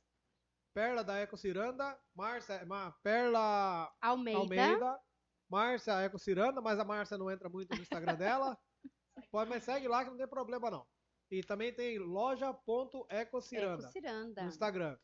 Perla 0.72 1.02
da 1.02 1.16
Eco 1.18 1.36
Ciranda, 1.38 1.98
Márcia, 2.14 2.64
Ma- 2.66 2.92
Perla 3.02 3.90
Almeida. 4.00 4.38
Almeida, 4.40 5.00
Márcia 5.48 6.00
Eco 6.02 6.18
Ciranda, 6.18 6.60
mas 6.60 6.78
a 6.78 6.84
Márcia 6.84 7.16
não 7.18 7.30
entra 7.30 7.48
muito 7.48 7.74
no 7.74 7.80
Instagram 7.82 8.14
dela. 8.14 8.58
Pode, 9.30 9.48
mas 9.50 9.64
segue 9.64 9.88
lá 9.88 10.04
que 10.04 10.10
não 10.10 10.18
tem 10.18 10.28
problema 10.28 10.70
não. 10.70 10.86
E 11.30 11.42
também 11.42 11.72
tem 11.74 11.98
loja.ecociranda 11.98 13.06
Eco 13.10 13.40
Ciranda. 13.42 13.90
no 14.42 14.48
Instagram. 14.48 14.98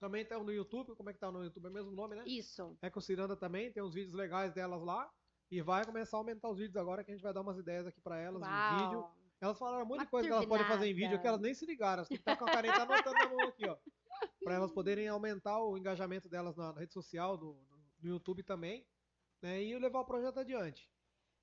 Também 0.00 0.24
tem 0.24 0.42
no 0.42 0.52
YouTube, 0.52 0.94
como 0.94 1.10
é 1.10 1.12
que 1.12 1.18
tá 1.18 1.30
no 1.30 1.42
YouTube? 1.42 1.66
É 1.66 1.70
o 1.70 1.72
mesmo 1.72 1.90
nome, 1.90 2.14
né? 2.16 2.24
Isso. 2.26 2.76
Eco 2.80 3.00
Ciranda 3.00 3.36
também, 3.36 3.72
tem 3.72 3.82
uns 3.82 3.94
vídeos 3.94 4.14
legais 4.14 4.52
delas 4.52 4.82
lá. 4.82 5.10
E 5.50 5.62
vai 5.62 5.84
começar 5.84 6.16
a 6.16 6.20
aumentar 6.20 6.48
os 6.50 6.58
vídeos 6.58 6.76
agora, 6.76 7.02
que 7.02 7.10
a 7.10 7.14
gente 7.14 7.22
vai 7.22 7.32
dar 7.32 7.40
umas 7.40 7.58
ideias 7.58 7.86
aqui 7.86 8.00
pra 8.00 8.18
elas 8.18 8.42
de 8.42 8.82
vídeo. 8.82 9.00
Uau. 9.00 9.16
Elas 9.40 9.58
falaram 9.58 9.84
um 9.84 9.88
monte 9.88 10.00
de 10.00 10.10
coisa 10.10 10.28
que 10.28 10.34
elas 10.34 10.46
podem 10.46 10.66
fazer 10.66 10.86
em 10.86 10.94
vídeo 10.94 11.10
turbinada. 11.10 11.22
que 11.22 11.28
elas 11.28 11.40
nem 11.40 11.54
se 11.54 11.64
ligaram. 11.64 12.00
Elas 12.00 12.08
têm 12.08 12.16
que 12.16 12.22
estar 12.22 12.36
com 12.36 12.44
a 12.44 12.50
caneta 12.50 12.82
anotando 12.82 13.14
na 13.14 13.28
mão 13.28 13.40
aqui, 13.48 13.66
ó. 13.66 13.76
Pra 14.42 14.54
elas 14.54 14.70
poderem 14.72 15.08
aumentar 15.08 15.62
o 15.62 15.78
engajamento 15.78 16.28
delas 16.28 16.56
na 16.56 16.72
rede 16.72 16.92
social, 16.92 17.38
no, 17.38 17.54
no 18.00 18.08
YouTube 18.10 18.42
também, 18.42 18.86
né? 19.40 19.62
E 19.62 19.78
levar 19.78 20.00
o 20.00 20.04
projeto 20.04 20.38
adiante. 20.40 20.90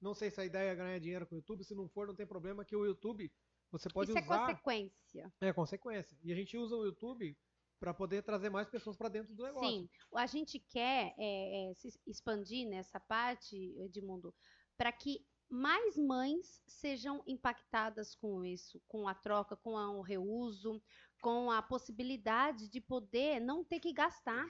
Não 0.01 0.13
sei 0.13 0.29
se 0.29 0.39
a 0.39 0.45
ideia 0.45 0.71
é 0.71 0.75
ganhar 0.75 0.99
dinheiro 0.99 1.25
com 1.25 1.35
o 1.35 1.37
YouTube, 1.37 1.63
se 1.63 1.73
não 1.73 1.87
for, 1.87 2.05
não 2.05 2.15
tem 2.15 2.27
problema, 2.27 2.65
que 2.65 2.75
o 2.75 2.85
YouTube 2.85 3.31
você 3.71 3.89
pode 3.89 4.11
Isso 4.11 4.19
é 4.19 4.21
usar. 4.21 4.39
consequência. 4.47 5.33
É 5.41 5.53
consequência. 5.53 6.17
E 6.21 6.31
a 6.31 6.35
gente 6.35 6.57
usa 6.57 6.75
o 6.75 6.85
YouTube 6.85 7.35
para 7.79 7.93
poder 7.93 8.23
trazer 8.23 8.49
mais 8.49 8.69
pessoas 8.69 8.95
para 8.95 9.09
dentro 9.09 9.33
do 9.33 9.43
negócio. 9.43 9.69
Sim, 9.69 9.89
a 10.15 10.25
gente 10.25 10.59
quer 10.59 11.13
é, 11.17 11.71
é, 11.71 11.73
se 11.75 11.89
expandir 12.07 12.67
nessa 12.67 12.99
parte, 12.99 13.55
Edmundo, 13.79 14.33
para 14.77 14.91
que 14.91 15.25
mais 15.49 15.95
mães 15.97 16.61
sejam 16.67 17.23
impactadas 17.27 18.15
com 18.15 18.43
isso, 18.43 18.81
com 18.87 19.07
a 19.07 19.13
troca, 19.13 19.55
com 19.55 19.73
o 19.73 20.01
reuso, 20.01 20.81
com 21.21 21.49
a 21.51 21.61
possibilidade 21.61 22.67
de 22.67 22.81
poder 22.81 23.39
não 23.39 23.63
ter 23.63 23.79
que 23.79 23.93
gastar, 23.93 24.45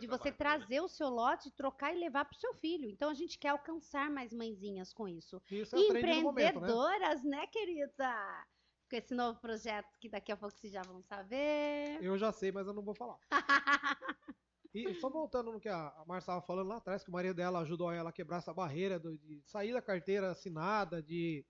De 0.00 0.06
você 0.06 0.30
né? 0.30 0.36
trazer 0.36 0.80
o 0.80 0.88
seu 0.88 1.08
lote, 1.08 1.50
trocar 1.52 1.94
e 1.94 1.98
levar 1.98 2.24
para 2.24 2.36
o 2.36 2.40
seu 2.40 2.52
filho. 2.54 2.88
Então 2.90 3.08
a 3.10 3.14
gente 3.14 3.38
quer 3.38 3.50
alcançar 3.50 4.10
mais 4.10 4.32
mãezinhas 4.32 4.92
com 4.92 5.08
isso. 5.08 5.40
E 5.50 5.60
Isso 5.60 5.76
é 5.76 5.80
do 5.80 6.22
momento, 6.22 6.60
né? 6.60 6.66
Empreendedoras, 6.68 7.24
né, 7.24 7.46
querida? 7.46 8.46
Com 8.88 8.96
esse 8.96 9.14
novo 9.14 9.40
projeto 9.40 9.98
que 10.00 10.08
daqui 10.08 10.30
a 10.30 10.36
pouco 10.36 10.56
vocês 10.56 10.72
já 10.72 10.82
vão 10.82 11.02
saber. 11.02 11.98
Eu 12.00 12.16
já 12.16 12.30
sei, 12.30 12.52
mas 12.52 12.66
eu 12.66 12.72
não 12.72 12.82
vou 12.84 12.94
falar. 12.94 13.18
E 14.74 14.92
só 14.96 15.08
voltando 15.08 15.50
no 15.50 15.58
que 15.58 15.70
a 15.70 16.04
Marcia 16.06 16.24
estava 16.32 16.42
falando 16.42 16.68
lá 16.68 16.76
atrás, 16.76 17.02
que 17.02 17.08
o 17.08 17.12
marido 17.12 17.34
dela 17.34 17.60
ajudou 17.60 17.90
ela 17.90 18.10
a 18.10 18.12
quebrar 18.12 18.38
essa 18.38 18.52
barreira 18.52 18.98
do- 18.98 19.16
de 19.16 19.40
sair 19.42 19.72
da 19.72 19.80
carteira 19.80 20.30
assinada, 20.30 21.02
de 21.02 21.46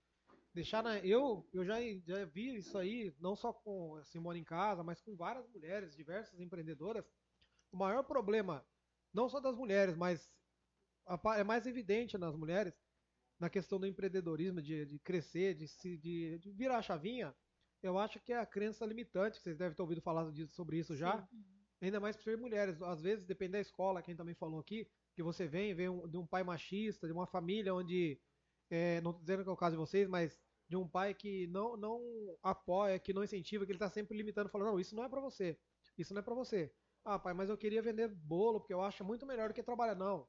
deixar 0.53 0.81
na. 0.81 0.97
Eu, 0.99 1.45
eu 1.51 1.65
já, 1.65 1.75
já 2.05 2.23
vi 2.23 2.55
isso 2.55 2.77
aí, 2.77 3.13
não 3.19 3.35
só 3.35 3.51
com 3.51 3.97
a 3.97 4.05
Simone 4.05 4.39
em 4.39 4.45
casa, 4.45 4.81
mas 4.81 5.01
com 5.01 5.13
várias 5.13 5.45
mulheres, 5.49 5.93
diversas 5.93 6.39
empreendedoras. 6.39 7.03
O 7.69 7.75
maior 7.75 8.03
problema, 8.03 8.65
não 9.13 9.27
só 9.27 9.41
das 9.41 9.57
mulheres, 9.57 9.97
mas 9.97 10.31
é 11.35 11.43
mais 11.43 11.67
evidente 11.67 12.17
nas 12.17 12.33
mulheres, 12.33 12.81
na 13.39 13.49
questão 13.49 13.79
do 13.79 13.85
empreendedorismo, 13.85 14.61
de, 14.61 14.85
de 14.85 14.99
crescer, 14.99 15.53
de, 15.53 15.67
se, 15.67 15.97
de, 15.97 16.39
de 16.39 16.51
virar 16.51 16.77
a 16.77 16.81
chavinha, 16.81 17.35
eu 17.81 17.97
acho 17.97 18.19
que 18.19 18.33
é 18.33 18.39
a 18.39 18.45
crença 18.45 18.85
limitante, 18.85 19.37
que 19.37 19.43
vocês 19.43 19.57
devem 19.57 19.75
ter 19.75 19.81
ouvido 19.81 20.01
falar 20.01 20.31
disso, 20.31 20.53
sobre 20.53 20.77
isso 20.79 20.95
já. 20.95 21.27
Ainda 21.79 21.99
mais 21.99 22.15
por 22.15 22.23
ser 22.23 22.37
mulheres. 22.37 22.81
Às 22.81 23.01
vezes, 23.01 23.25
depende 23.25 23.51
da 23.51 23.59
escola, 23.59 24.01
quem 24.01 24.15
também 24.15 24.33
falou 24.33 24.59
aqui, 24.59 24.89
que 25.13 25.21
você 25.21 25.47
vem, 25.47 25.75
vem 25.75 25.89
um- 25.89 26.07
de 26.07 26.17
um 26.17 26.25
pai 26.25 26.43
machista, 26.43 27.05
de 27.05 27.13
uma 27.13 27.27
família 27.27 27.73
onde, 27.73 28.19
é, 28.69 28.99
não 29.01 29.13
tô 29.13 29.19
dizendo 29.19 29.43
que 29.43 29.49
é 29.49 29.51
o 29.51 29.57
caso 29.57 29.75
de 29.75 29.79
vocês, 29.79 30.07
mas 30.07 30.39
de 30.67 30.75
um 30.75 30.87
pai 30.87 31.13
que 31.13 31.45
não, 31.47 31.77
não 31.77 32.01
apoia, 32.41 32.97
que 32.99 33.13
não 33.13 33.23
incentiva, 33.23 33.65
que 33.65 33.71
ele 33.71 33.79
tá 33.79 33.89
sempre 33.89 34.17
limitando, 34.17 34.49
falando, 34.49 34.69
não, 34.69 34.79
isso 34.79 34.95
não 34.95 35.03
é 35.03 35.09
pra 35.09 35.21
você, 35.21 35.59
isso 35.97 36.13
não 36.13 36.19
é 36.19 36.23
pra 36.23 36.33
você. 36.33 36.73
Ah, 37.05 37.19
pai, 37.19 37.33
mas 37.33 37.49
eu 37.49 37.57
queria 37.57 37.81
vender 37.81 38.07
bolo, 38.09 38.59
porque 38.59 38.73
eu 38.73 38.81
acho 38.81 39.05
muito 39.05 39.25
melhor 39.25 39.49
do 39.49 39.53
que 39.53 39.63
trabalhar. 39.63 39.95
Não, 39.95 40.27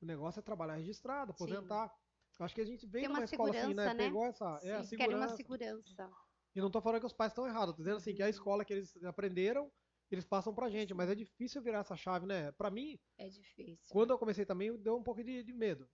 o 0.00 0.06
negócio 0.06 0.38
é 0.38 0.42
trabalhar 0.42 0.76
registrado, 0.76 1.32
Sim. 1.32 1.44
aposentar. 1.44 1.86
Eu 1.86 2.05
Acho 2.38 2.54
que 2.54 2.60
a 2.60 2.64
gente 2.64 2.86
veio 2.86 3.02
Tem 3.02 3.08
numa 3.08 3.20
uma 3.20 3.24
escola 3.24 3.50
assim, 3.50 3.74
né? 3.74 3.88
segurança, 3.88 3.94
né? 3.94 4.04
Pegou 4.06 4.24
essa, 4.26 4.60
é, 4.62 4.74
a 4.74 4.82
Sim, 4.84 4.96
querem 4.96 5.14
uma 5.16 5.28
segurança. 5.28 5.36
segurança. 5.36 6.10
E 6.54 6.60
não 6.60 6.70
tô 6.70 6.80
falando 6.80 7.00
que 7.00 7.06
os 7.06 7.12
pais 7.12 7.32
estão 7.32 7.46
errados, 7.46 7.74
tô 7.74 7.78
dizendo 7.82 7.96
assim 7.98 8.14
que 8.14 8.22
a 8.22 8.28
escola 8.28 8.64
que 8.64 8.72
eles 8.72 8.96
aprenderam, 9.04 9.70
eles 10.10 10.24
passam 10.24 10.54
pra 10.54 10.70
gente, 10.70 10.94
mas 10.94 11.10
é 11.10 11.14
difícil 11.14 11.62
virar 11.62 11.80
essa 11.80 11.96
chave, 11.96 12.26
né? 12.26 12.52
Pra 12.52 12.70
mim, 12.70 12.98
É 13.18 13.28
difícil. 13.28 13.88
quando 13.90 14.10
eu 14.10 14.18
comecei 14.18 14.44
também, 14.46 14.74
deu 14.82 14.96
um 14.96 15.02
pouco 15.02 15.22
de, 15.22 15.42
de 15.42 15.52
medo. 15.52 15.84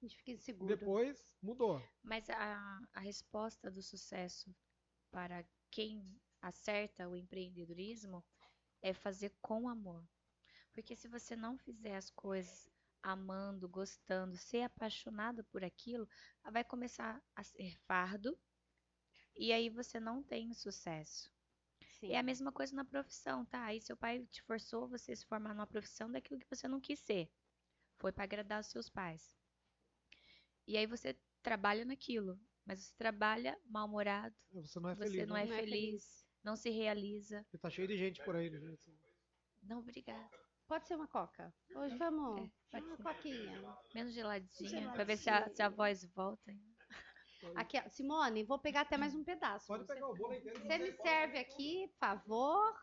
A 0.00 0.04
gente 0.04 0.16
fica 0.16 0.32
inseguro. 0.32 0.76
Depois, 0.76 1.32
mudou. 1.42 1.80
Mas 2.02 2.28
a, 2.30 2.80
a 2.92 3.00
resposta 3.00 3.70
do 3.70 3.82
sucesso 3.82 4.54
para 5.10 5.44
quem 5.70 6.02
acerta 6.40 7.08
o 7.08 7.16
empreendedorismo 7.16 8.22
é 8.82 8.92
fazer 8.92 9.30
com 9.40 9.68
amor. 9.68 10.02
Porque 10.72 10.96
se 10.96 11.06
você 11.08 11.36
não 11.36 11.56
fizer 11.56 11.96
as 11.96 12.10
coisas 12.10 12.71
amando, 13.02 13.68
gostando, 13.68 14.36
ser 14.36 14.62
apaixonado 14.62 15.44
por 15.44 15.64
aquilo, 15.64 16.08
vai 16.52 16.64
começar 16.64 17.22
a 17.34 17.42
ser 17.42 17.76
fardo 17.86 18.38
e 19.36 19.52
aí 19.52 19.68
você 19.70 19.98
não 19.98 20.22
tem 20.22 20.52
sucesso. 20.54 21.30
Sim. 21.98 22.12
É 22.12 22.18
a 22.18 22.22
mesma 22.22 22.52
coisa 22.52 22.74
na 22.74 22.84
profissão, 22.84 23.44
tá? 23.44 23.64
Aí 23.64 23.80
seu 23.80 23.96
pai 23.96 24.26
te 24.26 24.42
forçou 24.42 24.88
você 24.88 25.14
se 25.14 25.26
formar 25.26 25.54
numa 25.54 25.66
profissão 25.66 26.10
daquilo 26.10 26.40
que 26.40 26.48
você 26.48 26.68
não 26.68 26.80
quis 26.80 27.00
ser. 27.00 27.30
Foi 27.98 28.12
para 28.12 28.24
agradar 28.24 28.60
os 28.60 28.66
seus 28.66 28.88
pais. 28.88 29.36
E 30.66 30.76
aí 30.76 30.86
você 30.86 31.18
trabalha 31.42 31.84
naquilo, 31.84 32.38
mas 32.64 32.80
você 32.80 32.94
trabalha 32.96 33.58
mal-humorado, 33.64 34.34
Você 34.52 34.78
não 34.80 34.90
é 34.90 34.94
você 34.94 35.04
feliz. 35.04 35.28
não 35.28 35.34
né? 35.34 35.42
é 35.42 35.46
Não 35.46 35.54
é 35.54 35.60
feliz, 35.60 36.26
não 36.44 36.56
se 36.56 36.70
realiza. 36.70 37.42
Porque 37.44 37.58
tá 37.58 37.70
cheio 37.70 37.88
de 37.88 37.96
gente 37.96 38.22
por 38.24 38.36
aí. 38.36 38.50
né? 38.50 38.76
Não, 39.62 39.78
obrigada. 39.80 40.41
Pode 40.66 40.86
ser 40.86 40.94
uma 40.96 41.08
coca. 41.08 41.52
Hoje 41.74 41.96
vamos. 41.98 42.50
É, 42.72 42.78
uma 42.80 42.96
ser. 42.96 43.02
coquinha. 43.02 43.76
Menos 43.94 44.14
geladinha, 44.14 44.68
Geladinha. 44.68 44.92
pra 44.92 45.04
ver 45.04 45.16
se 45.18 45.28
a, 45.28 45.48
se 45.50 45.62
a 45.62 45.68
voz 45.68 46.04
volta. 46.14 46.52
Aqui, 47.56 47.78
ó. 47.78 47.88
Simone, 47.88 48.44
vou 48.44 48.58
pegar 48.58 48.82
até 48.82 48.96
mais 48.96 49.14
um 49.14 49.24
pedaço. 49.24 49.66
Pode 49.66 49.84
Você, 49.84 49.94
pegar 49.94 50.08
o 50.08 50.14
bolo 50.14 50.34
inteiro. 50.34 50.60
você 50.60 50.78
me 50.78 50.92
serve 50.92 51.38
aqui, 51.38 51.88
por 51.88 51.98
favor. 51.98 52.74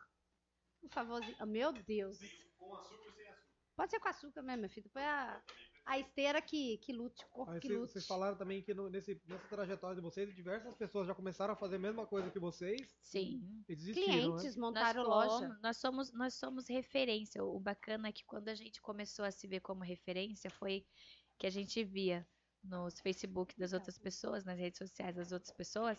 Por 0.82 0.90
favorzinho. 0.92 1.36
Oh, 1.42 1.46
meu 1.46 1.72
Deus. 1.74 2.20
Com 2.58 2.76
açúcar 2.76 3.06
ou 3.06 3.14
sem 3.14 3.28
açúcar? 3.30 3.50
Pode 3.76 3.92
ser 3.92 4.00
com 4.00 4.10
açúcar 4.10 4.42
mesmo, 4.44 4.62
meu 4.62 4.70
filho. 4.70 4.90
Põe 4.92 5.04
a, 5.04 5.42
a 5.90 5.98
esteira 6.00 6.42
que, 6.42 6.78
que 6.78 6.94
lute, 6.94 7.24
o 7.26 7.28
corpo 7.30 7.52
Aí 7.52 7.60
que 7.60 7.68
vocês, 7.68 7.80
lute. 7.80 7.92
vocês 7.94 8.06
falaram 8.08 8.38
também 8.38 8.62
que 8.62 8.74
no- 8.74 8.90
nesse, 8.90 9.20
nessa 9.26 9.48
trajetória 9.48 9.96
de 9.96 10.02
vocês, 10.02 10.34
diversas 10.36 10.76
pessoas 10.76 11.08
já 11.08 11.16
começaram 11.16 11.54
a 11.54 11.58
fazer 11.58 11.78
a 11.78 11.80
mesma 11.80 12.06
coisa 12.06 12.30
que 12.30 12.40
vocês 12.40 12.96
Sim. 13.02 13.42
e 13.68 13.76
desistiram, 13.76 14.06
Clientes 14.38 14.56
né? 14.56 14.62
montaram 14.62 15.04
nós 15.04 15.32
loja. 15.32 15.48
fomos- 15.48 15.62
Nós 15.62 15.78
somos, 15.78 16.14
nós 16.14 16.34
somos 16.36 16.68
referência. 16.70 17.44
O 17.44 17.60
bacana 17.60 18.10
é 18.10 18.12
que 18.12 18.24
quando 18.26 18.50
a 18.50 18.56
gente 18.56 18.80
começou 18.82 19.26
a 19.26 19.32
se 19.32 19.48
ver 19.48 19.62
como 19.62 19.84
referência 19.84 20.50
foi 20.52 20.86
que 21.40 21.48
a 21.48 21.50
gente 21.50 21.84
via 21.84 22.28
nos 22.64 23.00
Facebook 23.00 23.58
das 23.58 23.74
outras 23.74 23.98
pessoas, 23.98 24.44
nas 24.46 24.60
redes 24.60 24.78
sociais 24.78 25.16
das 25.16 25.32
outras 25.32 25.52
pessoas, 25.54 25.98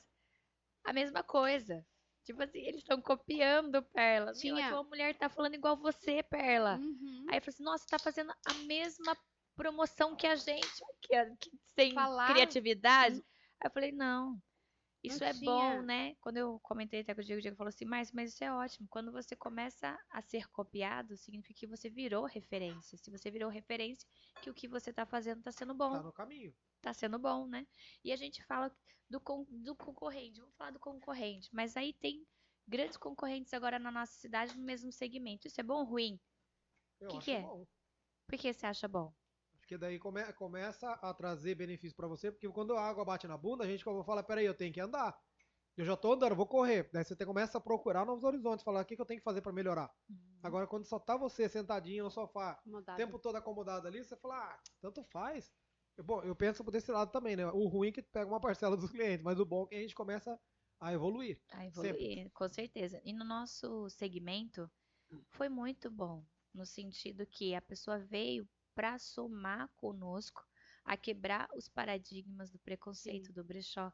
a 0.84 0.92
mesma 0.92 1.22
coisa. 1.24 1.84
Tipo 2.22 2.42
assim, 2.42 2.58
eles 2.58 2.82
estão 2.82 3.00
copiando 3.00 3.82
Perla. 3.82 4.26
Meu, 4.26 4.34
Tinha- 4.34 4.66
aquela 4.66 4.82
mulher 4.84 5.16
tá 5.16 5.28
falando 5.30 5.54
igual 5.54 5.76
você, 5.76 6.22
Perla. 6.22 6.76
Uhum. 6.76 7.26
Aí 7.30 7.38
eu 7.38 7.40
falei 7.40 7.48
assim, 7.54 7.62
nossa, 7.64 7.86
tá 7.88 7.98
fazendo 7.98 8.30
a 8.46 8.54
mesma 8.66 9.16
promoção 9.62 10.16
que 10.16 10.26
a 10.26 10.34
gente, 10.36 10.82
que, 11.02 11.36
que 11.36 11.50
sem 11.74 11.92
Falar- 11.94 12.32
criatividade. 12.32 13.16
Aí 13.60 13.66
eu 13.66 13.70
falei, 13.70 13.92
não, 13.92 14.40
isso 15.02 15.20
Não 15.20 15.26
é 15.28 15.32
tinha. 15.34 15.44
bom, 15.44 15.82
né? 15.82 16.14
Quando 16.20 16.38
eu 16.38 16.58
comentei 16.60 17.00
até 17.00 17.14
com 17.14 17.20
o 17.20 17.24
Diego, 17.24 17.38
o 17.38 17.42
Diego 17.42 17.56
falou 17.56 17.68
assim, 17.68 17.84
mas, 17.84 18.10
mas 18.12 18.32
isso 18.32 18.42
é 18.44 18.52
ótimo. 18.52 18.86
Quando 18.88 19.12
você 19.12 19.36
começa 19.36 19.98
a 20.10 20.22
ser 20.22 20.48
copiado, 20.48 21.16
significa 21.16 21.58
que 21.60 21.66
você 21.66 21.90
virou 21.90 22.24
referência. 22.24 22.96
Se 22.96 23.10
você 23.10 23.30
virou 23.30 23.50
referência, 23.50 24.08
que 24.42 24.48
o 24.50 24.54
que 24.54 24.66
você 24.68 24.92
tá 24.92 25.04
fazendo 25.04 25.42
tá 25.42 25.52
sendo 25.52 25.74
bom 25.74 25.90
Tá 25.92 26.02
no 26.02 26.12
caminho. 26.12 26.54
tá 26.80 26.92
sendo 26.94 27.18
bom, 27.18 27.46
né? 27.46 27.66
E 28.04 28.12
a 28.12 28.16
gente 28.16 28.42
fala 28.44 28.74
do, 29.10 29.20
con- 29.20 29.46
do 29.50 29.74
concorrente, 29.76 30.40
vamos 30.40 30.54
falar 30.56 30.70
do 30.70 30.78
concorrente, 30.80 31.48
mas 31.52 31.76
aí 31.76 31.92
tem 31.94 32.26
grandes 32.66 32.96
concorrentes 32.96 33.52
agora 33.52 33.78
na 33.78 33.90
nossa 33.90 34.12
cidade 34.14 34.56
no 34.56 34.64
mesmo 34.64 34.90
segmento. 34.92 35.46
Isso 35.46 35.60
é 35.60 35.64
bom 35.64 35.80
ou 35.80 35.84
ruim? 35.84 36.18
Eu 37.00 37.08
Que 37.08 37.16
acho 37.16 37.24
que 37.24 37.30
é? 37.32 37.42
bom. 37.42 37.66
Por 38.26 38.38
que 38.38 38.52
você 38.52 38.64
acha 38.66 38.86
bom? 38.86 39.12
Porque 39.70 39.78
daí 39.78 40.00
come- 40.00 40.32
começa 40.32 40.94
a 40.94 41.14
trazer 41.14 41.54
benefício 41.54 41.96
pra 41.96 42.08
você, 42.08 42.32
porque 42.32 42.48
quando 42.48 42.76
a 42.76 42.82
água 42.82 43.04
bate 43.04 43.28
na 43.28 43.38
bunda, 43.38 43.62
a 43.62 43.68
gente 43.68 43.84
fala, 43.84 44.20
peraí, 44.20 44.44
eu 44.44 44.52
tenho 44.52 44.72
que 44.72 44.80
andar. 44.80 45.16
Eu 45.76 45.84
já 45.84 45.96
tô 45.96 46.12
andando, 46.12 46.34
vou 46.34 46.44
correr. 46.44 46.90
Daí 46.92 47.04
você 47.04 47.14
começa 47.24 47.56
a 47.56 47.60
procurar 47.60 48.04
novos 48.04 48.24
horizontes, 48.24 48.64
falar 48.64 48.80
o 48.80 48.84
que, 48.84 48.96
que 48.96 49.00
eu 49.00 49.06
tenho 49.06 49.20
que 49.20 49.24
fazer 49.24 49.40
pra 49.42 49.52
melhorar. 49.52 49.88
Hum. 50.10 50.16
Agora, 50.42 50.66
quando 50.66 50.86
só 50.86 50.98
tá 50.98 51.16
você 51.16 51.48
sentadinho 51.48 52.02
no 52.02 52.10
sofá, 52.10 52.60
o 52.66 52.82
tempo 52.82 53.16
todo 53.16 53.36
acomodado 53.36 53.86
ali, 53.86 54.02
você 54.02 54.16
fala, 54.16 54.38
ah, 54.38 54.58
tanto 54.80 55.04
faz. 55.04 55.52
Bom, 56.02 56.20
eu 56.24 56.34
penso 56.34 56.64
por 56.64 56.74
esse 56.74 56.90
lado 56.90 57.12
também, 57.12 57.36
né? 57.36 57.46
O 57.46 57.68
ruim 57.68 57.90
é 57.90 57.92
que 57.92 58.02
pega 58.02 58.26
uma 58.26 58.40
parcela 58.40 58.76
dos 58.76 58.90
clientes, 58.90 59.22
mas 59.22 59.38
o 59.38 59.46
bom 59.46 59.66
é 59.66 59.68
que 59.68 59.74
a 59.76 59.80
gente 59.82 59.94
começa 59.94 60.36
a 60.80 60.92
evoluir. 60.92 61.40
A 61.52 61.64
evoluir, 61.64 62.28
com 62.32 62.48
certeza. 62.48 63.00
E 63.04 63.12
no 63.12 63.24
nosso 63.24 63.88
segmento 63.88 64.68
foi 65.28 65.48
muito 65.48 65.88
bom, 65.88 66.24
no 66.52 66.66
sentido 66.66 67.24
que 67.24 67.54
a 67.54 67.62
pessoa 67.62 68.00
veio 68.00 68.48
para 68.80 68.98
somar 68.98 69.68
conosco 69.76 70.42
a 70.86 70.96
quebrar 70.96 71.50
os 71.54 71.68
paradigmas 71.68 72.50
do 72.50 72.58
preconceito 72.58 73.30
do 73.30 73.44
brechó. 73.44 73.92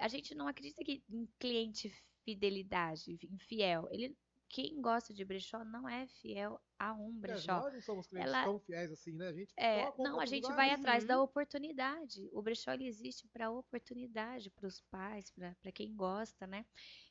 A 0.00 0.08
gente 0.08 0.34
não 0.34 0.48
acredita 0.48 0.82
que 0.82 1.04
em 1.10 1.26
cliente 1.38 1.90
fidelidade, 2.24 3.18
em 3.22 3.38
fiel. 3.38 3.86
Ele, 3.90 4.16
quem 4.48 4.80
gosta 4.80 5.12
de 5.12 5.26
brechó 5.26 5.62
não 5.62 5.86
é 5.86 6.06
fiel 6.06 6.58
a 6.78 6.94
um 6.94 7.12
É, 7.20 7.20
brechó. 7.20 7.60
nós 7.60 7.72
não 7.74 7.80
somos 7.82 8.06
clientes 8.06 8.30
Ela- 8.30 8.44
tão 8.44 8.58
fiéis 8.60 8.90
assim, 8.92 9.12
né? 9.12 9.28
A 9.28 9.32
gente 9.34 9.54
É, 9.56 9.92
não, 9.98 10.20
a 10.20 10.26
gente 10.26 10.52
vai 10.52 10.70
atrás 10.70 11.04
da 11.04 11.20
uhum. 11.20 11.22
oportunidade. 11.22 12.28
O 12.32 12.42
brechó 12.42 12.72
ele 12.72 12.86
existe 12.86 13.28
para 13.28 13.50
oportunidade, 13.50 14.50
para 14.50 14.66
os 14.66 14.80
pais, 14.80 15.30
para 15.30 15.72
quem 15.72 15.94
gosta, 15.94 16.46
né? 16.46 16.64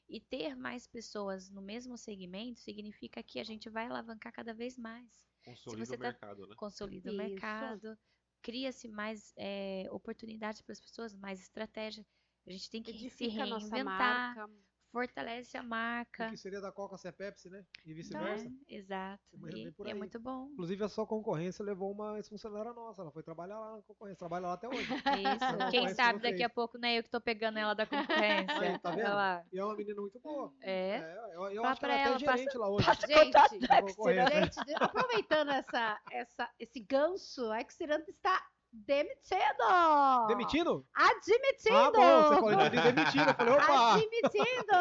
E 0.10 0.20
ter 0.22 0.56
mais 0.56 0.88
pessoas 0.88 1.50
no 1.50 1.62
mesmo 1.62 1.98
segmento 1.98 2.60
significa 2.60 3.24
que 3.24 3.40
a 3.40 3.44
gente 3.44 3.70
vai 3.70 3.86
alavancar 3.86 4.34
cada 4.34 4.54
vez 4.54 4.78
mais. 4.78 5.33
Consolida 5.44 5.86
você 5.86 5.96
o 5.96 5.98
tá- 5.98 6.04
mercado, 6.04 6.48
né? 6.48 6.56
Consolida 6.56 7.12
o 7.12 7.14
Isso. 7.14 7.24
mercado, 7.24 7.98
cria-se 8.42 8.88
mais 8.88 9.34
é, 9.38 9.88
oportunidades 9.92 10.62
para 10.62 10.74
as 10.74 10.80
pessoas, 10.80 11.14
mais 11.14 11.42
estratégia. 11.42 12.06
A 12.46 12.52
gente 12.52 12.70
tem 12.70 12.84
que 12.84 12.92
se 12.92 12.98
Edifica 13.06 13.44
a 13.44 13.46
nossa 13.48 13.68
reinventar, 13.68 14.36
marca. 14.36 14.54
Fortalece 14.94 15.58
a 15.58 15.62
O 15.62 15.66
marca. 15.66 16.30
que 16.30 16.38
seria 16.38 16.62
da 16.62 16.72
Coca 16.72 16.96
ser 16.98 17.12
Pepsi, 17.14 17.50
né? 17.50 17.66
E 17.86 17.92
Então, 17.92 17.96
vice-versa. 17.96 18.50
exato. 18.70 19.24
E, 19.54 19.74
e 19.86 19.90
é 19.90 19.94
muito 19.94 20.20
bom. 20.20 20.48
Inclusive, 20.54 20.84
a 20.84 20.88
sua 20.88 21.06
concorrência 21.08 21.66
levou 21.66 21.92
uma 21.92 22.16
ex-funcionária 22.18 22.72
nossa. 22.72 23.02
Ela 23.02 23.12
foi 23.12 23.24
trabalhar 23.24 23.60
lá 23.60 23.76
na 23.78 23.82
concorrência. 23.82 24.20
Trabalha 24.20 24.48
lá 24.48 24.54
até 24.54 24.68
hoje. 24.70 24.78
Isso. 25.20 25.72
Quem 25.72 25.90
sabe 25.90 26.20
daqui 26.20 26.44
a 26.44 26.50
pouco 26.50 26.78
não 26.78 26.88
é 26.88 27.00
eu 27.00 27.04
que 27.04 27.10
tô 27.10 27.20
pegando 27.20 27.58
ela 27.58 27.74
da 27.74 27.86
concorrência. 27.88 28.60
Aí, 28.60 28.80
tá 28.80 28.92
vendo? 28.92 29.10
lá. 29.10 29.44
E 29.52 29.60
é 29.60 29.66
uma 29.66 29.76
menina 29.76 30.00
muito 30.00 30.20
boa. 30.20 30.54
É. 30.62 31.00
eu, 31.34 31.42
eu 31.50 31.62
Fala 31.64 31.70
acho 31.72 31.80
que 31.82 31.86
pra 31.88 31.94
ela 31.96 32.02
é 32.02 32.06
ela, 32.06 32.16
até 32.16 32.26
passa- 32.26 32.38
gerente 32.38 32.58
lá 32.58 32.70
hoje. 32.70 32.86
Passa 32.86 33.08
Gente. 33.08 34.54
Gente, 34.54 34.74
aproveitando 34.84 35.50
essa, 35.52 36.00
essa, 36.12 36.50
esse 36.60 36.80
gancho, 36.80 37.50
a 37.52 37.60
Xiranda 37.68 38.06
está 38.08 38.46
demitindo! 38.74 40.28
Demitindo? 40.28 40.88
Admitindo! 40.94 41.78
Ah, 41.78 41.92
bom, 41.92 42.24
você 42.24 42.36
falou 42.36 42.70
de 42.70 42.82
demitindo. 42.82 43.30
Eu 43.30 43.36
falei, 43.36 43.54
opa! 43.54 43.94
Admitindo! 43.94 44.74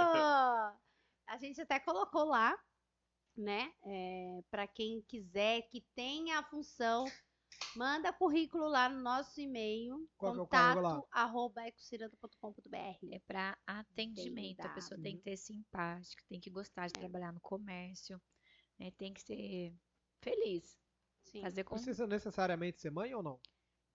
A 1.26 1.36
gente 1.38 1.60
até 1.60 1.78
colocou 1.78 2.24
lá, 2.24 2.58
né? 3.36 3.72
para 4.50 4.66
quem 4.66 5.02
quiser, 5.02 5.62
que 5.62 5.82
tenha 5.94 6.38
a 6.38 6.42
função, 6.42 7.04
manda 7.76 8.12
currículo 8.12 8.66
lá 8.68 8.88
no 8.88 9.00
nosso 9.00 9.40
e-mail, 9.40 10.08
Qual 10.16 10.34
é 10.34 10.38
contato 10.38 11.06
arroba 11.10 11.66
ecociranda.com.br. 11.66 13.12
É 13.12 13.18
para 13.26 13.56
atendimento. 13.66 14.60
A 14.60 14.68
pessoa 14.70 15.00
tem 15.00 15.16
que 15.16 15.22
ter 15.22 15.36
simpática, 15.36 16.24
tem 16.28 16.40
que 16.40 16.50
gostar 16.50 16.86
de 16.86 16.94
trabalhar 16.94 17.32
no 17.32 17.40
comércio, 17.40 18.20
né? 18.78 18.90
Tem 18.98 19.12
que 19.12 19.22
ser 19.22 19.74
feliz. 20.20 20.78
Sim. 21.24 21.40
Fazer 21.40 21.64
com... 21.64 21.76
Precisa 21.76 22.06
necessariamente 22.06 22.80
ser 22.80 22.90
mãe 22.90 23.14
ou 23.14 23.22
não? 23.22 23.40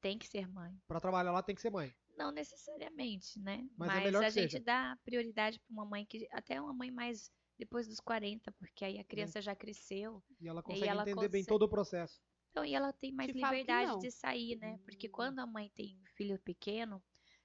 Tem 0.01 0.17
que 0.17 0.27
ser 0.27 0.47
mãe. 0.47 0.79
Pra 0.87 0.99
trabalhar 0.99 1.31
lá 1.31 1.41
tem 1.41 1.55
que 1.55 1.61
ser 1.61 1.71
mãe. 1.71 1.93
Não 2.17 2.31
necessariamente, 2.31 3.39
né? 3.39 3.67
Mas 3.77 3.89
é 3.89 3.93
Mas 3.95 4.03
melhor 4.03 4.23
a 4.23 4.25
que 4.27 4.31
gente 4.31 4.51
seja. 4.51 4.63
dá 4.63 4.97
prioridade 5.03 5.59
para 5.59 5.71
uma 5.73 5.85
mãe 5.85 6.05
que. 6.05 6.27
Até 6.31 6.59
uma 6.61 6.73
mãe 6.73 6.91
mais 6.91 7.31
depois 7.57 7.87
dos 7.87 7.99
40, 7.99 8.51
porque 8.53 8.85
aí 8.85 8.99
a 8.99 9.03
criança 9.03 9.41
já 9.41 9.55
cresceu. 9.55 10.23
E 10.39 10.47
ela 10.47 10.61
consegue 10.61 10.87
ela 10.87 11.01
entender 11.01 11.27
bem 11.27 11.41
consegue- 11.41 11.47
todo 11.47 11.63
o 11.63 11.69
processo. 11.69 12.21
Então, 12.51 12.63
e 12.65 12.73
ela 12.73 12.91
tem 12.93 13.11
mais 13.11 13.31
Te 13.31 13.33
liberdade 13.35 13.99
de 13.99 14.11
sair, 14.11 14.55
né? 14.57 14.79
Porque 14.83 15.07
quando 15.09 15.39
a 15.39 15.45
mãe 15.45 15.69
tem 15.75 15.99
filho 16.15 16.39
pequeno, 16.39 17.03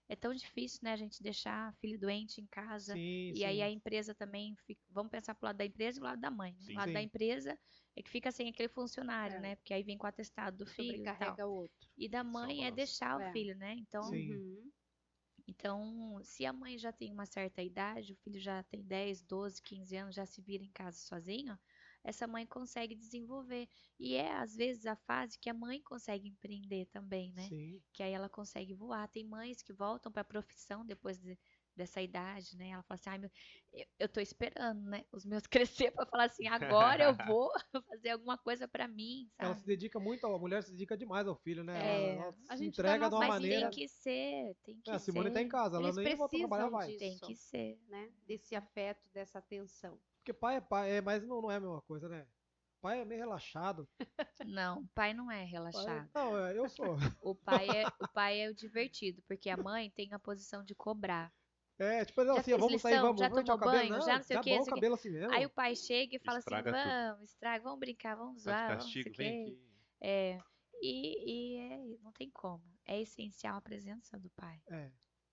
é 0.08 0.16
tão 0.16 0.34
difícil, 0.34 0.80
né, 0.82 0.92
a 0.92 0.96
gente 0.96 1.22
deixar 1.22 1.74
filho 1.80 1.98
doente 1.98 2.40
em 2.40 2.46
casa. 2.46 2.94
Sim, 2.94 3.32
E 3.34 3.44
aí 3.44 3.56
sim. 3.56 3.62
a 3.62 3.70
empresa 3.70 4.14
também 4.14 4.54
fica, 4.66 4.82
vamos 4.90 5.10
pensar 5.10 5.34
pro 5.34 5.46
lado 5.46 5.56
da 5.56 5.64
empresa 5.64 5.98
e 5.98 6.00
do 6.00 6.04
lado 6.04 6.20
da 6.20 6.30
mãe. 6.30 6.52
né? 6.52 6.58
Sim. 6.60 6.72
O 6.74 6.76
lado 6.78 6.92
da 6.92 7.02
empresa 7.02 7.58
é 7.96 8.02
que 8.02 8.10
fica 8.10 8.30
sem 8.30 8.48
aquele 8.50 8.68
funcionário, 8.68 9.36
É. 9.36 9.40
né? 9.40 9.56
Porque 9.56 9.72
aí 9.72 9.82
vem 9.82 9.96
com 9.96 10.06
o 10.06 10.08
atestado 10.08 10.56
do 10.58 10.66
filho 10.66 11.02
e 11.02 11.16
tal. 11.16 11.36
O 11.48 11.54
outro. 11.54 11.88
E 11.96 12.08
da 12.08 12.22
mãe 12.24 12.66
é 12.66 12.70
deixar 12.70 13.20
É. 13.20 13.28
o 13.30 13.32
filho, 13.32 13.56
né? 13.56 13.74
Então, 13.78 14.02
Sim. 14.02 14.30
Uhum. 14.32 14.70
então, 15.46 16.20
se 16.22 16.44
a 16.46 16.52
mãe 16.52 16.78
já 16.78 16.92
tem 16.92 17.12
uma 17.12 17.26
certa 17.26 17.62
idade, 17.62 18.12
o 18.12 18.16
filho 18.16 18.40
já 18.40 18.62
tem 18.62 18.84
10, 18.86 19.22
12, 19.22 19.60
15 19.62 19.96
anos, 19.96 20.14
já 20.14 20.24
se 20.26 20.40
vira 20.42 20.62
em 20.64 20.70
casa 20.72 20.98
sozinho, 20.98 21.58
essa 22.04 22.26
mãe 22.26 22.46
consegue 22.46 22.94
desenvolver. 22.96 23.68
E 23.98 24.14
é 24.14 24.32
às 24.32 24.54
vezes 24.56 24.86
a 24.86 24.96
fase 24.96 25.38
que 25.38 25.48
a 25.50 25.54
mãe 25.54 25.82
consegue 25.82 26.28
empreender 26.28 26.86
também, 26.86 27.32
né? 27.32 27.50
Sim. 27.50 27.82
que 27.92 28.02
aí 28.02 28.12
ela 28.12 28.28
consegue 28.28 28.74
voar. 28.74 29.08
Tem 29.08 29.24
mães 29.28 29.62
que 29.62 29.72
voltam 29.72 30.10
para 30.12 30.22
a 30.22 30.24
profissão 30.24 30.84
depois 30.86 31.18
de- 31.20 31.38
dessa 31.76 32.00
idade, 32.02 32.56
né? 32.56 32.70
Ela 32.70 32.82
fala 32.82 32.98
assim, 33.00 33.10
ai, 33.10 33.18
meu, 33.18 33.30
eu, 33.72 33.86
eu 33.98 34.08
tô 34.08 34.20
esperando, 34.20 34.82
né? 34.88 35.04
Os 35.12 35.24
meus 35.24 35.46
crescer 35.88 35.90
para 35.92 36.06
falar 36.06 36.24
assim, 36.26 36.46
agora 36.48 37.04
eu 37.04 37.14
vou 37.14 37.50
fazer 37.88 38.10
alguma 38.10 38.38
coisa 38.38 38.66
para 38.68 38.88
mim, 38.88 39.28
Ela 39.38 39.54
sabe? 39.54 39.60
se 39.60 39.66
dedica 39.66 39.98
muito, 40.00 40.24
a 40.26 40.38
mulher 40.38 40.62
se 40.62 40.70
dedica 40.72 40.96
demais 40.96 41.26
ao 41.26 41.36
filho, 41.36 41.64
né? 41.64 41.74
É, 41.78 42.14
ela, 42.14 42.24
ela 42.24 42.32
a 42.48 42.56
se 42.56 42.64
gente 42.64 42.82
dá 42.82 42.92
entrega 42.92 43.08
de 43.08 43.14
uma 43.14 43.20
Mas 43.20 43.34
maneira. 43.34 43.66
tem 43.66 43.70
que 43.70 43.88
ser, 43.88 44.54
tem 44.62 44.80
que 44.80 44.88
É, 44.88 44.92
a 44.94 44.98
Simone 44.98 45.30
ser. 45.30 45.32
tá 45.32 45.40
em 45.40 45.48
casa, 45.48 45.76
ela 45.76 45.88
Eles 45.88 45.96
nem 45.96 46.16
volta 46.16 46.36
a 46.36 46.38
trabalhar, 46.38 46.64
precisam 46.64 46.70
vai. 46.70 46.92
Tem 46.92 47.18
que 47.18 47.36
ser. 47.36 47.78
né? 47.88 48.10
Desse 48.26 48.54
afeto, 48.54 49.08
dessa 49.10 49.38
atenção. 49.38 50.00
Porque 50.22 50.32
pai 50.32 50.56
é 50.56 50.60
pai, 50.60 50.90
é, 50.92 51.00
mas 51.00 51.26
não, 51.26 51.42
não 51.42 51.50
é 51.50 51.56
a 51.56 51.60
mesma 51.60 51.82
coisa, 51.82 52.08
né? 52.08 52.26
Pai 52.80 53.00
é 53.00 53.04
meio 53.04 53.20
relaxado. 53.20 53.88
Não, 54.46 54.86
pai 54.88 55.14
não 55.14 55.30
é 55.30 55.42
Pai- 55.42 55.46
relaxado. 55.46 56.10
não, 56.14 56.36
é, 56.46 56.56
eu 56.58 56.68
sou. 56.68 56.96
O 57.22 57.34
pai 57.34 57.68
é, 57.68 57.86
o 58.00 58.08
pai 58.12 58.40
é 58.40 58.48
o 58.48 58.54
divertido, 58.54 59.22
porque 59.28 59.48
a 59.50 59.56
mãe 59.56 59.90
tem 59.90 60.12
a 60.12 60.18
posição 60.18 60.64
de 60.64 60.74
cobrar. 60.74 61.32
É, 61.78 62.04
tipo, 62.04 62.24
Já 62.24 62.32
assim, 62.40 62.52
vamos 62.56 62.80
sair, 62.82 62.92
lição? 62.94 63.02
vamos, 63.06 63.20
Já 63.20 63.28
vamos 63.28 63.42
o 63.42 63.44
tomou 63.44 63.60
cabelo. 63.60 63.78
banho? 63.78 63.92
Não, 63.98 64.00
Já 64.00 64.14
não 64.16 64.22
sei 64.22 64.36
o 64.36 64.40
tá 64.40 64.42
bom 64.50 64.50
o 64.50 64.54
sei 64.54 64.60
o 64.60 64.64
quê. 64.64 64.70
cabelo 64.74 64.94
assim 64.94 65.10
mesmo. 65.10 65.32
Aí 65.32 65.46
o 65.46 65.50
pai 65.50 65.74
chega 65.76 66.16
e 66.16 66.18
fala 66.18 66.38
assim, 66.38 66.54
Estraga 66.54 66.72
tudo. 66.72 66.82
vamos, 66.82 67.30
estraga, 67.30 67.64
vamos 67.64 67.78
brincar, 67.80 68.14
vamos 68.16 68.42
zoar, 68.42 68.68
vamos 68.68 68.84
não 68.84 68.92
sei 68.92 69.02
castigo, 69.02 69.10
o 69.10 69.16
vem 69.16 69.44
quê. 69.44 69.50
aqui. 69.50 69.62
É, 70.00 70.38
e, 70.80 71.56
e 71.56 71.56
é- 71.58 71.98
não 72.02 72.12
tem 72.12 72.30
como. 72.30 72.62
É 72.84 73.00
essencial 73.00 73.56
a 73.56 73.60
presença 73.60 74.18
do 74.18 74.28
pai. 74.30 74.60
É. 74.68 74.90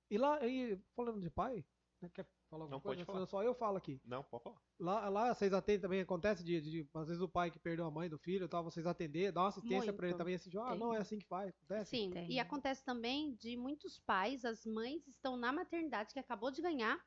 E 0.10 0.18
lá, 0.18 0.40
e, 0.46 0.78
falando 0.96 1.20
de 1.22 1.30
pai, 1.30 1.64
né, 2.02 2.10
quer 2.14 2.26
falar 2.50 2.64
alguma 2.64 2.78
Não, 2.78 2.82
coisa? 2.82 3.06
pode 3.06 3.06
falar. 3.06 3.26
Só 3.28 3.44
eu 3.44 3.54
falo 3.54 3.78
aqui. 3.78 4.02
Não, 4.06 4.24
pode 4.24 4.44
falar. 4.44 4.58
Lá, 4.80 5.10
lá 5.10 5.34
vocês 5.34 5.54
atendem 5.54 5.82
também, 5.82 6.02
acontece 6.02 6.44
de, 6.44 6.60
de, 6.62 6.90
às 6.94 7.08
vezes 7.08 7.22
o 7.22 7.28
pai 7.30 7.52
que 7.52 7.60
perdeu 7.60 7.86
a 7.86 7.92
mãe 7.92 8.10
do 8.10 8.18
filho 8.18 8.46
e 8.46 8.48
tal, 8.48 8.64
vocês 8.64 8.86
atender, 8.86 9.32
dar 9.32 9.42
uma 9.42 9.50
assistência 9.50 9.94
pra 9.94 10.08
ele 10.08 10.18
também, 10.18 10.36
assim, 10.36 10.50
de, 10.50 10.58
ah, 10.58 10.70
Tem. 10.70 10.80
não, 10.80 10.94
é 10.94 10.98
assim 10.98 11.20
que 11.20 11.26
faz, 11.26 11.54
acontece. 11.56 11.90
Sim, 11.92 12.10
Tem. 12.12 12.32
e 12.32 12.40
acontece 12.40 12.84
também 12.84 13.34
de 13.36 13.56
muitos 13.58 14.00
pais, 14.00 14.46
as 14.46 14.66
mães 14.66 15.08
estão 15.08 15.36
na 15.38 15.52
maternidade 15.52 16.14
que 16.14 16.20
acabou 16.20 16.50
de 16.52 16.62
ganhar, 16.62 17.00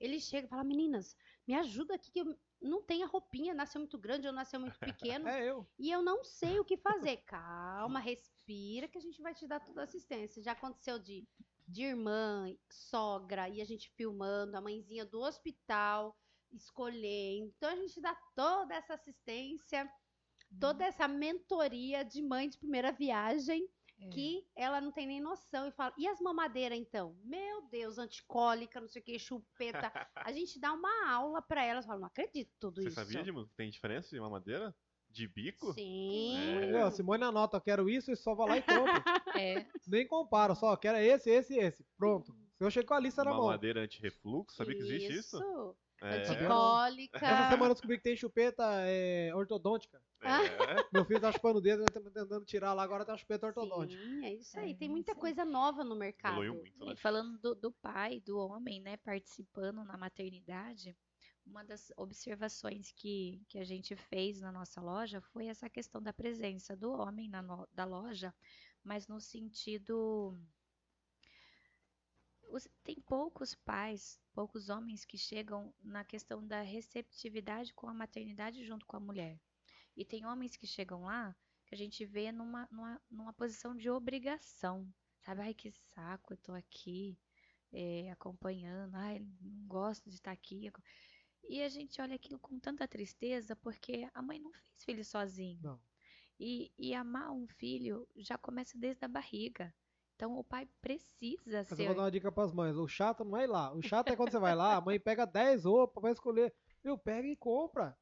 eles 0.00 0.22
chegam 0.22 0.46
e 0.46 0.50
falam, 0.50 0.64
meninas, 0.64 1.16
me 1.46 1.54
ajuda 1.54 1.94
aqui 1.94 2.10
que 2.10 2.20
eu 2.20 2.38
não 2.60 2.82
tenho 2.82 3.04
a 3.04 3.08
roupinha, 3.08 3.54
nasceu 3.54 3.80
muito 3.80 3.98
grande 3.98 4.26
ou 4.26 4.32
nasceu 4.32 4.58
muito 4.60 4.78
pequeno, 4.78 5.26
É 5.28 5.48
eu. 5.48 5.66
e 5.78 5.90
eu 5.90 6.02
não 6.02 6.24
sei 6.24 6.58
o 6.58 6.64
que 6.64 6.76
fazer. 6.76 7.18
Calma, 7.26 7.98
respira 8.00 8.88
que 8.88 8.98
a 8.98 9.00
gente 9.00 9.20
vai 9.20 9.34
te 9.34 9.46
dar 9.46 9.60
toda 9.60 9.80
a 9.80 9.84
assistência. 9.84 10.42
Já 10.42 10.52
aconteceu 10.52 10.98
de, 10.98 11.26
de 11.68 11.82
irmã, 11.84 12.46
sogra, 12.70 13.48
e 13.48 13.60
a 13.60 13.64
gente 13.64 13.90
filmando, 13.90 14.56
a 14.56 14.60
mãezinha 14.60 15.04
do 15.04 15.20
hospital, 15.20 16.16
escolher. 16.52 17.36
Então 17.38 17.68
a 17.70 17.76
gente 17.76 18.00
dá 18.00 18.16
toda 18.34 18.74
essa 18.74 18.94
assistência, 18.94 19.88
toda 20.58 20.84
essa 20.84 21.06
mentoria 21.06 22.02
de 22.04 22.22
mãe 22.22 22.48
de 22.48 22.58
primeira 22.58 22.90
viagem 22.90 23.68
É. 24.00 24.08
que 24.10 24.48
ela 24.56 24.80
não 24.80 24.92
tem 24.92 25.06
nem 25.06 25.20
noção 25.20 25.66
e 25.66 25.72
fala, 25.72 25.92
e 25.98 26.06
as 26.08 26.20
mamadeiras 26.20 26.78
então? 26.78 27.16
Meu 27.24 27.68
Deus, 27.68 27.98
anticólica, 27.98 28.80
não 28.80 28.88
sei 28.88 29.02
o 29.02 29.04
que, 29.04 29.18
chupeta. 29.18 29.92
A 30.30 30.32
gente 30.32 30.58
dá 30.60 30.72
uma 30.72 31.10
aula 31.10 31.42
pra 31.42 31.64
elas, 31.64 31.84
fala, 31.84 31.98
não 32.00 32.06
acredito 32.06 32.50
tudo 32.60 32.80
Você 32.80 32.88
isso. 32.88 32.94
sabia, 32.94 33.20
Edmundo, 33.20 33.48
que 33.48 33.56
tem 33.56 33.68
diferença 33.70 34.08
de 34.10 34.20
mamadeira? 34.20 34.74
De 35.10 35.26
bico? 35.26 35.72
Sim. 35.72 36.36
É. 36.74 36.90
Simone 36.90 37.24
anota, 37.24 37.56
eu 37.56 37.60
quero 37.60 37.88
isso 37.88 38.12
e 38.12 38.16
só 38.16 38.34
vai 38.34 38.48
lá 38.48 38.56
e 38.58 38.62
compra. 38.62 39.04
É, 39.38 39.66
Nem 39.86 40.06
compara, 40.06 40.54
só 40.56 40.76
quero 40.76 40.98
esse, 40.98 41.30
esse 41.30 41.54
e 41.54 41.58
esse. 41.58 41.86
Pronto. 41.96 42.34
Eu 42.58 42.70
chego 42.70 42.88
com 42.88 42.94
a 42.94 43.00
lista 43.00 43.22
na 43.22 43.30
mão. 43.30 43.46
Mamadeira 43.46 43.82
anti-refluxo, 43.82 44.56
sabia 44.56 44.74
que 44.74 44.82
existe 44.82 45.12
isso? 45.12 45.38
É. 46.02 46.22
Anticólica. 46.22 47.18
Essa 47.18 47.50
semana 47.50 47.70
eu 47.70 47.74
descobri 47.74 47.96
que 47.98 48.02
tem 48.02 48.16
chupeta 48.16 48.64
é, 48.82 49.32
ortodôntica. 49.34 50.00
É. 50.20 50.26
Meu 50.92 51.04
filho 51.04 51.20
tá 51.20 51.30
chupando 51.30 51.58
o 51.58 51.62
dedo, 51.62 51.80
nós 51.80 51.88
estamos 51.88 52.12
tentando 52.12 52.44
tirar 52.44 52.72
lá, 52.72 52.82
agora 52.82 53.04
tá 53.04 53.16
chupeta 53.16 53.46
ortodôntica. 53.46 54.02
Sim, 54.02 54.24
é 54.24 54.34
isso 54.34 54.58
aí. 54.58 54.72
É, 54.72 54.74
Tem 54.74 54.88
muita 54.88 55.12
isso 55.12 55.20
coisa 55.20 55.44
nova 55.44 55.84
no 55.84 55.94
mercado. 55.94 56.36
Muito, 56.36 56.84
né? 56.84 56.92
E 56.92 56.96
falando 56.96 57.38
do, 57.38 57.54
do 57.54 57.72
pai, 57.72 58.20
do 58.20 58.38
homem, 58.38 58.80
né, 58.80 58.96
participando 58.96 59.84
na 59.84 59.96
maternidade, 59.96 60.96
uma 61.48 61.64
das 61.64 61.90
observações 61.96 62.92
que, 62.92 63.42
que 63.48 63.58
a 63.58 63.64
gente 63.64 63.96
fez 63.96 64.40
na 64.40 64.52
nossa 64.52 64.80
loja 64.80 65.20
foi 65.20 65.46
essa 65.48 65.68
questão 65.70 66.02
da 66.02 66.12
presença 66.12 66.76
do 66.76 66.92
homem 66.92 67.28
na 67.28 67.42
no- 67.42 67.68
da 67.72 67.84
loja, 67.84 68.34
mas 68.84 69.08
no 69.08 69.20
sentido. 69.20 70.36
os- 72.50 72.68
tem 72.82 72.96
poucos 73.02 73.54
pais, 73.54 74.18
poucos 74.32 74.68
homens 74.68 75.04
que 75.04 75.16
chegam 75.18 75.72
na 75.82 76.04
questão 76.04 76.44
da 76.46 76.62
receptividade 76.62 77.72
com 77.74 77.88
a 77.88 77.94
maternidade 77.94 78.64
junto 78.64 78.86
com 78.86 78.96
a 78.96 79.00
mulher. 79.00 79.38
E 79.96 80.04
tem 80.04 80.26
homens 80.26 80.56
que 80.56 80.66
chegam 80.66 81.04
lá 81.04 81.36
que 81.66 81.74
a 81.74 81.78
gente 81.78 82.04
vê 82.06 82.32
numa, 82.32 82.68
numa, 82.72 83.02
numa 83.10 83.32
posição 83.34 83.76
de 83.76 83.90
obrigação. 83.90 84.88
Sabe? 85.20 85.42
Ai, 85.42 85.54
que 85.54 85.70
saco, 85.70 86.32
eu 86.34 86.38
tô 86.38 86.52
aqui 86.52 87.18
é, 87.72 88.10
acompanhando. 88.12 88.94
Ai, 88.96 89.20
não 89.40 89.66
gosto 89.68 90.08
de 90.10 90.16
estar 90.16 90.32
aqui. 90.32 90.72
E 91.44 91.62
a 91.62 91.68
gente 91.68 92.00
olha 92.00 92.14
aquilo 92.16 92.38
com 92.38 92.58
tanta 92.58 92.86
tristeza 92.88 93.56
porque 93.56 94.08
a 94.14 94.22
mãe 94.22 94.38
não 94.38 94.52
fez 94.52 94.84
filho 94.84 95.04
sozinho. 95.04 95.58
Não. 95.62 95.80
E, 96.38 96.72
e 96.78 96.94
amar 96.94 97.32
um 97.32 97.46
filho 97.48 98.06
já 98.16 98.38
começa 98.38 98.78
desde 98.78 99.04
a 99.04 99.08
barriga. 99.08 99.74
Então 100.14 100.36
o 100.38 100.44
pai 100.44 100.66
precisa 100.80 101.64
Mas 101.70 101.78
eu 101.78 101.78
ser. 101.78 101.86
vou 101.86 101.94
dar 101.94 102.02
uma 102.02 102.10
dica 102.10 102.30
pras 102.32 102.52
mães. 102.52 102.76
O 102.76 102.88
chato 102.88 103.24
não 103.24 103.36
é 103.38 103.44
ir 103.44 103.46
lá. 103.48 103.72
O 103.72 103.82
chato 103.82 104.10
é 104.10 104.16
quando 104.16 104.30
você 104.30 104.38
vai 104.38 104.54
lá, 104.54 104.76
a 104.76 104.80
mãe 104.80 104.98
pega 105.00 105.24
10 105.26 105.64
roupas, 105.64 106.02
vai 106.02 106.12
escolher. 106.12 106.52
Meu, 106.84 106.96
pega 106.98 107.26
e 107.28 107.36
compra. 107.36 107.96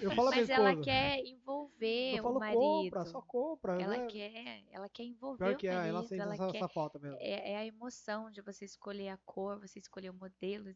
Eu 0.00 0.10
falo 0.12 0.30
Mas 0.30 0.48
ela 0.48 0.72
esposa. 0.72 0.82
quer 0.82 1.18
envolver 1.24 2.16
Eu 2.16 2.22
falo, 2.22 2.36
o 2.36 2.38
marido. 2.38 2.90
compra, 2.90 3.04
só 3.04 3.22
compra. 3.22 3.80
Ela 3.80 3.98
né? 3.98 4.06
quer, 4.06 4.64
ela 4.70 4.88
quer 4.88 5.04
envolver 5.04 5.38
Pior 5.38 5.54
o 5.54 5.56
que 5.56 5.68
é, 5.68 5.88
ela 5.88 6.02
marido, 6.02 6.02
sente 6.02 6.20
ela 6.20 6.34
essa, 6.34 6.46
quer 6.46 6.62
essa 6.62 6.68
falta 6.68 6.98
mesmo. 6.98 7.20
é, 7.20 7.52
é 7.52 7.56
a 7.56 7.66
emoção 7.66 8.30
de 8.30 8.40
você 8.42 8.64
escolher 8.64 9.08
a 9.10 9.16
cor, 9.18 9.58
você 9.60 9.78
escolher 9.78 10.10
o 10.10 10.14
modelo. 10.14 10.74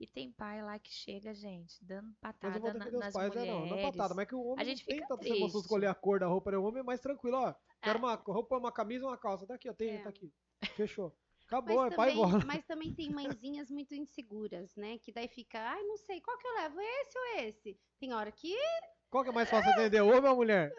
E 0.00 0.06
tem 0.06 0.30
pai 0.30 0.62
lá 0.62 0.78
que 0.78 0.92
chega, 0.92 1.34
gente, 1.34 1.84
dando 1.84 2.06
Mas 2.06 2.18
patada 2.20 2.56
eu 2.56 2.60
vou 2.62 2.72
na- 2.74 2.90
nas 2.90 3.12
pais, 3.12 3.34
é 3.34 3.44
não. 3.46 3.60
mulheres. 3.60 3.70
Não 3.70 3.78
é 3.78 3.82
patada, 3.90 4.14
mas 4.14 4.22
é 4.22 4.26
que 4.26 4.34
o 4.36 4.44
homem 4.44 4.64
gente 4.64 4.80
não 4.80 4.86
tem 4.86 4.94
fica 4.96 5.08
tanta 5.08 5.26
emoção 5.28 5.48
triste. 5.48 5.60
escolher 5.64 5.86
a 5.86 5.94
cor 5.94 6.20
da 6.20 6.26
roupa, 6.26 6.50
né? 6.52 6.56
O 6.58 6.62
homem 6.64 6.80
é 6.80 6.84
mais 6.84 7.00
tranquilo, 7.00 7.36
ó. 7.36 7.54
Quero 7.82 7.98
É. 7.98 8.02
uma 8.02 8.14
roupa, 8.14 8.56
uma 8.58 8.70
camisa 8.72 9.04
e 9.04 9.06
uma 9.08 9.16
calça. 9.18 9.44
Daqui, 9.46 9.68
ó, 9.68 9.72
tem, 9.74 9.96
É. 9.96 10.02
tá 10.02 10.08
aqui. 10.10 10.32
Fechou. 10.76 11.12
Acabou, 11.46 11.78
Mas 11.82 11.92
é 11.92 11.96
pai 11.96 12.10
e 12.10 12.14
também, 12.14 12.30
bola. 12.30 12.44
mas 12.46 12.64
também 12.66 12.94
tem 12.94 13.10
mãezinhas 13.10 13.70
muito 13.70 13.94
inseguras, 13.94 14.76
né? 14.76 14.98
Que 14.98 15.10
daí 15.10 15.26
fica, 15.28 15.58
ai, 15.58 15.82
não 15.82 15.96
sei, 15.96 16.20
qual 16.20 16.36
que 16.38 16.46
eu 16.46 16.54
levo? 16.54 16.78
Esse 16.80 17.18
ou 17.18 17.24
esse? 17.44 17.80
Tem 17.98 18.12
hora 18.12 18.30
que 18.30 18.54
Qual 19.10 19.24
que 19.24 19.30
é 19.30 19.32
mais 19.32 19.48
fácil 19.48 19.70
entender, 19.72 20.00
o 20.02 20.08
homem 20.08 20.20
ou 20.24 20.28
a 20.28 20.34
mulher? 20.36 20.72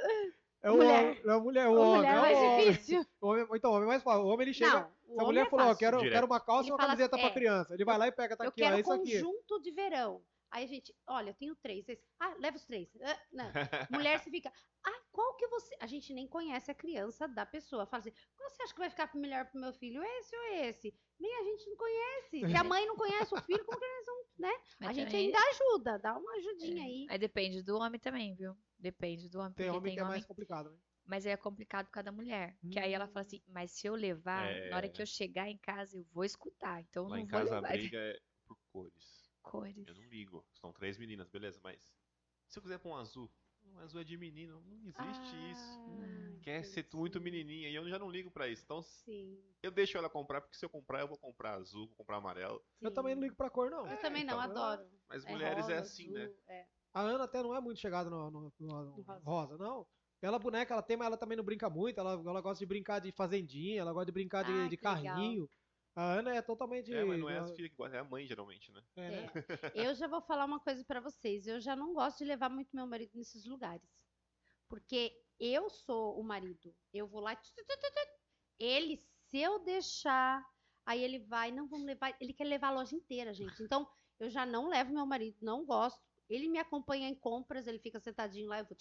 É 0.61 0.69
o 0.69 0.75
Mulher. 0.77 1.03
homem, 1.03 1.21
é 1.25 1.31
a 1.31 1.39
mulher, 1.39 1.67
o 1.69 1.75
a 1.75 1.79
homem. 1.79 1.95
mulher 1.95 2.11
é 2.11 2.15
é 2.15 2.17
o 2.17 2.21
mais 2.21 2.37
homem. 2.37 2.71
difícil. 2.71 3.05
O 3.19 3.27
homem- 3.27 3.47
Então, 3.55 3.71
o 3.71 3.73
homem 3.73 3.85
é 3.85 3.87
mais 3.87 4.03
fácil. 4.03 4.21
O 4.25 4.27
homem 4.27 4.45
ele 4.45 4.53
chega. 4.53 4.71
Não, 4.81 4.81
o 4.81 4.98
se 5.13 5.19
a 5.19 5.23
mulher 5.23 5.45
é 5.45 5.49
falou, 5.49 5.67
ó, 5.67 5.75
quero, 5.75 5.97
Direto. 5.97 6.13
quero 6.13 6.25
uma 6.27 6.39
calça 6.39 6.63
Ele 6.63 6.69
e 6.69 6.71
uma 6.71 6.77
fala 6.77 6.89
camiseta 6.89 7.15
assim, 7.15 7.23
pra 7.23 7.31
é. 7.31 7.33
criança. 7.33 7.73
Ele 7.73 7.85
vai 7.85 7.97
lá 7.97 8.07
e 8.07 8.11
pega, 8.11 8.37
tá 8.37 8.43
Eu 8.45 8.49
aqui, 8.49 8.61
ó, 8.61 8.65
quero 8.65 8.77
é 8.77 8.79
isso 8.81 8.91
aqui. 8.91 9.21
conjunto 9.21 9.59
de 9.61 9.71
verão. 9.71 10.23
Aí 10.51 10.63
a 10.63 10.67
gente, 10.67 10.95
olha, 11.07 11.29
eu 11.29 11.33
tenho 11.35 11.55
três. 11.57 11.87
Esse- 11.87 12.03
Ah, 12.19 12.33
leva 12.39 12.57
os 12.57 12.65
três. 12.65 12.89
Ah, 13.03 13.19
não. 13.31 13.51
Mulher, 14.07 14.19
você 14.19 14.31
fica, 14.31 14.51
ah, 14.83 15.01
qual 15.11 15.35
que 15.37 15.47
você. 15.47 15.75
A 15.79 15.85
gente 15.85 16.11
nem 16.11 16.27
conhece 16.27 16.71
a 16.71 16.73
criança 16.73 17.27
da 17.27 17.45
pessoa. 17.45 17.85
Fala 17.85 18.01
assim, 18.01 18.11
qual 18.35 18.49
você 18.49 18.63
acha 18.63 18.73
que 18.73 18.79
vai 18.79 18.89
ficar 18.89 19.11
melhor 19.15 19.45
pro 19.45 19.61
meu 19.61 19.71
filho? 19.73 20.01
Esse 20.03 20.35
ou 20.35 20.43
esse? 20.63 20.91
Nem 21.19 21.35
a 21.35 21.43
gente 21.43 21.69
não 21.69 21.77
conhece. 21.77 22.47
Se 22.49 22.55
a 22.57 22.63
mãe 22.63 22.83
não 22.87 22.95
conhece 22.95 23.31
o 23.31 23.41
filho, 23.41 23.63
como 23.63 23.77
que 23.77 23.85
eles 23.85 24.05
vão, 24.07 24.23
né? 24.39 24.51
Mas 24.79 24.89
a 24.89 24.93
gente 24.93 25.05
também- 25.11 25.25
ainda 25.27 25.39
ajuda, 25.49 25.99
dá 25.99 26.17
uma 26.17 26.31
ajudinha 26.37 26.81
é, 26.81 26.85
aí. 26.85 27.07
Aí 27.11 27.17
depende 27.19 27.61
do 27.61 27.77
homem 27.77 27.99
também, 27.99 28.33
viu? 28.35 28.55
Depende 28.79 29.29
do 29.29 29.39
homem. 29.39 29.53
Tem 29.53 29.69
homem 29.69 29.83
tem 29.83 29.93
que 29.93 29.99
é 29.99 30.03
homem 30.03 30.13
mais 30.15 30.25
complicado, 30.25 30.71
né? 30.71 30.77
Mas 31.09 31.25
é 31.25 31.35
complicado 31.35 31.87
por 31.87 31.93
causa 31.93 32.05
da 32.05 32.11
mulher. 32.11 32.55
Que 32.71 32.77
aí 32.79 32.93
ela 32.93 33.07
fala 33.07 33.21
Hum. 33.21 33.27
assim, 33.27 33.41
mas 33.47 33.71
se 33.71 33.87
eu 33.87 33.95
levar, 33.95 34.45
na 34.69 34.77
hora 34.77 34.87
que 34.87 35.01
É. 35.01 35.03
eu 35.03 35.07
chegar 35.07 35.49
em 35.49 35.57
casa, 35.57 35.97
eu 35.97 36.03
vou 36.13 36.23
escutar. 36.23 36.81
Então 36.81 37.05
eu 37.05 37.09
Lá 37.09 37.15
não 37.17 37.23
em 37.23 37.27
vou 37.27 37.39
casa 37.39 37.57
a 37.57 37.61
levar 37.61 37.73
briga 37.73 37.97
é 37.97 38.19
por 38.47 38.57
cores. 38.71 39.33
cores. 39.41 39.87
Eu 39.87 39.95
não 39.95 40.03
ligo. 40.03 40.45
São 40.53 40.71
três 40.71 40.97
meninas, 40.99 41.27
beleza, 41.27 41.59
mas 41.63 41.81
se 42.47 42.59
eu 42.59 42.61
quiser 42.61 42.77
pôr 42.77 42.89
um 42.89 42.95
azul, 42.95 43.27
um 43.65 43.79
azul 43.79 44.01
é 44.01 44.03
de 44.03 44.17
menino, 44.17 44.61
não 44.61 44.87
existe 44.87 45.35
isso. 45.51 45.79
Ah, 45.89 46.39
Quer 46.43 46.63
ser 46.63 46.87
muito 46.93 47.19
menininha 47.19 47.69
e 47.69 47.75
eu 47.75 47.89
já 47.89 47.97
não 47.97 48.09
ligo 48.11 48.29
pra 48.29 48.47
isso. 48.47 48.63
Então 48.63 48.81
Sim. 48.83 49.39
eu 49.63 49.71
deixo 49.71 49.97
ela 49.97 50.09
comprar, 50.11 50.41
porque 50.41 50.57
se 50.57 50.63
eu 50.65 50.69
comprar, 50.69 50.99
eu 51.01 51.07
vou 51.07 51.17
comprar 51.17 51.55
azul, 51.55 51.87
vou 51.87 51.95
comprar 51.97 52.17
amarelo. 52.17 52.63
Eu 52.79 52.93
também 52.93 53.15
não 53.15 53.23
ligo 53.23 53.35
pra 53.35 53.49
cor, 53.49 53.71
não. 53.71 53.87
Eu 53.87 53.99
também 53.99 54.23
não, 54.23 54.35
então, 54.39 54.51
adoro. 54.51 54.87
Mas 55.07 55.25
É 55.25 55.31
mulheres 55.31 55.63
rosa, 55.63 55.73
é 55.73 55.77
assim, 55.79 56.11
né? 56.11 56.23
azul, 56.25 56.35
é. 56.47 56.67
A 56.93 57.01
Ana 57.01 57.23
até 57.23 57.41
não 57.43 57.55
é 57.55 57.61
muito 57.61 57.79
chegada 57.79 58.09
no, 58.09 58.29
no- 58.31 58.53
no- 58.59 58.83
no 58.97 59.01
rosa. 59.03 59.19
rosa, 59.25 59.57
não. 59.57 59.87
Ela 60.21 60.37
boneca, 60.37 60.73
ela 60.73 60.83
tem, 60.83 60.97
mas 60.97 61.07
ela 61.07 61.17
também 61.17 61.37
não 61.37 61.43
brinca 61.43 61.69
muito. 61.69 61.99
Ela, 61.99 62.13
ela 62.13 62.41
gosta 62.41 62.59
de 62.59 62.65
brincar 62.65 62.99
de 62.99 63.11
fazendinha, 63.11 63.81
ela 63.81 63.93
gosta 63.93 64.07
de 64.07 64.11
brincar 64.11 64.43
de, 64.43 64.51
Ah, 64.51 64.67
de 64.67 64.77
que 64.77 64.87
legal. 64.87 65.15
carrinho. 65.15 65.49
A 65.95 66.13
Ana 66.13 66.35
é 66.35 66.41
totalmente. 66.41 66.93
É, 66.93 67.03
mas 67.03 67.19
não 67.19 67.29
é 67.29 67.39
as 67.39 67.51
filhas 67.51 67.71
que 67.71 67.77
gostam, 67.77 67.97
é 67.97 68.01
a 68.01 68.05
mãe, 68.05 68.25
geralmente, 68.25 68.71
né? 68.71 68.81
é, 68.95 69.09
né? 69.09 69.31
É. 69.75 69.87
Eu 69.87 69.95
já 69.95 70.07
vou 70.07 70.21
falar 70.21 70.45
uma 70.45 70.59
coisa 70.59 70.83
pra 70.85 70.99
vocês. 71.01 71.47
Eu 71.47 71.59
já 71.59 71.75
não 71.75 71.93
gosto 71.93 72.19
de 72.19 72.25
levar 72.25 72.49
muito 72.49 72.75
meu 72.75 72.87
marido 72.87 73.11
nesses 73.15 73.45
lugares. 73.45 73.89
Porque 74.67 75.11
eu 75.39 75.69
sou 75.69 76.19
o 76.19 76.23
marido. 76.23 76.73
Eu 76.93 77.07
vou 77.07 77.21
lá. 77.21 77.37
Ele, 78.59 78.97
se 79.29 79.39
eu 79.39 79.59
deixar, 79.59 80.45
aí 80.85 81.03
ele 81.03 81.19
vai, 81.19 81.51
não 81.51 81.67
vamos 81.67 81.85
levar. 81.85 82.15
Ele 82.21 82.33
quer 82.33 82.45
levar 82.45 82.67
a 82.67 82.73
loja 82.73 82.95
inteira, 82.95 83.33
gente. 83.33 83.61
Então, 83.63 83.87
eu 84.19 84.29
já 84.29 84.45
não 84.45 84.69
levo 84.69 84.93
meu 84.93 85.05
marido, 85.05 85.37
não 85.41 85.65
gosto. 85.65 85.99
Ele 86.29 86.47
me 86.47 86.59
acompanha 86.59 87.09
em 87.09 87.15
compras, 87.15 87.65
ele 87.67 87.79
fica 87.79 87.99
sentadinho 87.99 88.47
lá, 88.47 88.59
eu 88.59 88.65
vou. 88.65 88.77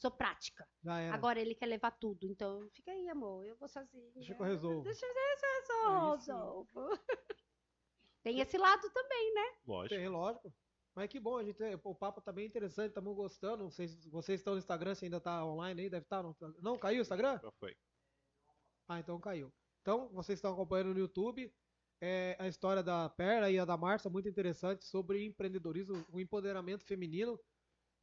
Sou 0.00 0.10
prática. 0.10 0.66
Já 0.82 0.98
era. 0.98 1.14
Agora 1.14 1.38
ele 1.38 1.54
quer 1.54 1.66
levar 1.66 1.90
tudo. 1.90 2.26
Então, 2.26 2.66
fica 2.72 2.90
aí, 2.90 3.06
amor. 3.08 3.44
Eu 3.44 3.54
vou 3.56 3.68
sozinha. 3.68 4.10
Deixa 4.14 4.34
que 4.34 4.40
eu 4.40 4.46
resolvo. 4.46 4.82
Deixa 4.82 5.04
eu 5.04 5.14
ver 5.14 5.36
se 5.36 5.46
eu 5.46 5.86
Aí 5.86 6.20
sim. 6.20 6.32
resolvo. 6.32 6.70
Tem 8.22 8.40
esse 8.40 8.56
lado 8.56 8.90
também. 8.90 9.34
Lógico. 9.66 9.94
Tem, 9.94 10.08
lógico. 10.08 10.54
Mas 10.94 11.08
que 11.08 11.20
bom, 11.20 11.36
a 11.36 11.44
gente, 11.44 11.62
o 11.84 11.94
papo 11.94 12.20
tá 12.20 12.32
bem 12.32 12.46
interessante, 12.46 12.88
estamos 12.88 13.14
gostando. 13.14 13.62
Não 13.62 13.70
sei 13.70 13.88
se 13.88 14.08
vocês 14.08 14.40
estão 14.40 14.54
no 14.54 14.58
Instagram, 14.58 14.94
se 14.94 15.04
ainda 15.04 15.20
tá 15.20 15.44
online 15.44 15.82
aí, 15.82 15.90
deve 15.90 16.04
estar. 16.04 16.22
não, 16.22 16.34
não, 16.60 16.78
caiu 16.78 16.98
o 16.98 17.02
Instagram? 17.02 17.38
Já 17.42 17.50
foi. 17.52 17.76
Ah, 18.88 18.98
então 18.98 19.20
caiu. 19.20 19.52
Então, 19.82 20.08
vocês 20.08 20.38
estão 20.38 20.52
acompanhando 20.52 20.94
no 20.94 21.00
YouTube 21.00 21.52
é, 22.00 22.34
a 22.38 22.48
história 22.48 22.82
da 22.82 23.08
Perla 23.10 23.50
e 23.50 23.58
a 23.58 23.64
da 23.64 23.76
Marcia, 23.76 24.10
muito 24.10 24.28
interessante, 24.28 24.84
sobre 24.84 25.24
empreendedorismo, 25.24 26.04
o 26.10 26.18
empoderamento 26.18 26.84
feminino. 26.84 27.38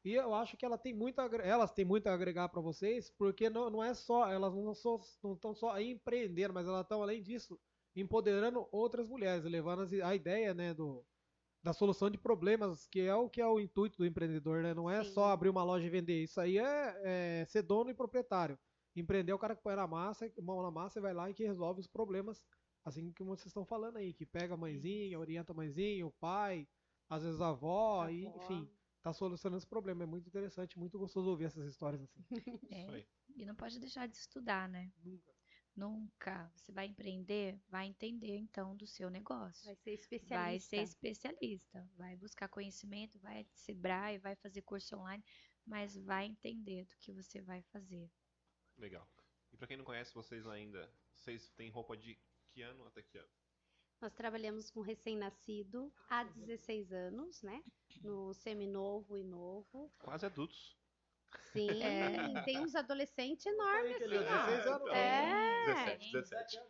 E 0.06 0.14
eu 0.14 0.34
acho 0.34 0.56
que 0.58 0.66
ela 0.66 0.78
tem 0.78 0.94
muito 0.94 1.20
a 1.20 1.26
elas 1.44 1.72
têm 1.74 1.84
muito 1.86 2.08
a 2.08 2.14
agregar 2.14 2.50
para 2.50 2.62
vocês, 2.62 3.10
porque 3.12 3.50
não, 3.50 3.70
não 3.70 3.84
é 3.84 3.94
só, 3.94 4.30
elas 4.30 4.54
não 4.54 4.72
estão 4.72 5.00
não 5.44 5.54
só 5.56 5.72
a 5.72 5.82
empreender, 5.84 6.52
mas 6.52 6.68
elas 6.68 6.82
estão, 6.82 7.02
além 7.02 7.22
disso, 7.22 7.60
empoderando 7.96 8.68
outras 8.72 9.08
mulheres, 9.08 9.44
levando 9.44 9.82
as- 9.82 9.94
a 9.94 10.16
ideia 10.16 10.54
né, 10.54 10.74
do, 10.74 11.06
da 11.64 11.74
solução 11.74 12.10
de 12.10 12.18
problemas, 12.18 12.88
que 12.88 13.02
é 13.02 13.14
o 13.16 13.30
que 13.30 13.42
é 13.42 13.48
o 13.48 13.60
intuito 13.60 13.98
do 13.98 14.06
empreendedor, 14.06 14.64
né? 14.64 14.74
Não 14.74 14.90
é 14.90 15.04
Sim. 15.04 15.12
só 15.14 15.26
abrir 15.26 15.50
uma 15.50 15.64
loja 15.64 15.86
e 15.86 15.90
vender. 15.90 16.24
Isso 16.24 16.40
aí 16.40 16.58
é, 16.58 17.42
é 17.42 17.46
ser 17.46 17.64
dono 17.64 17.90
e 17.90 17.94
proprietário. 17.94 18.58
Empreender 18.96 19.32
é 19.32 19.36
o 19.36 19.40
cara 19.40 19.56
que 19.56 19.62
põe 19.62 19.76
na 19.76 19.88
massa, 19.88 20.32
mão 20.42 20.62
na 20.62 20.72
massa 20.72 21.00
e 21.00 21.02
vai 21.02 21.14
lá 21.14 21.30
e 21.30 21.34
que 21.34 21.44
resolve 21.44 21.82
os 21.82 21.88
problemas, 21.88 22.46
assim 22.86 23.12
que 23.12 23.24
vocês 23.24 23.48
estão 23.48 23.66
falando 23.66 23.98
aí, 23.98 24.14
que 24.14 24.26
pega 24.26 24.54
a 24.54 24.58
mãezinha, 24.58 25.20
orienta 25.20 25.52
a 25.52 25.56
mãezinha, 25.56 26.08
o 26.08 26.12
pai, 26.12 26.68
às 27.10 27.24
vezes 27.24 27.42
a 27.42 27.50
avó, 27.50 28.08
e, 28.10 28.26
Avó. 28.28 28.38
enfim, 28.38 28.77
tá 29.08 29.14
solucionando 29.14 29.58
esse 29.58 29.68
problema. 29.68 30.04
É 30.04 30.06
muito 30.06 30.28
interessante, 30.28 30.78
muito 30.78 30.98
gostoso 30.98 31.30
ouvir 31.30 31.46
essas 31.46 31.66
histórias 31.68 32.02
assim. 32.02 32.24
É. 32.72 33.06
E 33.36 33.46
não 33.46 33.56
pode 33.56 33.80
deixar 33.80 34.08
de 34.08 34.18
estudar, 34.18 34.68
né? 34.68 34.92
Nunca. 35.04 35.34
Nunca. 35.76 36.52
Você 36.56 36.72
vai 36.72 36.88
empreender, 36.88 37.60
vai 37.70 37.86
entender 37.86 38.36
então 38.36 38.76
do 38.76 38.88
seu 38.88 39.10
negócio. 39.10 39.64
Vai 39.66 39.76
ser 39.76 39.92
especialista. 39.92 40.36
Vai 40.36 40.60
ser 40.60 40.82
especialista, 40.82 41.90
vai 41.96 42.16
buscar 42.16 42.48
conhecimento, 42.48 43.20
vai 43.20 43.46
se 43.54 43.72
e 43.72 44.18
vai 44.18 44.36
fazer 44.36 44.64
curso 44.64 44.96
online, 44.98 45.24
mas 45.66 45.96
vai 45.96 46.26
entender 46.26 46.86
do 46.86 46.96
que 46.98 47.14
você 47.14 47.42
vai 47.42 47.62
fazer. 47.62 48.10
Legal. 48.76 49.08
E 49.52 49.58
pra 49.58 49.68
quem 49.68 49.78
não 49.78 49.86
conhece 49.86 50.14
vocês 50.14 50.48
ainda, 50.48 50.92
vocês 51.14 51.52
têm 51.52 51.70
roupa 51.70 51.96
de 51.96 52.18
que 52.50 52.64
ano 52.64 52.86
até 52.88 53.04
que 53.04 53.18
ano? 53.20 53.30
Nós 54.00 54.14
trabalhamos 54.14 54.70
com 54.70 54.82
recém-nascido 54.82 55.92
há 56.10 56.24
16 56.24 56.92
anos, 56.92 57.42
né? 57.42 57.64
No 58.04 58.34
seminovo 58.34 59.18
e 59.18 59.24
novo. 59.24 59.92
Quase 60.00 60.26
adultos. 60.26 60.78
Sim, 61.52 61.70
É. 61.82 62.12
tem 62.48 62.60
uns 62.60 62.76
adolescentes 62.76 63.46
enormes, 63.46 63.96
assim, 63.96 64.04
ele- 64.04 64.18
ó. 64.20 64.22
16 64.46 64.68
anos, 64.68 64.90
É. 64.92 65.66
17, 65.66 66.12
17. 66.12 66.62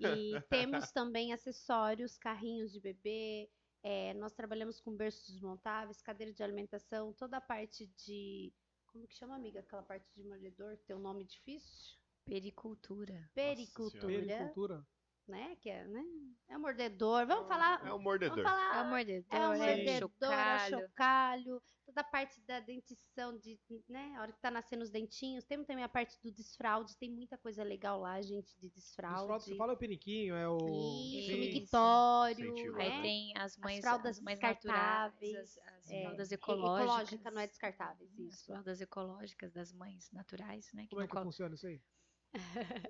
E 0.00 0.40
temos 0.48 0.92
também 0.92 1.32
acessórios, 1.32 2.16
carrinhos 2.16 2.72
de 2.72 2.80
bebê. 2.80 3.50
é, 3.82 4.12
nós 4.14 4.32
trabalhamos 4.32 4.80
com 4.80 4.94
berços 4.94 5.28
desmontáveis, 5.32 6.02
cadeira 6.02 6.32
de 6.32 6.42
alimentação, 6.42 7.12
toda 7.12 7.36
a 7.36 7.40
parte 7.40 7.86
de. 8.04 8.52
Como 8.86 9.06
que 9.06 9.14
chama, 9.14 9.36
amiga? 9.36 9.60
Aquela 9.60 9.82
parte 9.84 10.04
de 10.16 10.24
mordedor, 10.24 10.76
que 10.76 10.84
tem 10.84 10.96
um 10.96 11.00
nome 11.00 11.24
difícil? 11.24 11.96
Pericultura. 12.24 13.30
Pericultura, 13.34 14.06
Pericultura. 14.06 14.86
Né? 15.28 15.56
Que 15.56 15.70
é, 15.70 15.84
né? 15.86 16.02
É 16.48 16.56
um 16.56 16.60
mordedor. 16.60 17.26
Vamos 17.26 17.46
falar. 17.48 17.80
É 17.80 17.84
um 17.84 17.88
Vamos 17.90 18.04
mordedor. 18.04 18.38
É 18.38 18.40
o 18.42 18.44
falar. 18.44 18.84
mordedor, 18.88 19.26
É 19.30 19.38
o 19.38 19.42
é 19.42 19.54
o 19.54 19.58
mordedor, 19.58 20.32
é 20.32 20.56
o 20.66 20.68
chocalho. 20.80 21.62
toda 21.86 22.00
a 22.02 22.04
parte 22.04 22.38
da 22.42 22.60
dentição, 22.60 23.36
de, 23.38 23.58
né? 23.88 24.14
A 24.16 24.22
hora 24.22 24.32
que 24.32 24.40
tá 24.40 24.50
nascendo 24.50 24.82
os 24.82 24.90
dentinhos. 24.90 25.44
Temos 25.44 25.66
também 25.66 25.84
a 25.84 25.88
parte 25.88 26.20
do 26.22 26.30
desfraude, 26.30 26.96
tem 26.98 27.10
muita 27.10 27.36
coisa 27.38 27.62
legal 27.62 28.00
lá, 28.00 28.20
gente, 28.20 28.54
de 28.58 28.68
Desfraude, 28.70 29.20
desfraude. 29.20 29.44
você 29.44 29.56
fala 29.56 29.72
o 29.72 29.76
piniquinho, 29.76 30.34
é 30.34 30.46
o. 30.48 30.56
Isso, 30.58 31.32
Sim. 31.32 31.38
mictório, 31.38 32.46
Incentivo, 32.52 32.78
Aí 32.80 32.88
né? 32.90 33.02
tem 33.02 33.32
as 33.38 33.56
mães, 33.56 33.80
fraldas 33.80 34.16
as 34.18 34.22
mães 34.22 34.38
descartáveis, 34.38 35.32
naturais, 35.32 35.58
as, 35.58 35.74
as 35.78 35.90
é, 35.90 36.02
fraldas 36.02 36.32
ecológicas. 36.32 36.82
ecológica, 36.82 37.30
não 37.30 37.40
é 37.40 37.46
descartáveis, 37.46 38.12
As 38.12 38.18
isso. 38.18 38.46
fraldas 38.46 38.80
ecológicas 38.80 39.52
das 39.52 39.72
mães 39.72 40.10
naturais, 40.12 40.70
né? 40.74 40.82
Que 40.84 40.90
Como 40.90 41.02
é 41.02 41.06
que 41.06 41.12
colo- 41.12 41.24
funciona 41.24 41.54
isso 41.54 41.66
aí? 41.66 41.80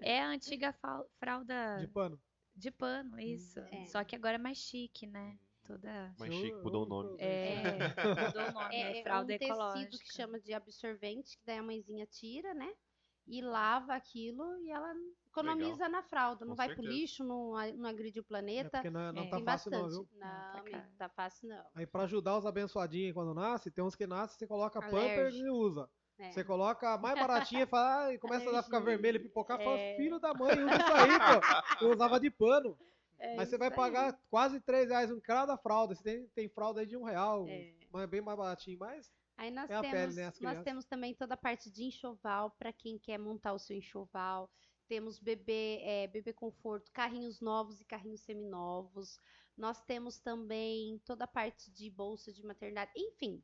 É 0.00 0.20
a 0.20 0.28
antiga 0.30 0.74
fralda 1.20 1.78
De 1.78 1.86
pano. 1.86 2.20
De 2.58 2.70
pano, 2.70 3.18
isso. 3.20 3.60
é. 3.60 3.86
Só 3.86 4.04
que 4.04 4.16
agora 4.16 4.34
é 4.36 4.38
mais 4.38 4.58
chique, 4.58 5.06
né? 5.06 5.38
toda. 5.62 6.14
Mais 6.18 6.34
chique, 6.34 6.56
mudou 6.62 6.84
o 6.84 6.88
nome. 6.88 7.16
É, 7.18 7.62
mudou 8.26 8.48
o 8.48 8.52
nome, 8.52 8.74
é, 8.74 8.80
É, 8.80 8.92
é 9.00 9.02
fralda 9.02 9.32
um 9.32 9.36
ecológica. 9.36 9.90
tecido 9.90 9.98
que 9.98 10.12
chama 10.12 10.40
de 10.40 10.52
absorvente, 10.54 11.36
que 11.36 11.44
daí 11.44 11.58
a 11.58 11.62
mãezinha 11.62 12.06
tira, 12.06 12.54
né? 12.54 12.72
E 13.26 13.42
lava 13.42 13.94
aquilo 13.94 14.56
e 14.58 14.70
ela 14.70 14.94
economiza 15.26 15.88
na 15.88 16.02
fralda. 16.02 16.44
Não 16.46 16.52
Com 16.52 16.56
vai 16.56 16.70
pro 16.70 16.82
certeza. 16.82 16.92
lixo, 16.92 17.24
não, 17.24 17.52
não 17.76 17.88
agride 17.88 18.20
o 18.20 18.22
É 18.22 18.24
planeta. 18.24 18.70
porque 18.70 18.90
não, 18.90 19.12
não 19.12 19.24
É. 19.24 19.30
tá 19.30 19.36
Tem 19.36 19.44
fácil 19.44 19.70
não, 19.70 19.80
bastante. 19.82 19.90
viu? 19.90 20.08
Não, 20.12 20.46
tá 20.50 20.60
amigo, 20.60 20.70
caro. 20.70 20.92
tá 20.96 21.08
fácil 21.08 21.48
não. 21.48 21.64
Aí 21.74 21.86
pra 21.86 22.02
ajudar 22.04 22.38
os 22.38 22.46
abençoadinhos 22.46 23.14
quando 23.14 23.34
nasce, 23.34 23.70
tem 23.70 23.84
uns 23.84 23.94
que 23.94 24.06
nascem, 24.06 24.38
você 24.38 24.46
coloca 24.46 24.82
Pampers 24.82 25.34
Alérgico. 25.34 25.46
e 25.46 25.50
usa. 25.50 25.90
É. 26.18 26.30
Você 26.32 26.42
coloca 26.44 26.94
a 26.94 26.98
mais 26.98 27.14
baratinha 27.18 27.62
e 27.62 27.66
fala, 27.66 28.12
e 28.12 28.18
começa 28.18 28.50
a 28.58 28.62
ficar 28.62 28.80
vermelho 28.80 29.16
e 29.16 29.20
pipocar, 29.20 29.58
fala, 29.62 29.78
É. 29.78 29.96
filho 29.96 30.18
da 30.18 30.34
mãe, 30.34 30.50
usa 30.64 30.74
isso 30.76 30.92
aí, 30.92 31.18
pô. 31.78 31.84
Eu 31.84 31.92
usava 31.94 32.18
de 32.18 32.30
pano. 32.30 32.76
É 33.20 33.38
Aí 33.38 33.46
você 33.46 33.56
vai 33.58 33.68
aí. 33.68 33.74
pagar 33.74 34.18
quase 34.30 34.60
3 34.60 34.88
reais 34.90 35.10
em 35.10 35.20
cada 35.20 35.56
fralda. 35.56 35.94
Você 35.94 36.02
tem, 36.02 36.26
tem 36.28 36.48
fralda 36.48 36.80
aí 36.80 36.86
de 36.86 36.96
um 36.96 37.04
real, 37.04 37.46
É. 37.48 37.72
mas 37.92 38.02
é 38.02 38.06
bem 38.06 38.20
mais 38.20 38.36
baratinho, 38.36 38.78
mas 38.78 39.10
Aí 39.36 39.52
nós 39.52 39.70
É 39.70 39.74
a 39.76 39.80
temos, 39.80 39.96
pele, 39.96 40.14
né, 40.14 40.32
nós 40.40 40.62
temos 40.64 40.84
também 40.84 41.14
toda 41.14 41.34
a 41.34 41.36
parte 41.36 41.70
de 41.70 41.84
enxoval 41.84 42.50
para 42.58 42.72
quem 42.72 42.98
quer 42.98 43.18
montar 43.18 43.52
o 43.52 43.58
seu 43.58 43.76
enxoval. 43.76 44.50
Temos 44.88 45.20
bebê, 45.20 45.78
é, 45.82 46.06
bebê 46.08 46.32
conforto, 46.32 46.90
carrinhos 46.92 47.40
novos 47.40 47.80
e 47.80 47.84
carrinhos 47.84 48.22
seminovos. 48.22 49.20
Nós 49.56 49.80
temos 49.82 50.18
também 50.18 50.98
toda 51.04 51.22
a 51.24 51.28
parte 51.28 51.70
de 51.70 51.88
bolsa 51.88 52.32
de 52.32 52.44
maternidade. 52.44 52.90
Enfim, 52.96 53.40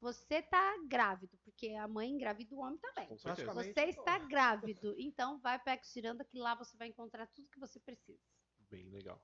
você 0.00 0.42
tá 0.42 0.76
grávido, 0.86 1.36
porque 1.44 1.70
a 1.70 1.88
mãe 1.88 2.10
engravida 2.10 2.54
o 2.54 2.60
homem 2.60 2.78
também. 2.78 3.08
Você 3.08 3.82
está 3.84 4.18
grávido, 4.18 4.94
então 4.98 5.40
vai 5.40 5.58
para 5.58 5.74
a 5.74 5.82
Ciranda 5.82 6.24
que 6.24 6.38
lá 6.38 6.54
você 6.54 6.76
vai 6.76 6.88
encontrar 6.88 7.26
tudo 7.28 7.48
que 7.50 7.58
você 7.58 7.80
precisa. 7.80 8.20
Bem 8.70 8.88
legal. 8.90 9.20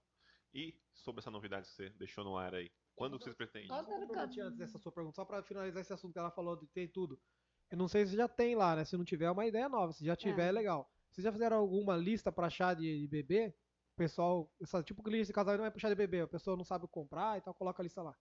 E 0.52 0.80
sobre 0.92 1.20
essa 1.20 1.30
novidade 1.30 1.68
que 1.68 1.74
você 1.74 1.90
deixou 1.90 2.24
no 2.24 2.36
ar 2.36 2.54
aí, 2.54 2.70
quando 2.94 3.18
que 3.18 3.24
vocês 3.24 3.36
pretendem? 3.36 3.68
Só 3.68 3.80
um 3.80 3.84
dando 3.84 4.06
minutinho 4.06 4.46
antes 4.46 4.58
dessa 4.58 4.78
sua 4.78 4.92
pergunta, 4.92 5.16
só 5.16 5.24
pra 5.24 5.42
finalizar 5.42 5.80
esse 5.80 5.92
assunto 5.92 6.12
que 6.12 6.18
ela 6.18 6.30
falou 6.30 6.56
de 6.56 6.66
ter 6.68 6.88
tudo. 6.88 7.20
Eu 7.70 7.76
não 7.76 7.88
sei 7.88 8.06
se 8.06 8.14
já 8.14 8.28
tem 8.28 8.54
lá, 8.54 8.76
né? 8.76 8.84
Se 8.84 8.96
não 8.96 9.04
tiver, 9.04 9.24
é 9.24 9.30
uma 9.30 9.46
ideia 9.46 9.68
nova. 9.68 9.92
Se 9.92 10.04
já 10.04 10.14
tiver, 10.14 10.46
é, 10.46 10.48
É. 10.48 10.52
legal. 10.52 10.88
Vocês 11.10 11.24
já 11.24 11.32
fizeram 11.32 11.56
alguma 11.56 11.96
lista 11.96 12.30
pra 12.30 12.50
chá 12.50 12.72
de, 12.74 13.00
de 13.00 13.08
bebê? 13.08 13.56
O 13.94 13.96
pessoal, 13.96 14.52
essa 14.60 14.82
tipo 14.82 15.02
de 15.02 15.10
lista 15.10 15.32
de 15.32 15.34
casal 15.34 15.56
não 15.56 15.64
é 15.64 15.72
chá 15.78 15.88
de 15.88 15.94
bebê, 15.94 16.20
a 16.20 16.26
pessoa 16.28 16.56
não 16.56 16.64
sabe 16.64 16.86
comprar, 16.88 17.38
então 17.38 17.54
coloca 17.54 17.80
a 17.80 17.84
lista 17.84 18.02
lá. 18.02 18.16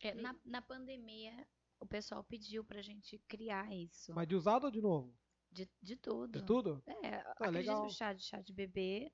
É, 0.00 0.14
na, 0.14 0.34
na 0.44 0.62
pandemia, 0.62 1.46
o 1.80 1.86
pessoal 1.86 2.22
pediu 2.24 2.64
pra 2.64 2.82
gente 2.82 3.18
criar 3.28 3.72
isso. 3.74 4.12
Mas 4.14 4.26
de 4.28 4.34
usado 4.34 4.64
ou 4.64 4.70
de 4.70 4.80
novo? 4.80 5.14
De, 5.50 5.68
de 5.82 5.96
tudo. 5.96 6.38
De 6.40 6.44
tudo? 6.44 6.82
É, 7.02 7.18
Tá, 7.18 7.30
acredito 7.32 7.52
legal. 7.58 7.80
que 7.82 7.86
o 7.88 7.94
chá 7.94 8.12
de 8.12 8.22
chá 8.22 8.40
de 8.42 8.52
bebê 8.52 9.12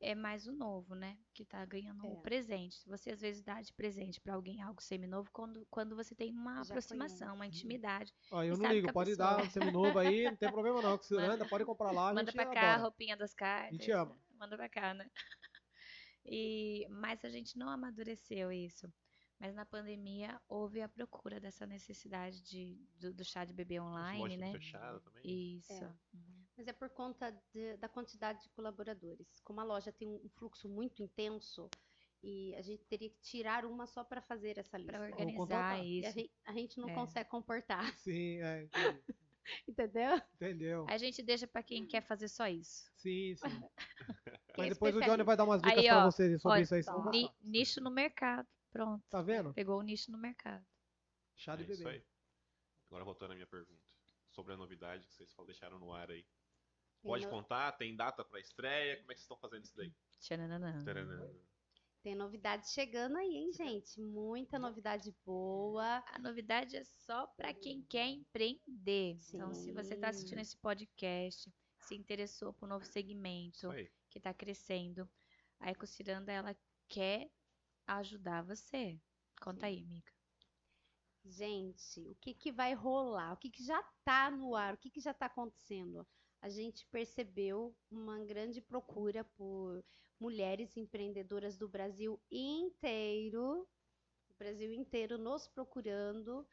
é 0.00 0.14
mais 0.14 0.46
o 0.46 0.52
novo, 0.52 0.94
né? 0.94 1.18
Que 1.34 1.44
tá 1.44 1.64
ganhando 1.64 2.06
o 2.06 2.18
É. 2.18 2.20
presente. 2.20 2.76
Se 2.76 2.88
você 2.88 3.10
às 3.10 3.20
vezes 3.20 3.42
dá 3.42 3.60
de 3.60 3.72
presente 3.72 4.20
pra 4.20 4.34
alguém 4.34 4.62
algo 4.62 4.80
seminovo, 4.80 5.28
quando, 5.32 5.66
quando 5.70 5.96
você 5.96 6.14
tem 6.14 6.30
uma 6.32 6.62
Já 6.62 6.72
aproximação, 6.72 7.34
uma 7.34 7.46
intimidade. 7.46 8.14
Ó, 8.30 8.42
eu 8.44 8.56
não 8.56 8.70
ligo, 8.72 8.88
a 8.88 8.92
pode 8.92 9.10
pessoa- 9.10 9.36
dar 9.36 9.42
um 9.42 9.50
seminovo 9.50 9.98
aí, 9.98 10.24
não 10.24 10.36
tem 10.36 10.50
problema 10.52 10.80
não. 10.80 10.96
Que 10.96 11.06
se 11.06 11.14
Manda- 11.14 11.34
anda, 11.34 11.48
pode 11.48 11.64
comprar 11.64 11.90
lá, 11.90 12.10
a 12.10 12.14
Manda 12.14 12.32
pra 12.32 12.46
cá 12.46 12.60
a 12.60 12.64
adora. 12.74 12.82
roupinha 12.82 13.16
das 13.16 13.34
cartas. 13.34 13.70
A 13.70 13.72
gente 13.72 13.90
ama. 13.90 14.16
Manda 14.38 14.56
pra 14.56 14.68
cá, 14.68 14.94
né? 14.94 15.10
E, 16.30 16.86
mas 16.90 17.24
a 17.24 17.30
gente 17.30 17.56
não 17.58 17.70
amadureceu 17.70 18.52
isso. 18.52 18.92
Mas 19.40 19.54
na 19.54 19.64
pandemia 19.64 20.40
houve 20.48 20.80
a 20.82 20.88
procura 20.88 21.38
dessa 21.38 21.64
necessidade 21.64 22.42
de, 22.42 22.76
do, 22.98 23.12
do 23.14 23.24
chá 23.24 23.44
de 23.44 23.52
bebê 23.52 23.78
online, 23.80 24.36
né? 24.36 24.52
fechadas 24.52 25.02
também. 25.04 25.22
Isso. 25.56 25.72
É. 25.72 25.86
Uhum. 26.14 26.44
Mas 26.56 26.66
é 26.66 26.72
por 26.72 26.90
conta 26.90 27.30
de- 27.52 27.76
da 27.76 27.88
quantidade 27.88 28.42
de 28.42 28.48
colaboradores. 28.50 29.28
Como 29.44 29.60
a 29.60 29.64
loja 29.64 29.92
tem 29.92 30.08
um 30.08 30.28
fluxo 30.30 30.68
muito 30.68 31.02
intenso, 31.02 31.70
e 32.20 32.52
a 32.56 32.62
gente 32.62 32.84
teria 32.86 33.08
que 33.08 33.20
tirar 33.20 33.64
uma 33.64 33.86
só 33.86 34.02
para 34.02 34.20
fazer 34.20 34.58
essa 34.58 34.76
lista. 34.76 34.98
Ou 34.98 35.04
organizar. 35.04 35.78
E 35.84 36.04
a 36.04 36.08
isso. 36.08 36.18
gente, 36.18 36.32
a 36.44 36.52
gente 36.52 36.80
não 36.80 36.88
É. 36.88 36.94
consegue 36.94 37.30
comportar, 37.30 37.84
Sim, 37.98 38.40
é, 38.42 38.68
entendeu? 39.68 40.20
entendeu. 40.34 40.86
A 40.88 40.98
gente 40.98 41.22
deixa 41.22 41.46
pra 41.46 41.62
quem 41.62 41.86
quer 41.86 42.00
fazer 42.02 42.26
só 42.26 42.48
isso. 42.48 42.90
Sim, 42.96 43.36
sim. 43.36 43.42
Mas 44.58 44.70
depois 44.70 44.96
o 44.96 45.00
Johnny 45.00 45.22
vai 45.22 45.36
dar 45.36 45.44
umas 45.44 45.62
dicas 45.62 45.84
ó, 45.92 46.04
vocês 46.10 46.42
sobre 46.42 46.56
olha, 46.58 46.62
isso 46.62 46.74
aí. 46.74 47.30
nicho 47.40 47.80
no 47.80 47.90
mercado. 47.90 48.48
Pronto. 48.70 49.04
Tá 49.08 49.22
vendo? 49.22 49.52
Pegou 49.54 49.78
o 49.78 49.82
nicho 49.82 50.10
no 50.10 50.18
mercado. 50.18 50.64
Chá 51.34 51.56
de 51.56 51.62
É 51.64 51.66
isso 51.72 51.82
bebê. 51.84 51.96
aí. 51.96 52.04
Agora 52.88 53.04
voltando 53.04 53.32
à 53.32 53.34
minha 53.34 53.46
pergunta. 53.46 53.82
Sobre 54.30 54.52
a 54.52 54.56
novidade 54.56 55.06
que 55.06 55.14
vocês 55.14 55.34
deixaram 55.46 55.78
no 55.78 55.92
ar 55.92 56.10
aí. 56.10 56.26
Pode 57.02 57.24
no- 57.24 57.30
contar? 57.30 57.72
Tem 57.72 57.94
data 57.94 58.24
pra 58.24 58.40
estreia? 58.40 58.96
Como 58.98 59.12
é 59.12 59.14
que 59.14 59.20
vocês 59.20 59.24
estão 59.24 59.38
fazendo 59.38 59.64
isso 59.64 59.76
daí? 59.76 59.92
Tchananã. 60.20 60.84
Taranã. 60.84 61.30
Tem 62.02 62.14
novidade 62.14 62.70
chegando 62.70 63.16
aí, 63.16 63.28
hein, 63.34 63.52
gente? 63.52 64.00
Muita 64.00 64.58
novidade 64.58 65.14
boa. 65.24 66.02
A 66.06 66.18
novidade 66.18 66.76
é 66.76 66.84
só 66.84 67.26
para 67.26 67.52
quem 67.52 67.82
quer 67.82 68.06
empreender. 68.06 69.18
Então, 69.32 69.52
se 69.52 69.72
você 69.72 69.94
está 69.94 70.08
assistindo 70.08 70.36
Sim. 70.36 70.42
esse 70.42 70.56
podcast, 70.58 71.52
se 71.80 71.94
interessou 71.96 72.52
por 72.52 72.66
um 72.66 72.70
novo 72.70 72.84
segmento 72.84 73.72
Isso 73.72 73.92
que 74.10 74.18
está 74.18 74.32
crescendo, 74.32 75.08
a 75.60 75.70
Ecociranda 75.70 76.32
ela 76.32 76.56
quer 76.88 77.30
ajudar 77.88 78.42
você. 78.42 79.00
Conta 79.40 79.66
aí, 79.66 79.82
amiga. 79.82 80.12
Gente, 81.24 82.00
o 82.08 82.14
que 82.16 82.34
que 82.34 82.52
vai 82.52 82.74
rolar? 82.74 83.32
O 83.32 83.36
que 83.36 83.50
que 83.50 83.64
já 83.64 83.82
tá 84.04 84.30
no 84.30 84.54
ar? 84.54 84.74
O 84.74 84.78
que 84.78 84.90
que 84.90 85.00
já 85.00 85.12
tá 85.12 85.26
acontecendo? 85.26 86.06
A 86.40 86.48
gente 86.48 86.86
percebeu 86.86 87.76
uma 87.90 88.18
grande 88.24 88.60
procura 88.60 89.24
por 89.24 89.84
mulheres 90.20 90.76
empreendedoras 90.76 91.56
do 91.56 91.68
Brasil 91.68 92.20
inteiro, 92.30 93.68
o 94.30 94.34
Brasil 94.38 94.72
inteiro 94.72 95.18
nos 95.18 95.48
procurando 95.48 96.46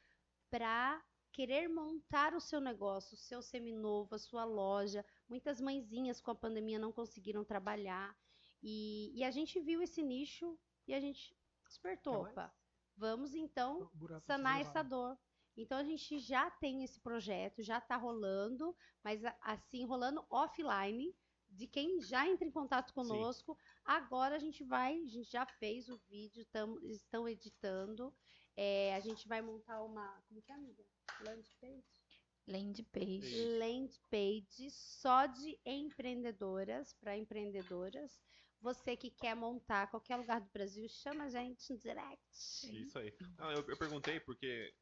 para 0.49 1.03
querer 1.31 1.67
montar 1.67 2.33
o 2.33 2.39
seu 2.39 2.61
negócio, 2.61 3.15
o 3.15 3.19
seu 3.19 3.41
seminovo, 3.41 4.15
a 4.15 4.19
sua 4.19 4.45
loja. 4.45 5.05
Muitas 5.27 5.59
mãezinhas 5.59 6.21
com 6.21 6.31
a 6.31 6.35
pandemia 6.35 6.79
não 6.79 6.91
conseguiram 6.91 7.43
trabalhar. 7.43 8.15
E, 8.63 9.11
e 9.13 9.23
a 9.23 9.31
gente 9.31 9.59
viu 9.59 9.81
esse 9.81 10.01
nicho 10.01 10.57
e 10.87 10.93
a 10.93 10.99
gente 10.99 11.35
despertou. 11.67 12.23
Opa, 12.23 12.53
vamos 12.95 13.33
então 13.33 13.89
sanar 14.21 14.61
essa 14.61 14.83
dor. 14.83 15.17
Então 15.57 15.77
a 15.77 15.83
gente 15.83 16.19
já 16.19 16.51
tem 16.51 16.83
esse 16.83 16.99
projeto, 16.99 17.63
já 17.63 17.77
está 17.77 17.95
rolando, 17.95 18.75
mas 19.03 19.21
assim 19.41 19.85
rolando 19.85 20.25
offline 20.29 21.15
de 21.49 21.67
quem 21.67 22.01
já 22.01 22.27
entra 22.27 22.45
em 22.45 22.51
contato 22.51 22.93
conosco. 22.93 23.57
Agora 23.85 24.35
a 24.35 24.39
gente 24.39 24.63
vai, 24.63 25.01
a 25.01 25.07
gente 25.07 25.31
já 25.31 25.45
fez 25.45 25.87
o 25.87 25.97
vídeo, 26.09 26.45
tamo, 26.51 26.79
estão 26.85 27.27
editando. 27.27 28.13
É, 28.57 28.95
a 28.95 28.99
gente 28.99 29.27
vai 29.27 29.41
montar 29.41 29.81
uma, 29.83 30.21
como 30.27 30.41
que 30.41 30.51
é, 30.51 30.55
amiga? 30.55 30.83
Landing 31.21 31.55
page? 31.61 32.05
Land 32.47 32.83
page. 32.83 33.57
Land 33.57 34.01
page 34.09 34.69
só 34.71 35.25
de 35.25 35.59
empreendedoras 35.65 36.93
para 36.93 37.17
empreendedoras. 37.17 38.19
Você 38.65 38.97
que 38.97 39.11
quer 39.11 39.35
montar 39.35 39.87
qualquer 39.91 40.15
lugar 40.15 40.41
do 40.41 40.49
Brasil, 40.51 40.87
chama 40.89 41.25
a 41.25 41.29
gente 41.29 41.71
no 41.71 41.77
direct. 41.79 42.19
Isso 42.31 42.97
aí. 42.97 43.15
Não, 43.37 43.51
eu, 43.51 43.63
eu 43.67 43.77
perguntei 43.77 44.19
porque 44.19 44.73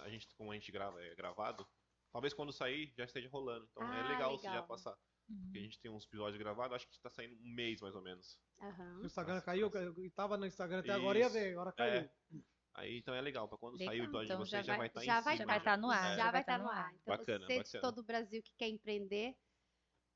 a 0.00 0.10
gente, 0.10 0.28
como 0.36 0.52
a 0.52 0.54
gente 0.54 0.70
grava, 0.70 1.02
é 1.02 1.14
gravado, 1.14 1.66
talvez 2.12 2.34
quando 2.34 2.52
sair 2.52 2.92
já 2.96 3.04
esteja 3.04 3.28
rolando. 3.30 3.66
Então 3.70 3.82
é 3.82 4.00
Ah, 4.00 4.08
legal, 4.08 4.36
você 4.36 4.44
já 4.44 4.50
legal. 4.50 4.66
passar. 4.66 4.94
Uhum. 5.26 5.40
Porque 5.44 5.58
a 5.58 5.62
gente 5.62 5.80
tem 5.80 5.90
uns 5.90 6.04
episódios 6.04 6.36
gravados, 6.38 6.76
acho 6.76 6.86
que 6.86 7.00
tá 7.00 7.08
saindo 7.08 7.34
um 7.42 7.54
mês 7.54 7.80
mais 7.80 7.94
ou 7.94 8.02
menos. 8.02 8.38
Aham. 8.60 8.98
O 9.00 9.06
Instagram 9.06 9.34
Nossa, 9.36 9.46
caiu, 9.46 9.70
eu 9.74 10.10
tava 10.10 10.36
no 10.36 10.44
Instagram 10.44 10.80
até 10.80 10.92
agora, 10.92 11.18
ia 11.18 11.24
Isso. 11.24 11.32
ver, 11.32 11.52
agora 11.52 11.72
caiu. 11.72 12.00
É. 12.02 12.10
Aí 12.74 12.98
então 12.98 13.14
é 13.14 13.20
legal, 13.22 13.48
pra 13.48 13.56
quando 13.56 13.78
sair 13.78 13.86
o 13.86 13.90
Legal, 13.90 14.04
episódio 14.04 14.24
então 14.26 14.36
de 14.42 14.50
vocês 14.50 14.66
já 14.66 14.72
já 14.72 14.76
vai- 14.76 14.78
vai 14.78 14.86
estar 14.88 15.00
já 15.04 15.20
em 15.20 15.22
vai 15.24 15.36
cima. 15.38 15.46
vai 15.46 15.62
tá 15.62 15.76
no 15.78 15.90
ar, 15.90 16.04
É. 16.04 16.08
Já 16.10 16.16
já 16.16 16.24
vai 16.24 16.32
tá 16.32 16.40
estar 16.40 16.58
no 16.58 16.64
no 16.64 16.70
ar. 16.70 16.94
Então 16.94 17.16
Bacana, 17.16 17.46
você 17.46 17.52
de 17.52 17.58
bacana. 17.64 17.80
todo 17.82 17.98
o 18.00 18.02
Brasil 18.04 18.42
que 18.42 18.52
quer 18.58 18.68
empreender, 18.68 19.34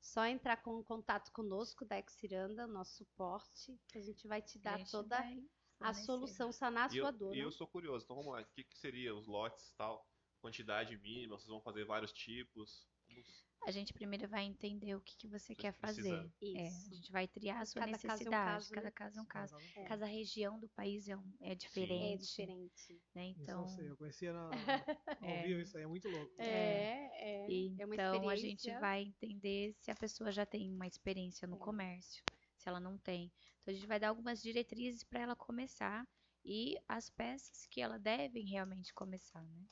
só 0.01 0.25
entrar 0.25 0.57
com 0.63 0.83
contato 0.83 1.31
conosco 1.31 1.85
da 1.85 1.99
Exiranda, 1.99 2.65
nosso 2.67 2.97
suporte, 2.97 3.77
que 3.87 3.97
a 3.97 4.01
gente 4.01 4.27
vai 4.27 4.41
te 4.41 4.57
dar 4.59 4.77
gente 4.77 4.91
toda 4.91 5.17
vai 5.17 5.43
a 5.81 5.93
solução, 5.93 6.51
sanar 6.51 6.89
a 6.89 6.93
E 6.93 6.97
eu, 6.97 7.03
sua 7.03 7.11
dor. 7.11 7.33
e 7.35 7.39
né? 7.39 7.43
eu 7.45 7.51
sou 7.51 7.67
curioso, 7.67 8.03
então 8.05 8.15
vamos 8.17 8.33
lá. 8.33 8.41
O 8.41 8.45
que, 8.53 8.63
que 8.63 8.77
seria 8.77 9.15
os 9.15 9.27
lotes 9.27 9.69
e 9.69 9.75
tal? 9.75 10.05
Quantidade 10.41 10.97
mínima, 10.97 11.37
vocês 11.37 11.49
vão 11.49 11.61
fazer 11.61 11.85
vários 11.85 12.11
tipos? 12.13 12.89
Vamos- 13.07 13.48
A 13.67 13.71
gente 13.71 13.93
primeiro 13.93 14.27
vai 14.27 14.45
entender 14.45 14.95
o 14.95 15.01
que, 15.01 15.15
que 15.17 15.27
você 15.27 15.53
quer 15.53 15.73
fazer. 15.73 16.01
precisam. 16.01 16.33
É, 16.61 16.67
Isso. 16.67 16.89
a 16.91 16.95
gente 16.95 17.11
vai 17.11 17.27
triar 17.27 17.61
a 17.61 17.65
sua 17.65 17.81
Cada 17.81 17.91
caso 17.91 18.05
é 18.05 18.07
um 18.07 18.11
necessidade. 18.13 18.45
caso, 18.53 18.71
Cada 18.73 18.91
caso 18.91 19.19
é 19.19 19.21
um 19.21 19.25
caso. 19.25 19.55
É. 19.75 19.83
Cada 19.83 20.05
região 20.05 20.59
do 20.59 20.67
país 20.69 21.07
é, 21.07 21.15
um- 21.17 21.33
é 21.41 21.53
diferente. 21.55 22.13
É 22.13 22.17
diferente. 22.45 23.01
Né? 23.13 23.29
Isso 23.29 23.39
eu 23.39 23.43
Então, 23.43 23.67
sei, 23.67 23.89
eu 23.89 23.97
conhecia 23.97 24.33
na, 24.33 24.49
ao 25.21 25.29
É. 25.29 25.43
vivo 25.43 25.59
isso 25.61 25.77
aí, 25.77 25.83
é 25.83 25.87
muito 25.87 26.07
louco. 26.09 26.33
É, 26.37 27.09
é. 27.13 27.47
é 27.79 27.85
uma 27.85 27.93
então 27.95 28.29
a 28.29 28.35
gente 28.35 28.71
vai 28.79 29.03
entender 29.03 29.73
se 29.79 29.91
a 29.91 29.95
pessoa 29.95 30.31
já 30.31 30.45
tem 30.45 30.73
uma 30.73 30.87
experiência 30.87 31.47
no 31.47 31.57
É. 31.57 31.59
comércio, 31.59 32.23
se 32.57 32.67
ela 32.69 32.79
não 32.79 32.97
tem. 32.97 33.31
Então 33.61 33.71
a 33.73 33.75
gente 33.75 33.87
vai 33.87 33.99
dar 33.99 34.09
algumas 34.09 34.41
diretrizes 34.41 35.03
para 35.03 35.19
ela 35.19 35.35
começar 35.35 36.07
e 36.45 36.75
as 36.87 37.09
peças 37.09 37.65
que 37.67 37.81
ela 37.81 37.99
deve 37.99 38.39
realmente 38.41 38.93
começar, 38.93 39.43
né? 39.43 39.65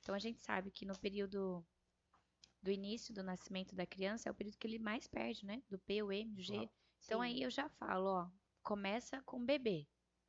Então 0.00 0.14
a 0.14 0.18
gente 0.18 0.40
sabe 0.40 0.70
que 0.70 0.84
no 0.86 0.96
período 0.98 1.66
do 2.62 2.70
início 2.70 3.14
do 3.14 3.22
nascimento 3.22 3.74
da 3.74 3.86
criança 3.86 4.28
é 4.28 4.32
o 4.32 4.34
período 4.34 4.58
que 4.58 4.66
ele 4.66 4.78
mais 4.78 5.06
perde, 5.06 5.44
né? 5.46 5.62
Do 5.68 5.78
P, 5.78 6.02
o 6.02 6.12
M, 6.12 6.38
o 6.38 6.42
G. 6.42 6.52
Claro. 6.54 6.70
Então 7.04 7.20
Sim. 7.20 7.26
aí 7.26 7.42
eu 7.42 7.50
já 7.50 7.68
falo, 7.68 8.06
ó, 8.06 8.28
começa 8.62 9.22
com 9.22 9.44
bebê. 9.44 9.86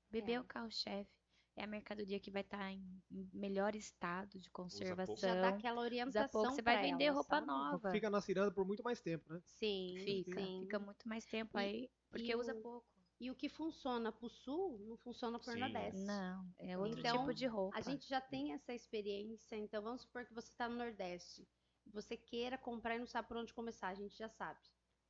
Bebê 0.09 0.33
é, 0.33 0.35
É. 0.35 0.39
o 0.39 0.43
carro-chefe. 0.43 1.09
é 1.57 1.63
a 1.65 1.67
mercadoria 1.67 2.17
que 2.19 2.31
vai 2.31 2.41
estar 2.43 2.71
em 2.71 2.81
em 3.11 3.29
melhor 3.33 3.75
estado 3.75 4.39
de 4.39 4.49
conservação. 4.49 5.17
Já 5.17 5.35
dá 5.41 5.49
aquela 5.49 5.75
Usa 5.79 5.85
orientação 5.85 6.41
pouco, 6.41 6.55
você 6.55 6.61
vai 6.61 6.81
vender 6.81 7.03
ela, 7.05 7.15
roupa 7.15 7.35
sabe? 7.35 7.47
nova. 7.47 7.91
Fica 7.91 8.09
na 8.09 8.21
ciranda 8.21 8.51
por 8.51 8.65
muito 8.65 8.81
mais 8.81 9.01
tempo, 9.01 9.31
né? 9.33 9.41
Sim, 9.45 9.95
Fica, 10.05 10.39
sim. 10.39 10.61
fica 10.61 10.79
muito 10.79 11.07
mais 11.09 11.25
tempo 11.25 11.59
E- 11.59 11.61
aí, 11.61 11.91
porque 12.09 12.31
e 12.31 12.35
usa 12.35 12.53
o- 12.53 12.61
pouco. 12.61 12.87
E 13.19 13.29
o 13.29 13.35
que 13.35 13.49
funciona 13.49 14.11
pro 14.13 14.29
sul, 14.29 14.79
não 14.79 14.95
funciona 14.97 15.37
pro 15.37 15.51
Sim. 15.51 15.59
Nordeste. 15.59 16.01
Não, 16.05 16.49
é 16.57 16.77
outro 16.77 16.99
Então, 17.01 17.17
tipo 17.19 17.33
de 17.33 17.45
roupa. 17.47 17.77
A 17.77 17.81
gente 17.81 18.07
já 18.07 18.21
tem 18.21 18.53
essa 18.53 18.73
experiência, 18.73 19.55
então 19.57 19.83
vamos 19.83 20.01
supor 20.03 20.25
que 20.25 20.33
você 20.33 20.47
está 20.49 20.69
no 20.69 20.77
Nordeste. 20.77 21.45
Você 21.85 22.15
queira 22.15 22.57
comprar 22.57 22.95
e 22.95 22.99
não 22.99 23.07
sabe 23.07 23.27
por 23.27 23.37
onde 23.37 23.53
começar, 23.53 23.89
a 23.89 23.93
gente 23.93 24.17
já 24.17 24.29
sabe. 24.29 24.59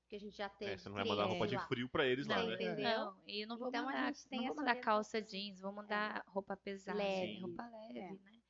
Porque 0.02 0.16
a 0.16 0.20
gente 0.20 0.36
já 0.36 0.50
teve 0.50 0.76
É, 0.76 0.78
você 0.78 0.88
não 0.90 0.96
vai 0.96 1.04
mandar 1.06 1.26
roupa 1.26 1.48
de 1.48 1.58
lá. 1.58 1.68
frio 1.68 1.90
pra 1.90 2.06
eles 2.06 2.28
lá, 2.28 2.44
Não, 2.44 2.46
né? 2.46 2.54
entendeu? 2.54 3.10
não, 3.16 3.24
e 3.28 3.46
não 3.46 3.58
vou 3.58 3.68
Então, 3.68 3.88
a 3.90 3.96
mandar, 3.96 4.14
gente 4.14 4.28
tem 4.30 4.40
não 4.40 4.46
vou 4.46 4.56
mandar 4.56 4.76
calça 4.76 5.22
jeans, 5.22 5.60
vou 5.60 5.74
mandar 5.74 6.24
roupa 6.28 6.56
pesada, 6.58 6.98
Leve. 6.98 7.40
roupa 7.40 7.68
leve, 7.68 7.98
É. 7.98 8.20
né? 8.20 8.42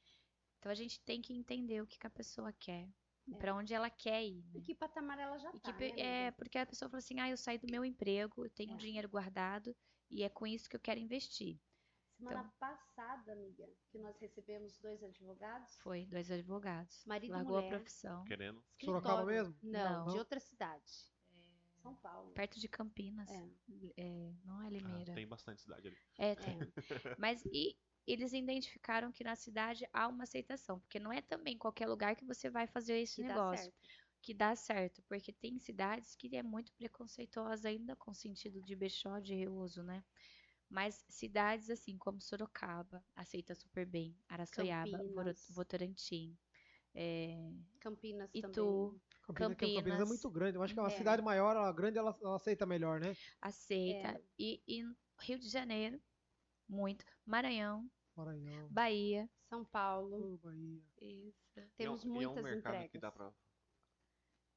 Então 0.59 0.71
a 0.71 0.75
gente 0.75 1.01
tem 1.03 1.21
que 1.21 1.33
entender 1.33 1.81
o 1.81 1.87
que, 1.87 1.99
que 1.99 2.07
a 2.07 2.09
pessoa 2.09 2.53
quer, 2.53 2.89
É. 3.33 3.37
pra 3.39 3.55
onde 3.55 3.73
ela 3.73 3.89
quer 3.89 4.23
ir, 4.25 4.43
E 4.53 4.59
né? 4.59 4.65
que 4.65 4.75
patamar 4.75 5.17
ela 5.19 5.37
já 5.37 5.53
E 5.53 5.59
tá, 5.63 5.73
que 5.73 5.73
né, 5.81 5.97
é 5.97 6.31
porque 6.31 6.57
a 6.57 6.65
pessoa 6.65 6.89
fala 6.89 6.99
assim: 6.99 7.19
"Ah, 7.19 7.29
eu 7.29 7.37
saí 7.37 7.57
do 7.57 7.67
meu 7.69 7.85
emprego, 7.85 8.45
eu 8.45 8.49
tenho 8.49 8.75
É. 8.75 8.77
dinheiro 8.77 9.09
guardado 9.09 9.75
e 10.09 10.23
é 10.23 10.29
com 10.29 10.45
isso 10.47 10.69
que 10.69 10.75
eu 10.75 10.79
quero 10.81 10.99
investir". 10.99 11.59
Semana 12.21 12.39
então. 12.47 12.51
passada, 12.59 13.33
amiga, 13.33 13.67
que 13.89 13.97
nós 13.97 14.17
recebemos 14.19 14.77
dois 14.79 15.03
advogados, 15.03 15.75
Foi 15.79 16.05
dois 16.05 16.29
advogados. 16.29 17.03
Marido 17.05 17.31
e 17.31 17.33
Largou 17.33 17.57
a 17.57 17.61
mulher. 17.61 17.69
profissão. 17.77 18.23
Querendo. 18.25 18.63
Sorocaba 18.79 19.21
escritório. 19.21 19.49
mesmo? 19.49 19.59
Não, 19.63 20.05
Não. 20.05 20.13
de 20.13 20.19
outra 20.19 20.39
cidade. 20.39 21.11
São 21.81 21.95
Paulo. 21.95 22.31
Perto 22.33 22.59
de 22.59 22.67
Campinas. 22.67 23.27
É. 23.31 23.49
É, 23.97 24.33
não 24.45 24.61
é 24.61 24.67
Ah, 24.67 24.69
Limeira. 24.69 25.13
tem 25.15 25.27
bastante 25.27 25.61
cidade 25.63 25.87
ali. 25.87 25.97
É, 26.19 26.35
tem. 26.35 26.59
Mas 27.17 27.43
e 27.47 27.75
eles 28.05 28.33
identificaram 28.33 29.11
que 29.11 29.23
na 29.23 29.35
cidade 29.35 29.87
há 29.91 30.07
uma 30.07 30.23
aceitação, 30.25 30.79
porque 30.79 30.99
não 30.99 31.11
é 31.11 31.21
também 31.23 31.57
qualquer 31.57 31.87
lugar 31.87 32.15
que 32.15 32.23
você 32.25 32.51
vai 32.51 32.67
fazer 32.67 32.99
esse 32.99 33.15
Que 33.23 33.27
dá 33.27 33.33
negócio 33.33 33.63
certo. 33.65 33.79
que 34.21 34.33
dá 34.35 34.55
certo, 34.55 35.01
porque 35.09 35.33
tem 35.33 35.57
cidades 35.57 36.15
que 36.15 36.35
é 36.37 36.43
muito 36.43 36.71
preconceituosa 36.73 37.69
ainda 37.69 37.95
com 37.95 38.13
sentido 38.13 38.61
de 38.61 38.75
brechó, 38.75 39.17
de 39.19 39.33
reuso, 39.33 39.81
né? 39.81 40.03
Mas 40.71 41.03
cidades 41.09 41.69
assim 41.69 41.97
como 41.97 42.21
Sorocaba 42.21 43.03
aceita 43.13 43.53
super 43.53 43.85
bem, 43.85 44.17
Araçoiaba, 44.29 44.89
Campinas. 44.97 45.47
Votorantim, 45.49 46.39
é, 46.95 47.51
Campinas 47.79 48.33
Itu, 48.33 48.49
também. 48.53 49.01
Campinas, 49.21 49.57
que 49.57 49.75
Campinas 49.75 49.99
é 49.99 50.05
Campinas. 50.05 50.07
muito 50.07 50.29
grande. 50.31 50.57
Eu 50.57 50.63
acho 50.63 50.73
que 50.73 50.79
é 50.79 50.83
uma 50.83 50.87
É. 50.91 50.97
cidade 50.97 51.21
maior, 51.21 51.57
ela 51.57 51.73
grande, 51.73 51.97
ela, 51.97 52.17
ela 52.21 52.35
aceita 52.37 52.65
melhor, 52.65 53.01
né? 53.01 53.13
aceita. 53.41 54.07
É. 54.17 54.23
E, 54.39 54.63
e 54.65 54.83
Rio 55.19 55.39
de 55.39 55.49
Janeiro, 55.49 56.01
muito. 56.69 57.05
Maranhão, 57.25 57.91
Maranhão, 58.15 58.69
Bahia. 58.69 59.29
São 59.49 59.65
Paulo. 59.65 60.35
Ô, 60.35 60.37
Bahia. 60.37 60.81
Isso. 61.01 61.61
Temos 61.75 62.03
e 62.05 62.07
é 62.07 62.09
um, 62.09 62.21
e 62.21 62.23
é 62.23 62.27
um 62.29 62.33
muitas 62.33 62.43
mercado 62.43 62.73
entregas. 62.75 62.91
que 62.91 62.99
dá 62.99 63.11
pra. 63.11 63.33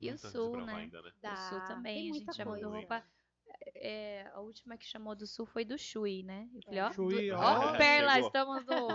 E 0.01 0.12
o 0.12 0.19
Sul, 0.19 0.65
né? 0.65 0.74
ainda, 0.74 1.03
né? 1.03 1.12
Dá. 1.20 1.36
Sul 1.49 1.61
também, 1.65 2.11
a 2.11 2.15
gente 2.15 2.32
já 2.36 2.45
mandou 2.45 2.70
roupa. 2.70 3.05
É, 3.77 4.27
a 4.33 4.41
última 4.41 4.77
que 4.77 4.85
chamou 4.87 5.15
do 5.15 5.27
Sul 5.27 5.47
foi 5.47 5.65
do 5.65 5.79
Chuí, 5.79 6.23
né? 6.23 6.49
Eu 6.55 6.63
falei, 6.63 6.79
É. 6.81 6.85
ó, 6.85 6.93
Chuí, 6.93 7.29
do, 7.31 7.37
ó. 7.37 7.39
ó, 7.41 7.77
Perla, 7.77 8.13
Chegou. 8.15 8.27
estamos 8.29 8.65
no 8.67 8.89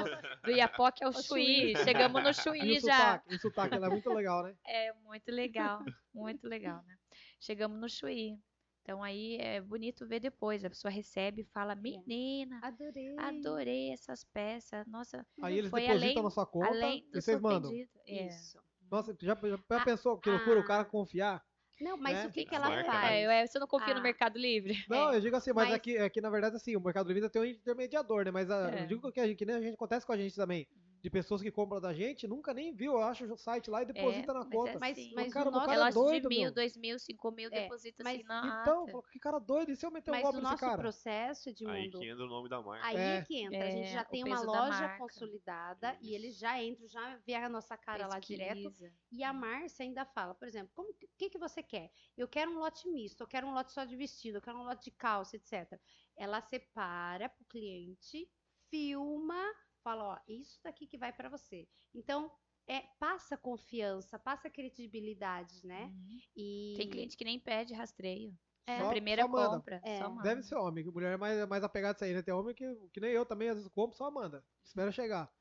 do 0.44 0.52
Iapoque 0.52 1.04
ao 1.04 1.12
O 1.12 1.22
Chuí. 1.24 1.76
Chegamos 1.84 2.24
no 2.24 2.30
E 2.30 2.34
Chuí 2.34 2.78
o 2.78 2.82
já. 2.82 2.98
sotaque? 2.98 3.36
O 3.36 3.40
sotaque 3.40 3.76
ela 3.76 3.88
é 3.88 3.90
muito 3.90 4.10
legal, 4.10 4.44
né? 4.44 4.56
É 4.66 4.94
muito 5.04 5.32
legal, 5.32 5.84
muito 6.14 6.48
legal, 6.48 6.84
né? 6.86 6.98
Chegamos 7.40 7.80
no 7.80 7.90
Chuí. 7.90 8.38
Então 8.82 9.04
aí 9.04 9.38
é 9.38 9.62
bonito 9.62 10.08
ver 10.08 10.20
depois. 10.20 10.66
A 10.66 10.70
pessoa 10.70 10.92
recebe 10.92 11.42
e 11.44 11.46
fala: 11.46 11.76
Menina, 11.76 12.60
Adorei. 12.64 13.16
adorei 13.20 13.92
essas 13.94 14.24
peças. 14.24 14.86
Nossa, 14.88 15.26
Aí 15.44 15.58
eles 15.60 15.70
Foi 15.70 15.82
depositam 15.82 16.10
além- 16.12 16.24
na 16.24 16.30
sua 16.32 16.46
conta 16.48 16.68
além 16.70 17.00
e 17.08 17.12
do 17.12 17.22
vocês 17.22 17.40
mandam. 17.40 17.72
É. 18.08 18.28
Isso. 18.28 18.60
Nossa, 18.90 19.16
já, 19.22 19.36
já, 19.36 19.60
Ah, 19.70 19.86
pensou 19.86 20.18
que 20.18 20.30
loucura 20.32 20.60
o 20.60 20.64
ah. 20.64 20.66
cara 20.66 20.86
confiar? 20.86 21.46
Não, 21.80 21.96
mas 21.98 22.14
Né? 22.18 22.26
o 22.28 22.32
que, 22.32 22.46
que 22.46 22.54
ela 22.56 22.70
marca, 22.70 22.92
faz? 22.92 23.02
né? 23.10 23.24
É, 23.40 23.44
eu- 23.44 23.48
você 23.48 23.58
não 23.60 23.68
confia 23.68 23.94
no 23.94 24.00
Ah. 24.02 24.04
Mercado 24.04 24.38
Livre? 24.38 24.74
Não, 24.90 25.12
É, 25.12 25.16
eu 25.16 25.22
digo 25.22 25.36
assim, 25.36 25.52
mas, 25.54 25.66
mas- 25.70 25.76
aqui, 25.76 25.98
aqui 25.98 26.20
na 26.22 26.30
verdade 26.30 26.56
assim, 26.56 26.76
o 26.76 26.82
Mercado 26.82 27.12
Livre 27.12 27.30
tem 27.30 27.42
um 27.42 27.46
intermediador, 27.46 28.26
né? 28.26 28.32
Mas 28.32 28.50
a- 28.52 28.70
É. 28.72 28.84
eu 28.84 28.88
digo 28.88 29.12
que, 29.12 29.20
a 29.20 29.26
gente, 29.28 29.38
que 29.38 29.46
nem 29.46 29.56
a 29.56 29.62
gente 29.62 29.76
acontece 29.76 30.06
com 30.06 30.12
a 30.12 30.18
gente 30.18 30.36
também. 30.36 30.68
De 31.02 31.10
pessoas 31.10 31.42
que 31.42 31.52
compram 31.52 31.80
da 31.80 31.94
gente, 31.94 32.28
nunca 32.28 32.54
nem 32.54 32.74
viu, 32.74 32.94
eu 32.94 33.02
acho 33.04 33.26
o 33.32 33.38
site 33.38 33.70
lá 33.70 33.82
e 33.82 33.86
deposita 33.86 34.34
na 34.34 34.40
mas 34.42 34.50
conta. 34.52 34.72
é 34.72 34.80
Mas, 34.80 34.92
assim. 34.92 35.14
mas 35.14 35.34
cara, 35.34 35.50
o 35.50 35.52
nosso, 35.52 35.66
cara 35.66 35.78
é 35.78 35.82
é 35.90 35.92
doido, 35.94 36.30
de 36.30 36.36
mil, 36.36 36.42
meu. 36.42 36.54
dois 36.54 36.76
mil, 36.78 37.00
cinco 37.00 37.32
mil, 37.32 37.50
É, 37.50 37.62
deposita 37.62 38.04
mas 38.04 38.16
assim 38.16 38.24
na 38.24 38.40
Então, 38.62 38.84
ata. 38.84 39.02
que 39.12 39.20
cara 39.20 39.40
doido, 39.40 39.72
e 39.72 39.76
se 39.76 39.86
eu 39.86 39.92
meter 39.92 40.12
um 40.12 40.14
mas 40.14 40.24
golpe 40.24 40.38
o 40.38 40.42
nesse 40.42 40.52
nosso 40.52 40.58
cara? 40.58 40.78
processo, 40.78 41.50
Aí 41.64 41.84
Edmundo, 41.84 42.00
que 42.00 42.06
entra 42.06 42.26
o 42.26 42.28
nome 42.28 42.50
da 42.50 42.62
marca. 42.62 42.88
aí 42.88 42.98
É. 42.98 43.16
é 43.16 43.22
que 43.22 43.36
entra. 43.38 43.66
a 43.68 43.70
gente 43.70 43.88
É, 43.88 43.94
já 43.94 44.02
o 44.02 44.06
tem 44.06 44.24
uma 44.24 44.42
loja 44.42 44.90
consolidada 44.90 45.98
e 46.02 46.08
Isso. 46.08 46.16
eles 46.16 46.38
já 46.38 46.62
entram, 46.62 46.88
já 46.88 47.18
vê 47.18 47.34
a 47.36 47.50
nossa 47.50 47.78
cara 47.78 48.08
lá 48.08 48.20
direto. 48.20 48.72
E 49.12 49.24
a 49.24 49.34
Márcia 49.34 49.84
ainda 49.84 50.06
fala, 50.06 50.36
por 50.36 50.48
exemplo, 50.48 50.72
como, 50.74 50.92
o 50.92 50.96
que, 51.18 51.30
que 51.30 51.38
você 51.40 51.64
quer? 51.64 51.92
Eu 52.18 52.28
quero 52.28 52.52
um 52.52 52.60
lote 52.60 52.88
misto, 52.90 53.22
eu 53.22 53.28
quero 53.28 53.48
um 53.48 53.54
lote 53.54 53.72
só 53.72 53.84
de 53.86 53.96
vestido, 53.96 54.38
eu 54.38 54.42
quero 54.42 54.58
um 54.58 54.64
lote 54.64 54.86
de 54.86 54.92
calça, 54.92 55.36
etc. 55.36 55.80
Ela 56.16 56.42
separa 56.42 57.30
para 57.30 57.42
o 57.44 57.46
cliente, 57.46 58.30
filma, 58.70 59.42
fala, 59.90 60.04
ó, 60.14 60.20
isso 60.28 60.60
daqui 60.64 60.86
que 60.86 60.98
vai 60.98 61.12
para 61.12 61.30
você. 61.30 61.68
Então, 61.94 62.32
é, 62.68 62.82
passa 63.00 63.36
confiança, 63.36 64.20
passa 64.20 64.50
credibilidade, 64.50 65.66
né? 65.66 65.86
Uhum. 65.86 66.20
E 66.36 66.74
Tem 66.78 66.90
cliente 66.90 67.18
que 67.18 67.24
nem 67.26 67.40
pede 67.40 67.74
rastreio. 67.74 68.38
É. 68.68 68.78
Só- 68.78 68.86
a 68.86 68.90
primeira 68.90 69.24
só 69.24 69.28
manda. 69.28 69.50
compra, 69.58 69.82
É. 69.84 69.98
só 69.98 70.10
manda. 70.10 70.22
Deve 70.22 70.44
ser 70.44 70.56
homem, 70.56 70.84
que 70.84 70.92
mulher 70.92 71.14
é 71.14 71.18
mais, 71.18 71.48
mais 71.48 71.64
apegada 71.64 71.94
a 71.94 71.96
isso 71.96 72.04
aí, 72.04 72.14
né? 72.14 72.22
Tem 72.22 72.34
homem 72.34 72.54
que, 72.54 72.66
que 72.94 73.00
nem 73.00 73.12
eu 73.12 73.26
também, 73.26 73.50
às 73.50 73.56
vezes 73.56 73.72
compro, 73.72 73.98
só 73.98 74.12
manda. 74.12 74.46
Espera 74.64 74.92
chegar. 74.92 75.34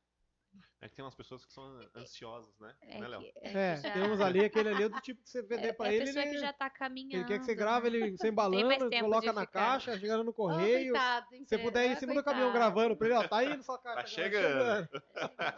É 0.80 0.88
que 0.88 0.94
tem 0.94 1.04
umas 1.04 1.14
pessoas 1.14 1.44
que 1.44 1.52
são 1.52 1.80
ansiosas, 1.96 2.58
né? 2.60 2.74
É, 2.82 3.00
né, 3.00 3.08
Léo? 3.08 3.22
É, 3.42 3.74
que 3.76 3.82
já- 3.82 3.92
tem 3.94 4.02
uns 4.02 4.20
ali, 4.20 4.44
aquele 4.44 4.68
ali 4.68 4.82
é 4.84 4.88
do 4.88 5.00
tipo 5.00 5.22
que 5.22 5.28
você 5.30 5.42
vender 5.42 5.68
é, 5.68 5.72
pra 5.72 5.88
é 5.88 5.94
ele, 5.94 6.04
pessoa 6.04 6.22
ele, 6.24 6.34
que 6.34 6.38
já 6.38 6.52
tá 6.52 6.66
ele 6.66 6.74
caminhando. 6.74 7.26
quer 7.26 7.38
que 7.40 7.44
você 7.44 7.50
né? 7.52 7.56
grave 7.56 7.86
ele 7.88 8.16
sem 8.18 8.32
tempo 8.90 9.04
coloca 9.04 9.32
na 9.32 9.40
ficar. 9.40 9.60
caixa, 9.60 9.98
chegando 9.98 10.24
no 10.24 10.32
correio. 10.32 10.92
coitado, 10.92 11.26
Se 11.46 11.58
puder 11.58 11.86
ir 11.86 11.92
em 11.92 11.96
cima 11.96 12.14
do 12.14 12.22
caminhão 12.22 12.52
gravando 12.52 12.96
pra 12.96 13.06
ele, 13.08 13.16
ó, 13.16 13.26
tá 13.26 13.44
indo 13.44 13.62
sua 13.62 13.78
caixa. 13.78 13.94
Tá 13.96 14.00
agora, 14.00 14.88
chegando. 14.88 14.88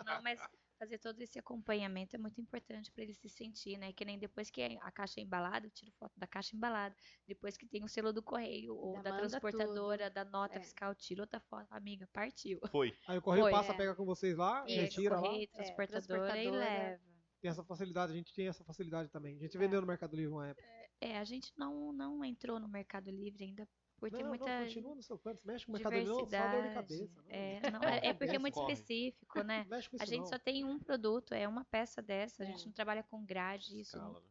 Não, 0.06 0.22
mas 0.22 0.40
fazer 0.80 0.98
todo 0.98 1.20
esse 1.20 1.38
acompanhamento 1.38 2.16
é 2.16 2.18
muito 2.18 2.40
importante 2.40 2.90
para 2.90 3.04
ele 3.04 3.12
se 3.14 3.28
sentir, 3.28 3.76
né? 3.76 3.92
Que 3.92 4.02
nem 4.04 4.18
depois 4.18 4.50
que 4.50 4.62
a 4.62 4.90
caixa 4.90 5.20
é 5.20 5.22
embalada, 5.22 5.66
eu 5.66 5.70
tiro 5.70 5.92
foto 5.92 6.18
da 6.18 6.26
caixa 6.26 6.56
embalada. 6.56 6.94
Depois 7.28 7.56
que 7.56 7.66
tem 7.66 7.84
o 7.84 7.88
selo 7.88 8.12
do 8.12 8.22
correio 8.22 8.74
ou 8.74 8.94
da 9.02 9.10
manda 9.10 9.28
transportadora, 9.28 10.08
da 10.10 10.24
nota 10.24 10.56
É. 10.58 10.60
fiscal, 10.62 10.94
tiro 10.94 11.20
outra 11.20 11.38
foto. 11.38 11.66
Amiga, 11.70 12.08
partiu. 12.12 12.58
Foi. 12.74 12.96
Aí 13.06 13.18
o 13.18 13.22
correio 13.22 13.44
Foi, 13.44 13.52
passa, 13.52 13.72
é. 13.72 13.76
pega 13.76 13.94
com 13.94 14.06
vocês 14.06 14.36
lá, 14.38 14.64
Isso, 14.66 14.80
retira 14.80 15.16
lá. 15.16 15.20
correio, 15.22 15.48
transportadora, 15.52 15.98
e 16.00 16.06
transportadora. 16.06 16.58
leva. 16.58 17.02
Tem 17.42 17.50
essa 17.50 17.64
facilidade, 17.64 18.12
a 18.12 18.16
gente 18.16 18.34
tem 18.34 18.48
essa 18.48 18.64
facilidade 18.64 19.10
também. 19.10 19.36
A 19.36 19.40
gente 19.40 19.56
É. 19.56 19.60
vendeu 19.60 19.80
no 19.82 19.86
Mercado 19.86 20.16
Livre 20.16 20.32
uma 20.32 20.48
época. 20.48 20.66
É, 21.00 21.16
a 21.18 21.24
gente 21.24 21.52
não, 21.56 21.92
não 21.92 22.22
entrou 22.24 22.58
no 22.60 22.68
Mercado 22.68 23.10
Livre 23.10 23.44
ainda 23.44 23.66
por 24.00 24.10
ter 24.10 24.22
não, 24.22 24.28
muita 24.30 24.46
não, 24.58 24.64
continua 24.64 24.94
no 24.96 25.02
seu 25.02 25.18
canto, 25.18 25.40
mexe 25.46 25.66
com 25.66 25.72
o 25.72 25.74
Mercado 25.74 25.92
não, 25.96 26.04
só 26.06 26.12
dor 26.12 26.24
de 26.24 26.30
diversidade. 26.30 26.74
cabeça. 26.74 27.22
não. 27.22 27.24
É, 27.28 27.70
não, 27.70 27.80
é, 27.82 28.06
é 28.08 28.14
porque 28.14 28.36
é 28.36 28.38
muito 28.38 28.54
Corre. 28.54 28.72
específico, 28.72 29.42
né? 29.42 29.64
Mexe 29.70 29.88
com 29.90 29.96
A 30.00 30.04
isso 30.04 30.12
gente 30.12 30.20
não. 30.22 30.26
só 30.26 30.38
tem 30.38 30.64
um 30.64 30.78
produto, 30.78 31.32
é 31.34 31.46
uma 31.46 31.64
peça 31.64 32.00
dessa. 32.02 32.42
A 32.42 32.46
gente 32.46 32.62
É. 32.62 32.66
não 32.66 32.72
trabalha 32.72 33.02
com 33.02 33.24
grade, 33.24 33.78
isso. 33.80 33.96
Escala, 33.96 34.20
né? 34.20 34.26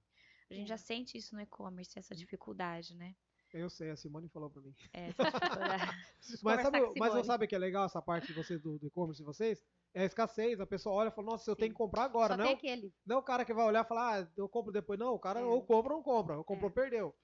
A 0.49 0.53
gente 0.55 0.67
já 0.67 0.77
sente 0.77 1.17
isso 1.17 1.35
no 1.35 1.41
e-commerce, 1.41 1.97
essa 1.97 2.15
dificuldade, 2.15 2.95
né? 2.95 3.15
Eu 3.53 3.67
sei, 3.69 3.89
a 3.89 3.95
Simone 3.95 4.27
falou 4.29 4.49
pra 4.49 4.61
mim. 4.61 4.75
É, 4.93 5.07
essa 5.09 5.23
dificuldade. 5.23 5.83
Mas, 6.43 6.61
sabe, 6.61 6.77
a 6.77 6.81
mas 6.81 6.93
Simone. 7.11 7.23
sabe 7.25 7.47
que 7.47 7.55
é 7.55 7.57
legal 7.57 7.85
essa 7.85 7.99
parte 8.01 8.27
de 8.27 8.33
vocês 8.33 8.61
do 8.61 8.77
do 8.77 8.85
e-commerce 8.87 9.19
de 9.21 9.25
vocês? 9.25 9.65
É 9.93 10.01
a 10.03 10.05
escassez. 10.05 10.59
A 10.59 10.67
pessoa 10.67 10.93
olha 10.95 11.07
e 11.07 11.11
fala, 11.11 11.31
nossa, 11.31 11.49
eu 11.49 11.55
tenho 11.55 11.69
Sim. 11.69 11.73
que 11.73 11.77
comprar 11.77 12.03
agora. 12.03 12.33
Só 12.33 12.37
Não, 12.37 12.45
tem 12.45 12.53
aquele. 12.55 12.93
não 13.05 13.15
é 13.15 13.19
o 13.19 13.23
cara 13.23 13.43
que 13.43 13.53
vai 13.53 13.65
olhar 13.65 13.83
e 13.83 13.87
falar, 13.87 14.19
ah, 14.21 14.31
eu 14.37 14.47
compro 14.47 14.71
depois. 14.71 14.99
Não, 14.99 15.13
o 15.15 15.19
cara 15.19 15.39
É. 15.39 15.43
ou 15.43 15.63
compra 15.63 15.93
ou 15.93 15.97
não 15.97 16.03
compra. 16.03 16.37
Ou 16.37 16.43
comprou, 16.43 16.69
É. 16.69 16.73
perdeu. 16.73 17.15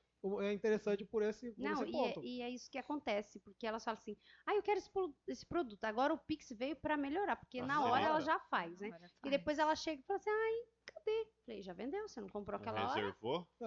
É 0.42 0.52
interessante 0.54 1.06
por 1.06 1.22
esse, 1.22 1.52
por 1.52 1.62
Não, 1.64 1.84
esse 1.84 1.92
e 1.92 1.96
é, 1.96 2.14
ponto. 2.14 2.24
e 2.24 2.42
é 2.42 2.50
isso 2.50 2.70
que 2.72 2.78
acontece, 2.78 3.40
porque 3.40 3.68
elas 3.68 3.84
falam 3.84 3.98
assim, 4.00 4.18
ah, 4.46 4.56
eu 4.56 4.64
quero 4.64 4.80
esse, 4.80 4.90
esse 5.28 5.46
produto. 5.46 5.84
Agora 5.84 6.14
o 6.14 6.18
Pix 6.18 6.50
veio 6.52 6.76
para 6.76 6.98
melhorar, 6.98 7.36
porque 7.36 7.62
na 7.62 7.84
hora 7.84 8.06
ela 8.06 8.22
já 8.22 8.40
faz, 8.40 8.80
né? 8.80 8.88
Agora 8.88 9.06
E 9.06 9.10
faz. 9.22 9.32
depois 9.32 9.60
ela 9.60 9.76
chega 9.76 10.02
e 10.02 10.06
fala 10.06 10.18
assim, 10.18 10.30
ai, 10.30 10.54
cadê? 10.86 11.28
Falei, 11.46 11.62
já 11.62 11.74
vendeu, 11.74 12.08
você 12.08 12.20
não 12.22 12.30
comprou 12.30 12.60
aquela 12.60 12.82
hora? 12.86 12.96
Reservou? 12.96 13.48
É. 13.62 13.66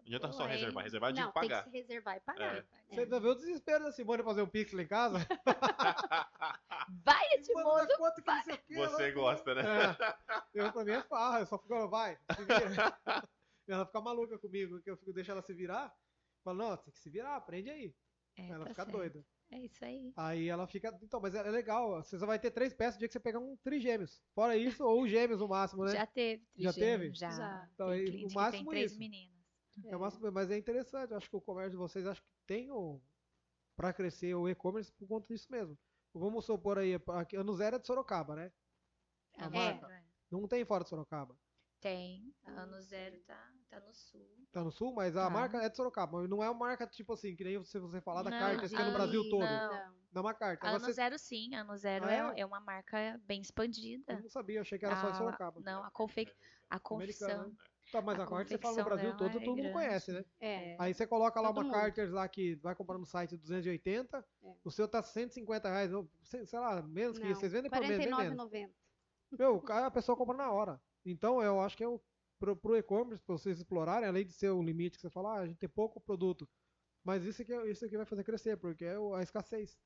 Não 0.00 0.06
adianta 0.06 0.32
só 0.32 0.44
Ué. 0.44 0.52
reservar. 0.52 0.82
Reservar 0.84 1.12
de 1.12 1.20
Não, 1.20 1.30
tem 1.30 1.42
pagar. 1.42 1.64
que 1.64 1.70
se 1.70 1.76
reservar 1.76 2.16
e 2.16 2.20
pagar. 2.20 2.56
É. 2.56 2.64
Você 2.88 3.00
ainda 3.02 3.20
vê 3.20 3.28
o 3.28 3.34
desespero 3.34 3.84
da 3.84 3.92
Simone 3.92 4.22
fazer 4.24 4.42
um 4.42 4.48
pix 4.48 4.72
lá 4.72 4.82
em 4.82 4.88
casa? 4.88 5.18
Vai, 7.04 7.24
Edmundo! 7.34 7.86
conta 7.98 8.20
que 8.20 8.26
não 8.26 8.42
sei 8.42 8.54
o 8.54 8.58
quê, 8.58 8.74
Você 8.74 9.12
gosta, 9.12 9.54
né? 9.54 9.62
É. 9.62 10.14
Eu, 10.54 10.72
pra 10.72 10.84
mim 10.84 10.92
é 10.92 11.02
farra, 11.02 11.40
eu 11.40 11.46
só 11.46 11.58
fico, 11.58 11.88
vai. 11.88 12.18
ela 13.72 13.86
fica 13.86 14.00
maluca 14.00 14.38
comigo, 14.38 14.80
que 14.82 14.90
eu 14.90 14.96
fico, 14.96 15.12
deixo 15.12 15.30
ela 15.30 15.42
se 15.42 15.54
virar. 15.54 15.94
Falo, 16.42 16.58
não, 16.58 16.76
tem 16.76 16.92
que 16.92 16.98
se 16.98 17.10
virar, 17.10 17.36
aprende 17.36 17.70
aí. 17.70 17.94
É, 18.36 18.48
ela 18.48 18.64
tá 18.64 18.70
fica 18.70 18.84
certo. 18.84 18.96
doida. 18.96 19.26
É 19.52 19.58
isso 19.58 19.84
aí. 19.84 20.12
Aí 20.16 20.48
ela 20.48 20.66
fica. 20.66 20.96
Então, 21.02 21.20
mas 21.20 21.34
é 21.34 21.38
é 21.38 21.50
legal. 21.50 22.02
Você 22.02 22.18
só 22.18 22.24
vai 22.24 22.38
ter 22.38 22.52
três 22.52 22.72
peças 22.72 22.94
no 22.94 22.98
dia 23.00 23.08
que 23.08 23.12
você 23.12 23.20
pegar 23.20 23.40
um 23.40 23.56
trigêmeos. 23.56 24.22
Fora 24.32 24.56
isso, 24.56 24.84
ou 24.84 25.06
gêmeos 25.08 25.40
no 25.40 25.48
máximo, 25.48 25.84
né? 25.84 25.92
Já 25.92 26.06
teve. 26.06 26.46
Já 26.56 26.72
teve? 26.72 27.12
Já. 27.14 27.30
Já. 27.30 27.68
Então, 27.74 27.88
tem 27.88 27.98
aí, 27.98 28.08
o 28.08 28.12
que 28.12 28.26
tem 28.26 28.34
máximo 28.34 28.70
três 28.70 28.92
isso. 28.92 29.00
meninas. 29.00 29.40
É 29.86 29.96
o 29.96 30.00
máximo, 30.00 30.30
mas 30.30 30.50
é 30.50 30.56
interessante. 30.56 31.10
Eu 31.10 31.16
acho 31.16 31.28
que 31.28 31.36
o 31.36 31.40
comércio 31.40 31.72
de 31.72 31.76
vocês 31.76 32.06
acho 32.06 32.22
que 32.22 32.28
tem 32.46 32.70
o. 32.70 33.00
Pra 33.74 33.92
crescer 33.92 34.34
o 34.34 34.48
e-commerce 34.48 34.92
por 34.92 35.08
conta 35.08 35.26
disso 35.26 35.50
mesmo. 35.50 35.76
vamos 36.14 36.44
supor 36.44 36.78
aí, 36.78 37.00
aqui, 37.08 37.34
ano 37.34 37.54
zero 37.54 37.76
é 37.76 37.78
de 37.78 37.86
Sorocaba, 37.86 38.36
né? 38.36 38.52
É, 39.38 39.48
marca. 39.48 39.90
é. 39.90 40.04
Não 40.30 40.46
tem 40.46 40.64
fora 40.64 40.84
de 40.84 40.90
Sorocaba. 40.90 41.36
Tem. 41.80 42.34
Ano 42.44 42.80
zero 42.82 43.18
tá, 43.22 43.52
tá 43.70 43.80
no 43.80 43.92
sul. 43.94 44.28
Tá 44.52 44.64
no 44.64 44.70
sul, 44.72 44.92
mas 44.92 45.16
a 45.16 45.24
Tá. 45.24 45.30
marca 45.30 45.58
é 45.62 45.68
de 45.68 45.76
Sorocaba. 45.76 46.18
Mas 46.20 46.28
não 46.28 46.42
é 46.42 46.50
uma 46.50 46.58
marca 46.66 46.86
tipo 46.86 47.12
assim, 47.12 47.34
que 47.36 47.44
nem 47.44 47.56
você, 47.58 47.78
você 47.78 48.00
falar 48.00 48.22
da 48.22 48.30
Não, 48.30 48.38
carta, 48.38 48.68
que 48.68 48.74
é 48.74 48.84
no 48.84 48.92
Brasil 48.92 49.22
todo. 49.30 49.40
não. 49.44 49.72
Não. 49.72 50.00
Dá 50.12 50.20
uma 50.22 50.34
carta. 50.34 50.66
Agora 50.66 50.76
Ano 50.78 50.86
você- 50.86 50.92
zero, 50.94 51.18
sim. 51.18 51.54
Ano 51.54 51.76
zero 51.76 52.04
Ah, 52.06 52.12
é? 52.12 52.16
é? 52.16 52.40
é 52.40 52.46
uma 52.46 52.58
marca 52.60 53.20
bem 53.24 53.40
expandida. 53.40 54.12
Eu 54.14 54.22
não 54.22 54.28
sabia, 54.28 54.56
eu 54.56 54.62
achei 54.62 54.76
que 54.78 54.84
era 54.84 54.96
só 54.96 55.06
de 55.06 55.12
A- 55.12 55.18
Sorocaba. 55.18 55.60
Não, 55.60 55.84
a, 55.84 55.90
confe... 55.92 56.22
a 56.22 56.24
Americana, 56.24 56.80
confecção. 56.80 57.48
né? 57.48 57.54
Tá, 57.92 58.00
mas 58.02 58.18
a 58.20 58.22
a 58.22 58.26
carta 58.26 58.48
você 58.48 58.58
fala 58.58 58.76
no 58.76 58.84
Brasil 58.84 59.16
todo, 59.16 59.30
é 59.30 59.32
todo 59.32 59.42
mundo 59.46 59.56
grande. 59.56 59.72
conhece, 59.72 60.12
né? 60.12 60.24
É. 60.40 60.76
Aí 60.78 60.94
você 60.94 61.06
coloca 61.06 61.40
lá 61.40 61.48
Todo 61.48 61.58
uma 61.58 61.64
mundo. 61.64 61.72
Carter 61.74 62.12
lá 62.12 62.28
que 62.28 62.54
vai 62.56 62.74
comprar 62.74 62.98
no 62.98 63.06
site 63.06 63.36
280, 63.36 64.24
É. 64.42 64.54
o 64.64 64.70
seu 64.70 64.86
tá 64.88 65.02
150 65.02 65.68
reais, 65.68 65.90
sei 66.22 66.58
lá, 66.58 66.82
menos 66.82 67.18
que 67.18 67.24
Não, 67.24 67.30
isso. 67.32 67.40
Vocês 67.40 67.52
vendem 67.52 67.70
por 67.70 67.80
menos, 67.80 67.96
bem 67.98 68.06
menos. 68.06 68.16
49,90. 68.50 68.74
Meu, 69.32 69.62
a 69.68 69.90
pessoa 69.90 70.16
compra 70.16 70.36
na 70.36 70.50
hora. 70.52 70.80
Então, 71.04 71.40
eu 71.42 71.60
acho 71.60 71.76
que 71.76 71.82
é 71.84 71.88
o, 71.88 72.00
pro, 72.40 72.56
pro 72.56 72.76
e-commerce, 72.76 73.22
pra 73.24 73.36
vocês 73.36 73.58
explorarem, 73.58 74.08
além 74.08 74.24
de 74.24 74.32
ser 74.32 74.50
o 74.50 74.62
limite 74.62 74.96
que 74.96 75.02
você 75.02 75.10
fala, 75.10 75.36
ah, 75.36 75.40
a 75.42 75.46
gente 75.46 75.58
tem 75.58 75.68
pouco 75.68 76.00
produto. 76.00 76.48
Mas 77.04 77.24
isso 77.24 77.42
aqui, 77.42 77.52
é- 77.52 77.70
isso 77.70 77.84
aqui 77.84 77.96
vai 77.96 78.06
fazer 78.06 78.24
crescer, 78.24 78.56
porque 78.56 78.84
é 78.84 78.98
o- 78.98 79.14
a 79.14 79.22
escassez. 79.22 79.78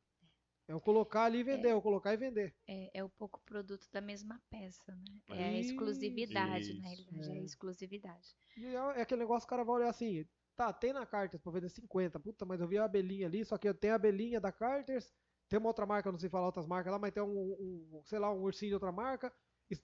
É 0.67 0.75
o 0.75 0.81
colocar 0.81 1.25
ali 1.25 1.41
e 1.41 1.45
vender, 1.45 1.69
é 1.69 1.75
o 1.75 1.83
colocar 1.83 2.15
e 2.15 2.17
vender. 2.17 2.55
É, 2.67 2.99
é 3.01 3.05
o 3.05 3.11
pouco 3.11 3.39
produto 3.45 3.87
da 3.93 4.01
mesma 4.01 4.41
peça, 4.49 4.95
né? 4.95 5.21
É 5.29 5.45
a 5.45 5.53
Isso. 5.53 5.73
exclusividade, 5.73 6.73
na 6.73 6.73
Isso. 6.73 6.81
realidade. 6.81 7.29
É 7.31 7.33
a 7.33 7.37
É. 7.37 7.45
exclusividade. 7.45 8.35
E 8.57 8.65
é, 8.67 8.75
é 8.75 9.03
aquele 9.03 9.21
negócio 9.21 9.47
que 9.47 9.53
o 9.53 9.57
cara 9.57 9.65
vai 9.65 9.75
olhar 9.77 9.91
assim, 9.91 10.27
tá, 10.57 10.73
tem 10.73 10.93
na 10.95 11.05
Carters 11.05 11.43
pra 11.43 11.53
vender 11.53 11.69
50, 11.69 12.19
puta, 12.19 12.47
mas 12.47 12.61
eu 12.61 12.67
vi 12.69 12.79
a 12.79 12.85
abelhinha 12.85 13.27
ali, 13.27 13.45
só 13.45 13.59
que 13.59 13.69
eu 13.69 13.75
tenho 13.75 13.93
a 13.93 13.97
abelhinha 13.97 14.41
da 14.41 14.51
Carters, 14.51 15.13
tem 15.51 15.59
uma 15.59 15.69
outra 15.69 15.85
marca, 15.85 16.09
eu 16.09 16.13
não 16.13 16.19
sei 16.19 16.31
falar 16.31 16.47
outras 16.47 16.67
marcas 16.67 16.91
lá, 16.93 16.99
mas 16.99 17.13
tem 17.13 17.23
um, 17.23 17.29
um- 17.29 18.03
sei 18.07 18.19
lá, 18.19 18.33
um 18.33 18.41
ursinho 18.43 18.71
de 18.71 18.75
outra 18.75 18.91
marca, 18.91 19.31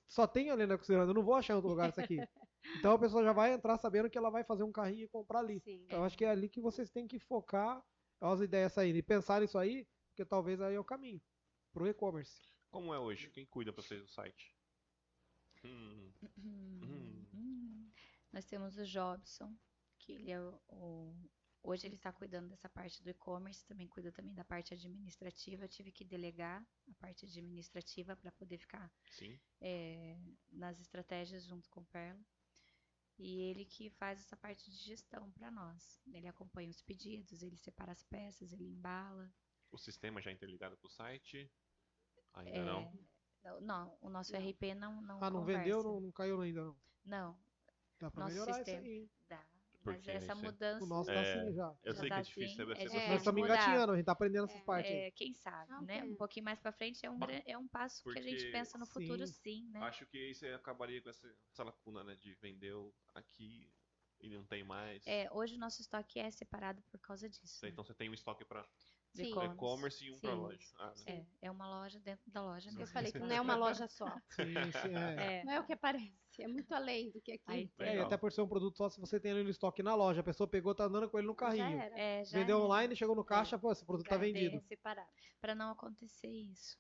só 0.09 0.27
tem 0.27 0.51
ali 0.51 0.67
na 0.67 0.77
Costurando, 0.77 1.11
eu 1.11 1.15
não 1.15 1.23
vou 1.23 1.35
achar 1.35 1.53
em 1.55 1.57
outro 1.57 1.71
lugar 1.71 1.89
isso 1.91 2.01
aqui. 2.01 2.17
Então 2.77 2.93
a 2.93 2.99
pessoa 2.99 3.25
já 3.25 3.33
vai 3.33 3.55
entrar 3.55 3.79
sabendo 3.79 4.11
que 4.11 4.19
ela 4.19 4.29
vai 4.29 4.45
fazer 4.45 4.63
um 4.65 4.71
carrinho 4.71 5.05
e 5.05 5.09
comprar 5.09 5.39
ali. 5.39 5.61
Sim. 5.61 5.83
Então, 5.87 6.01
eu 6.01 6.05
acho 6.05 6.17
que 6.17 6.27
é 6.27 6.31
ali 6.31 6.47
que 6.47 6.61
vocês 6.61 6.91
têm 6.91 7.09
que 7.09 7.19
focar 7.19 7.83
as 8.21 8.41
ideias 8.43 8.75
saindo 8.75 8.99
e 8.99 9.03
pensar 9.03 9.41
nisso 9.41 9.57
aí, 9.57 9.89
porque 10.09 10.27
talvez 10.27 10.61
aí 10.61 10.75
é 10.75 10.79
o 10.79 10.85
caminho 10.85 11.23
pro 11.73 11.87
e-commerce. 11.89 12.39
Como 12.71 12.93
é 12.93 12.99
hoje? 12.99 13.31
Quem 13.31 13.47
cuida 13.47 13.73
pra 13.73 13.83
vocês 13.83 14.03
do 14.03 14.09
site? 14.09 14.55
Hum, 15.65 16.13
Hum. 16.39 17.91
Nós 18.31 18.45
temos 18.45 18.77
o 18.77 18.85
Jobson, 18.85 19.57
que 19.99 20.13
ele 20.13 20.31
é 20.31 20.41
o, 20.41 20.61
o- 20.69 21.15
hoje 21.63 21.87
ele 21.87 21.97
está 21.97 22.13
cuidando 22.13 22.49
dessa 22.49 22.69
parte 22.69 23.03
do 23.03 23.11
e-commerce, 23.11 23.65
também 23.67 23.87
cuida 23.89 24.11
também 24.13 24.35
da 24.35 24.45
parte 24.45 24.75
administrativa. 24.75 25.65
Eu 25.65 25.69
tive 25.69 25.93
que 25.93 26.05
delegar 26.05 26.67
a 26.89 26.95
parte 26.95 27.25
administrativa 27.27 28.17
para 28.17 28.33
poder 28.33 28.59
ficar 28.59 28.91
sim. 29.11 29.39
é, 29.61 30.17
nas 30.51 30.79
estratégias 30.81 31.45
junto 31.45 31.69
com 31.71 31.81
o 31.81 31.87
Perla. 31.87 32.21
E 33.19 33.41
ele 33.43 33.67
que 33.67 33.91
faz 33.91 34.19
essa 34.21 34.37
parte 34.37 34.71
de 34.71 34.77
gestão 34.79 35.31
para 35.33 35.51
nós. 35.51 36.01
Ele 36.13 36.27
acompanha 36.27 36.71
os 36.71 36.81
pedidos, 36.81 37.43
ele 37.43 37.57
separa 37.57 37.93
as 37.93 38.03
peças, 38.03 38.53
ele 38.53 38.65
embala. 38.65 39.31
O 39.71 39.77
sistema 39.79 40.23
já 40.23 40.31
é 40.31 40.35
interligado 40.35 40.77
com 40.79 40.87
o 40.87 40.91
site? 40.91 41.51
Ainda 42.33 42.51
É, 42.51 42.65
não? 42.65 42.93
Não, 43.61 43.99
o 44.01 44.09
nosso 44.09 44.33
Não. 44.33 44.41
RP 44.51 44.75
não 44.75 45.01
não 45.03 45.23
Ah, 45.23 45.31
não 45.31 45.41
conversa. 45.41 45.63
vendeu, 45.63 45.83
não, 45.83 46.01
não 46.01 46.13
caiu 46.13 46.41
ainda 46.41 46.65
não. 46.65 46.77
Não, 47.05 47.39
Dá 47.99 48.11
Nosso 48.15 48.29
melhorar 48.33 48.55
sistema. 48.55 48.79
isso 48.81 48.89
aí. 48.89 49.11
dá. 49.29 49.47
Mas 49.83 50.07
essa 50.09 50.19
Isso 50.19 50.31
é- 50.31 50.35
mudança 50.35 50.85
O 50.85 50.87
nosso 50.89 51.11
É, 51.11 51.15
tá 51.15 51.21
assim 51.21 51.53
já. 51.55 51.75
Eu 51.83 51.93
Já 51.95 52.01
sei 52.01 52.03
que 52.03 52.09
tá 52.15 52.19
é 52.19 52.23
difícil, 52.23 52.47
assim, 52.49 52.57
deve 52.59 52.73
é 52.73 52.75
ser 52.77 52.83
de- 52.83 52.89
bastante 52.89 53.09
Nós 53.11 53.19
estamos 53.21 53.43
engatinhando, 53.45 53.93
a 53.93 53.97
gente 53.97 54.05
tá 54.05 54.13
aprendendo 54.13 54.45
essas 54.45 54.63
partes. 54.63 54.91
É, 54.93 55.11
quem 55.13 55.33
sabe, 55.35 55.73
Ah, 55.73 55.81
né? 55.83 56.05
Um 56.05 56.17
pouquinho 56.17 56.45
mais 56.45 56.59
pra 56.61 56.71
frente 56.73 57.05
é 57.07 57.11
um, 57.11 57.19
é 57.47 57.57
um 57.59 57.67
passo 57.69 58.03
que 58.05 58.19
a 58.19 58.23
gente 58.23 58.37
Porque- 58.37 58.53
pensa 58.53 58.77
no 58.79 58.87
futuro, 58.87 59.27
sim. 59.27 59.33
sim, 59.33 59.71
né? 59.71 59.81
Acho 59.81 60.07
que 60.07 60.19
isso 60.31 60.47
acabaria 60.55 61.01
com 61.03 61.09
essa, 61.09 61.27
essa 61.51 61.65
lacuna, 61.65 62.05
né? 62.05 62.15
De 62.17 62.35
vender 62.35 62.75
aqui 63.15 63.73
e 64.21 64.29
não 64.29 64.45
tem 64.45 64.63
mais. 64.63 65.03
É, 65.07 65.29
hoje 65.33 65.57
o 65.57 65.59
nosso 65.59 65.81
estoque 65.81 66.19
é 66.19 66.31
separado 66.31 66.83
por 66.91 67.01
causa 67.01 67.27
disso. 67.29 67.61
né? 67.65 67.71
Então 67.71 67.83
você 67.83 67.95
tem 67.95 68.11
um 68.11 68.15
estoque 68.15 68.45
para 68.45 68.67
e-commerce. 69.17 70.05
e 70.05 70.11
um 70.13 70.19
para 70.19 70.35
loja. 70.35 70.59
Ah, 70.79 70.93
né? 71.07 71.27
É, 71.41 71.47
é 71.47 71.51
uma 71.51 71.67
loja 71.69 71.99
dentro 72.01 72.31
da 72.31 72.43
loja 72.43 72.69
Eu 72.71 72.75
mesmo. 72.75 72.93
falei 72.93 73.11
que 73.11 73.19
não 73.19 73.31
é 73.35 73.41
uma 73.41 73.57
loja 73.57 73.89
só. 73.89 74.07
Sim, 74.31 74.45
sim, 74.83 74.95
é. 74.95 75.39
É, 75.41 75.45
Não 75.45 75.53
é 75.55 75.61
o 75.61 75.65
que 75.67 75.75
parece. 75.75 76.15
É 76.43 76.49
muito 76.49 76.73
além 76.73 77.11
do 77.11 77.21
que 77.21 77.33
aqui. 77.33 77.43
aí 77.47 77.71
É, 77.79 77.85
Legal. 77.85 78.07
até 78.07 78.17
por 78.17 78.33
ser 78.33 78.41
um 78.43 78.49
produto 78.49 78.77
só, 78.77 78.89
se 78.89 79.01
você 79.01 79.19
tem 79.21 79.33
ele 79.33 79.43
no 79.45 79.51
estoque 79.51 79.83
na 79.83 79.95
loja, 79.95 80.21
a 80.21 80.25
pessoa 80.25 80.47
pegou, 80.49 80.75
tá 80.75 80.85
andando 80.85 81.09
com 81.09 81.19
ele 81.19 81.27
no 81.27 81.33
Já 81.35 81.39
carrinho. 81.39 81.81
era. 81.81 81.99
é, 81.99 82.25
já 82.25 82.39
Vendeu 82.39 82.59
é, 82.59 82.63
online, 82.63 82.97
chegou 82.97 83.15
no 83.17 83.25
caixa, 83.25 83.59
pô, 83.59 83.71
esse 83.73 83.85
produto 83.85 84.07
tá 84.09 84.17
Cadê? 84.17 84.33
vendido. 84.33 84.57
É 84.57 84.61
separado. 84.61 85.09
Pra 85.41 85.55
não 85.55 85.71
acontecer 85.73 86.29
isso. 86.29 86.77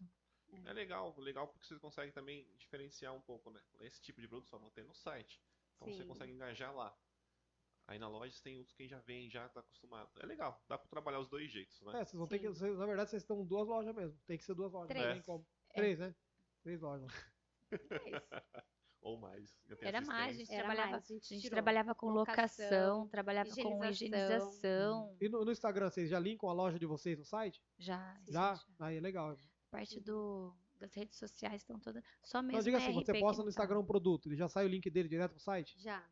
É 0.66 0.72
legal, 0.72 1.14
legal 1.18 1.46
porque 1.48 1.66
você 1.66 1.78
consegue 1.78 2.12
também 2.12 2.46
diferenciar 2.58 3.14
um 3.14 3.20
pouco, 3.20 3.50
né? 3.50 3.60
Esse 3.80 4.02
tipo 4.02 4.20
de 4.20 4.26
produto 4.28 4.48
só 4.48 4.58
não 4.58 4.68
tem 4.70 4.82
no 4.84 4.94
site. 4.94 5.40
Então 5.76 5.88
você 5.88 6.02
Sim. 6.02 6.08
consegue 6.08 6.32
engajar 6.32 6.74
lá. 6.74 6.94
Aí 7.86 7.98
na 7.98 8.08
loja 8.08 8.32
você 8.32 8.42
tem 8.42 8.58
outros 8.58 8.74
quem 8.76 8.88
já 8.88 8.98
vem, 9.00 9.28
já 9.30 9.48
tá 9.48 9.60
acostumado. 9.60 10.10
É 10.20 10.26
legal, 10.26 10.60
dá 10.68 10.76
pra 10.78 10.88
trabalhar 10.88 11.18
os 11.20 11.28
dois 11.28 11.50
jeitos, 11.50 11.80
né? 11.82 11.92
É, 12.00 12.04
vocês 12.04 12.12
vão 12.14 12.26
ter 12.26 12.38
que. 12.38 12.46
Sim. 12.48 12.52
vocês- 12.54 12.78
na 12.78 12.86
verdade, 12.86 13.10
vocês 13.10 13.22
estão 13.22 13.44
duas 13.44 13.66
lojas 13.66 13.94
mesmo. 13.94 14.16
Tem 14.26 14.36
que 14.38 14.44
ser 14.44 14.54
duas 14.54 14.72
lojas. 14.72 14.88
Três. 14.88 15.06
Não 15.06 15.12
tem 15.14 15.22
como. 15.22 15.46
É. 15.70 15.74
Três, 15.74 15.98
né? 15.98 16.14
Três 16.62 16.80
lojas. 16.80 17.10
É 17.72 17.76
isso. 17.76 17.80
Ou 19.02 19.18
mais. 19.18 19.58
Era 19.80 20.00
mais, 20.02 20.36
a 20.36 20.38
gente 20.38 20.52
Era 20.52 20.58
trabalhava, 20.64 20.90
mais, 20.92 21.04
a 21.10 21.14
gente 21.14 21.26
tirou. 21.40 21.50
trabalhava 21.50 21.94
com 21.94 22.06
locação, 22.10 22.64
Locação, 22.66 23.08
trabalhava 23.08 23.48
com 23.50 23.84
higienização. 23.84 23.90
higienização. 23.90 25.16
E 25.20 25.28
no, 25.28 25.44
no 25.44 25.50
Instagram, 25.52 25.88
vocês 25.90 26.10
já 26.10 26.18
linkam 26.18 26.48
a 26.50 26.52
loja 26.52 26.78
de 26.78 26.84
vocês 26.86 27.18
no 27.18 27.24
site? 27.24 27.62
Já, 27.78 28.14
Sim. 28.26 28.32
Já? 28.32 28.54
já. 28.54 28.64
Aí 28.78 28.98
é 28.98 29.00
legal. 29.00 29.36
Parte 29.70 29.98
do, 30.00 30.54
das 30.78 30.92
redes 30.92 31.16
sociais 31.18 31.62
estão 31.62 31.78
todas. 31.80 32.04
Só 32.22 32.42
mesmo 32.42 32.58
Não, 32.58 32.64
diga 32.64 32.76
assim, 32.76 32.90
RP 32.98 33.06
você 33.06 33.20
posta 33.20 33.38
no 33.42 33.44
tá. 33.46 33.50
Instagram 33.50 33.78
um 33.78 33.86
produto, 33.86 34.26
ele 34.28 34.36
já 34.36 34.48
sai 34.48 34.66
o 34.66 34.68
link 34.68 34.90
dele 34.90 35.08
direto 35.08 35.30
pro 35.32 35.40
site? 35.40 35.80
Já. 35.80 36.04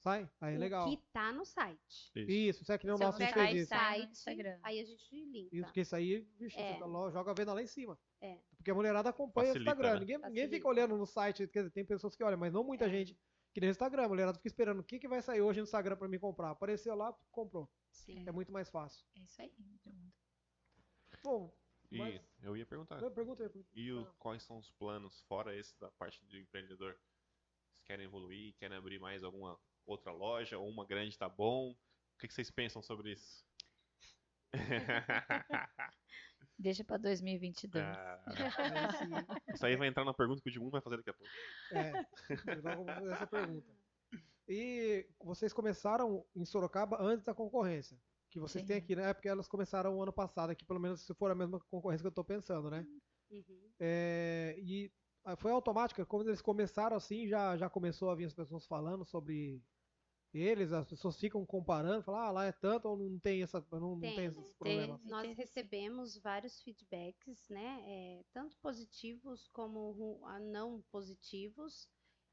Sai? 0.00 0.30
Aí 0.40 0.54
é 0.54 0.56
o 0.56 0.60
legal. 0.60 0.88
que 0.88 0.96
tá 1.12 1.32
no 1.32 1.44
site. 1.44 1.80
Isso. 2.14 2.30
Isso, 2.30 2.62
isso 2.62 2.72
é 2.72 2.78
que 2.78 2.86
nem 2.86 2.94
o 2.94 2.98
nosso, 2.98 3.18
fez 3.18 3.36
aí, 3.36 3.56
isso. 3.58 3.68
Site, 3.68 4.10
Instagram. 4.12 4.58
aí 4.62 4.80
a 4.80 4.84
gente 4.84 5.24
linka. 5.26 5.56
Isso, 5.56 5.64
porque 5.66 5.80
isso 5.80 5.96
aí, 5.96 6.20
bicho, 6.38 6.56
É. 6.58 6.74
você 6.78 6.84
lo- 6.84 7.10
joga 7.10 7.30
a 7.32 7.34
venda 7.34 7.52
lá 7.52 7.62
em 7.62 7.66
cima. 7.66 7.98
É. 8.20 8.38
Porque 8.58 8.70
a 8.70 8.74
mulherada 8.74 9.08
acompanha 9.08 9.48
Facilita, 9.48 9.70
o 9.70 9.74
Instagram. 9.74 9.94
né? 9.94 10.00
Ninguém, 10.00 10.18
ninguém 10.18 10.48
fica 10.50 10.68
olhando 10.68 10.96
no 10.96 11.06
site, 11.06 11.46
quer 11.48 11.60
dizer, 11.60 11.70
tem 11.72 11.84
pessoas 11.86 12.14
que 12.14 12.22
olham, 12.24 12.36
mas 12.38 12.52
não 12.52 12.62
muita 12.64 12.84
É. 12.86 12.90
gente. 12.90 13.16
Que 13.54 13.60
nem 13.60 13.70
o 13.70 13.72
Instagram, 13.72 14.04
a 14.04 14.08
mulherada 14.08 14.36
fica 14.36 14.48
esperando 14.48 14.80
o 14.80 14.84
que, 14.84 14.98
que 14.98 15.08
vai 15.08 15.22
sair 15.22 15.40
hoje 15.40 15.60
no 15.60 15.64
Instagram 15.64 15.96
pra 15.96 16.06
mim 16.08 16.18
comprar. 16.18 16.50
Apareceu 16.50 16.94
lá, 16.94 17.12
comprou. 17.30 17.70
Sim. 17.90 18.24
É 18.28 18.32
muito 18.32 18.52
mais 18.52 18.68
fácil. 18.68 19.04
É 19.16 19.20
isso 19.20 19.40
aí. 19.40 19.52
Bom, 21.24 21.56
E 21.90 21.96
Mas- 21.98 22.20
eu 22.42 22.54
ia 22.54 22.66
perguntar. 22.66 23.00
eu 23.02 23.10
pergunta 23.10 23.42
aí. 23.44 23.48
pergunta. 23.48 23.70
E 23.74 23.90
o- 23.92 24.04
quais 24.18 24.42
são 24.42 24.58
os 24.58 24.70
planos, 24.72 25.22
fora 25.22 25.56
esse 25.56 25.78
da 25.80 25.90
parte 25.92 26.22
do 26.26 26.36
empreendedor? 26.36 26.92
Vocês 26.92 27.82
querem 27.86 28.04
evoluir? 28.04 28.54
Querem 28.58 28.76
abrir 28.76 28.98
mais 29.00 29.24
alguma 29.24 29.58
outra 29.86 30.12
loja? 30.12 30.58
Ou 30.58 30.68
uma 30.68 30.84
grande 30.84 31.16
tá 31.16 31.30
bom? 31.30 31.70
O 31.70 32.18
que 32.18 32.28
que 32.28 32.34
vocês 32.34 32.50
pensam 32.50 32.82
sobre 32.82 33.12
isso? 33.12 33.42
Deixa 36.58 36.82
pra 36.82 36.96
2022. 36.96 37.84
Ah, 37.84 38.20
isso 39.54 39.64
aí 39.64 39.76
vai 39.76 39.88
entrar 39.88 40.04
na 40.04 40.12
pergunta 40.12 40.42
que 40.42 40.48
o 40.48 40.50
Edmundo 40.50 40.72
vai 40.72 40.80
fazer 40.80 40.96
daqui 40.96 41.10
a 41.10 41.14
pouco. 41.14 41.32
É, 41.72 42.06
então 42.58 42.84
vamos 42.84 42.94
fazer 42.94 43.12
essa 43.12 43.26
pergunta. 43.26 43.66
E 44.48 45.06
vocês 45.22 45.52
começaram 45.52 46.24
em 46.34 46.44
Sorocaba 46.44 46.96
antes 47.00 47.24
da 47.24 47.34
concorrência. 47.34 47.96
Que 48.30 48.40
vocês 48.40 48.64
têm 48.64 48.76
Sim. 48.76 48.82
aqui, 48.82 48.96
né? 48.96 49.10
É 49.10 49.14
porque 49.14 49.28
elas 49.28 49.46
começaram 49.46 49.96
o 49.96 50.02
ano 50.02 50.12
passado 50.12 50.50
aqui, 50.50 50.64
pelo 50.64 50.80
menos 50.80 51.00
se 51.02 51.14
for 51.14 51.30
a 51.30 51.34
mesma 51.34 51.60
concorrência 51.70 52.02
que 52.02 52.08
eu 52.08 52.12
tô 52.12 52.24
pensando, 52.24 52.70
né? 52.70 52.86
Uhum. 53.30 53.70
É, 53.78 54.56
e 54.58 54.90
ah, 55.24 55.36
foi 55.36 55.52
automática, 55.52 56.04
quando 56.06 56.28
eles 56.28 56.40
começaram 56.40 56.96
assim, 56.96 57.26
já, 57.28 57.56
já 57.56 57.68
começou 57.68 58.10
a 58.10 58.14
vir 58.14 58.24
as 58.24 58.34
pessoas 58.34 58.66
falando 58.66 59.04
sobre 59.04 59.62
eles, 60.34 60.72
as 60.72 60.86
pessoas 60.86 61.18
ficam 61.18 61.44
comparando, 61.46 62.02
falam, 62.02 62.20
ah, 62.20 62.30
lá 62.30 62.44
é 62.44 62.52
tanto 62.52 62.86
ou 62.88 62.96
não 62.96 63.18
tem, 63.18 63.42
essa, 63.42 63.64
não, 63.72 63.80
não 63.80 64.00
tem, 64.00 64.14
Tem, 64.14 64.26
esses 64.26 64.52
problemas. 64.52 65.00
Teve, 65.00 65.10
Nós 65.10 65.36
recebemos 65.36 66.18
vários 66.18 66.60
feedbacks, 66.60 67.48
né? 67.48 67.82
é, 67.86 68.24
tanto 68.32 68.56
positivos 68.58 69.48
como 69.48 70.20
ah, 70.24 70.38
não 70.38 70.82
positivos. 70.90 71.88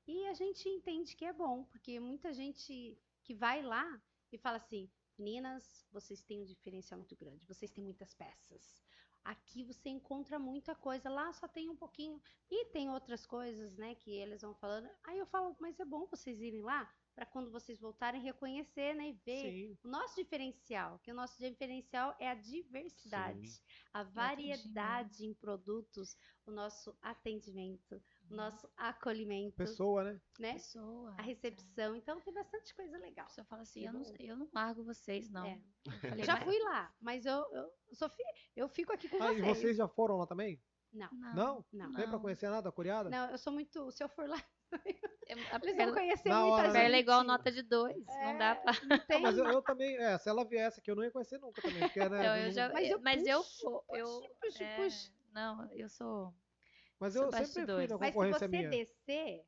E 0.06 0.28
a 0.28 0.34
gente 0.34 0.68
entende 0.68 1.16
que 1.16 1.26
é 1.26 1.32
bom, 1.32 1.64
porque 1.66 2.00
muita 2.00 2.34
gente 2.34 2.98
que 3.24 3.34
vai 3.34 3.62
lá 3.62 4.02
e 4.32 4.38
fala 4.38 4.58
assim: 4.58 4.90
meninas, 5.18 5.86
vocês 5.92 6.22
têm 6.22 6.42
um 6.42 6.46
diferencial 6.46 7.00
muito 7.00 7.16
grande, 7.16 7.46
vocês 7.46 7.72
têm 7.72 7.84
muitas 7.84 8.14
peças. 8.14 8.84
Aqui 9.24 9.64
você 9.64 9.90
encontra 9.90 10.38
muita 10.38 10.76
coisa, 10.76 11.10
lá 11.10 11.34
só 11.34 11.48
tem 11.48 11.68
um 11.68 11.76
pouquinho. 11.76 12.22
E 12.52 12.66
tem 12.66 12.92
outras 12.92 13.26
coisas, 13.26 13.76
né, 13.76 13.96
que 13.96 14.12
eles 14.12 14.42
vão 14.42 14.54
falando. 14.54 14.88
Aí 15.04 15.18
eu 15.18 15.26
falo, 15.26 15.56
mas 15.60 15.80
é 15.80 15.86
bom 15.86 16.06
vocês 16.06 16.40
irem 16.40 16.62
lá 16.62 16.88
para 17.16 17.26
quando 17.26 17.50
vocês 17.50 17.80
voltarem 17.80 18.22
reconhecer, 18.22 18.94
né, 18.94 19.10
e 19.10 19.14
ver 19.26 19.42
Sim, 19.42 19.78
o 19.84 19.88
nosso 19.88 20.16
diferencial, 20.16 21.00
que 21.00 21.12
o 21.12 21.16
nosso 21.16 21.40
diferencial 21.40 22.14
é 22.20 22.28
a 22.30 22.36
diversidade, 22.36 23.48
Sim. 23.50 23.62
a 23.94 24.04
variedade 24.04 25.26
em 25.26 25.34
produtos, 25.34 26.18
o 26.46 26.52
nosso 26.52 26.96
atendimento, 27.02 28.02
o 28.30 28.36
nosso 28.36 28.70
acolhimento, 28.76 29.56
Pessoa, 29.56 30.04
né? 30.04 30.22
né? 30.40 30.54
Pessoa. 30.54 31.16
A 31.18 31.22
recepção. 31.22 31.96
Então 31.96 32.20
tem 32.22 32.34
bastante 32.34 32.76
coisa 32.76 32.98
legal. 32.98 33.26
Pessoa 33.28 33.46
fala 33.46 33.62
assim, 33.62 33.86
eu 33.86 33.94
não, 33.94 34.04
eu 34.20 34.36
não 34.36 34.50
largo 34.54 34.84
vocês, 34.84 35.30
não. 35.30 35.46
É. 35.46 35.62
Eu 35.86 35.86
falei, 36.20 36.26
Já 36.26 36.34
"Mas- 36.34 36.44
fui 36.44 36.60
lá, 36.60 36.94
mas 37.00 37.26
eu, 37.26 37.46
eu, 37.54 37.72
sou 37.94 38.10
fi- 38.10 38.24
eu 38.56 38.68
fico 38.68 38.92
aqui 38.92 39.08
com 39.08 39.22
Ah, 39.24 39.32
e 39.34 39.42
vocês. 39.42 39.58
vocês 39.58 39.78
já 39.78 39.88
foram 39.88 40.18
lá 40.18 40.28
também? 40.28 40.62
Não, 40.92 41.10
Não. 41.12 41.34
Não? 41.36 41.66
não. 41.74 41.88
Nem 41.92 42.04
pra 42.04 42.12
Não. 42.14 42.20
conhecer 42.22 42.50
nada, 42.50 42.70
a 42.70 42.72
coreada? 42.72 43.10
Não, 43.10 43.30
eu 43.32 43.38
sou 43.38 43.52
muito. 43.54 43.92
Se 43.92 44.04
eu 44.04 44.10
for 44.10 44.28
lá, 44.28 44.38
É, 44.86 45.15
a 45.34 45.60
eles 45.64 45.76
vão 45.78 45.94
conhecer 45.94 46.30
Na 46.30 46.40
muita 46.42 46.54
hora, 46.56 46.64
gente. 46.66 46.74
né? 46.74 46.80
perla 46.82 46.96
é 46.96 47.00
igual 47.00 47.24
nota 47.24 47.52
de 47.52 47.62
dois. 47.64 48.08
É, 48.08 48.26
Não 48.26 48.38
dá 48.38 48.56
pra. 48.56 48.74
Não 48.84 49.00
tem. 49.08 49.22
Mas 49.22 49.38
eu, 49.38 49.46
eu 49.46 49.62
também, 49.62 49.98
é, 49.98 50.18
se 50.18 50.30
ela 50.30 50.46
viesse 50.46 50.80
aqui, 50.80 50.92
eu 50.92 50.96
não 50.96 51.04
ia 51.04 51.12
conhecer 51.12 51.40
nunca 51.40 51.62
também. 51.62 51.82
Porque, 51.82 52.00
né, 52.00 52.06
Então, 52.06 52.38
eu 52.38 52.52
já, 52.52 52.70
Mas 52.72 52.90
eu 52.90 53.02
mas 53.02 53.26
eu, 53.26 53.40
puxo, 53.42 53.64
vou- 53.70 53.86
eu, 53.90 54.06
puxo, 54.06 54.30
puxo, 54.42 54.64
é, 54.64 54.76
puxo. 54.78 55.14
não, 55.34 55.72
eu 55.72 55.90
sou. 55.90 56.34
Mas 57.00 57.14
sou 57.14 57.24
eu 57.26 57.32
sempre 57.32 57.66
fui 57.66 57.66
na 57.66 57.76
Mas 57.76 57.90
se 57.90 57.98
concorrência 58.14 58.40
você 58.40 58.48
minha. 58.48 58.70
descer, 58.70 59.46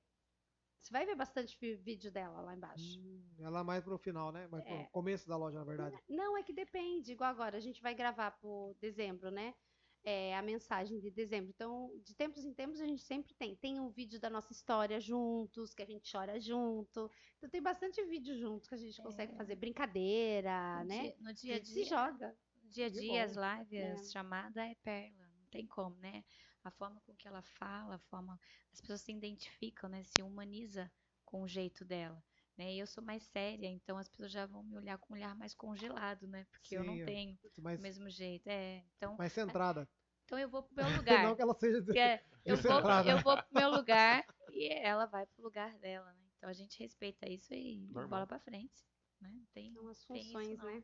você 0.81 0.91
vai 0.91 1.05
ver 1.05 1.15
bastante 1.15 1.57
vídeo 1.77 2.11
dela 2.11 2.41
lá 2.41 2.55
embaixo. 2.55 2.99
Hum, 2.99 3.23
ela 3.39 3.63
mais 3.63 3.83
pro 3.83 3.97
final, 3.97 4.31
né? 4.31 4.47
Mais 4.47 4.65
É. 4.65 4.69
pro 4.83 4.91
começo 4.91 5.27
da 5.27 5.37
loja, 5.37 5.59
na 5.59 5.65
verdade. 5.65 5.97
Não, 6.09 6.37
é 6.37 6.43
que 6.43 6.53
depende. 6.53 7.11
Igual 7.11 7.29
agora, 7.29 7.57
a 7.57 7.59
gente 7.61 7.81
vai 7.81 7.93
gravar 7.93 8.31
por 8.31 8.75
dezembro, 8.79 9.29
né? 9.31 9.53
É, 10.03 10.35
a 10.37 10.41
mensagem 10.41 10.99
de 10.99 11.11
dezembro. 11.11 11.49
Então, 11.51 11.99
de 12.01 12.15
tempos 12.15 12.45
em 12.45 12.53
tempos, 12.53 12.79
a 12.79 12.85
gente 12.87 13.03
sempre 13.03 13.33
tem. 13.35 13.57
Tem 13.57 13.79
um 13.79 13.89
vídeo 13.89 14.19
da 14.19 14.29
nossa 14.29 14.53
história 14.53 14.99
juntos, 15.01 15.73
que 15.73 15.83
a 15.83 15.85
gente 15.85 16.09
chora 16.11 16.39
junto. 16.39 17.09
Então, 17.37 17.49
tem 17.49 17.61
bastante 17.61 18.03
vídeo 18.05 18.37
juntos 18.37 18.69
que 18.69 18.75
a 18.75 18.77
gente 18.77 19.01
consegue 19.01 19.35
fazer 19.35 19.55
brincadeira, 19.57 20.83
no 20.83 20.85
né? 20.85 20.95
dia- 21.01 21.15
no 21.19 21.33
dia 21.33 21.55
a 21.55 21.59
gente 21.59 21.69
se 21.69 21.83
dia, 21.83 21.85
joga. 21.85 22.37
no 22.55 22.69
dia, 22.69 22.85
a 22.87 22.89
dia 22.89 23.23
as 23.25 23.35
lives, 23.35 24.09
É. 24.09 24.11
chamada 24.11 24.65
é 24.65 24.75
perla. 24.75 25.27
Não 25.29 25.47
tem 25.47 25.67
como, 25.67 25.97
né? 25.97 26.23
A 26.63 26.71
forma 26.71 27.01
com 27.01 27.15
que 27.15 27.27
ela 27.27 27.41
fala, 27.43 27.95
a 27.95 27.99
forma. 27.99 28.39
As 28.73 28.81
pessoas 28.81 29.01
se 29.01 29.11
identificam, 29.11 29.89
né? 29.89 30.03
Se 30.03 30.21
humaniza 30.21 30.91
com 31.25 31.43
o 31.43 31.47
jeito 31.47 31.85
dela. 31.85 32.23
Né? 32.57 32.73
E 32.73 32.79
eu 32.79 32.87
sou 32.87 33.03
mais 33.03 33.23
séria, 33.23 33.67
então 33.67 33.97
as 33.97 34.07
pessoas 34.09 34.31
já 34.31 34.45
vão 34.45 34.63
me 34.63 34.75
olhar 34.75 34.97
com 34.97 35.13
um 35.13 35.17
olhar 35.17 35.35
mais 35.35 35.53
congelado, 35.53 36.27
né? 36.27 36.45
Porque 36.45 36.75
eu 36.75 36.81
Sim, 36.81 36.87
não 36.87 36.93
é. 36.95 37.05
tenho 37.05 37.39
Mais, 37.57 37.79
o 37.79 37.83
mesmo 37.83 38.09
jeito. 38.09 38.47
É, 38.47 38.83
então, 38.95 39.15
mais 39.15 39.31
centrada. 39.31 39.87
então 40.25 40.39
eu 40.39 40.49
vou 40.49 40.63
pro 40.63 40.75
meu 40.75 40.85
não 40.95 40.97
lugar. 40.97 41.35
que 41.35 41.41
ela 41.41 41.53
seja. 41.53 41.93
é- 41.97 42.23
eu, 42.45 42.55
vou, 42.55 42.63
Descentrada. 42.65 43.09
eu 43.11 43.21
vou 43.21 43.37
pro 43.37 43.53
meu 43.53 43.69
lugar 43.69 44.25
e 44.51 44.73
ela 44.73 45.05
vai 45.05 45.25
pro 45.27 45.43
lugar 45.43 45.77
dela, 45.77 46.11
né? 46.13 46.23
Então 46.37 46.49
a 46.49 46.53
gente 46.53 46.79
respeita 46.79 47.29
isso 47.29 47.53
e 47.53 47.77
Normal. 47.87 48.09
bola 48.09 48.27
pra 48.27 48.39
frente, 48.39 48.85
né? 49.21 49.31
Tem, 49.53 49.73
São 49.73 49.87
as 49.89 50.03
Tem 50.05 50.21
isso, 50.21 50.31
funções, 50.33 50.57
não. 50.57 50.65
né? 50.65 50.83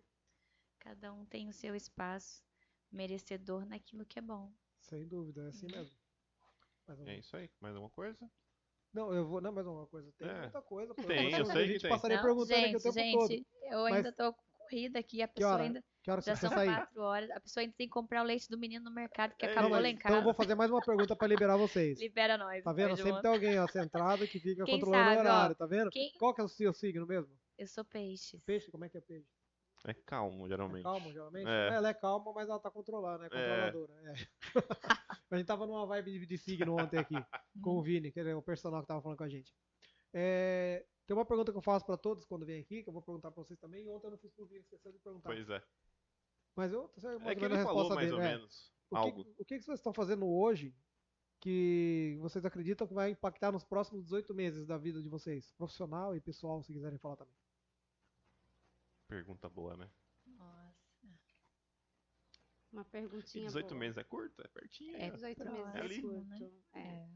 cada 0.80 1.14
um 1.14 1.26
tem 1.26 1.48
o 1.48 1.54
seu 1.54 1.74
espaço 1.76 2.44
merecedor 2.92 3.66
naquilo 3.66 4.06
que 4.06 4.20
é 4.20 4.22
bom. 4.22 4.52
Sem 4.82 5.08
dúvida, 5.08 5.42
é 5.42 5.44
Uhum. 5.46 5.50
assim 5.50 5.68
mesmo. 5.68 5.98
Mais 6.86 7.00
um- 7.00 7.08
É 7.08 7.18
isso 7.18 7.38
aí. 7.38 7.50
Mais 7.62 7.76
uma 7.76 7.90
coisa? 7.90 8.30
Não, 8.94 9.14
eu 9.14 9.28
vou. 9.28 9.42
Não, 9.42 9.52
mais 9.52 9.66
uma 9.66 9.88
coisa. 9.88 10.12
Tem 10.18 10.28
É. 10.28 10.42
muita 10.42 10.62
coisa. 10.62 10.94
pô. 10.94 11.02
Tem, 11.04 11.32
Eu 11.32 11.40
eu 11.40 11.46
sei, 11.46 11.66
que 11.68 11.72
gente 11.74 11.82
tem. 11.82 11.90
passaria 11.90 12.18
Não, 12.18 12.24
perguntando 12.24 12.66
aqui 12.66 12.76
o 12.76 12.80
gente, 12.80 12.94
tempo 12.94 13.28
gente, 13.28 13.44
todo. 13.44 13.46
eu 13.74 13.86
ainda 13.86 14.14
tô 14.14 14.34
corrida 14.70 15.00
aqui, 15.00 15.22
a 15.22 15.28
pessoa 15.28 15.54
hora? 15.54 15.64
ainda 15.64 15.84
Que 16.04 16.12
hora 16.12 16.22
que 16.22 16.28
já 16.28 16.36
você 16.36 16.42
são 16.42 16.50
sair? 16.50 16.68
quatro 16.76 17.02
horas, 17.02 17.30
a 17.32 17.40
pessoa 17.40 17.62
ainda 17.64 17.74
tem 17.78 17.88
que 17.88 17.94
comprar 17.94 18.22
o 18.22 18.26
leite 18.26 18.48
do 18.50 18.58
menino 18.58 18.86
no 18.86 18.92
mercado 18.94 19.36
que 19.36 19.46
É, 19.46 19.52
acabou 19.52 19.70
Não, 19.70 19.78
lá 19.78 19.82
mas, 19.82 19.92
em 19.92 19.96
então 19.96 20.12
eu 20.12 20.14
casa. 20.16 20.24
vou 20.24 20.34
fazer 20.34 20.56
mais 20.56 20.72
uma 20.72 20.82
pergunta 20.82 21.16
pra 21.16 21.28
liberar 21.28 21.58
vocês. 21.58 22.00
Libera 22.00 22.38
nós. 22.38 22.64
Tá 22.64 22.74
vendo? 22.74 22.96
Sempre 22.96 23.22
tem 23.22 23.32
alguém 23.32 23.60
ó, 23.60 23.68
centrado 23.68 24.28
que 24.28 24.40
fica 24.40 24.64
Quem 24.64 24.76
controlando 24.80 25.04
o 25.04 25.14
sabe, 25.16 25.18
ó, 25.18 25.22
horário, 25.22 25.56
tá 25.56 25.66
vendo? 25.66 25.90
Quem... 25.90 26.12
Qual 26.20 26.34
que 26.34 26.42
é 26.42 26.44
o 26.44 26.48
seu 26.48 26.74
signo 26.74 27.06
mesmo? 27.08 27.34
Eu 27.58 27.68
sou 27.68 27.84
peixes. 27.86 28.42
Peixe? 28.46 28.72
Como 28.72 28.86
é 28.86 28.90
que 28.90 28.98
é 28.98 29.02
peixe? 29.02 29.28
É 29.86 29.94
calmo, 29.94 30.46
É 30.46 30.50
geralmente. 30.50 30.84
calmo, 30.84 31.12
geralmente? 31.12 31.48
É. 31.48 31.68
Ela 31.74 31.90
é 31.90 31.94
calma, 31.94 32.32
mas 32.34 32.48
ela 32.48 32.60
tá 32.60 32.72
controlando, 32.72 33.26
é 33.26 33.30
controladora. 33.30 33.94
É. 33.94 34.14
a 35.32 35.38
gente 35.38 35.48
tava 35.48 35.66
numa 35.68 35.86
vibe 35.86 36.26
de, 36.26 36.38
signo 36.38 36.80
ontem 36.80 36.98
aqui, 36.98 37.16
com 37.62 37.78
o 37.78 37.84
Vini, 37.84 38.12
que 38.12 38.20
é 38.20 38.36
o 38.36 38.42
personal 38.42 38.82
que 38.82 38.88
tava 38.88 39.02
falando 39.02 39.18
com 39.18 39.26
a 39.26 39.30
gente. 39.30 39.54
É, 40.14 40.86
tem 41.06 41.18
uma 41.18 41.26
pergunta 41.26 41.52
que 41.52 41.58
eu 41.58 41.62
faço 41.62 41.86
pra 41.86 41.98
todos 41.98 42.24
quando 42.24 42.46
vem 42.46 42.62
aqui, 42.62 42.82
que 42.82 42.90
eu 42.90 42.94
vou 42.94 43.02
perguntar 43.02 43.32
pra 43.32 43.44
vocês 43.44 43.60
também, 43.60 43.90
ontem 43.90 44.08
eu 44.08 44.12
não 44.12 44.18
fiz 44.18 44.32
pro 44.32 44.46
Vini, 44.46 44.62
esqueceu 44.62 44.92
de 44.92 45.00
perguntar. 45.00 45.30
Pois 45.30 45.50
é. 45.50 45.62
Mas 46.56 46.72
eu 46.72 46.90
É 47.04 47.30
ou 47.30 47.36
que 47.36 47.46
ele 47.46 47.64
falou 47.64 47.90
mais 47.90 48.10
dele. 48.10 48.14
ou 48.14 48.22
é. 48.22 48.38
menos 48.38 48.72
O 48.90 48.96
que, 48.96 49.02
algo. 49.02 49.22
o 49.40 49.46
que 49.46 49.58
que 49.58 49.64
vocês 49.64 49.80
estão 49.80 49.94
fazendo 49.94 50.26
hoje 50.28 50.74
que 51.42 52.18
vocês 52.22 52.46
acreditam 52.46 52.88
que 52.88 52.94
vai 52.94 53.10
impactar 53.10 53.52
nos 53.52 53.66
próximos 53.66 54.04
18 54.04 54.34
meses 54.34 54.66
da 54.66 54.78
vida 54.78 55.02
de 55.02 55.10
vocês? 55.10 55.52
Profissional 55.58 56.16
e 56.16 56.22
pessoal, 56.22 56.64
se 56.64 56.72
quiserem 56.72 56.98
falar 56.98 57.18
também. 57.18 57.36
Pergunta 59.08 59.50
boa, 59.50 59.76
né? 59.78 59.90
Nossa. 60.26 60.74
Uma 62.72 62.82
E 62.82 62.86
perguntinha 62.86 63.46
18 63.46 63.68
boa. 63.70 63.80
meses 63.80 63.98
é 63.98 64.04
curto? 64.04 64.42
É 64.42 64.48
pertinho. 64.48 64.96
É 64.98 65.10
18 65.12 65.46
meses 65.46 65.76
É 65.76 65.80
ali. 65.80 65.98
é 65.98 66.02
curto. 66.02 66.34
É. 66.74 66.80
É. 66.80 67.08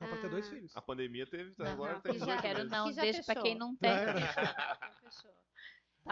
Dá 0.00 0.08
pra 0.08 0.20
ter 0.20 0.30
dois 0.30 0.46
Ah. 0.46 0.50
filhos. 0.50 0.76
A 0.76 0.82
pandemia 0.82 1.26
teve, 1.26 1.54
Não, 1.58 1.66
agora 1.66 1.94
não, 1.94 2.00
tem 2.00 2.12
que 2.14 2.18
já- 2.18 2.24
18 2.26 2.42
Quero 2.42 2.58
meses. 2.58 2.72
não, 2.72 2.86
Que 2.88 2.92
já 2.94 3.02
deixa 3.02 3.22
pra 3.24 3.34
quem 3.42 3.52
fechou. 3.54 3.58
não 3.58 3.76
tem. 3.76 3.90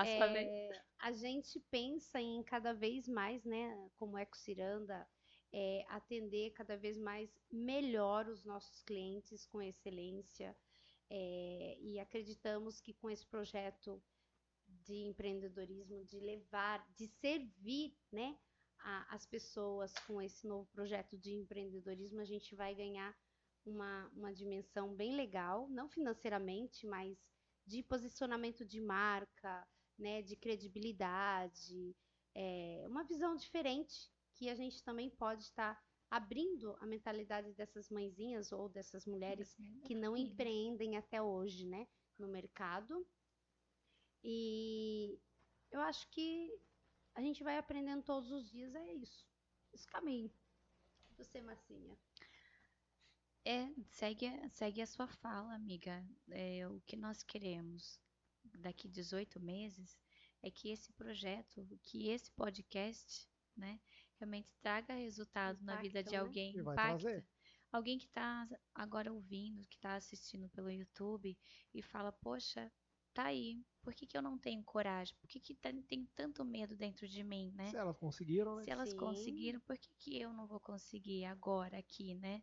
É, 0.07 0.83
a 1.01 1.11
gente 1.13 1.59
pensa 1.71 2.21
em 2.21 2.43
cada 2.45 2.73
vez 2.73 3.09
mais, 3.09 3.45
né, 3.45 3.91
como 3.97 4.17
Eco 4.19 4.37
Ciranda, 4.37 5.09
é, 5.53 5.85
atender 5.89 6.51
cada 6.53 6.77
vez 6.77 6.97
mais 6.97 7.29
melhor 7.51 8.29
os 8.29 8.45
nossos 8.45 8.83
clientes 8.83 9.47
com 9.47 9.61
excelência. 9.63 10.57
é, 11.13 11.77
e 11.81 11.99
acreditamos 11.99 12.81
que 12.81 12.95
com 12.95 13.11
esse 13.11 13.27
projeto 13.27 14.01
de 14.91 15.07
empreendedorismo, 15.07 16.05
de 16.05 16.19
levar, 16.19 16.85
de 16.97 17.07
servir, 17.07 17.97
né, 18.11 18.37
a- 18.79 19.15
as 19.15 19.25
pessoas 19.27 19.93
com 20.07 20.21
esse 20.21 20.47
novo 20.47 20.69
projeto 20.73 21.17
de 21.17 21.33
empreendedorismo, 21.35 22.21
a 22.21 22.25
gente 22.25 22.55
vai 22.57 22.75
ganhar 22.75 23.17
uma, 23.65 24.09
uma 24.09 24.33
dimensão 24.33 24.95
bem 24.95 25.15
legal, 25.15 25.69
não 25.69 25.89
financeiramente, 25.89 26.87
mas 26.87 27.17
de 27.67 27.83
posicionamento 27.83 28.65
de 28.65 28.81
marca, 28.81 29.67
né, 29.99 30.23
de 30.23 30.35
credibilidade, 30.35 31.95
é, 32.35 32.85
uma 32.89 33.05
visão 33.05 33.37
diferente 33.37 34.11
que 34.35 34.49
a 34.49 34.55
gente 34.55 34.83
também 34.83 35.11
pode 35.11 35.43
estar 35.45 35.81
abrindo 36.11 36.75
a 36.81 36.87
mentalidade 36.87 37.53
dessas 37.53 37.89
mãezinhas 37.91 38.51
ou 38.51 38.69
dessas 38.69 39.07
mulheres 39.07 39.57
que 39.85 39.95
não 39.95 40.17
empreendem 40.17 40.97
até 40.97 41.23
hoje, 41.23 41.67
né, 41.67 41.87
no 42.19 42.27
mercado. 42.27 43.07
E 44.23 45.19
eu 45.71 45.81
acho 45.81 46.09
que 46.11 46.53
a 47.15 47.21
gente 47.21 47.43
vai 47.43 47.59
aprendendo 47.59 48.03
todos 48.03 48.31
os 48.31 48.51
dias, 48.51 48.75
é 48.75 48.93
isso. 48.95 49.27
Esse 49.73 49.87
caminho. 49.87 50.31
Você, 51.17 51.41
Marcinha. 51.41 51.97
É, 53.45 53.69
segue, 53.89 54.27
a- 54.27 54.49
segue 54.51 54.83
a 54.83 54.87
sua 54.87 55.07
fala, 55.09 55.55
amiga. 55.55 56.05
É, 56.31 56.67
o 56.69 56.81
que 56.83 56.97
nós 56.97 57.23
queremos 57.23 58.01
daqui 58.59 58.89
18 58.89 59.41
meses 59.41 59.99
é 60.43 60.51
que 60.51 60.71
esse 60.71 60.93
projeto, 60.93 61.67
que 61.83 62.09
esse 62.09 62.31
podcast, 62.33 63.29
né, 63.57 63.81
realmente 64.19 64.51
traga 64.61 64.95
resultado 64.95 65.63
na 65.63 65.77
vida 65.81 66.03
de 66.03 66.13
né? 66.13 66.19
alguém, 66.19 66.53
vai 66.63 66.75
impacta. 66.75 67.27
Alguém 67.73 67.99
que 67.99 68.07
está 68.07 68.49
agora 68.75 69.13
ouvindo, 69.13 69.67
que 69.69 69.77
está 69.77 69.95
assistindo 69.95 70.49
pelo 70.51 70.71
YouTube 70.71 71.39
e 71.73 71.83
fala, 71.83 72.11
poxa, 72.13 72.71
tá 73.23 73.29
aí, 73.29 73.63
por 73.83 73.95
que 73.95 74.07
que 74.07 74.17
eu 74.17 74.23
não 74.23 74.39
tenho 74.39 74.63
coragem? 74.65 75.15
Por 75.21 75.29
que 75.29 75.41
que 75.41 75.55
tá- 75.55 75.71
tenho 75.87 76.07
tanto 76.15 76.45
medo 76.45 76.77
dentro 76.77 77.07
de 77.09 77.23
mim, 77.23 77.53
né? 77.53 77.71
Se 77.71 77.77
elas 77.77 77.97
conseguiram, 77.99 78.57
né? 78.57 78.65
Se 78.65 78.71
elas 78.71 78.91
Sim. 78.91 78.97
conseguiram, 78.97 79.61
por 79.61 79.77
que, 79.79 79.93
que 79.95 80.21
eu 80.21 80.33
não 80.33 80.47
vou 80.47 80.61
conseguir 80.61 81.25
agora 81.25 81.79
aqui, 81.79 82.15
né? 82.15 82.43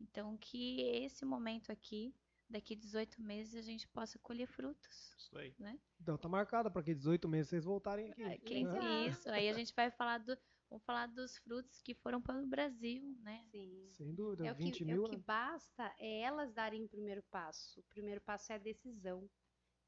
Então, 0.00 0.36
que 0.36 0.80
esse 0.80 1.24
momento 1.24 1.70
aqui, 1.70 2.14
daqui 2.48 2.74
18 2.74 3.20
meses, 3.22 3.54
a 3.54 3.62
gente 3.62 3.86
possa 3.88 4.18
colher 4.18 4.46
frutos, 4.46 5.14
Isso 5.18 5.36
aí. 5.38 5.54
né? 5.58 5.78
Então 6.00 6.18
tá 6.18 6.28
marcada 6.28 6.70
pra 6.70 6.82
que 6.82 6.94
18 6.94 7.28
meses 7.28 7.48
vocês 7.50 7.64
voltarem 7.64 8.10
aqui. 8.10 8.22
É, 8.22 8.38
Quem 8.38 8.62
Exato. 8.64 8.84
isso? 9.08 9.30
Aí 9.30 9.48
a 9.48 9.52
gente 9.52 9.72
vai 9.74 9.90
falar 9.90 10.18
do, 10.18 10.36
vamos 10.68 10.84
falar 10.84 11.06
dos 11.06 11.38
frutos 11.38 11.80
que 11.80 11.94
foram 11.94 12.20
para 12.20 12.42
o 12.42 12.46
Brasil, 12.46 13.16
né? 13.20 13.46
Sim. 13.50 13.88
Sem 13.92 14.14
dúvida, 14.14 14.46
É 14.46 14.52
o, 14.52 14.54
20 14.56 14.78
que, 14.78 14.82
é 14.82 14.86
mil, 14.86 15.04
o 15.04 15.08
que 15.08 15.16
né? 15.16 15.22
basta 15.26 15.94
é 15.98 16.20
elas 16.22 16.52
darem 16.52 16.84
o 16.84 16.88
primeiro 16.88 17.22
passo. 17.30 17.80
O 17.80 17.84
primeiro 17.84 18.20
passo 18.20 18.52
é 18.52 18.56
a 18.56 18.58
decisão 18.58 19.30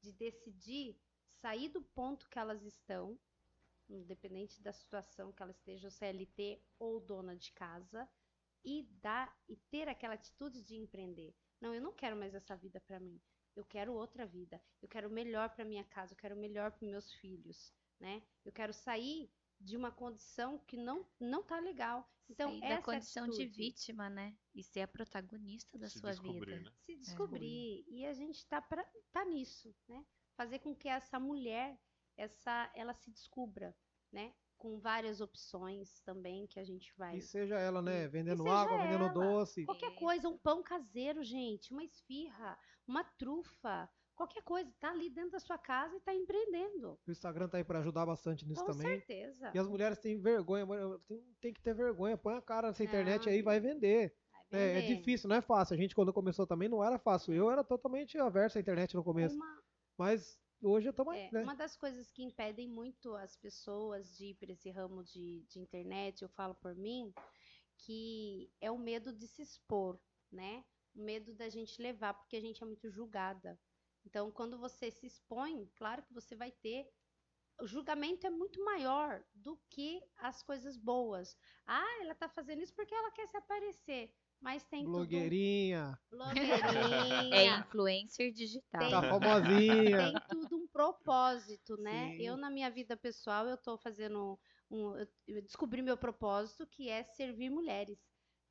de 0.07 0.13
decidir 0.13 0.97
sair 1.41 1.69
do 1.69 1.81
ponto 1.81 2.29
que 2.29 2.39
elas 2.39 2.63
estão, 2.63 3.19
independente 3.89 4.61
da 4.61 4.71
situação 4.71 5.31
que 5.31 5.43
elas 5.43 5.57
estejam, 5.57 5.89
CLT 5.89 6.61
ou 6.79 6.99
dona 6.99 7.35
de 7.35 7.51
casa, 7.51 8.07
e 8.63 8.83
dar 9.01 9.33
e 9.47 9.55
ter 9.55 9.87
aquela 9.87 10.15
atitude 10.15 10.61
de 10.61 10.75
empreender. 10.75 11.35
Não, 11.59 11.73
eu 11.73 11.81
não 11.81 11.93
quero 11.93 12.15
mais 12.15 12.33
essa 12.33 12.55
vida 12.55 12.79
para 12.81 12.99
mim. 12.99 13.19
Eu 13.55 13.65
quero 13.65 13.93
outra 13.93 14.25
vida. 14.25 14.61
Eu 14.81 14.87
quero 14.87 15.09
melhor 15.09 15.49
para 15.49 15.65
minha 15.65 15.83
casa. 15.83 16.13
Eu 16.13 16.17
quero 16.17 16.35
melhor 16.35 16.71
para 16.71 16.87
meus 16.87 17.11
filhos, 17.13 17.73
né? 17.99 18.21
Eu 18.45 18.51
quero 18.51 18.73
sair 18.73 19.31
de 19.59 19.75
uma 19.77 19.91
condição 19.91 20.59
que 20.59 20.77
não 20.77 21.05
não 21.19 21.43
tá 21.43 21.59
legal. 21.59 22.09
Então 22.29 22.49
Sair 22.51 22.63
essa 22.63 22.65
é 22.65 22.69
da 22.69 22.79
a 22.79 22.81
condição 22.81 23.25
de 23.27 23.41
atitude 23.43 23.57
vítima, 23.57 24.09
né? 24.09 24.35
E 24.53 24.63
ser 24.63 24.81
a 24.81 24.87
protagonista 24.87 25.77
da 25.77 25.87
Se 25.89 25.99
sua 25.99 26.11
descobrir, 26.11 26.57
vida. 26.57 26.69
né? 26.69 26.75
se 26.85 26.95
descobrir 26.97 27.85
e 27.87 28.05
a 28.05 28.13
gente 28.13 28.45
tá 28.47 28.61
pra, 28.61 28.83
tá 29.11 29.23
nisso, 29.25 29.73
né? 29.87 30.05
Fazer 30.35 30.59
com 30.59 30.75
que 30.75 30.87
essa 30.89 31.19
mulher, 31.19 31.79
essa 32.17 32.71
ela 32.75 32.93
se 32.93 33.09
descubra, 33.11 33.75
né? 34.11 34.33
com 34.57 34.79
várias 34.79 35.21
opções 35.21 35.99
também 36.01 36.47
que 36.47 36.59
a 36.59 36.63
gente 36.63 36.91
vai. 36.97 37.17
E 37.17 37.21
seja 37.21 37.59
ela, 37.59 37.79
né, 37.79 38.07
vendendo 38.07 38.49
água, 38.49 38.75
vendendo 38.79 39.03
ela. 39.03 39.13
doce. 39.13 39.63
Qualquer 39.65 39.91
É. 39.91 39.95
coisa, 39.95 40.27
um 40.27 40.35
pão 40.37 40.63
caseiro, 40.63 41.23
gente, 41.23 41.71
uma 41.71 41.83
esfirra, 41.83 42.57
uma 42.87 43.03
trufa, 43.03 43.87
qualquer 44.17 44.41
coisa, 44.43 44.69
tá 44.79 44.89
ali 44.91 45.09
dentro 45.09 45.31
da 45.31 45.39
sua 45.39 45.57
casa 45.57 45.95
e 45.95 45.99
tá 46.01 46.13
empreendendo. 46.13 46.99
O 47.07 47.11
Instagram 47.11 47.47
tá 47.47 47.57
aí 47.57 47.63
pra 47.63 47.79
ajudar 47.79 48.05
bastante 48.05 48.45
nisso 48.45 48.65
Com 48.65 48.71
também. 48.73 48.87
certeza. 48.97 49.51
E 49.53 49.57
as 49.59 49.67
mulheres 49.67 49.97
têm 49.99 50.19
vergonha, 50.19 50.65
tem, 51.07 51.23
tem 51.39 51.53
que 51.53 51.61
ter 51.61 51.73
vergonha. 51.73 52.17
Põe 52.17 52.33
a 52.33 52.41
cara 52.41 52.67
nessa 52.69 52.83
Não. 52.83 52.89
internet 52.89 53.29
aí, 53.29 53.41
vai 53.41 53.59
vender. 53.59 54.13
Vai 54.51 54.59
É, 54.59 54.77
é 54.77 54.81
vender. 54.81 54.95
difícil, 54.97 55.29
não 55.29 55.35
é 55.35 55.41
fácil. 55.41 55.75
A 55.75 55.77
gente, 55.77 55.93
quando 55.95 56.11
começou 56.11 56.45
também, 56.47 56.67
não 56.67 56.83
era 56.83 56.97
fácil. 56.97 57.33
Eu 57.33 57.49
era 57.51 57.63
totalmente 57.63 58.17
averso 58.17 58.57
à 58.57 58.61
internet 58.61 58.95
no 58.95 59.03
começo. 59.03 59.35
Uma, 59.35 59.61
Mas 59.97 60.39
hoje 60.61 60.89
eu 60.89 60.93
tô 60.93 61.05
mais. 61.05 61.19
é, 61.21 61.29
né? 61.31 61.43
uma 61.43 61.55
das 61.55 61.77
coisas 61.77 62.11
que 62.11 62.23
impedem 62.23 62.67
muito 62.67 63.13
as 63.15 63.35
pessoas 63.37 64.17
de 64.17 64.31
ir 64.31 64.35
para 64.35 64.51
esse 64.51 64.69
ramo 64.71 65.03
de, 65.03 65.45
de 65.47 65.59
internet, 65.59 66.21
eu 66.23 66.29
falo 66.29 66.55
por 66.55 66.75
mim, 66.75 67.13
que 67.77 68.51
é 68.59 68.71
o 68.71 68.77
medo 68.77 69.13
de 69.13 69.27
se 69.27 69.41
expor, 69.41 69.99
né? 70.31 70.63
O 70.95 71.01
medo 71.03 71.33
da 71.35 71.47
gente 71.49 71.79
levar, 71.81 72.13
porque 72.15 72.35
a 72.37 72.41
gente 72.41 72.63
é 72.63 72.65
muito 72.65 72.89
julgada. 72.89 73.59
Então, 74.07 74.31
quando 74.31 74.57
você 74.57 74.89
se 74.89 75.05
expõe, 75.05 75.69
claro 75.75 76.01
que 76.01 76.13
você 76.13 76.33
vai 76.33 76.49
ter. 76.49 76.89
O 77.59 77.67
julgamento 77.67 78.25
é 78.25 78.29
muito 78.29 78.63
maior 78.63 79.21
do 79.33 79.57
que 79.69 80.01
as 80.15 80.41
coisas 80.41 80.77
boas. 80.77 81.35
Ah, 81.65 82.01
ela 82.01 82.15
tá 82.15 82.29
fazendo 82.29 82.61
isso 82.61 82.73
porque 82.73 82.95
ela 82.95 83.11
quer 83.11 83.27
se 83.27 83.35
aparecer. 83.35 84.09
Mas 84.39 84.63
tem 84.63 84.85
tudo. 84.85 84.91
Blogueirinha, 84.99 85.99
Blogueirinha. 86.09 87.35
É 87.35 87.59
influencer 87.59 88.31
digital. 88.31 88.79
Tem- 88.79 88.91
tá 88.91 89.01
famosinha. 89.09 89.97
tem 89.97 90.13
tudo 90.29 90.55
um 90.55 90.67
propósito, 90.67 91.75
né? 91.77 92.15
Sim. 92.15 92.23
Eu, 92.23 92.37
na 92.37 92.49
minha 92.49 92.69
vida 92.69 92.95
pessoal, 92.95 93.45
eu 93.45 93.57
tô 93.57 93.77
fazendo 93.77 94.39
um. 94.69 94.95
Eu 94.95 95.07
eu 95.27 95.41
descobri 95.41 95.81
meu 95.81 95.97
propósito, 95.97 96.65
que 96.65 96.87
é 96.87 97.03
servir 97.03 97.49
mulheres, 97.49 97.99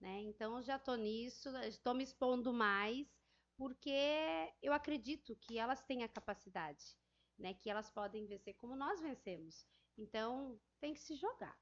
né? 0.01 0.21
Então, 0.23 0.57
eu 0.59 0.63
já 0.63 0.79
tô 0.79 0.97
nisso, 0.97 1.49
estou 1.61 1.95
me 1.95 2.03
expondo 2.05 2.53
mais, 2.53 3.16
porque 3.57 4.55
eu 4.63 4.73
acredito 4.73 5.35
que 5.37 5.59
elas 5.59 5.83
têm 5.83 6.03
a 6.05 6.09
capacidade, 6.09 6.97
né? 7.39 7.55
Que 7.55 7.71
elas 7.71 7.91
podem 7.91 8.27
vencer 8.27 8.55
como 8.55 8.77
nós 8.77 9.01
vencemos. 9.01 9.67
Então, 9.97 10.61
tem 10.81 10.93
que 10.95 11.01
se 11.01 11.15
jogar. 11.15 11.59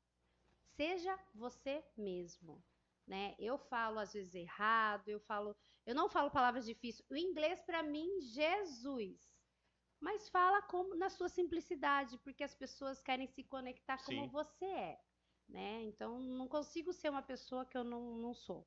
Seja 0.76 1.16
você 1.34 1.84
mesmo. 1.96 2.64
Né? 3.06 3.34
Eu 3.38 3.58
falo 3.58 3.98
às 3.98 4.14
vezes 4.14 4.34
errado, 4.34 5.08
eu 5.08 5.20
falo, 5.20 5.54
eu 5.84 5.94
não 5.94 6.08
falo 6.08 6.30
palavras 6.30 6.64
difíceis. 6.64 7.06
O 7.10 7.16
inglês 7.16 7.60
para 7.62 7.82
mim, 7.82 8.20
Jesus. 8.22 9.30
Mas 10.00 10.28
fala 10.28 10.62
como 10.62 10.94
na 10.96 11.08
sua 11.10 11.28
simplicidade, 11.28 12.18
porque 12.18 12.42
as 12.42 12.54
pessoas 12.54 13.00
querem 13.02 13.26
se 13.26 13.44
conectar 13.44 14.02
como 14.04 14.24
Sim. 14.24 14.28
você 14.30 14.64
é, 14.64 15.00
né? 15.48 15.82
Então 15.82 16.18
não 16.18 16.48
consigo 16.48 16.92
ser 16.92 17.10
uma 17.10 17.22
pessoa 17.22 17.64
que 17.66 17.76
eu 17.76 17.84
não, 17.84 18.16
não 18.16 18.34
sou. 18.34 18.66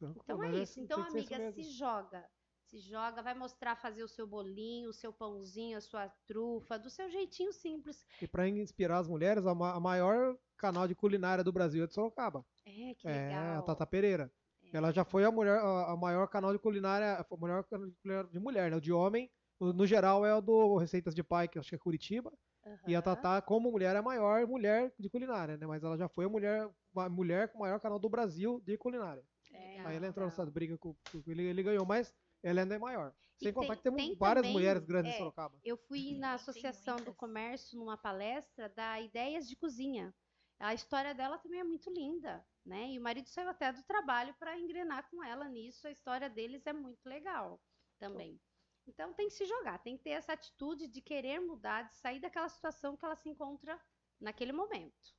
Então 0.00 0.38
Mas 0.38 0.54
é 0.54 0.58
é- 0.58 0.62
isso. 0.62 0.80
Então, 0.80 1.02
ser 1.10 1.18
isso 1.20 1.34
amiga, 1.34 1.52
se 1.52 1.62
joga. 1.62 2.30
Se 2.70 2.78
joga, 2.78 3.20
vai 3.22 3.34
mostrar 3.34 3.74
fazer 3.74 4.04
o 4.04 4.08
seu 4.08 4.26
bolinho, 4.28 4.90
o 4.90 4.92
seu 4.92 5.12
pãozinho, 5.12 5.76
a 5.76 5.80
sua 5.80 6.08
trufa, 6.26 6.78
do 6.78 6.88
seu 6.88 7.10
jeitinho 7.10 7.52
simples. 7.52 8.06
E 8.22 8.28
pra 8.28 8.46
inspirar 8.48 8.98
as 8.98 9.08
mulheres, 9.08 9.44
a, 9.44 9.54
ma- 9.54 9.74
a 9.74 9.80
maior 9.80 10.38
canal 10.56 10.86
de 10.86 10.94
culinária 10.94 11.42
do 11.42 11.52
Brasil 11.52 11.82
é 11.82 11.86
de 11.88 11.94
Sorocaba. 11.94 12.44
É, 12.64 12.94
que 12.94 13.08
É, 13.08 13.26
legal. 13.28 13.58
a 13.58 13.62
Tata 13.62 13.84
Pereira. 13.84 14.32
É. 14.62 14.76
Ela 14.76 14.92
já 14.92 15.04
foi 15.04 15.24
a, 15.24 15.32
mulher, 15.32 15.58
a, 15.58 15.92
a 15.92 15.96
maior 15.96 16.28
canal 16.28 16.52
de 16.52 16.60
culinária, 16.60 17.14
a 17.28 17.36
maior 17.36 17.64
canal 17.64 17.88
de 17.88 17.96
culinária 17.96 18.30
de 18.30 18.38
mulher, 18.38 18.70
né? 18.70 18.76
O 18.76 18.80
de 18.80 18.92
homem, 18.92 19.28
no, 19.58 19.72
no 19.72 19.84
geral, 19.84 20.24
é 20.24 20.32
o 20.32 20.40
do 20.40 20.76
Receitas 20.76 21.12
de 21.14 21.24
Pai, 21.24 21.48
que 21.48 21.58
acho 21.58 21.70
que 21.70 21.74
é 21.74 21.78
Curitiba. 21.78 22.32
E 22.86 22.94
a. 22.94 23.02
Tatá, 23.02 23.42
como 23.42 23.72
mulher, 23.72 23.96
é 23.96 23.98
a 23.98 24.02
maior 24.02 24.46
mulher 24.46 24.92
de 24.96 25.10
culinária, 25.10 25.56
né? 25.56 25.66
Mas 25.66 25.82
ela 25.82 25.96
já 25.96 26.08
foi 26.08 26.26
a 26.26 26.28
mulher, 26.28 26.70
a 26.94 27.08
mulher 27.08 27.48
com 27.48 27.58
o 27.58 27.60
maior 27.62 27.80
canal 27.80 27.98
do 27.98 28.08
Brasil 28.08 28.60
de 28.64 28.76
culinária. 28.78 29.24
É, 29.52 29.80
Aí 29.80 29.96
ela 29.96 30.06
entrou 30.06 30.24
nessa 30.26 30.44
briga 30.46 30.78
com, 30.78 30.94
com 31.10 31.22
ele, 31.26 31.42
ele 31.42 31.62
ganhou, 31.64 31.84
mas 31.84 32.14
ela 32.42 32.62
ainda 32.62 32.74
é 32.74 32.78
maior. 32.78 33.14
E 33.40 33.44
Sem 33.44 33.52
contar 33.54 33.68
tem- 33.68 33.76
que 33.76 33.82
temos 33.82 34.02
tem 34.02 34.14
várias 34.16 34.42
também- 34.42 34.52
mulheres 34.52 34.84
grandes 34.84 35.12
é, 35.12 35.14
em 35.14 35.18
Sorocaba. 35.18 35.58
Eu 35.64 35.76
fui 35.76 36.14
na 36.18 36.34
Associação 36.34 36.96
do. 36.96 37.14
Comércio 37.14 37.78
numa 37.78 37.96
palestra 37.96 38.68
da 38.68 39.00
Ideias 39.00 39.48
de 39.48 39.56
Cozinha. 39.56 40.14
A 40.58 40.74
história 40.74 41.14
dela 41.14 41.38
também 41.38 41.60
é 41.60 41.64
muito 41.64 41.90
linda, 41.90 42.44
né? 42.66 42.90
E 42.90 42.98
o 42.98 43.02
marido 43.02 43.28
saiu 43.28 43.48
até 43.48 43.72
do 43.72 43.82
trabalho 43.84 44.34
para 44.38 44.58
engrenar 44.58 45.08
com 45.10 45.24
ela 45.24 45.48
nisso. 45.48 45.86
A 45.86 45.90
história 45.90 46.28
deles 46.28 46.66
é 46.66 46.72
muito 46.74 47.00
legal 47.06 47.58
também. 47.98 48.38
Então 48.86 49.14
tem 49.14 49.28
que 49.28 49.34
se 49.34 49.46
jogar, 49.46 49.78
tem 49.78 49.96
que 49.96 50.02
ter 50.04 50.10
essa 50.10 50.34
atitude 50.34 50.86
de 50.88 51.00
querer 51.00 51.40
mudar, 51.40 51.84
de 51.88 51.96
sair 51.96 52.20
daquela 52.20 52.48
situação 52.48 52.94
que 52.96 53.04
ela 53.04 53.16
se 53.16 53.28
encontra 53.28 53.80
naquele 54.20 54.52
momento. 54.52 55.14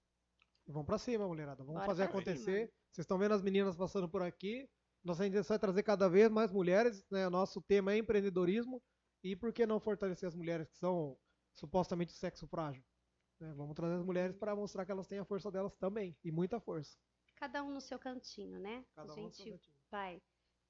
Vamos 0.68 0.85
pra 0.85 0.99
cima, 0.99 1.27
mulherada. 1.27 1.64
Vamos 1.64 1.73
Bora 1.81 1.85
fazer 1.88 2.03
acontecer. 2.03 2.68
cima. 2.68 2.73
Vocês 2.91 3.03
estão 3.03 3.18
vendo 3.18 3.34
as 3.34 3.41
meninas 3.41 3.76
passando 3.76 4.07
por 4.07 4.22
aqui. 4.22 4.69
Nossa 5.03 5.26
intenção 5.26 5.56
é 5.56 5.60
trazer 5.60 5.84
cada 5.84 6.07
vez 6.10 6.30
mais 6.30 6.52
mulheres. 6.52 7.06
Né? 7.10 7.28
Nosso 7.30 7.61
tema 7.61 7.94
é 7.94 7.98
empreendedorismo. 7.98 8.82
E 9.23 9.36
por 9.36 9.52
que 9.53 9.65
não 9.65 9.80
fortalecer 9.80 10.28
as 10.28 10.36
mulheres 10.36 10.68
que 10.69 10.78
são 10.78 11.18
supostamente 11.53 12.14
sexo 12.14 12.48
frágil? 12.48 12.84
né? 13.40 13.53
Vamos 13.56 13.76
trazer 13.76 13.95
as 13.95 14.03
mulheres 14.06 14.36
para 14.36 14.56
mostrar 14.56 14.86
que 14.86 14.91
elas 14.91 15.07
têm 15.07 15.19
a 15.19 15.26
força 15.26 15.52
delas 15.52 15.76
também. 15.76 16.15
E 16.23 16.32
muita 16.32 16.60
força. 16.60 16.98
Cada 17.36 17.64
um 17.64 17.72
no 17.72 17.82
seu 17.82 17.98
cantinho, 17.98 18.60
né? 18.60 18.86
Cada 18.95 19.11
a 19.11 19.15
um 19.15 19.23
no 19.23 19.32
seu 19.32 19.45
gente 19.45 19.57
cantinho. 19.57 19.78
vai 19.90 20.22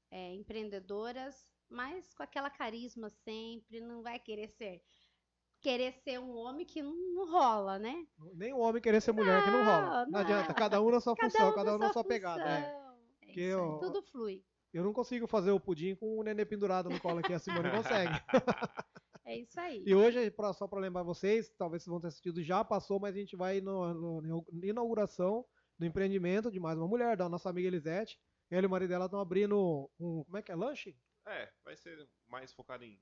é, 0.10 0.34
empreendedoras, 0.34 1.54
mas 1.70 2.14
com 2.14 2.24
aquela 2.24 2.50
carisma 2.50 3.10
sempre, 3.10 3.80
não 3.82 4.02
vai 4.02 4.20
querer 4.20 4.48
ser 4.50 4.82
querer 5.60 5.94
ser 5.94 6.20
um 6.20 6.36
homem 6.36 6.66
que 6.66 6.82
não, 6.82 6.96
não 7.14 7.32
rola, 7.32 7.78
né? 7.78 8.08
Nem 8.34 8.52
o 8.52 8.58
homem 8.60 8.82
querer 8.82 9.00
ser 9.00 9.12
mulher 9.12 9.44
que 9.44 9.52
não 9.52 9.64
rola. 9.64 10.06
Não, 10.06 10.06
Não, 10.06 10.12
não. 10.12 10.20
adianta. 10.20 10.54
Cada 10.56 10.82
um 10.82 10.90
na 10.90 11.00
sua 11.00 11.16
função, 11.16 11.54
cada 11.54 11.76
um 11.76 11.78
na 11.78 11.88
na 11.88 11.94
sua 11.94 12.04
pegada. 12.04 12.42
é. 12.50 12.81
Função. 13.32 13.42
É 13.42 13.42
Que 13.42 13.42
isso 13.42 13.58
aí. 13.58 13.70
eu- 13.72 13.80
Tudo 13.80 14.02
flui. 14.04 14.44
Eu 14.74 14.84
não 14.86 14.94
consigo 14.94 15.28
fazer 15.28 15.52
o 15.52 15.60
pudim 15.60 15.96
com 15.96 16.18
o 16.18 16.24
nenê 16.24 16.46
pendurado 16.46 16.90
no 16.90 17.00
colo 17.02 17.20
aqui, 17.20 17.34
a 17.34 17.40
Simone 17.40 17.70
consegue. 18.10 18.14
É 19.24 19.38
isso 19.38 19.58
aí. 19.60 19.84
E 19.86 19.94
hoje, 19.96 20.34
só 20.56 20.68
para 20.68 20.80
lembrar 20.80 21.04
vocês, 21.04 21.48
talvez 21.58 21.84
vocês 21.84 21.92
vão 21.92 22.02
ter 22.02 22.08
assistido, 22.08 22.42
já 22.42 22.66
passou, 22.66 23.00
mas 23.00 23.16
a 23.16 23.20
gente 23.20 23.36
vai 23.36 23.62
no, 23.62 23.94
no- 23.94 24.46
na 24.52 24.66
inauguração 24.68 25.46
do 25.78 25.86
empreendimento 25.86 26.52
de 26.52 26.60
mais 26.60 26.78
uma 26.78 26.88
mulher, 26.88 27.16
da 27.16 27.30
nossa 27.30 27.48
amiga 27.50 27.68
Elisete. 27.68 28.20
Ela 28.50 28.64
e 28.64 28.66
o 28.66 28.70
marido 28.70 28.90
dela 28.90 29.06
estão 29.06 29.20
abrindo 29.22 29.90
um, 30.00 30.24
como 30.26 30.38
é 30.38 30.42
que 30.42 30.52
é, 30.52 30.56
lanche? 30.56 30.98
É, 31.28 31.50
vai 31.64 31.78
ser 31.78 32.10
mais 32.28 32.52
focado 32.52 32.84
em 32.84 33.00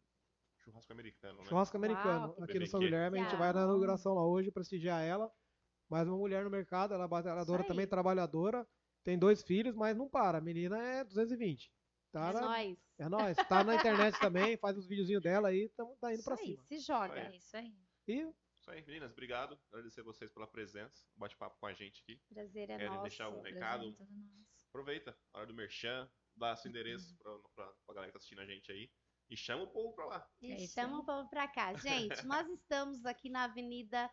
churrasco 0.57 0.91
americano, 0.91 1.39
né? 1.39 1.45
Churrasco 1.45 1.77
americano, 1.77 2.35
que 2.35 2.43
aqui 2.43 2.59
no 2.59 2.67
São. 2.67 2.79
Guilherme. 2.81 3.19
A 3.19 3.23
gente 3.23 3.35
vai 3.37 3.53
na 3.53 3.63
inauguração 3.63 4.13
lá 4.13 4.23
hoje, 4.27 4.51
prestigiar 4.51 5.01
ela. 5.01 5.31
Mais 5.89 6.07
uma 6.07 6.17
mulher 6.17 6.43
no 6.43 6.49
mercado, 6.51 6.93
ela 6.93 7.05
é 7.05 7.07
batalhadora 7.07 7.63
também, 7.63 7.87
trabalhadora. 7.87 8.67
Tem 9.03 9.17
dois 9.17 9.41
filhos, 9.43 9.75
mas 9.75 9.95
não 9.97 10.09
para. 10.09 10.37
A 10.37 10.41
menina 10.41 10.77
é 10.81 11.03
220. 11.03 11.71
Tá 12.11 12.29
É 12.29 12.33
na- 12.33 12.41
nóis. 12.41 12.77
É 12.97 13.09
nóis. 13.09 13.37
Tá 13.47 13.63
na 13.63 13.75
internet 13.75 14.15
também, 14.33 14.57
faz 14.57 14.77
os 14.77 14.87
videozinhos 14.87 15.21
dela 15.23 15.49
aí, 15.49 15.69
tamo, 15.69 15.95
tá 16.01 16.09
indo 16.11 16.19
Isso 16.19 16.25
pra 16.25 16.35
aí, 16.39 16.45
cima. 16.45 16.63
se 16.63 16.79
joga. 16.79 17.19
Isso 17.19 17.27
É 17.29 17.37
isso 17.37 17.57
aí. 17.57 17.75
E 18.07 18.33
Isso 18.59 18.71
aí, 18.71 18.85
meninas. 18.85 19.11
Obrigado. 19.11 19.59
Agradecer 19.71 20.01
vocês 20.03 20.31
pela 20.31 20.47
presença, 20.47 21.05
bate-papo 21.15 21.57
com 21.59 21.65
a 21.67 21.73
gente 21.73 22.01
aqui. 22.01 22.19
Prazer 22.33 22.63
é 22.69 22.77
Querem 22.77 22.87
nosso. 22.89 23.01
deixar 23.03 23.25
algum 23.25 23.41
recado? 23.41 23.83
é 23.83 23.87
nosso. 23.87 24.03
Aproveita, 24.69 25.17
hora 25.33 25.45
do 25.47 25.53
merchan, 25.53 26.09
dá 26.35 26.55
seu 26.55 26.69
endereço 26.69 27.15
pra, 27.17 27.31
pra, 27.55 27.67
pra 27.85 27.95
galera 27.95 28.07
que 28.11 28.13
tá 28.13 28.17
assistindo 28.17 28.41
a 28.41 28.45
gente 28.45 28.71
aí. 28.71 28.91
E 29.29 29.37
chama 29.37 29.63
o 29.63 29.67
povo 29.67 29.93
pra 29.93 30.05
lá. 30.07 30.27
E 30.41 30.51
É 30.51 30.59
chama 30.67 30.99
o 30.99 31.05
povo 31.05 31.29
pra 31.29 31.47
cá. 31.47 31.73
Gente, 32.17 32.25
nós 32.25 32.47
estamos 32.49 33.05
aqui 33.05 33.29
na 33.29 33.43
Avenida, 33.43 34.09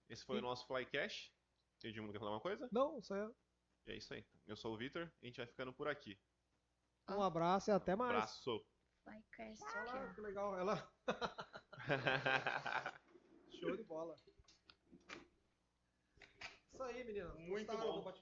Esse 0.10 0.24
foi 0.24 0.40
o 0.40 0.42
nosso 0.42 0.66
Flycash. 0.68 1.32
Edmundo 1.84 2.14
quer 2.14 2.20
falar 2.20 2.32
uma 2.32 2.40
coisa? 2.40 2.70
não, 2.72 2.98
isso 2.98 3.14
é 3.14 3.30
E 3.88 3.92
é 3.92 3.98
isso 3.98 4.14
aí. 4.14 4.26
Eu 4.48 4.56
sou 4.56 4.74
o 4.74 4.78
Vitor 4.78 5.12
e 5.22 5.26
a 5.26 5.28
gente 5.28 5.38
vai 5.38 5.48
ficando 5.48 5.74
por 5.74 5.88
aqui. 5.88 6.18
um 7.10 7.22
abraço 7.22 7.70
e 7.70 7.74
até 7.74 7.94
mais. 7.96 8.12
Abraço. 8.12 8.66
Vai, 9.06 9.22
Cast, 9.32 9.64
Olha 9.64 9.84
lá, 9.84 10.14
que 10.14 10.22
legal. 10.22 10.58
Ela 10.58 10.90
show 13.60 13.76
de 13.76 13.84
bola. 13.84 14.16
Isso 16.74 16.84
aí, 16.84 17.04
menina. 17.04 17.34
Muito 17.36 17.68
Gostaram 17.68 18.02
bom. 18.02 18.14